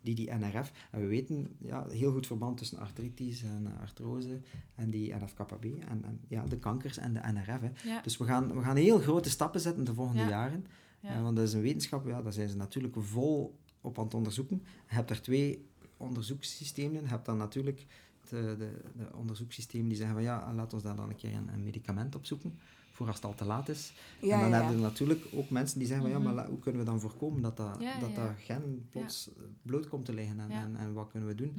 die 0.01 0.15
die 0.15 0.32
NRF. 0.32 0.72
En 0.91 0.99
we 1.01 1.07
weten, 1.07 1.47
ja, 1.59 1.88
heel 1.89 2.11
goed 2.11 2.28
verband 2.28 2.57
tussen 2.57 2.78
artritis 2.78 3.43
en 3.43 3.78
artrose 3.80 4.39
en 4.76 4.89
die 4.89 5.15
NF-kappa 5.15 5.55
B. 5.55 5.63
En, 5.63 6.03
en 6.03 6.20
ja, 6.28 6.45
de 6.45 6.57
kankers 6.57 6.97
en 6.97 7.13
de 7.13 7.20
NRF. 7.20 7.61
Hè. 7.61 7.89
Ja. 7.89 8.01
Dus 8.01 8.18
we 8.18 8.26
gaan, 8.26 8.55
we 8.55 8.61
gaan 8.61 8.76
heel 8.76 8.99
grote 8.99 9.30
stappen 9.30 9.61
zetten 9.61 9.84
de 9.84 9.93
volgende 9.93 10.22
Ja. 10.22 10.30
jaren. 10.30 10.65
Ja. 10.99 11.22
Want 11.22 11.36
dat 11.36 11.47
is 11.47 11.53
een 11.53 11.61
wetenschap, 11.61 12.07
ja, 12.07 12.22
daar 12.22 12.34
zijn 12.34 12.49
ze 12.49 12.55
natuurlijk 12.55 12.95
vol 12.97 13.59
op 13.82 13.97
aan 13.97 14.03
het 14.03 14.13
onderzoeken. 14.13 14.61
Je 14.65 14.95
hebt 14.95 15.09
er 15.09 15.22
twee 15.22 15.65
onderzoekssystemen. 15.98 17.02
Je 17.02 17.08
hebt 17.08 17.26
dan 17.26 17.38
natuurlijk 17.38 17.86
de, 18.30 18.56
de, 18.58 18.82
de 18.98 19.16
onderzoekssystemen 19.16 19.88
die 19.88 19.98
zeggen 19.98 20.16
van 20.16 20.24
ja, 20.24 20.54
laat 20.54 20.74
ons 20.74 20.84
daar 20.84 20.95
dan 20.95 21.10
een 21.10 21.16
keer 21.16 21.34
een, 21.36 21.48
een 21.54 21.64
medicament 21.64 22.16
op 22.16 22.26
zoeken, 22.26 22.60
voor 22.91 23.08
als 23.08 23.16
het 23.16 23.26
al 23.26 23.34
te 23.36 23.45
laat 23.45 23.70
is. 23.70 23.93
Ja, 24.22 24.34
en 24.36 24.39
dan 24.39 24.50
ja, 24.50 24.56
hebben 24.56 24.72
ja. 24.76 24.78
we 24.82 24.88
natuurlijk 24.88 25.26
ook 25.34 25.50
mensen 25.50 25.80
die 25.80 25.88
zeggen 25.88 26.06
van 26.10 26.16
ja, 26.20 26.24
Mhm. 26.26 26.36
maar 26.36 26.48
hoe 26.48 26.60
kunnen 26.60 26.82
we 26.82 26.88
dan 26.88 27.00
voorkomen 27.00 27.41
dat 27.41 27.58
dat, 27.58 27.78
Ja, 27.80 28.00
dat, 28.00 28.10
ja. 28.10 28.16
dat 28.16 28.32
gen 28.38 28.88
plots 28.89 29.30
bloot 29.62 29.88
komt 29.88 30.06
te 30.06 30.14
liggen 30.14 30.39
en, 30.39 30.50
Ja. 30.50 30.62
en, 30.64 30.76
en 30.76 30.93
wat 30.93 31.08
kunnen 31.12 31.30
we 31.30 31.36
doen? 31.36 31.54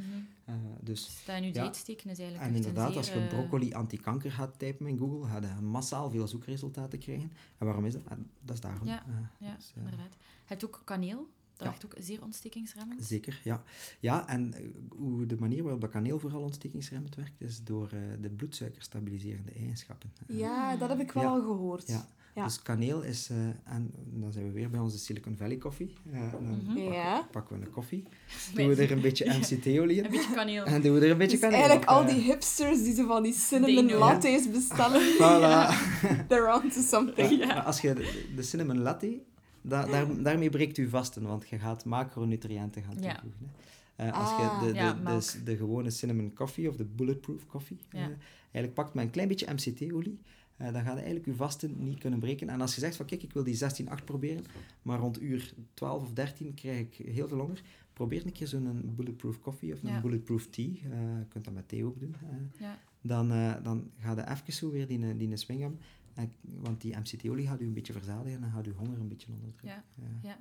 Eh, 0.45 0.55
dus 0.81 1.05
Dus 1.07 1.25
dat 1.27 1.45
Ja. 1.45 1.63
dieet 1.63 1.77
steken 1.77 2.11
is 2.11 2.19
eigenlijk 2.19 2.51
en 2.51 2.57
inderdaad, 2.57 2.97
als 2.97 3.09
je 3.09 3.21
eh, 3.21 3.29
broccoli 3.29 3.73
antikanker 3.73 4.33
gaat 4.33 4.59
typen 4.59 4.87
in 4.87 4.99
Google, 4.99 5.29
ga 5.29 5.41
je 5.57 5.61
massaal 5.63 6.11
veel 6.11 6.29
zoekresultaten 6.29 6.99
krijgen. 6.99 7.33
En 7.59 7.67
waarom 7.67 7.85
is 7.85 7.93
dat? 7.93 8.03
Dat 8.41 8.55
is 8.55 8.61
daarom. 8.61 8.87
Ja, 8.87 9.05
Eh, 9.07 9.15
Ja, 9.49 9.55
dus, 9.57 9.73
eh, 9.77 9.83
inderdaad. 9.83 10.13
Je 10.19 10.55
hebt 10.55 10.65
ook 10.65 10.83
kaneel. 10.85 11.29
Dat 11.59 11.67
Ja. 11.67 11.75
werkt 11.79 11.85
ook 11.85 12.05
zeer 12.05 12.23
ontstekingsremmend. 12.23 13.05
Zeker, 13.05 13.41
ja. 13.45 13.63
Ja, 14.01 14.29
en 14.29 14.55
eh, 14.55 14.61
hoe 14.89 15.27
de 15.27 15.37
manier 15.39 15.63
waarop 15.63 15.81
dat 15.81 15.91
kaneel 15.91 16.19
vooral 16.19 16.43
ontstekingsremmend 16.43 17.15
werkt, 17.15 17.41
is 17.41 17.65
door 17.65 17.89
eh, 17.93 17.99
de 18.21 18.29
bloedsuikerstabiliserende 18.31 19.53
eigenschappen. 19.53 20.11
Ja, 20.27 20.77
dat 20.77 20.89
heb 20.89 21.01
ik 21.01 21.13
wel 21.13 21.23
Ja. 21.23 21.29
al 21.29 21.41
gehoord. 21.41 21.89
Ja. 21.89 22.07
Ja. 22.35 22.45
Dus 22.45 22.63
kaneel 22.63 23.03
is, 23.03 23.29
eh, 23.31 23.37
en 23.75 23.91
dan 24.05 24.33
zijn 24.33 24.45
we 24.47 24.51
weer 24.53 24.71
bij 24.71 24.81
onze 24.81 24.99
Silicon 24.99 25.37
Valley 25.37 25.57
koffie. 25.57 25.93
Eh, 26.13 26.33
dan 26.33 26.43
Mhm. 26.43 26.65
pakken, 26.65 26.93
Ja. 26.93 27.29
pakken 27.31 27.59
we 27.59 27.65
een 27.67 27.71
koffie, 27.73 28.05
doen 28.55 28.69
we 28.69 28.83
er 28.83 28.91
een 28.93 29.01
beetje 29.01 29.25
MCT-olie 29.39 29.99
Een 29.99 30.05
in 30.05 30.11
beetje 30.11 30.35
kaneel. 30.35 30.65
en 30.65 30.83
doen 30.83 30.95
we 30.95 31.01
er 31.05 31.11
een 31.11 31.19
beetje 31.19 31.39
Dus 31.39 31.41
kaneel 31.49 31.59
eigenlijk 31.59 31.91
op, 31.91 31.97
al 31.97 32.07
die 32.07 32.21
hipsters 32.23 32.83
die 32.83 32.95
zo 32.95 33.07
van 33.07 33.23
die 33.23 33.33
cinnamon 33.33 33.93
lattes 33.93 34.51
bestellen, 34.51 35.01
Voilà. 35.15 35.73
they're 36.29 36.55
on 36.63 36.71
to 36.71 36.81
something. 36.81 37.45
Ja. 37.45 37.59
Als 37.61 37.81
je 37.81 37.95
de, 37.95 38.25
de 38.37 38.43
cinnamon 38.43 38.79
latte, 38.79 39.21
da, 39.69 39.87
daar, 39.87 40.23
daarmee 40.23 40.51
breekt 40.51 40.79
u 40.79 40.89
vasten, 40.89 41.23
want 41.23 41.49
je 41.49 41.59
gaat 41.59 41.85
macronutriënten 41.85 42.83
gaan 42.83 42.95
toevoegen. 42.97 43.51
hè. 43.97 44.07
Eh, 44.07 44.13
als 44.21 44.29
Ah. 44.31 44.39
je 44.61 44.67
de, 44.67 44.73
de, 44.73 44.79
Ja, 44.79 44.93
de, 44.93 45.43
de 45.45 45.57
gewone 45.57 45.91
cinnamon 45.91 46.33
coffee 46.33 46.69
of 46.69 46.77
de 46.77 46.85
bulletproof 46.85 47.47
coffee, 47.47 47.79
Ja. 47.91 47.99
eh, 47.99 48.07
eigenlijk 48.41 48.75
pakt 48.75 48.95
met 48.95 49.05
een 49.05 49.11
klein 49.11 49.29
beetje 49.29 49.53
MCT-olie, 49.53 50.19
eh, 50.57 50.73
dan 50.73 50.83
ga 50.83 50.91
je 50.91 50.97
eigenlijk 50.97 51.27
je 51.27 51.35
vasten 51.35 51.75
niet 51.85 51.99
kunnen 51.99 52.19
breken. 52.19 52.49
En 52.49 52.61
als 52.61 52.75
je 52.75 52.81
zegt 52.81 52.97
van 52.97 53.07
kijk, 53.07 53.23
ik 53.23 53.33
wil 53.33 53.45
die 53.45 53.57
16-8 53.57 54.05
proberen, 54.05 54.45
maar 54.83 54.99
rond 54.99 55.23
uur 55.23 55.53
12 55.75 56.03
of 56.03 56.13
13 56.13 56.55
krijg 56.55 56.79
ik 56.81 57.07
heel 57.07 57.29
veel 57.29 57.39
honger, 57.39 57.63
probeer 57.93 58.27
een 58.27 58.33
keer 58.33 58.47
zo'n 58.47 58.93
bulletproof 58.97 59.41
coffee 59.41 59.73
of 59.73 59.83
een 59.83 60.01
bulletproof 60.01 60.47
tea. 60.47 60.65
je 60.65 61.25
kunt 61.29 61.45
dat 61.45 61.55
met 61.55 61.69
thee 61.69 61.85
ook 61.85 62.01
doen. 62.01 62.15
Ja. 62.59 62.79
dan, 63.01 63.29
dan 63.63 63.91
ga 64.01 64.13
je 64.13 64.29
even 64.31 64.53
zo 64.53 64.71
weer 64.71 64.87
die, 64.87 65.17
die 65.17 65.37
swing 65.37 65.61
hebben. 65.61 65.81
En- 66.19 66.33
want 66.41 66.81
die 66.81 66.97
MCT-olie 66.97 67.47
gaat 67.47 67.61
u 67.61 67.67
een 67.67 67.73
beetje 67.75 67.93
verzadigen 67.93 68.43
en 68.43 68.51
gaat 68.51 68.67
uw 68.67 68.75
honger 68.75 69.01
een 69.01 69.09
beetje 69.09 69.27
onderdrukken. 69.33 69.69
Ja, 69.69 69.85
Ja. 69.95 70.07
ja. 70.23 70.39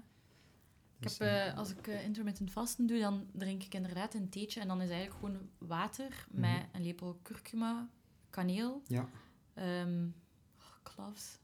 Ik 1.00 1.04
Dus, 1.04 1.18
heb, 1.18 1.28
eh, 1.28 1.48
eh, 1.48 1.58
als 1.58 1.72
ik 1.72 1.88
eh, 1.88 2.04
intermittent 2.04 2.52
vasten 2.52 2.88
doe, 2.88 3.00
dan 3.00 3.26
drink 3.32 3.64
ik 3.64 3.74
inderdaad 3.74 4.14
een 4.14 4.30
theetje. 4.30 4.60
En 4.62 4.68
dan 4.68 4.82
is 4.82 4.90
eigenlijk 4.90 5.20
gewoon 5.20 5.50
water 5.58 6.26
Mhm. 6.32 6.40
met 6.42 6.66
een 6.72 6.84
lepel 6.84 7.20
kurkuma, 7.22 7.90
kaneel, 8.30 8.82
ja, 8.88 9.10
oh, 9.56 9.86
cloves, 10.84 11.40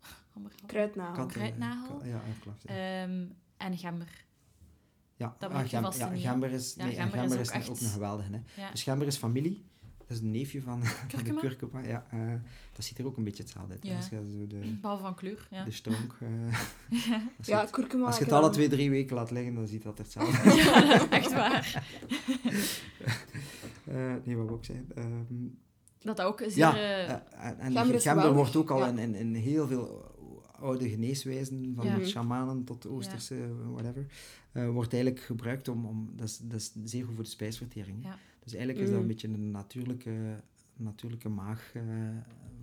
ambergel, 0.34 0.66
Kruidnagel. 0.66 1.26
kruidnagel. 1.26 1.96
ka- 1.98 2.06
ja, 2.06 2.20
ehm, 3.02 3.26
en 3.56 3.78
gember. 3.78 4.24
Ja, 5.16 5.36
Dat 5.38 5.48
ah, 5.50 5.54
merk 5.56 5.68
je 5.68 5.76
gem- 5.76 5.84
vast 5.84 5.98
ja, 5.98 6.16
gember 6.16 6.50
is, 6.50 6.74
Ja, 6.74 6.84
nee, 6.84 6.96
en 6.96 7.00
gember 7.02 7.14
is 7.14 7.20
gember 7.20 7.36
ook 7.38 7.44
is, 7.44 7.50
echt- 7.50 7.68
ook 7.68 7.80
een 7.80 7.92
geweldige. 7.92 8.30
Hè. 8.32 8.62
Ja. 8.62 8.70
Dus 8.70 8.82
gember 8.82 9.06
is 9.06 9.16
familie. 9.16 9.64
Dat 10.06 10.16
is 10.16 10.22
een 10.22 10.30
neefje 10.30 10.62
van, 10.62 10.84
van 11.08 11.24
de 11.24 11.34
Kurkuma? 11.34 11.80
Ja, 11.80 12.06
eh, 12.10 12.18
dat 12.72 12.84
ziet 12.84 12.98
er 12.98 13.06
ook 13.06 13.16
een 13.16 13.24
beetje 13.24 13.42
hetzelfde 13.42 13.72
uit. 13.72 13.86
Ja. 13.86 13.96
Als 13.96 14.08
je 14.08 14.16
zo 14.38 14.46
de, 14.46 14.56
Behalve 14.80 15.02
van 15.02 15.14
kleur, 15.14 15.46
ja. 15.50 15.64
de 15.64 15.70
stronk... 15.70 16.16
eh, 16.20 16.58
Ja, 17.42 17.60
het- 17.60 17.70
kurkuma. 17.70 18.06
als 18.06 18.18
je 18.18 18.24
het 18.24 18.32
alle 18.32 18.50
twee, 18.50 18.68
drie 18.68 18.90
weken 18.90 19.16
laat 19.16 19.30
liggen, 19.30 19.54
dan 19.54 19.66
ziet 19.66 19.82
dat 19.82 19.98
er 19.98 20.04
hetzelfde 20.04 20.38
uit. 20.50 20.54
ja, 20.56 21.08
echt 21.10 21.32
waar. 21.32 21.86
Eh, 23.84 24.14
nee, 24.24 24.36
wat 24.36 24.46
wil 24.48 24.56
ik 24.56 24.64
zeggen? 24.64 24.86
Ehm, 24.94 25.34
Dat 25.98 26.16
dat 26.16 26.26
ook 26.26 26.38
zeer... 26.40 26.54
Ja, 26.56 27.22
en, 27.58 27.76
en 27.76 28.00
Gember 28.00 28.32
wordt 28.34 28.56
ook 28.56 28.70
al 28.70 28.86
in, 28.86 28.98
in, 28.98 29.14
in 29.14 29.34
heel 29.34 29.66
veel 29.66 30.12
oude 30.60 30.88
geneeswijzen, 30.88 31.72
van 31.76 31.86
Ja. 31.86 32.04
shamanen 32.06 32.64
tot 32.64 32.86
oosterse, 32.86 33.36
whatever, 33.72 34.06
wordt 34.52 34.92
eigenlijk 34.92 35.24
gebruikt 35.24 35.68
om, 35.68 35.86
om 35.86 36.10
dat, 36.16 36.28
is, 36.28 36.38
dat 36.38 36.60
is 36.60 36.72
zeer 36.84 37.04
goed 37.04 37.14
voor 37.14 37.24
de 37.24 37.30
spijsvertering. 37.30 37.98
Ja. 38.04 38.18
Dus 38.44 38.54
eigenlijk 38.54 38.78
is 38.84 38.90
dat 38.90 38.94
Mm. 38.96 39.02
een 39.02 39.08
beetje 39.08 39.28
een 39.28 39.50
natuurlijke, 39.50 40.40
natuurlijke 40.76 41.28
maag, 41.28 41.70
eh, 41.74 41.82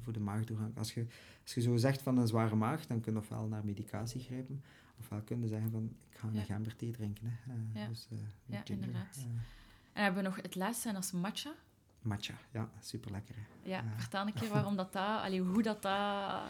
voor 0.02 0.14
de 0.14 0.20
maagdoorgang. 0.20 0.78
Als 0.78 0.94
je, 0.94 1.06
als 1.44 1.54
je 1.54 1.62
zo 1.62 1.76
zegt 1.78 2.02
van 2.02 2.18
een 2.18 2.28
zware 2.28 2.56
maag, 2.56 2.88
dan 2.88 3.00
kun 3.02 3.14
je 3.14 3.20
ofwel 3.20 3.48
naar 3.48 3.66
medicatie 3.66 4.22
grijpen, 4.22 4.64
ofwel 5.00 5.22
kun 5.22 5.42
je 5.42 5.48
zeggen 5.48 5.72
van, 5.72 5.96
ik 6.10 6.18
ga 6.18 6.28
een 6.28 6.34
Ja. 6.34 6.42
gemberthee 6.44 6.92
drinken. 6.92 7.26
Hè. 7.28 7.52
Eh, 7.54 7.82
Ja. 7.82 7.88
Dus, 7.88 8.08
eh, 8.12 8.18
Ja, 8.46 8.62
ginger, 8.66 8.84
inderdaad. 8.86 9.18
En 9.94 10.04
hebben 10.04 10.24
we 10.24 10.30
nog 10.30 10.42
het 10.42 10.56
laatste, 10.56 10.88
en 10.88 10.94
dat 10.94 11.04
is 11.04 11.12
matcha. 11.12 11.52
matcha, 12.02 12.34
ja, 12.52 12.70
super 12.80 13.12
lekker. 13.12 13.36
Ja, 13.64 13.78
Ja. 13.84 13.94
vertel 13.98 14.28
een 14.28 14.34
keer 14.34 14.50
waarom 14.50 14.76
dat 14.76 14.94
dat... 14.94 15.22
Allee, 15.22 15.42
hoe 15.42 15.62
dat 15.64 15.82
dat... 15.82 16.42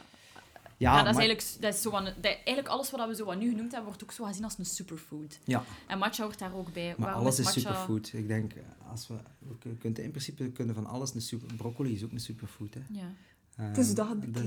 Ja, 0.81 0.91
Ja, 0.97 0.97
dat 1.03 1.07
is 1.07 1.13
ma- 1.13 1.19
eigenlijk, 1.25 1.61
dat 1.61 1.73
is 1.73 1.81
zo 1.81 1.91
aan, 1.91 2.03
dat, 2.05 2.23
eigenlijk 2.23 2.67
alles 2.67 2.91
wat 2.91 3.07
we 3.07 3.15
zo 3.15 3.25
wat 3.25 3.39
nu 3.39 3.49
genoemd 3.49 3.71
hebben, 3.71 3.85
wordt 3.89 4.03
ook 4.03 4.11
zo 4.11 4.23
gezien 4.23 4.43
als 4.43 4.57
een 4.57 4.65
superfood. 4.65 5.39
ja. 5.43 5.63
En 5.87 5.97
matcha 5.97 6.23
hoort 6.23 6.39
daar 6.39 6.55
ook 6.55 6.73
bij. 6.73 6.87
Maar 6.97 7.05
waarom 7.07 7.21
alles 7.21 7.39
is 7.39 7.45
matcha... 7.45 7.59
superfood. 7.59 8.11
Ik 8.13 8.27
denk, 8.27 8.51
als 8.91 9.07
we, 9.07 9.13
we 9.39 9.57
kun- 9.59 9.77
kunt 9.77 9.99
in 9.99 10.09
principe 10.11 10.49
kunnen 10.51 10.75
van 10.75 10.85
alles 10.85 11.13
een 11.13 11.21
super... 11.21 11.55
Broccoli 11.55 11.93
is 11.93 12.03
ook 12.03 12.11
een 12.11 12.19
superfood, 12.19 12.73
hè. 12.73 12.81
Ja. 12.91 13.13
Het 13.55 13.77
is 13.77 13.89
Eh, 13.89 13.95
dat 13.95 14.07
je 14.07 14.13
het 14.13 14.33
dus- 14.33 14.43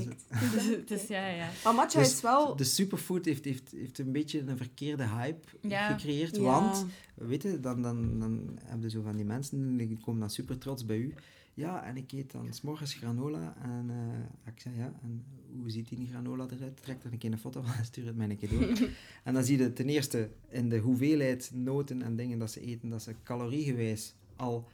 bekijkt. 0.64 0.88
dus 0.88 1.06
ja, 1.06 1.26
ja. 1.28 1.48
Maar 1.64 1.74
matcha 1.74 1.98
Dus 1.98 2.12
is 2.12 2.20
wel... 2.20 2.56
De 2.56 2.64
superfood 2.64 3.24
heeft, 3.24 3.44
heeft, 3.44 3.70
heeft 3.70 3.98
een 3.98 4.12
beetje 4.12 4.40
een 4.40 4.56
verkeerde 4.56 5.06
hype 5.08 5.48
Ja. 5.60 5.88
gecreëerd, 5.92 6.36
Ja. 6.36 6.42
want, 6.42 6.84
weet 7.14 7.42
je, 7.42 7.60
dan, 7.60 7.82
dan, 7.82 8.18
dan 8.18 8.58
heb 8.64 8.82
je 8.82 8.90
zo 8.90 9.02
van 9.02 9.16
die 9.16 9.24
mensen, 9.24 9.76
die 9.76 9.98
komen 10.04 10.20
dan 10.20 10.30
super 10.30 10.58
trots 10.58 10.84
bij 10.86 10.96
u. 10.96 11.14
Ja, 11.54 11.84
en 11.84 11.96
ik 11.96 12.12
eet 12.12 12.30
dan 12.32 12.52
s'morgens 12.52 12.94
granola 12.94 13.56
en 13.62 13.90
eh, 13.90 14.52
ik 14.52 14.60
zei, 14.60 14.76
ja, 14.76 14.92
en 15.02 15.24
hoe 15.56 15.70
ziet 15.70 15.88
die 15.88 16.06
granola 16.08 16.46
eruit? 16.50 16.82
Trek 16.82 17.04
er 17.04 17.12
een 17.12 17.18
keer 17.18 17.32
een 17.32 17.38
foto 17.38 17.62
van 17.62 17.74
en 17.74 17.84
stuur 17.90 18.06
het 18.06 18.16
mij 18.16 18.30
een 18.30 18.36
keer 18.36 18.48
door. 18.48 18.88
en 19.24 19.34
dan 19.34 19.44
zie 19.44 19.58
je 19.58 19.72
ten 19.72 19.88
eerste 19.88 20.30
in 20.48 20.68
de 20.68 20.78
hoeveelheid 20.78 21.50
noten 21.54 22.02
en 22.02 22.16
dingen 22.16 22.38
dat 22.38 22.50
ze 22.50 22.60
eten, 22.60 22.88
dat 22.88 23.02
ze 23.02 23.14
caloriegewijs 23.22 24.14
al 24.36 24.68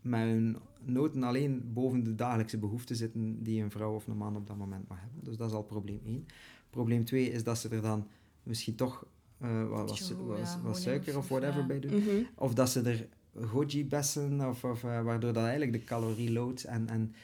met 0.00 0.20
hun 0.20 0.56
noten 0.84 1.22
alleen 1.22 1.72
boven 1.72 2.04
de 2.04 2.14
dagelijkse 2.14 2.58
behoeften 2.58 2.96
zitten 2.96 3.42
die 3.42 3.62
een 3.62 3.70
vrouw 3.70 3.94
of 3.94 4.06
een 4.06 4.16
man 4.16 4.36
op 4.36 4.46
dat 4.46 4.56
moment 4.56 4.88
mag 4.88 5.00
hebben. 5.00 5.24
Dus 5.24 5.36
dat 5.36 5.48
is 5.48 5.54
al 5.56 5.62
probleem 5.62 6.00
1. 6.04 6.26
Probleem 6.70 7.04
2 7.04 7.30
is 7.30 7.44
dat 7.44 7.58
ze 7.58 7.68
er 7.68 7.82
dan 7.82 8.06
misschien 8.42 8.74
toch 8.74 9.06
eh, 9.38 9.68
wat, 9.68 10.08
wat, 10.16 10.58
wat, 10.62 10.78
suiker 10.80 11.16
of- 11.18 11.28
whatever 11.28 11.66
bij 11.66 11.80
doen. 11.80 11.96
Mhm. 11.96 12.22
Of 12.34 12.54
dat 12.54 12.70
ze 12.70 12.80
er 12.80 13.08
goji-bessen, 13.40 14.48
of, 14.48 14.64
of, 14.64 14.84
eh, 14.84 15.02
waardoor 15.02 15.32
dat 15.32 15.42
eigenlijk 15.42 15.72
de 15.72 15.84
calorieload 15.84 16.62
en, 16.62 16.88
en 16.88 17.14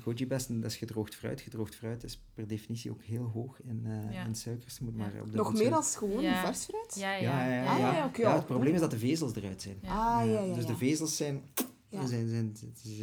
goji-bessen, 0.00 0.60
dat 0.60 0.70
is 0.70 0.76
gedroogd 0.76 1.14
fruit. 1.14 1.40
Gedroogd 1.40 1.74
fruit 1.74 2.04
is 2.04 2.22
per 2.34 2.46
definitie 2.46 2.90
ook 2.90 3.02
heel 3.02 3.24
hoog 3.24 3.60
in, 3.62 3.82
eh, 3.86 4.12
Ja. 4.14 4.24
in 4.24 4.34
suikers. 4.34 4.78
Moet 4.80 4.96
maar 4.96 5.12
op 5.22 5.30
de 5.30 5.36
Nog 5.36 5.52
meer 5.52 5.74
als 5.74 5.96
gewoon 5.96 6.22
Ja. 6.22 6.44
vers 6.44 6.64
fruit? 6.64 6.94
Ja, 6.94 7.14
ja. 7.14 7.20
Ja, 7.22 7.46
ja, 7.54 7.62
ja. 7.64 7.72
Ah, 7.72 7.78
ja. 7.78 8.10
ja, 8.16 8.34
het 8.34 8.46
probleem 8.46 8.74
is 8.74 8.80
dat 8.80 8.90
de 8.90 8.98
vezels 8.98 9.34
eruit 9.34 9.62
zijn. 9.62 9.76
Ja. 9.82 9.88
Ah, 10.20 10.26
ja, 10.26 10.40
ja, 10.40 10.54
Dus 10.54 10.66
de 10.66 10.76
vezels 10.76 11.16
zijn, 11.16 11.42
Ja. 11.88 12.06
zijn, 12.06 12.28
zijn, 12.28 12.56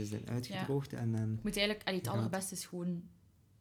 zijn 0.05 0.29
uitgedroogd 0.29 0.93
en 0.93 1.11
dan... 1.11 1.21
Je 1.21 1.39
moet 1.43 1.57
eigenlijk, 1.57 1.87
allee, 1.87 1.99
het 1.99 2.07
allerbeste 2.07 2.53
is 2.55 2.65
gewoon, 2.65 2.87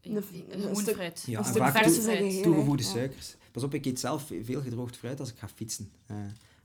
Een- 0.01 0.16
een 0.16 0.23
gewoon 0.61 0.77
stuk- 0.77 0.95
fruit. 0.95 1.23
Ja, 1.27 1.39
een 1.39 1.45
en 1.45 1.51
stuk 1.51 1.62
vaak 1.62 1.83
toe- 1.85 2.41
toegevoegde 2.43 2.83
suikers. 2.83 3.37
Pas 3.53 3.62
op, 3.62 3.75
ik 3.75 3.85
eet 3.87 4.01
zelf 4.01 4.31
veel 4.43 4.61
gedroogd 4.62 4.97
fruit 4.97 5.21
als 5.21 5.31
ik 5.31 5.39
ga 5.39 5.49
fietsen. 5.49 5.91
Eh, 6.07 6.16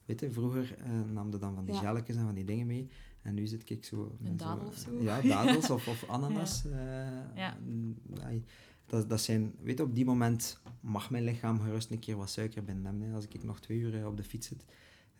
weet 0.06 0.20
je, 0.20 0.32
vroeger 0.32 0.76
eh, 0.80 0.92
nam 1.14 1.32
je 1.32 1.38
dan 1.38 1.56
van 1.56 1.66
die 1.66 1.74
Ja. 1.74 1.80
gelletjes 1.80 2.16
en 2.16 2.24
van 2.26 2.36
die 2.36 2.46
dingen 2.46 2.68
mee. 2.68 2.88
En 3.22 3.34
nu 3.34 3.48
zit 3.48 3.70
ik 3.70 3.86
zo... 3.86 4.16
met 4.20 4.40
dadel 4.40 4.68
of 4.68 4.78
zo? 4.78 5.02
Ja, 5.02 5.22
dadels 5.22 5.70
of, 5.70 5.88
of 5.88 6.04
ananas. 6.16 6.66
eh, 6.66 6.72
Ja. 7.36 7.58
ai, 8.24 8.44
dat, 8.86 9.10
dat 9.10 9.22
zijn... 9.22 9.54
Weet 9.62 9.78
je, 9.78 9.84
op 9.84 9.96
die 9.96 10.06
moment 10.06 10.60
mag 10.82 11.10
mijn 11.10 11.24
lichaam 11.24 11.60
gerust 11.62 11.92
een 11.92 12.00
keer 12.00 12.18
wat 12.18 12.30
suiker 12.30 12.64
binnen 12.64 12.86
hebben. 12.86 13.08
hè. 13.08 13.16
Als 13.16 13.28
ik 13.28 13.44
nog 13.44 13.60
twee 13.60 13.78
uur 13.80 14.00
eh, 14.00 14.06
op 14.08 14.18
de 14.18 14.24
fiets 14.24 14.48
zit, 14.48 14.66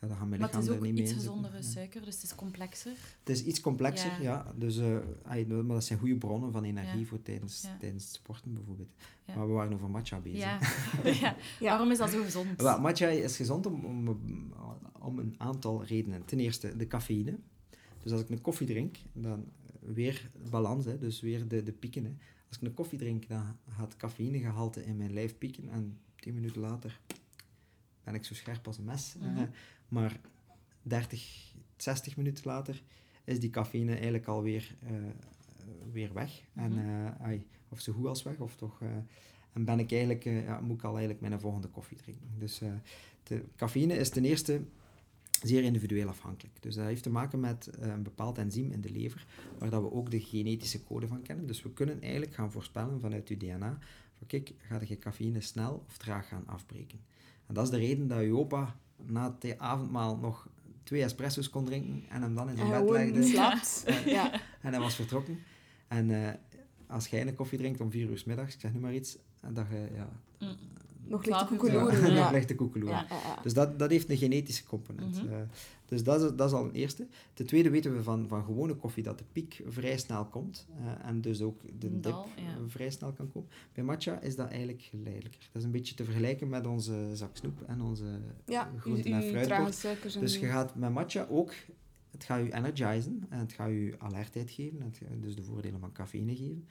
ja, 0.04 0.10
dan 0.10 0.18
gaat 0.18 0.28
mijn 0.28 0.42
Maar 0.42 0.50
het 0.50 0.58
lichaam 0.60 0.62
is 0.62 0.68
er 0.68 0.76
ook 0.76 0.82
niet 0.82 0.94
mee 0.94 1.04
iets 1.04 1.14
gezondere 1.14 1.56
Ja. 1.56 1.62
suiker, 1.62 2.02
dus 2.02 2.14
het 2.16 2.24
is 2.24 2.36
complexer. 2.36 2.98
Het 3.20 3.30
is 3.30 3.44
iets 3.44 3.60
complexer, 3.60 4.12
Ja. 4.12 4.20
ja. 4.22 4.54
Dus, 4.56 4.78
eh, 4.78 4.98
ai, 5.24 5.46
maar 5.46 5.64
dat 5.76 5.84
zijn 5.84 6.00
goede 6.00 6.16
bronnen 6.18 6.52
van 6.52 6.64
energie 6.64 7.00
Ja. 7.00 7.06
voor 7.06 7.22
tijdens, 7.22 7.62
Ja. 7.62 7.78
tijdens 7.80 8.04
het 8.04 8.14
sporten 8.14 8.54
bijvoorbeeld. 8.54 8.94
Ja. 9.26 9.36
Maar 9.36 9.48
we 9.48 9.54
waren 9.54 9.74
over 9.74 9.90
matcha 9.90 10.20
bezig. 10.20 10.40
Ja. 11.20 11.36
Waarom 11.60 11.92
is 11.92 11.98
dat 11.98 12.10
zo 12.10 12.24
gezond? 12.24 12.62
Matcha 12.62 13.08
is 13.08 13.36
gezond 13.36 13.66
om, 13.66 13.86
om, 13.86 14.20
om 15.00 15.20
een 15.20 15.36
aantal 15.38 15.84
redenen. 15.84 16.26
Ten 16.26 16.40
eerste 16.40 16.78
de 16.78 16.88
cafeïne. 16.88 17.38
Dus 18.04 18.12
als 18.12 18.22
ik 18.22 18.30
een 18.30 18.42
koffie 18.42 18.68
drink, 18.68 18.98
dan 19.14 19.46
weer 19.80 20.30
balans, 20.50 20.86
hè, 20.86 20.98
dus 20.98 21.20
weer 21.22 21.48
de, 21.48 21.64
de 21.64 21.72
pieken. 21.72 22.04
Hè. 22.04 22.12
Als 22.48 22.58
ik 22.58 22.68
een 22.68 22.74
koffie 22.74 23.00
drink, 23.00 23.28
dan 23.28 23.44
gaat 23.70 23.88
het 23.88 23.98
cafeïnegehalte 23.98 24.86
in 24.86 24.98
mijn 24.98 25.14
lijf 25.14 25.38
pieken 25.38 25.70
en 25.70 25.98
tien 26.16 26.34
minuten 26.34 26.62
later 26.62 27.00
ben 28.04 28.14
ik 28.16 28.26
zo 28.26 28.34
scherp 28.34 28.68
als 28.68 28.78
een 28.78 28.84
mes. 28.84 29.16
Eh, 29.22 29.42
maar 29.94 30.20
30, 30.82 31.54
60 31.78 32.18
minuten 32.18 32.44
later 32.46 32.82
is 33.24 33.40
die 33.40 33.50
cafeïne 33.50 33.92
eigenlijk 33.94 34.26
alweer 34.28 34.76
uh, 34.84 34.90
weer 35.92 36.14
weg. 36.14 36.42
En, 36.54 36.72
Mhm. 36.72 37.06
eh, 37.06 37.22
ai, 37.22 37.46
of 37.70 37.80
zo 37.80 37.94
goed 37.94 38.06
als 38.06 38.24
weg, 38.24 38.40
of 38.40 38.56
toch... 38.56 38.82
eh, 38.82 38.88
en 39.54 39.66
ben 39.66 39.80
ik 39.80 39.92
eigenlijk, 39.92 40.24
ja, 40.24 40.60
moet 40.60 40.78
ik 40.78 40.84
al 40.84 40.92
eigenlijk 40.98 41.22
mijn 41.22 41.40
volgende 41.40 41.68
koffie 41.68 41.98
drinken. 41.98 42.28
Dus 42.38 42.62
de 43.24 43.44
cafeïne 43.56 43.94
is 43.98 44.10
ten 44.10 44.26
eerste 44.26 44.62
zeer 45.44 45.64
individueel 45.64 46.08
afhankelijk. 46.08 46.56
Dus 46.62 46.76
dat 46.76 46.86
heeft 46.86 47.04
te 47.04 47.10
maken 47.10 47.40
met 47.40 47.70
een 47.80 48.04
bepaald 48.04 48.38
enzym 48.38 48.72
in 48.72 48.82
de 48.82 48.90
lever, 48.92 49.26
waar 49.58 49.70
dat 49.70 49.82
we 49.82 49.92
ook 49.92 50.12
de 50.12 50.20
genetische 50.20 50.84
code 50.84 51.08
van 51.08 51.22
kennen. 51.22 51.48
Dus 51.48 51.64
we 51.64 51.74
kunnen 51.74 52.02
eigenlijk 52.02 52.34
gaan 52.34 52.52
voorspellen 52.52 53.00
vanuit 53.00 53.28
je 53.28 53.38
DNA, 53.38 53.78
van 54.18 54.28
kijk, 54.28 54.54
gaat 54.58 54.88
je 54.88 54.98
cafeïne 54.98 55.42
snel 55.42 55.84
of 55.88 55.98
traag 55.98 56.28
gaan 56.28 56.48
afbreken. 56.48 57.00
En 57.48 57.54
dat 57.54 57.64
is 57.64 57.70
de 57.70 57.78
reden 57.78 58.08
dat 58.08 58.22
je 58.22 58.36
opa 58.38 58.80
na 59.06 59.36
het 59.40 59.60
avondmaal 59.60 60.18
nog 60.18 60.48
twee 60.84 61.04
espresso's 61.04 61.50
kon 61.50 61.66
drinken 61.66 62.04
en 62.10 62.22
hem 62.22 62.36
dan 62.36 62.50
in 62.50 62.58
zijn 62.58 62.72
En 62.74 62.86
bed 62.86 62.92
legde. 62.92 63.24
slaapt. 63.24 63.84
ja. 64.06 64.32
En 64.62 64.72
hij 64.72 64.80
was 64.80 64.96
vertrokken. 64.96 65.40
En 65.88 66.10
uh, 66.10 66.30
als 66.88 67.08
jij 67.08 67.28
een 67.28 67.36
koffie 67.36 67.58
drinkt 67.58 67.82
om 67.82 67.92
vier 67.92 68.10
uur 68.10 68.18
s 68.18 68.24
middags, 68.24 68.54
ik 68.54 68.60
zeg 68.60 68.74
nu 68.74 68.80
maar 68.80 68.94
iets, 68.94 69.18
dat 69.52 69.66
je, 69.70 69.88
ja... 69.96 70.10
Mm. 70.40 70.58
Nog 71.14 71.26
lichte 71.26 71.46
koekeloeren. 71.46 72.02
nog 72.02 72.12
Ja. 72.14 72.32
lichte 72.32 72.56
koekeloeren. 72.56 73.06
Ja. 73.10 73.40
Dus 73.44 73.54
dat, 73.54 73.80
dat 73.80 73.90
heeft 73.90 74.10
een 74.10 74.18
genetische 74.18 74.64
component. 74.66 75.24
Mhm. 75.24 75.34
Uh, 75.34 75.38
dus 75.86 76.04
dat 76.04 76.22
is, 76.22 76.32
dat 76.36 76.48
is 76.50 76.56
al 76.56 76.64
een 76.66 76.72
eerste. 76.72 77.08
Ten 77.34 77.46
tweede 77.46 77.70
weten 77.70 77.96
we 77.96 78.04
van, 78.04 78.28
van 78.28 78.44
gewone 78.44 78.74
koffie 78.76 79.04
dat 79.04 79.18
de 79.18 79.24
piek 79.32 79.62
vrij 79.68 79.98
snel 79.98 80.26
komt. 80.26 80.68
Uh, 80.80 81.08
en 81.10 81.22
dus 81.22 81.42
ook 81.42 81.62
de 81.62 81.90
dip 81.90 82.04
dal, 82.04 82.28
ja. 82.36 82.68
vrij 82.68 82.90
snel 82.90 83.12
kan 83.12 83.32
komen. 83.32 83.50
Bij 83.74 83.84
matcha 83.84 84.20
is 84.20 84.36
dat 84.36 84.48
eigenlijk 84.50 84.82
geleidelijker. 84.82 85.40
Dat 85.52 85.62
is 85.62 85.64
een 85.64 85.72
beetje 85.72 85.96
te 85.96 86.04
vergelijken 86.04 86.50
met 86.50 86.68
onze 86.68 87.10
zak 87.14 87.36
snoep 87.38 87.62
en 87.68 87.82
onze 87.82 88.20
groenten- 88.78 89.12
uw- 89.14 89.22
en 89.22 89.46
fruitbord. 89.46 90.20
Dus 90.20 90.38
je 90.38 90.46
gaat 90.46 90.76
met 90.76 90.92
matcha 90.94 91.28
ook, 91.30 91.54
het 92.12 92.24
gaat 92.24 92.46
je 92.46 92.54
energizen 92.54 93.26
en 93.30 93.40
het 93.40 93.54
gaat 93.54 93.70
je 93.70 93.96
alertheid 93.98 94.52
geven, 94.52 94.82
het 94.82 94.98
gaat 94.98 95.22
dus 95.22 95.36
de 95.36 95.44
voordelen 95.44 95.80
van 95.80 95.92
cafeïne 95.92 96.36
geven, 96.36 96.66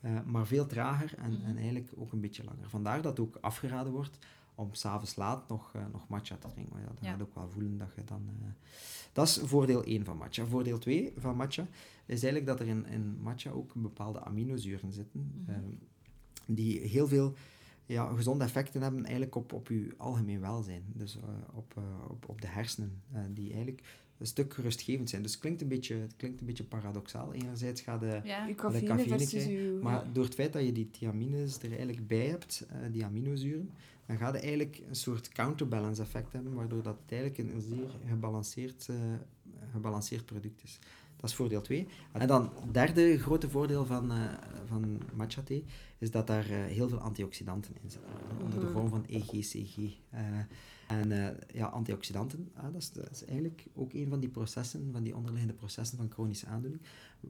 uh, 0.00 0.18
maar 0.24 0.46
veel 0.46 0.66
trager 0.66 1.14
en, 1.18 1.30
Mhm. 1.32 1.44
en 1.44 1.56
eigenlijk 1.56 1.88
ook 1.96 2.12
een 2.12 2.20
beetje 2.20 2.44
langer. 2.44 2.68
Vandaar 2.68 3.02
dat 3.02 3.20
ook 3.20 3.38
afgeraden 3.40 3.92
wordt 3.92 4.18
om 4.54 4.74
s'avonds 4.74 5.16
laat 5.16 5.48
nog, 5.48 5.72
uh, 5.76 5.82
nog 5.92 6.08
matcha 6.08 6.36
te 6.36 6.48
drinken. 6.48 6.78
Ja, 6.80 6.84
dan 6.86 6.94
Ja. 7.00 7.10
ga 7.10 7.16
je 7.16 7.22
ook 7.22 7.34
wel 7.34 7.48
voelen 7.50 7.78
dat 7.78 7.88
je 7.96 8.04
dan... 8.04 8.22
Uh, 8.42 8.46
dat 9.12 9.26
is 9.28 9.40
voordeel 9.44 9.84
1 9.84 10.04
van 10.04 10.16
matcha. 10.16 10.44
Voordeel 10.46 10.78
2 10.78 11.12
van 11.16 11.36
matcha 11.36 11.62
is 12.06 12.22
eigenlijk 12.22 12.46
dat 12.46 12.60
er 12.60 12.66
in, 12.66 12.86
in 12.86 13.18
matcha 13.22 13.50
ook 13.50 13.74
bepaalde 13.74 14.20
aminozuren 14.24 14.92
zitten, 14.92 15.32
Mhm. 15.46 15.50
uh, 15.50 15.56
die 16.46 16.80
heel 16.80 17.08
veel 17.08 17.34
ja, 17.86 18.14
gezonde 18.14 18.44
effecten 18.44 18.82
hebben 18.82 19.02
eigenlijk 19.04 19.34
op, 19.34 19.52
op 19.52 19.68
je 19.68 19.94
algemeen 19.96 20.40
welzijn. 20.40 20.82
Dus 20.94 21.18
op, 21.52 21.74
op, 22.08 22.28
op 22.28 22.40
de 22.40 22.46
hersenen, 22.46 23.02
die 23.30 23.52
eigenlijk 23.52 23.82
een 24.18 24.26
stuk 24.26 24.54
gerustgevend 24.54 25.10
zijn. 25.10 25.22
Dus 25.22 25.30
het 25.30 25.40
klinkt 25.40 25.60
een 25.62 25.68
beetje, 25.68 25.94
het 25.94 26.14
klinkt 26.16 26.40
een 26.40 26.46
beetje 26.46 26.64
paradoxaal. 26.64 27.32
Enerzijds 27.32 27.80
gaat 27.80 28.00
de, 28.00 28.20
Ja. 28.24 28.46
De 28.46 28.54
cafeïne 28.54 29.04
krijgen, 29.16 29.78
maar 29.82 30.12
door 30.12 30.24
het 30.24 30.34
feit 30.34 30.52
dat 30.52 30.64
je 30.64 30.72
die 30.72 30.90
thiamines 30.90 31.58
er 31.58 31.68
eigenlijk 31.68 32.06
bij 32.06 32.26
hebt, 32.26 32.66
uh, 32.72 32.76
die 32.92 33.04
aminozuren, 33.04 33.70
dan 34.06 34.16
gaat 34.16 34.34
je 34.34 34.40
eigenlijk 34.40 34.82
een 34.88 34.96
soort 34.96 35.28
counterbalance 35.28 36.02
effect 36.02 36.32
hebben, 36.32 36.54
waardoor 36.54 36.82
dat 36.82 36.96
het 37.02 37.12
eigenlijk 37.20 37.54
een, 37.54 37.60
zeer 37.60 37.90
gebalanceerd, 38.08 38.86
uh, 38.90 38.96
gebalanceerd 39.72 40.24
product 40.24 40.62
is. 40.62 40.78
Dat 41.16 41.30
is 41.30 41.36
voordeel 41.36 41.60
2. 41.60 41.86
En 42.12 42.26
dan 42.26 42.50
het 42.60 42.74
derde 42.74 43.18
grote 43.18 43.50
voordeel 43.50 43.84
van, 43.86 44.12
eh, 44.12 44.18
van 44.66 45.00
matcha 45.14 45.42
thee 45.42 45.64
is 45.98 46.10
dat 46.10 46.26
daar 46.26 46.50
eh, 46.50 46.64
heel 46.64 46.88
veel 46.88 46.98
antioxidanten 46.98 47.74
in 47.82 47.90
zitten. 47.90 48.10
Onder 48.42 48.58
de 48.60 48.64
Mhm. 48.64 48.72
vorm 48.74 48.88
van 48.88 49.04
EGCG. 49.08 49.76
En 50.86 51.12
eh, 51.12 51.34
ja, 51.54 51.66
antioxidanten, 51.66 52.50
ah, 52.54 52.62
dat, 52.72 52.74
is, 52.82 52.92
dat 52.92 53.10
is 53.10 53.24
eigenlijk 53.24 53.64
ook 53.74 53.92
een 53.92 54.08
van 54.08 54.20
die 54.20 54.28
processen, 54.28 54.88
van 54.92 55.02
die 55.02 55.16
onderliggende 55.16 55.54
processen 55.54 55.96
van 55.98 56.10
chronische 56.10 56.46
aandoening. 56.46 56.82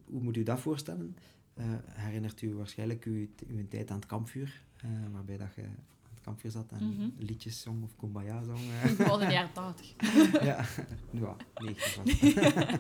Hoe 0.05 0.23
moet 0.23 0.37
u 0.37 0.43
dat 0.43 0.61
voorstellen? 0.61 1.17
Eh, 1.55 1.65
herinnert 1.89 2.43
u 2.43 2.55
waarschijnlijk 2.55 3.05
uw, 3.05 3.27
uw 3.49 3.69
tijd 3.69 3.91
aan 3.91 3.97
het 3.97 4.07
kampvuur, 4.07 4.61
eh, 4.77 4.91
waarbij 5.13 5.37
dat 5.37 5.49
je 5.57 5.63
aan 5.63 5.77
het 6.15 6.21
kampvuur 6.23 6.51
zat 6.51 6.71
en 6.73 6.89
Mhm. 6.89 7.09
liedjes 7.19 7.61
zong 7.61 7.83
of 7.83 7.97
kumbaya 7.97 8.43
zong. 8.43 8.59
eh. 8.59 8.91
Gewoon 9.07 9.21
in 9.23 9.27
de 9.29 9.33
jaren 9.35 9.53
80. 9.53 9.95
ja, 10.51 10.65
ja, 11.11 11.37
90 11.55 11.97
was. 11.97 12.21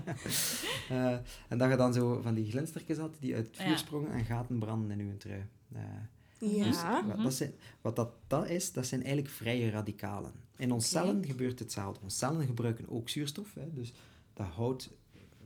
Eh, 0.89 1.17
en 1.49 1.59
dat 1.59 1.71
je 1.71 1.77
dan 1.77 1.93
zo 1.93 2.21
van 2.23 2.35
die 2.35 2.51
glinstertjes 2.51 2.99
had 2.99 3.17
die 3.21 3.35
uit 3.35 3.47
het 3.47 3.57
vuur 3.57 3.67
Ja. 3.69 3.77
sprongen 3.77 4.11
en 4.13 4.25
gaten 4.25 4.59
branden 4.59 5.01
in 5.01 5.07
uw 5.07 5.17
trui. 5.17 5.45
Eh, 5.73 5.81
Ja. 6.39 6.65
dus 6.65 6.83
wat, 6.83 7.07
Mhm. 7.07 7.23
dat 7.23 7.35
zijn, 7.35 7.53
wat 7.81 7.97
dat, 7.97 8.11
dat 8.27 8.49
is, 8.49 8.73
dat 8.73 8.87
zijn 8.87 9.03
eigenlijk 9.03 9.33
vrije 9.35 9.71
radicalen. 9.71 10.33
In 10.57 10.73
ons 10.73 10.89
cellen 10.89 11.25
gebeurt 11.25 11.59
hetzelfde. 11.59 12.01
Onze 12.03 12.17
cellen 12.17 12.47
gebruiken 12.47 12.89
ook 12.89 13.09
zuurstof, 13.09 13.55
hè, 13.55 13.73
dus 13.73 13.93
dat 14.33 14.47
hout 14.47 14.91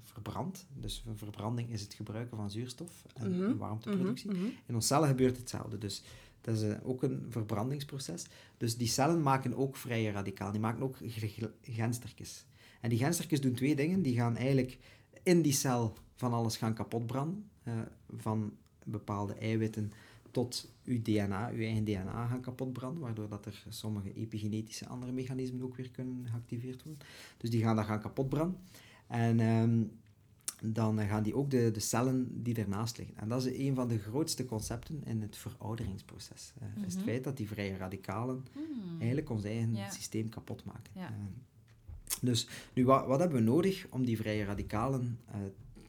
verbrandt. 0.03 0.67
Dus 0.75 1.03
een 1.07 1.19
verbranding 1.19 1.71
is 1.71 1.81
het 1.81 1.95
gebruiken 1.95 2.37
van 2.37 2.51
zuurstof 2.51 3.05
en 3.15 3.37
Mhm, 3.37 3.57
warmteproductie. 3.57 4.31
Mhm, 4.31 4.41
mhm. 4.41 4.51
In 4.67 4.75
ons 4.75 4.87
cellen 4.87 5.09
gebeurt 5.09 5.37
hetzelfde. 5.37 5.79
Dus 5.79 6.03
dat 6.41 6.57
is 6.57 6.63
eh, 6.63 6.77
ook 6.83 7.03
een 7.03 7.27
verbrandingsproces. 7.29 8.25
Dus 8.57 8.77
die 8.77 8.89
cellen 8.89 9.23
maken 9.23 9.55
ook 9.57 9.77
vrije 9.77 10.11
radicalen. 10.11 10.53
Die 10.53 10.61
maken 10.63 10.83
ook 10.83 10.97
genstertjes. 11.63 12.45
En 12.81 12.89
die 12.89 12.99
genstertjes 12.99 13.41
doen 13.41 13.55
twee 13.55 13.77
dingen. 13.77 14.03
Die 14.03 14.15
gaan 14.15 14.37
eigenlijk 14.37 14.79
in 15.23 15.43
die 15.43 15.53
cel 15.53 15.97
van 16.15 16.33
alles 16.33 16.57
gaan 16.57 16.75
kapotbranden. 16.75 17.51
eh, 17.63 17.73
van 18.17 18.57
bepaalde 18.85 19.35
eiwitten 19.35 19.93
tot 20.31 20.73
uw 20.85 21.03
DNA, 21.03 21.51
uw 21.51 21.59
eigen 21.63 21.85
DNA 21.85 22.27
gaan 22.27 22.41
kapotbranden, 22.41 23.03
waardoor 23.03 23.29
dat 23.29 23.47
er 23.47 23.65
sommige 23.69 24.13
epigenetische 24.15 24.87
andere 24.87 25.13
mechanismen 25.13 25.63
ook 25.63 25.77
weer 25.77 25.91
kunnen 25.91 26.27
geactiveerd 26.31 26.83
worden. 26.83 27.07
Dus 27.37 27.51
die 27.51 27.63
gaan 27.63 27.77
dat 27.77 27.85
gaan 27.85 28.01
kapotbranden. 28.01 28.59
En 29.07 29.41
ehm, 29.41 29.83
dan 30.73 30.99
eh, 31.01 31.09
gaan 31.09 31.23
die 31.23 31.35
ook 31.35 31.51
de, 31.51 31.71
de 31.71 31.81
cellen 31.81 32.43
die 32.43 32.55
ernaast 32.55 32.99
liggen. 32.99 33.17
En 33.17 33.29
dat 33.29 33.47
is 33.47 33.59
een 33.59 33.75
van 33.75 33.89
de 33.89 33.99
grootste 33.99 34.45
concepten 34.45 35.03
in 35.05 35.23
het 35.23 35.37
verouderingsproces. 35.37 36.53
eh, 36.61 36.67
is 36.87 36.93
het 36.93 36.95
Mhm. 37.03 37.05
feit 37.11 37.25
dat 37.25 37.37
die 37.37 37.49
vrije 37.49 37.77
radicalen 37.77 38.45
Hmm. 38.53 38.97
eigenlijk 38.99 39.31
ons 39.31 39.45
eigen 39.45 39.75
Ja. 39.75 39.91
systeem 39.91 40.29
kapot 40.29 40.65
maken. 40.65 40.93
Ja. 40.95 41.07
Eh, 41.09 41.15
dus 42.21 42.49
nu, 42.75 42.85
wat, 42.85 43.07
wat 43.07 43.21
hebben 43.21 43.39
we 43.39 43.45
nodig 43.45 43.87
om 43.91 44.05
die 44.05 44.17
vrije 44.17 44.45
radicalen 44.45 45.19
eh, 45.27 45.35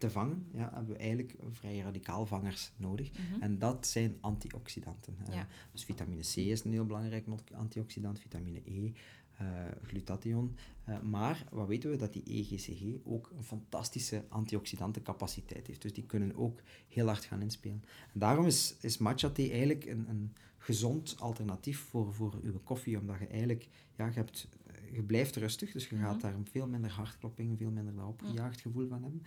te 0.01 0.09
vangen? 0.09 0.45
Ja, 0.53 0.71
hebben 0.73 0.93
we 0.93 0.99
eigenlijk 0.99 1.35
vrije 1.51 1.83
radicaalvangers 1.83 2.71
nodig. 2.77 3.11
Mhm. 3.11 3.41
En 3.41 3.59
dat 3.59 3.87
zijn 3.87 4.17
antioxidanten. 4.19 5.17
Ja. 5.31 5.47
Dus 5.71 5.83
vitamine 5.83 6.21
C 6.21 6.35
is 6.35 6.63
een 6.63 6.71
heel 6.71 6.85
belangrijk 6.85 7.25
antioxidant, 7.53 8.19
vitamine 8.19 8.61
E, 8.65 8.91
eh, 9.37 9.47
glutathion. 9.83 10.55
Eh, 10.83 10.99
maar 10.99 11.45
wat 11.51 11.67
weten 11.67 11.89
we? 11.89 11.95
Dat 11.95 12.13
die 12.13 12.23
EGCG 12.25 13.05
ook 13.05 13.31
een 13.37 13.43
fantastische 13.43 14.23
antioxidantencapaciteit 14.29 15.67
heeft. 15.67 15.81
Dus 15.81 15.93
die 15.93 16.05
kunnen 16.05 16.35
ook 16.35 16.61
heel 16.87 17.05
hard 17.07 17.25
gaan 17.25 17.41
inspelen. 17.41 17.83
En 18.13 18.19
daarom 18.19 18.45
is, 18.45 18.75
is 18.81 18.97
matcha 18.97 19.29
thee 19.29 19.49
eigenlijk 19.51 19.85
een, 19.85 20.09
een 20.09 20.33
gezond 20.57 21.15
alternatief 21.19 21.79
voor, 21.79 22.13
voor 22.13 22.39
uw 22.43 22.59
koffie, 22.63 22.99
omdat 22.99 23.19
je 23.19 23.27
eigenlijk, 23.27 23.67
ja, 23.97 24.05
je, 24.05 24.13
hebt, 24.13 24.47
eh, 24.65 24.95
je 24.95 25.03
blijft 25.03 25.35
rustig, 25.35 25.71
dus 25.71 25.89
je 25.89 25.95
gaat 25.95 26.13
Mhm. 26.13 26.21
daar 26.21 26.35
veel 26.51 26.67
minder 26.67 26.91
hartkloppingen, 26.91 27.57
veel 27.57 27.71
minder 27.71 27.95
dat 27.95 28.07
opgejaagd 28.07 28.61
gevoel 28.61 28.87
van 28.87 29.03
hebben. 29.03 29.23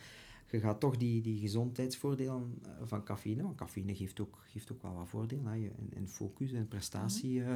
Je 0.55 0.61
gaat 0.61 0.81
toch 0.81 0.97
die, 0.97 1.21
die 1.23 1.39
gezondheidsvoordelen 1.41 2.59
eh, 2.65 2.71
van 2.83 3.05
cafeïne, 3.05 3.43
want 3.43 3.57
cafeïne 3.57 3.95
geeft 3.95 4.21
ook, 4.21 4.39
geeft 4.53 4.73
ook 4.73 4.83
wel 4.83 4.95
wat 4.95 5.09
voordelen. 5.09 5.47
Hè. 5.47 5.55
Je- 5.55 5.71
In, 5.79 5.91
in 5.95 6.09
focus 6.09 6.53
en 6.53 6.69
prestatie 6.69 7.43
eh, 7.45 7.55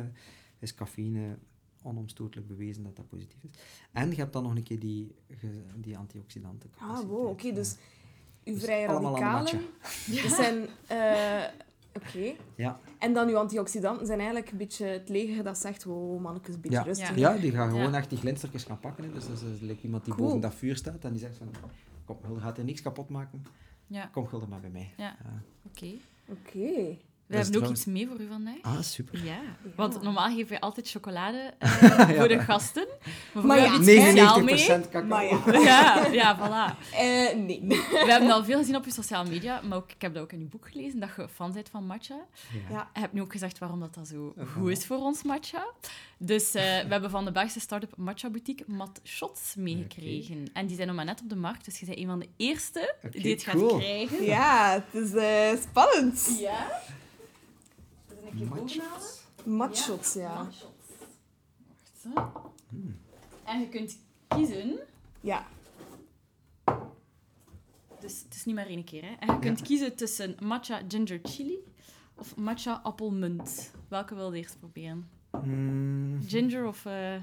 is 0.59 0.75
cafeïne 0.75 1.39
onomstotelijk 1.83 2.49
bewezen 2.49 2.83
dat 2.83 2.97
dat 2.97 3.09
positief 3.09 3.45
is. 3.45 3.51
En 3.93 4.11
je 4.11 4.17
hebt 4.17 4.33
dan 4.33 4.43
nog 4.43 4.55
een 4.57 4.63
keer 4.63 4.79
die, 4.79 5.15
die 5.77 5.97
antioxidanten. 5.99 6.71
Ah, 6.79 7.01
wow, 7.01 7.27
oké, 7.29 7.53
dus 7.53 7.77
uw 8.45 8.55
Dus 8.55 8.63
vrije 8.63 8.87
radicalen 8.87 9.61
dat 10.23 10.31
zijn... 10.41 10.67
eh, 10.87 11.45
oké. 11.95 12.35
Ja. 12.57 12.81
En 12.99 13.13
dan 13.13 13.29
uw 13.29 13.37
antioxidanten 13.37 14.07
zijn 14.07 14.19
eigenlijk 14.19 14.51
een 14.51 14.59
beetje 14.59 14.87
het 14.87 15.09
leger 15.09 15.45
dat 15.45 15.59
zegt, 15.59 15.85
wow, 15.85 16.21
mannetjes, 16.21 16.55
een 16.55 16.61
beetje 16.61 16.77
Ja. 16.77 16.83
rustig. 16.85 17.17
Ja. 17.17 17.35
Ja, 17.35 17.41
die 17.41 17.51
gaan 17.53 17.71
gewoon 17.71 17.91
Ja. 17.91 17.97
echt 17.97 18.09
die 18.11 18.19
glinstertjes 18.19 18.65
gaan 18.65 18.81
pakken. 18.81 19.05
Hè. 19.05 19.13
Dus 19.13 19.27
dat 19.27 19.35
is, 19.37 19.41
dat 19.43 19.51
is 19.53 19.61
like 19.61 19.83
iemand 19.83 20.05
die 20.05 20.15
Cool. 20.15 20.27
boven 20.27 20.41
dat 20.41 20.55
vuur 20.55 20.77
staat 20.77 21.05
en 21.05 21.11
die 21.11 21.21
zegt 21.21 21.37
van, 21.37 21.49
kom, 22.17 22.41
gaat 22.41 22.59
er 22.59 22.65
niks 22.65 22.83
kapot 22.83 23.09
maken. 23.09 23.45
Ja, 23.87 24.07
Kom 24.13 24.27
Gulde 24.27 24.47
maar 24.47 24.61
bij 24.61 24.71
mij. 24.71 24.93
Ja. 24.97 25.17
oké. 25.67 25.93
Oké. 26.29 26.97
We 27.27 27.35
is 27.37 27.41
hebben 27.43 27.61
ook 27.61 27.63
trouwens- 27.63 27.81
iets 27.81 27.85
mee 27.87 28.09
voor 28.09 28.21
u 28.21 28.29
vandaag. 28.29 28.63
Ah, 28.63 28.81
super. 28.81 29.25
Ja, 29.25 29.33
Ja. 29.35 29.41
want 29.77 30.03
normaal 30.03 30.29
geven 30.29 30.49
wij 30.49 30.61
altijd 30.61 30.91
chocolade 30.91 31.39
eh, 31.59 32.09
voor 32.11 32.29
de 32.29 32.39
gasten. 32.39 32.87
Maar, 32.89 33.13
voor 33.33 33.47
Maar 33.47 33.59
u 33.59 33.61
ja, 33.61 33.67
iets 33.75 33.83
speciaals 33.91 34.43
mee. 34.43 34.55
99% 34.55 34.89
cacao. 34.91 35.07
Maar 35.09 35.25
ja. 35.25 35.39
Ja, 35.71 36.07
ja, 36.07 36.37
voilà. 36.39 36.93
Eh, 36.93 37.37
nee. 37.37 37.61
We 37.67 38.05
hebben 38.09 38.31
al 38.31 38.45
veel 38.45 38.59
gezien 38.59 38.77
op 38.77 38.85
je 38.85 38.91
sociale 38.91 39.29
media, 39.29 39.61
maar 39.61 39.79
ook, 39.79 39.93
ik 39.93 40.03
heb 40.03 40.15
dat 40.15 40.23
ook 40.23 40.33
in 40.33 40.41
uw 40.41 40.49
boek 40.49 40.69
gelezen, 40.71 41.01
dat 41.01 41.11
je 41.17 41.29
fan 41.29 41.53
bent 41.53 41.69
van 41.69 41.87
matcha. 41.87 42.15
Ja. 42.53 42.61
Ja. 42.75 42.91
Je 42.95 43.01
hebt 43.01 43.13
nu 43.13 43.21
ook 43.21 43.33
gezegd 43.33 43.59
waarom 43.59 43.81
dat, 43.81 43.95
dat 43.95 44.09
zo 44.09 44.35
goed 44.55 44.71
is 44.71 44.87
voor 44.87 44.99
ons 44.99 45.23
matcha. 45.23 45.67
Dus 46.21 46.55
eh, 46.55 46.63
we 46.63 46.89
hebben 46.89 47.11
van 47.11 47.25
de 47.25 47.33
Belgische 47.33 47.61
start-up 47.61 47.97
Matcha 47.97 48.31
Boutique 48.31 48.65
Mat 48.67 49.01
Shots 49.05 49.55
meegekregen. 49.55 50.51
En 50.53 50.67
die 50.67 50.77
zijn 50.77 50.87
nog 50.89 50.97
maar 50.97 51.05
net 51.05 51.21
op 51.21 51.29
de 51.29 51.37
markt, 51.37 51.65
dus 51.65 51.81
je 51.81 51.87
bent 51.87 51.99
een 51.99 52.07
van 52.07 52.19
de 52.19 52.29
eerste 52.37 52.95
die 53.11 53.33
het 53.33 53.43
gaat 53.43 53.67
krijgen. 53.67 54.23
Ja, 54.25 54.85
het 54.85 55.03
is 55.03 55.15
eh, 55.15 55.61
spannend. 55.69 56.37
Ja? 56.39 56.83
Dat 58.09 58.19
is 58.19 58.31
een 58.31 58.37
keer 58.39 58.49
bovenhalen. 58.49 58.93
Matches. 58.93 59.25
Matshots, 59.45 60.13
ja. 60.15 60.35
Wacht, 60.37 60.65
hè. 62.03 62.11
Hmm. 62.69 62.99
En 63.45 63.61
je 63.61 63.69
kunt 63.69 63.99
kiezen, 64.29 64.79
Ja. 65.21 65.47
dus 68.01 68.23
het 68.25 68.35
is 68.35 68.45
niet 68.45 68.55
maar 68.55 68.67
één 68.67 68.85
keer, 68.85 69.03
hè. 69.05 69.13
En 69.19 69.33
je 69.35 69.39
kunt 69.39 69.63
kiezen 69.63 69.97
tussen 69.97 70.37
matcha 70.43 70.81
ginger 70.89 71.21
chili 71.23 71.59
of 72.15 72.37
matcha 72.37 72.81
appelmunt. 72.83 73.71
Welke 73.89 74.15
wil 74.15 74.33
je 74.33 74.39
eerst 74.43 74.59
proberen? 74.59 75.09
Mm, 75.49 76.23
Ginger 76.27 76.67
of... 76.67 76.87
eh 76.87 77.15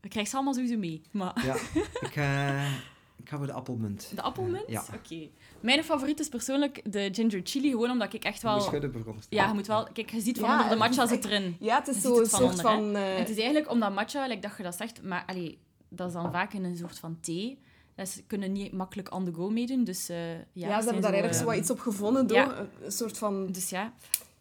Je 0.00 0.08
krijgt 0.08 0.30
ze 0.30 0.36
allemaal 0.36 0.54
sowieso 0.54 0.76
mee, 0.78 1.02
maar... 1.10 1.44
ja, 1.44 1.54
ik, 2.06 2.16
eh, 2.16 2.72
ik 3.16 3.28
ga 3.28 3.36
voor 3.36 3.46
de 3.46 3.52
appelmunt. 3.52 4.12
De 4.14 4.22
appelmunt? 4.22 4.64
Ja. 4.66 4.84
Oké. 4.94 5.28
Mijn 5.60 5.84
favoriet 5.84 6.20
is 6.20 6.28
persoonlijk 6.28 6.92
de 6.92 7.08
ginger 7.12 7.40
chili, 7.44 7.70
gewoon 7.70 7.90
omdat 7.90 8.12
ik 8.14 8.24
echt 8.24 8.40
Je 8.40 8.46
wel... 8.46 8.60
schudden 8.60 8.92
veronderstellen. 8.92 9.44
Ja, 9.44 9.50
je 9.50 9.56
moet 9.56 9.66
wel... 9.66 9.88
Kijk, 9.92 10.10
je 10.10 10.20
ziet 10.20 10.38
van 10.38 10.48
Ja, 10.48 10.54
onder 10.56 10.70
de 10.70 10.76
matcha 10.76 11.06
zit 11.06 11.24
erin. 11.24 11.56
Ja, 11.60 11.78
het 11.78 11.88
is 11.88 11.94
Je 11.94 12.00
zo 12.00 12.20
een 12.20 12.26
soort 12.26 12.42
onder, 12.42 12.60
van... 12.60 12.96
eh, 12.96 13.16
het 13.16 13.28
is 13.28 13.36
eigenlijk 13.36 13.70
omdat 13.70 13.94
matcha, 13.94 14.26
like 14.26 14.40
dat 14.40 14.56
je 14.56 14.62
dat 14.62 14.76
zegt, 14.76 15.02
maar 15.02 15.24
allee, 15.26 15.58
dat 15.88 16.06
is 16.06 16.12
dan 16.12 16.32
vaak 16.32 16.52
in 16.52 16.64
een 16.64 16.76
soort 16.76 16.98
van 16.98 17.18
thee. 17.20 17.58
Dat 17.94 18.08
ze 18.08 18.22
kunnen 18.22 18.52
niet 18.52 18.72
makkelijk 18.72 19.14
on 19.14 19.24
the 19.24 19.32
go 19.32 19.50
meedoen, 19.50 19.84
dus 19.84 20.08
eh, 20.08 20.34
ja, 20.34 20.42
ja, 20.52 20.78
ze 20.78 20.84
hebben 20.84 21.02
daar 21.02 21.12
eigenlijk 21.12 21.34
zo 21.34 21.44
wat 21.44 21.56
iets 21.56 21.70
op 21.70 21.80
gevonden 21.80 22.26
door 22.26 22.36
ja. 22.36 22.66
een 22.82 22.92
soort 22.92 23.18
van... 23.18 23.52
Dus 23.52 23.70
ja. 23.70 23.92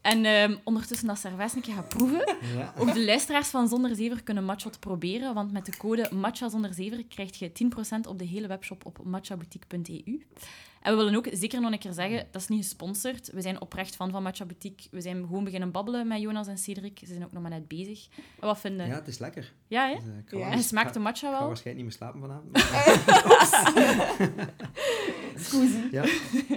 En 0.01 0.25
ehm, 0.25 0.55
ondertussen 0.63 1.07
dat 1.07 1.19
een 1.55 1.61
keer 1.61 1.73
gaat 1.73 1.89
proeven. 1.89 2.35
Ja. 2.55 2.73
Ook 2.79 2.93
de 2.93 3.05
luisteraars 3.05 3.47
van 3.47 3.67
Zonder 3.67 3.95
Zever 3.95 4.23
kunnen 4.23 4.45
Matchot 4.45 4.79
proberen, 4.79 5.33
want 5.33 5.51
met 5.51 5.65
de 5.65 5.77
code 5.77 6.09
Matcha 6.13 6.49
Zonder 6.49 6.73
Zever 6.73 7.05
krijg 7.05 7.39
je 7.39 7.51
10% 8.05 8.07
op 8.07 8.19
de 8.19 8.25
hele 8.25 8.47
webshop 8.47 8.85
op 8.85 9.03
matchaboutique.eu. 9.03 10.21
En 10.81 10.91
we 10.91 10.97
willen 11.03 11.15
ook 11.15 11.27
zeker 11.31 11.61
nog 11.61 11.71
een 11.71 11.79
keer 11.79 11.93
zeggen, 11.93 12.27
dat 12.31 12.41
is 12.41 12.47
niet 12.47 12.63
gesponsord. 12.63 13.29
We 13.33 13.41
zijn 13.41 13.61
oprecht 13.61 13.95
fan 13.95 14.11
van 14.11 14.23
Matcha 14.23 14.45
Boutique. 14.45 14.87
We 14.91 15.01
zijn 15.01 15.15
gewoon 15.15 15.43
beginnen 15.43 15.71
babbelen 15.71 16.07
met 16.07 16.21
Jonas 16.21 16.47
en 16.47 16.57
Cedric. 16.57 16.99
Ze 16.99 17.05
zijn 17.05 17.23
ook 17.23 17.31
nog 17.31 17.41
maar 17.41 17.51
net 17.51 17.67
bezig. 17.67 18.07
En 18.39 18.47
wat 18.47 18.59
vinden? 18.59 18.87
ja, 18.87 18.93
het 18.95 19.07
is 19.07 19.17
lekker. 19.19 19.51
Ja, 19.67 19.87
hè? 19.87 19.93
Dus, 19.95 20.03
eh, 20.03 20.09
Ja. 20.29 20.37
wel- 20.37 20.47
En 20.51 20.63
smaakt 20.63 20.93
de 20.93 20.99
matcha 20.99 21.27
Ik 21.27 21.33
ga 21.33 21.39
wel? 21.39 21.47
waarschijnlijk 21.47 21.87
niet 21.87 21.99
meer 21.99 22.09
slapen 22.09 22.21
vanavond. 22.21 22.51
maar- 22.55 22.61
ja. 25.91 26.03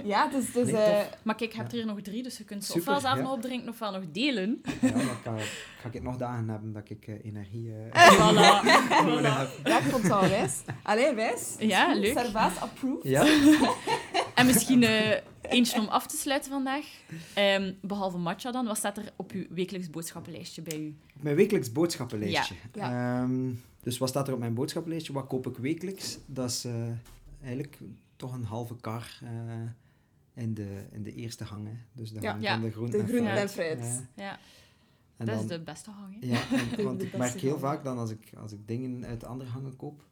Ja, 0.03 0.29
het 0.29 0.43
is... 0.43 0.53
Het 0.53 0.71
Nee, 0.71 0.81
eh, 0.81 0.99
tof. 0.99 1.17
Maar 1.23 1.35
kijk, 1.35 1.51
je 1.51 1.57
hebt 1.57 1.71
er 1.71 1.77
hier 1.77 1.85
nog 1.85 2.01
drie, 2.01 2.23
dus 2.23 2.37
je 2.37 2.43
kunt 2.43 2.63
ze 2.63 2.73
ofwel 2.73 2.99
zelf 2.99 3.15
ja. 3.15 3.21
nog 3.21 3.31
opdrinken 3.31 3.69
ofwel 3.69 3.91
nog 3.91 4.03
delen. 4.11 4.61
ja, 4.81 4.89
dan 4.91 5.01
ga, 5.23 5.35
ga 5.81 5.89
ik 5.91 6.03
nog 6.03 6.17
dagen 6.17 6.49
hebben 6.49 6.73
dat 6.73 6.89
ik 6.89 7.07
eh, 7.07 7.15
energie 7.25 7.71
eh, 7.91 8.11
Voilà. 8.17 8.63
heb. 8.65 9.65
ja, 9.67 9.77
ik 9.77 9.83
vond 9.83 10.03
het 10.03 10.11
wel 10.11 10.21
wijs. 10.29 10.61
Allee, 10.83 11.13
wijs. 11.13 11.55
Ja, 11.59 11.93
leuk. 11.93 12.17
Servaas 12.17 12.59
approved. 12.59 13.03
Ja? 13.03 13.23
En 14.35 14.45
misschien 14.45 14.83
eh, 14.83 15.17
eentje 15.41 15.79
om 15.79 15.87
af 15.87 16.07
te 16.07 16.17
sluiten 16.17 16.51
vandaag. 16.51 16.85
Ehm, 17.33 17.73
behalve 17.81 18.17
matcha 18.17 18.51
dan, 18.51 18.65
wat 18.65 18.77
staat 18.77 18.97
er 18.97 19.11
op 19.15 19.31
uw 19.31 19.45
wekelijks 19.49 19.89
boodschappenlijstje 19.89 20.61
bij 20.61 20.79
u? 20.79 20.95
Op 21.15 21.23
mijn 21.23 21.35
wekelijks 21.35 21.71
boodschappenlijstje. 21.71 22.55
Ja. 22.73 23.21
Ehm, 23.23 23.51
dus 23.83 23.97
wat 23.97 24.09
staat 24.09 24.27
er 24.27 24.33
op 24.33 24.39
mijn 24.39 24.53
boodschappenlijstje? 24.53 25.13
Wat 25.13 25.27
koop 25.27 25.47
ik 25.47 25.57
wekelijks? 25.57 26.17
Dat 26.25 26.49
is 26.49 26.65
eh, 26.65 26.73
eigenlijk 27.43 27.77
toch 28.15 28.33
een 28.33 28.43
halve 28.43 28.75
kar 28.81 29.19
eh, 29.23 30.43
in, 30.43 30.53
de, 30.53 30.83
in 30.91 31.03
de 31.03 31.13
eerste 31.15 31.43
hang. 31.43 31.67
Hè. 31.67 31.73
Dus 31.93 32.11
de 32.11 32.21
Ja. 32.21 32.31
hang 32.31 32.43
Ja, 32.43 32.51
van 32.53 32.61
de 32.61 32.71
groenten 32.71 33.27
en 33.37 33.49
fruit. 33.49 34.03
Ja. 34.15 34.39
En 35.17 35.25
dat 35.25 35.35
dan- 35.35 35.43
is 35.43 35.49
de 35.49 35.59
beste 35.59 35.89
hang. 35.91 36.17
hè? 36.19 36.27
Ja, 36.27 36.39
en- 36.77 36.83
want 36.85 36.99
de 36.99 37.05
ik 37.05 37.17
merk 37.17 37.39
heel 37.39 37.59
vaak 37.59 37.83
dan 37.83 37.97
als 37.97 38.09
ik, 38.11 38.29
als 38.37 38.51
ik 38.51 38.67
dingen 38.67 39.05
uit 39.05 39.23
andere 39.23 39.49
hangen 39.49 39.75
koop, 39.75 40.03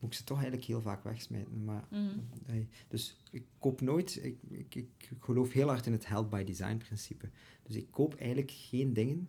moet 0.00 0.10
ik 0.12 0.18
ze 0.18 0.24
toch 0.24 0.36
eigenlijk 0.36 0.66
heel 0.66 0.80
vaak 0.80 1.04
wegsmijten. 1.04 1.64
Maar, 1.64 1.84
Mhm. 1.90 2.62
dus 2.88 3.16
ik 3.30 3.44
koop 3.58 3.80
nooit... 3.80 4.18
Ik, 4.24 4.36
ik, 4.48 4.74
ik 4.74 5.08
geloof 5.20 5.52
heel 5.52 5.68
hard 5.68 5.86
in 5.86 5.92
het 5.92 6.06
help 6.06 6.30
by 6.30 6.44
design 6.44 6.76
principe. 6.76 7.28
Dus 7.62 7.76
ik 7.76 7.86
koop 7.90 8.14
eigenlijk 8.14 8.50
geen 8.50 8.92
dingen 8.92 9.28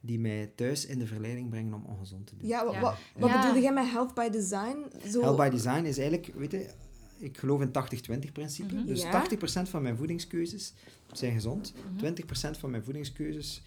die 0.00 0.18
mij 0.18 0.52
thuis 0.54 0.86
in 0.86 0.98
de 0.98 1.06
verleiding 1.06 1.48
brengen 1.50 1.74
om 1.74 1.84
ongezond 1.84 2.26
te 2.26 2.36
doen. 2.36 2.48
Ja, 2.48 2.64
wa- 2.64 2.72
Ja. 2.72 2.80
wa- 2.80 2.96
wat 3.18 3.30
Ja. 3.30 3.36
bedoelde 3.40 3.60
jij 3.60 3.72
met 3.72 3.90
health 3.90 4.14
by 4.14 4.28
design? 4.28 4.76
Zo... 5.08 5.20
Help 5.20 5.36
by 5.36 5.48
design 5.48 5.84
is 5.84 5.98
eigenlijk, 5.98 6.34
weet 6.34 6.50
je, 6.50 6.70
ik 7.18 7.38
geloof 7.38 7.60
in 7.60 7.70
80-20 7.72 8.32
principe. 8.32 8.74
Mhm. 8.74 8.86
Dus 8.86 9.02
Ja. 9.02 9.10
80% 9.10 9.68
van 9.68 9.82
mijn 9.82 9.96
voedingskeuzes 9.96 10.72
zijn 11.12 11.32
gezond. 11.32 11.74
Mhm. 11.74 11.96
20% 11.98 12.58
van 12.58 12.70
mijn 12.70 12.84
voedingskeuzes, 12.84 13.62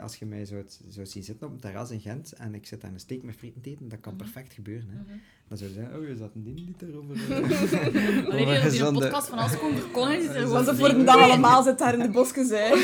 als 0.00 0.16
je 0.16 0.26
mij 0.26 0.44
zou, 0.44 0.64
zou 0.88 1.06
zien 1.06 1.22
zitten 1.22 1.46
op 1.46 1.52
een 1.52 1.60
terras 1.60 1.90
in 1.90 2.00
Gent 2.00 2.32
en 2.32 2.54
ik 2.54 2.66
zit 2.66 2.84
aan 2.84 2.92
een 2.92 3.00
steak 3.00 3.22
met 3.22 3.34
frieten 3.36 3.60
te 3.60 3.70
eten, 3.70 3.88
dat 3.88 4.00
kan 4.00 4.14
Mhm. 4.14 4.22
perfect 4.22 4.52
gebeuren. 4.52 4.88
Hè. 4.90 5.00
Mhm. 5.00 5.18
Dan 5.48 5.58
zou 5.58 5.70
je 5.70 5.76
zeggen, 5.76 5.98
oh, 6.00 6.06
je 6.08 6.16
zat 6.16 6.34
een 6.34 6.42
ding 6.44 6.66
niet 6.66 6.80
daarover. 6.80 7.16
Alleen 8.30 8.48
hier 8.48 8.74
in 8.74 8.84
een 8.84 8.92
podcast 8.94 9.28
van 9.28 9.38
Als 9.38 9.58
Kon 9.58 9.76
Verkonnen 9.76 10.18
is 10.20 10.26
er 10.26 10.34
gewoon 10.46 10.64
vreemd. 10.64 10.78
voor 10.78 10.88
de 10.88 11.04
dag 11.04 11.20
allemaal 11.20 11.62
zit 11.62 11.78
daar 11.78 11.94
in 11.94 12.00
de 12.00 12.08
bosjes, 12.10 12.48
hè. 12.50 12.72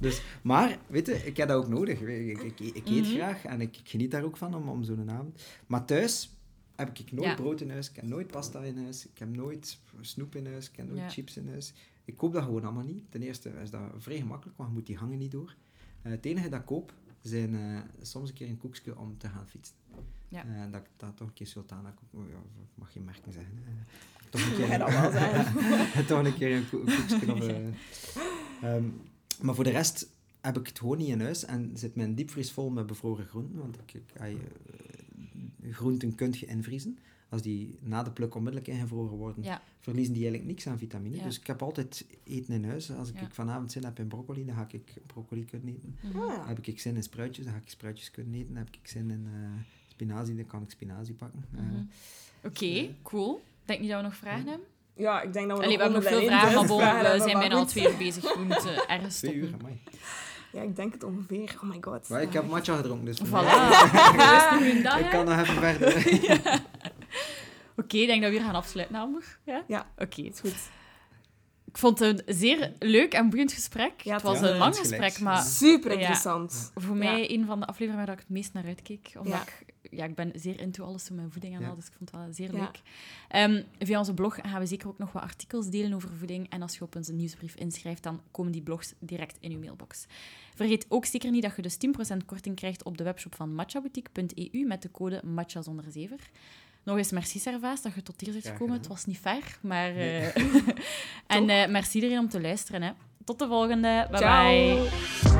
Dus, 0.00 0.22
maar, 0.42 0.78
weet 0.86 1.06
je, 1.06 1.14
ik 1.14 1.36
heb 1.36 1.48
dat 1.48 1.56
ook 1.56 1.68
nodig. 1.68 2.00
Ik, 2.00 2.40
ik, 2.42 2.60
ik, 2.60 2.60
ik 2.74 2.86
eet 2.88 3.02
Mhm. 3.04 3.14
graag 3.14 3.44
en 3.44 3.60
ik, 3.60 3.76
ik 3.76 3.88
geniet 3.88 4.10
daar 4.10 4.24
ook 4.24 4.36
van 4.36 4.54
om, 4.54 4.68
om 4.68 4.84
zo'n 4.84 5.10
avond. 5.10 5.42
Maar 5.66 5.84
thuis 5.84 6.36
heb 6.76 6.98
ik 6.98 7.12
nooit 7.12 7.26
Ja. 7.28 7.34
brood 7.34 7.60
in 7.60 7.70
huis, 7.70 7.90
ik 7.90 7.96
heb 7.96 8.04
nooit 8.04 8.26
pasta 8.26 8.60
in 8.60 8.78
huis, 8.82 9.04
ik 9.06 9.18
heb 9.18 9.36
nooit 9.36 9.78
snoep 10.00 10.34
in 10.36 10.46
huis, 10.46 10.68
ik 10.70 10.76
heb 10.76 10.86
nooit 10.88 10.98
Ja. 11.00 11.08
chips 11.08 11.36
in 11.36 11.48
huis. 11.48 11.72
Ik 12.04 12.16
koop 12.16 12.32
dat 12.32 12.42
gewoon 12.44 12.64
allemaal 12.64 12.84
niet. 12.84 13.04
Ten 13.10 13.22
eerste 13.22 13.48
is 13.62 13.70
dat 13.70 13.80
vrij 13.98 14.16
gemakkelijk, 14.18 14.56
want 14.56 14.68
je 14.70 14.74
moet 14.76 14.86
die 14.86 14.96
hangen 14.96 15.18
niet 15.18 15.30
door. 15.30 15.54
Eh, 16.02 16.12
het 16.12 16.24
enige 16.24 16.48
dat 16.48 16.60
ik 16.60 16.66
koop, 16.66 16.92
zijn 17.20 17.54
eh, 17.54 17.80
soms 18.02 18.28
een 18.28 18.34
keer 18.34 18.48
een 18.48 18.58
koekje 18.58 18.98
om 18.98 19.18
te 19.18 19.28
gaan 19.28 19.46
fietsen. 19.48 19.74
Ja. 20.28 20.44
Eh, 20.44 20.72
dat 20.72 20.80
ik 20.80 20.88
dat 20.96 21.16
toch 21.16 21.28
een 21.28 21.34
keer 21.34 21.46
sultana 21.46 21.94
oh 22.10 22.28
ja, 22.28 22.36
mag 22.74 22.92
geen 22.92 23.04
merken 23.04 23.32
zeggen. 23.32 23.52
toch 24.30 24.46
een 24.50 24.56
keer 24.56 24.66
jij 24.68 24.78
dat 24.78 24.90
wel 24.90 25.10
zeggen? 25.10 26.06
toch 26.06 26.24
een 26.26 26.34
keer 26.34 26.56
een, 26.56 26.68
ko- 26.68 26.80
een 26.84 27.06
koekje 27.08 27.32
of... 27.32 27.46
eh, 27.48 27.66
ehm, 28.74 28.84
maar 29.40 29.54
voor 29.54 29.64
de 29.64 29.70
rest 29.70 30.08
heb 30.40 30.58
ik 30.58 30.66
het 30.66 30.78
gewoon 30.78 30.98
niet 30.98 31.08
in 31.08 31.20
huis 31.20 31.44
en 31.44 31.70
zit 31.74 31.94
mijn 31.94 32.14
diepvries 32.14 32.52
vol 32.52 32.70
met 32.70 32.86
bevroren 32.86 33.26
groenten. 33.26 33.58
Want 33.58 33.78
ik, 33.86 34.02
groenten 35.70 36.14
kun 36.14 36.32
je 36.38 36.46
invriezen. 36.46 36.98
Als 37.32 37.42
die 37.42 37.78
na 37.80 38.02
de 38.02 38.10
pluk 38.10 38.34
onmiddellijk 38.34 38.70
ingevroren 38.72 39.16
worden, 39.16 39.44
Ja. 39.44 39.60
verliezen 39.80 40.12
die 40.14 40.22
eigenlijk 40.22 40.52
niks 40.52 40.66
aan 40.66 40.78
vitamine. 40.78 41.16
Ja. 41.16 41.22
Dus 41.24 41.38
ik 41.38 41.46
heb 41.46 41.62
altijd 41.62 42.06
eten 42.24 42.54
in 42.54 42.64
huis. 42.64 42.90
Als 42.92 43.08
ik, 43.08 43.14
Ja. 43.14 43.20
ik 43.20 43.34
vanavond 43.34 43.72
zin 43.72 43.84
heb 43.84 43.98
in 43.98 44.08
broccoli, 44.08 44.44
dan 44.44 44.54
ga 44.54 44.66
ik 44.70 44.92
broccoli 45.06 45.44
kunnen 45.44 45.68
eten. 45.68 45.96
Mhm. 46.00 46.18
Ah, 46.22 46.28
ja. 46.36 46.46
Heb 46.46 46.58
ik 46.66 46.80
zin 46.80 46.96
in 46.96 47.02
spruitjes, 47.02 47.44
dan 47.44 47.54
ga 47.54 47.60
ik 47.60 47.68
spruitjes 47.70 48.10
kunnen 48.10 48.34
eten. 48.34 48.56
Heb 48.56 48.68
ik 48.70 48.88
zin 48.88 49.10
in 49.10 49.26
eh, 49.32 49.40
spinazie, 49.88 50.34
dan 50.36 50.46
kan 50.46 50.62
ik 50.62 50.70
spinazie 50.70 51.14
pakken. 51.14 51.44
Eh, 51.56 51.60
Mhm. 51.62 51.82
Oké, 52.44 52.94
cool. 53.02 53.42
Denk 53.64 53.80
niet 53.80 53.88
dat 53.90 53.98
we 54.00 54.04
nog 54.06 54.16
vragen 54.16 54.46
hebben? 54.48 54.66
Ja, 54.94 55.20
ik 55.22 55.32
denk 55.32 55.48
dat 55.48 55.58
we 55.58 55.64
Allee, 55.64 55.76
we 55.78 55.82
nog 55.84 55.92
hebben 55.92 56.10
nog 56.12 56.20
veel 56.20 56.28
vragen, 56.28 56.48
één 56.48 56.56
maar 56.58 56.66
bon, 56.66 56.78
vragen 56.80 57.00
we 57.00 57.06
hebben, 57.08 57.26
zijn 57.28 57.38
bijna 57.38 57.54
al 57.54 57.66
twee 57.66 57.88
uur 57.90 57.96
bezig. 57.96 58.34
We 58.34 58.44
moeten 58.44 58.88
ergens 58.88 59.18
twee 59.18 59.34
uur, 59.34 59.54
amai. 59.60 59.80
Ja, 60.52 60.62
ik 60.62 60.76
denk 60.76 60.92
het 60.92 61.02
ongeveer. 61.04 61.56
Oh 61.62 61.68
my 61.70 61.78
god. 61.80 62.08
Maar 62.08 62.22
ik 62.22 62.32
heb 62.32 62.48
matcha 62.48 62.76
gedronken, 62.76 63.04
dus 63.04 63.18
Voilà. 63.20 63.30
ik 65.04 65.08
kan 65.10 65.24
nog 65.24 65.40
even 65.40 65.54
verder. 65.54 65.92
Oké, 67.82 67.96
ik 67.96 68.06
denk 68.06 68.22
dat 68.22 68.30
we 68.30 68.36
hier 68.36 68.46
gaan 68.46 68.54
afsluiten, 68.54 68.96
Amber. 68.96 69.38
Ja? 69.44 69.64
Ja. 69.68 69.86
Oké. 69.98 70.22
Is 70.22 70.40
goed. 70.40 70.70
Ik 71.64 71.78
vond 71.78 71.98
het 71.98 72.22
een 72.28 72.34
zeer 72.34 72.72
leuk 72.78 73.12
en 73.14 73.28
boeiend 73.30 73.52
gesprek. 73.52 74.00
Ja, 74.00 74.12
het 74.14 74.22
was 74.22 74.40
ja, 74.40 74.48
een 74.50 74.56
lang 74.58 74.76
gesprek, 74.76 75.20
maar 75.20 75.42
Super 75.42 75.90
ja. 75.90 75.96
interessant. 75.98 76.72
voor 76.74 76.96
mij 76.96 77.30
een 77.30 77.46
van 77.46 77.60
de 77.60 77.66
afleveringen 77.66 78.04
waar 78.06 78.14
ik 78.14 78.20
het 78.20 78.28
meest 78.30 78.52
naar 78.52 78.64
uitkeek. 78.64 79.12
Omdat 79.18 79.32
Ja. 79.32 79.42
ik, 79.42 79.64
ja, 79.90 80.04
ik 80.04 80.14
ben 80.14 80.32
zeer 80.34 80.60
into 80.60 80.84
alles 80.84 81.08
met 81.08 81.18
mijn 81.18 81.32
voeding 81.32 81.54
en 81.54 81.60
Ja. 81.60 81.68
al, 81.68 81.74
dus 81.74 81.86
ik 81.86 81.92
vond 81.98 82.10
het 82.10 82.20
wel 82.20 82.32
zeer 82.32 82.52
Ja. 82.54 82.58
leuk. 82.60 82.80
Ehm, 83.28 83.62
via 83.78 83.98
onze 83.98 84.14
blog 84.14 84.38
gaan 84.42 84.60
we 84.60 84.66
zeker 84.66 84.88
ook 84.88 84.98
nog 84.98 85.12
wat 85.12 85.22
artikels 85.22 85.68
delen 85.70 85.92
over 85.94 86.10
voeding. 86.18 86.50
En 86.50 86.62
als 86.62 86.74
je 86.78 86.84
op 86.84 86.96
onze 86.96 87.12
nieuwsbrief 87.12 87.54
inschrijft, 87.54 88.02
dan 88.02 88.20
komen 88.30 88.52
die 88.52 88.62
blogs 88.62 88.94
direct 88.98 89.36
in 89.40 89.50
je 89.50 89.58
mailbox. 89.58 90.06
Vergeet 90.54 90.86
ook 90.88 91.04
zeker 91.04 91.30
niet 91.30 91.42
dat 91.42 91.56
je 91.56 91.62
dus 91.62 91.76
10% 91.76 92.24
korting 92.24 92.56
krijgt 92.56 92.84
op 92.84 92.98
de 92.98 93.04
webshop 93.04 93.34
van 93.34 93.54
matchaboutique.eu 93.54 94.64
met 94.66 94.82
de 94.82 94.90
code 94.90 95.20
matcha 95.24 95.62
zonder 95.62 95.84
zever. 95.90 96.18
Nog 96.84 96.96
eens 96.96 97.10
merci 97.10 97.38
Servaas 97.38 97.82
dat 97.82 97.94
je 97.94 98.02
tot 98.02 98.20
hier 98.20 98.32
bent 98.32 98.46
gekomen. 98.46 98.76
Het 98.76 98.86
was 98.86 99.04
niet 99.04 99.18
fair, 99.18 99.58
maar... 99.60 99.92
Nee. 99.92 100.20
eh, 100.20 100.44
en 101.36 101.48
eh, 101.48 101.68
merci 101.68 101.94
iedereen 101.94 102.18
om 102.18 102.28
te 102.28 102.40
luisteren. 102.40 102.82
Hè. 102.82 102.90
Tot 103.24 103.38
de 103.38 103.46
volgende. 103.46 104.06
Bye 104.10 104.18
Ciao. 104.18 104.88
bye. 104.88 105.31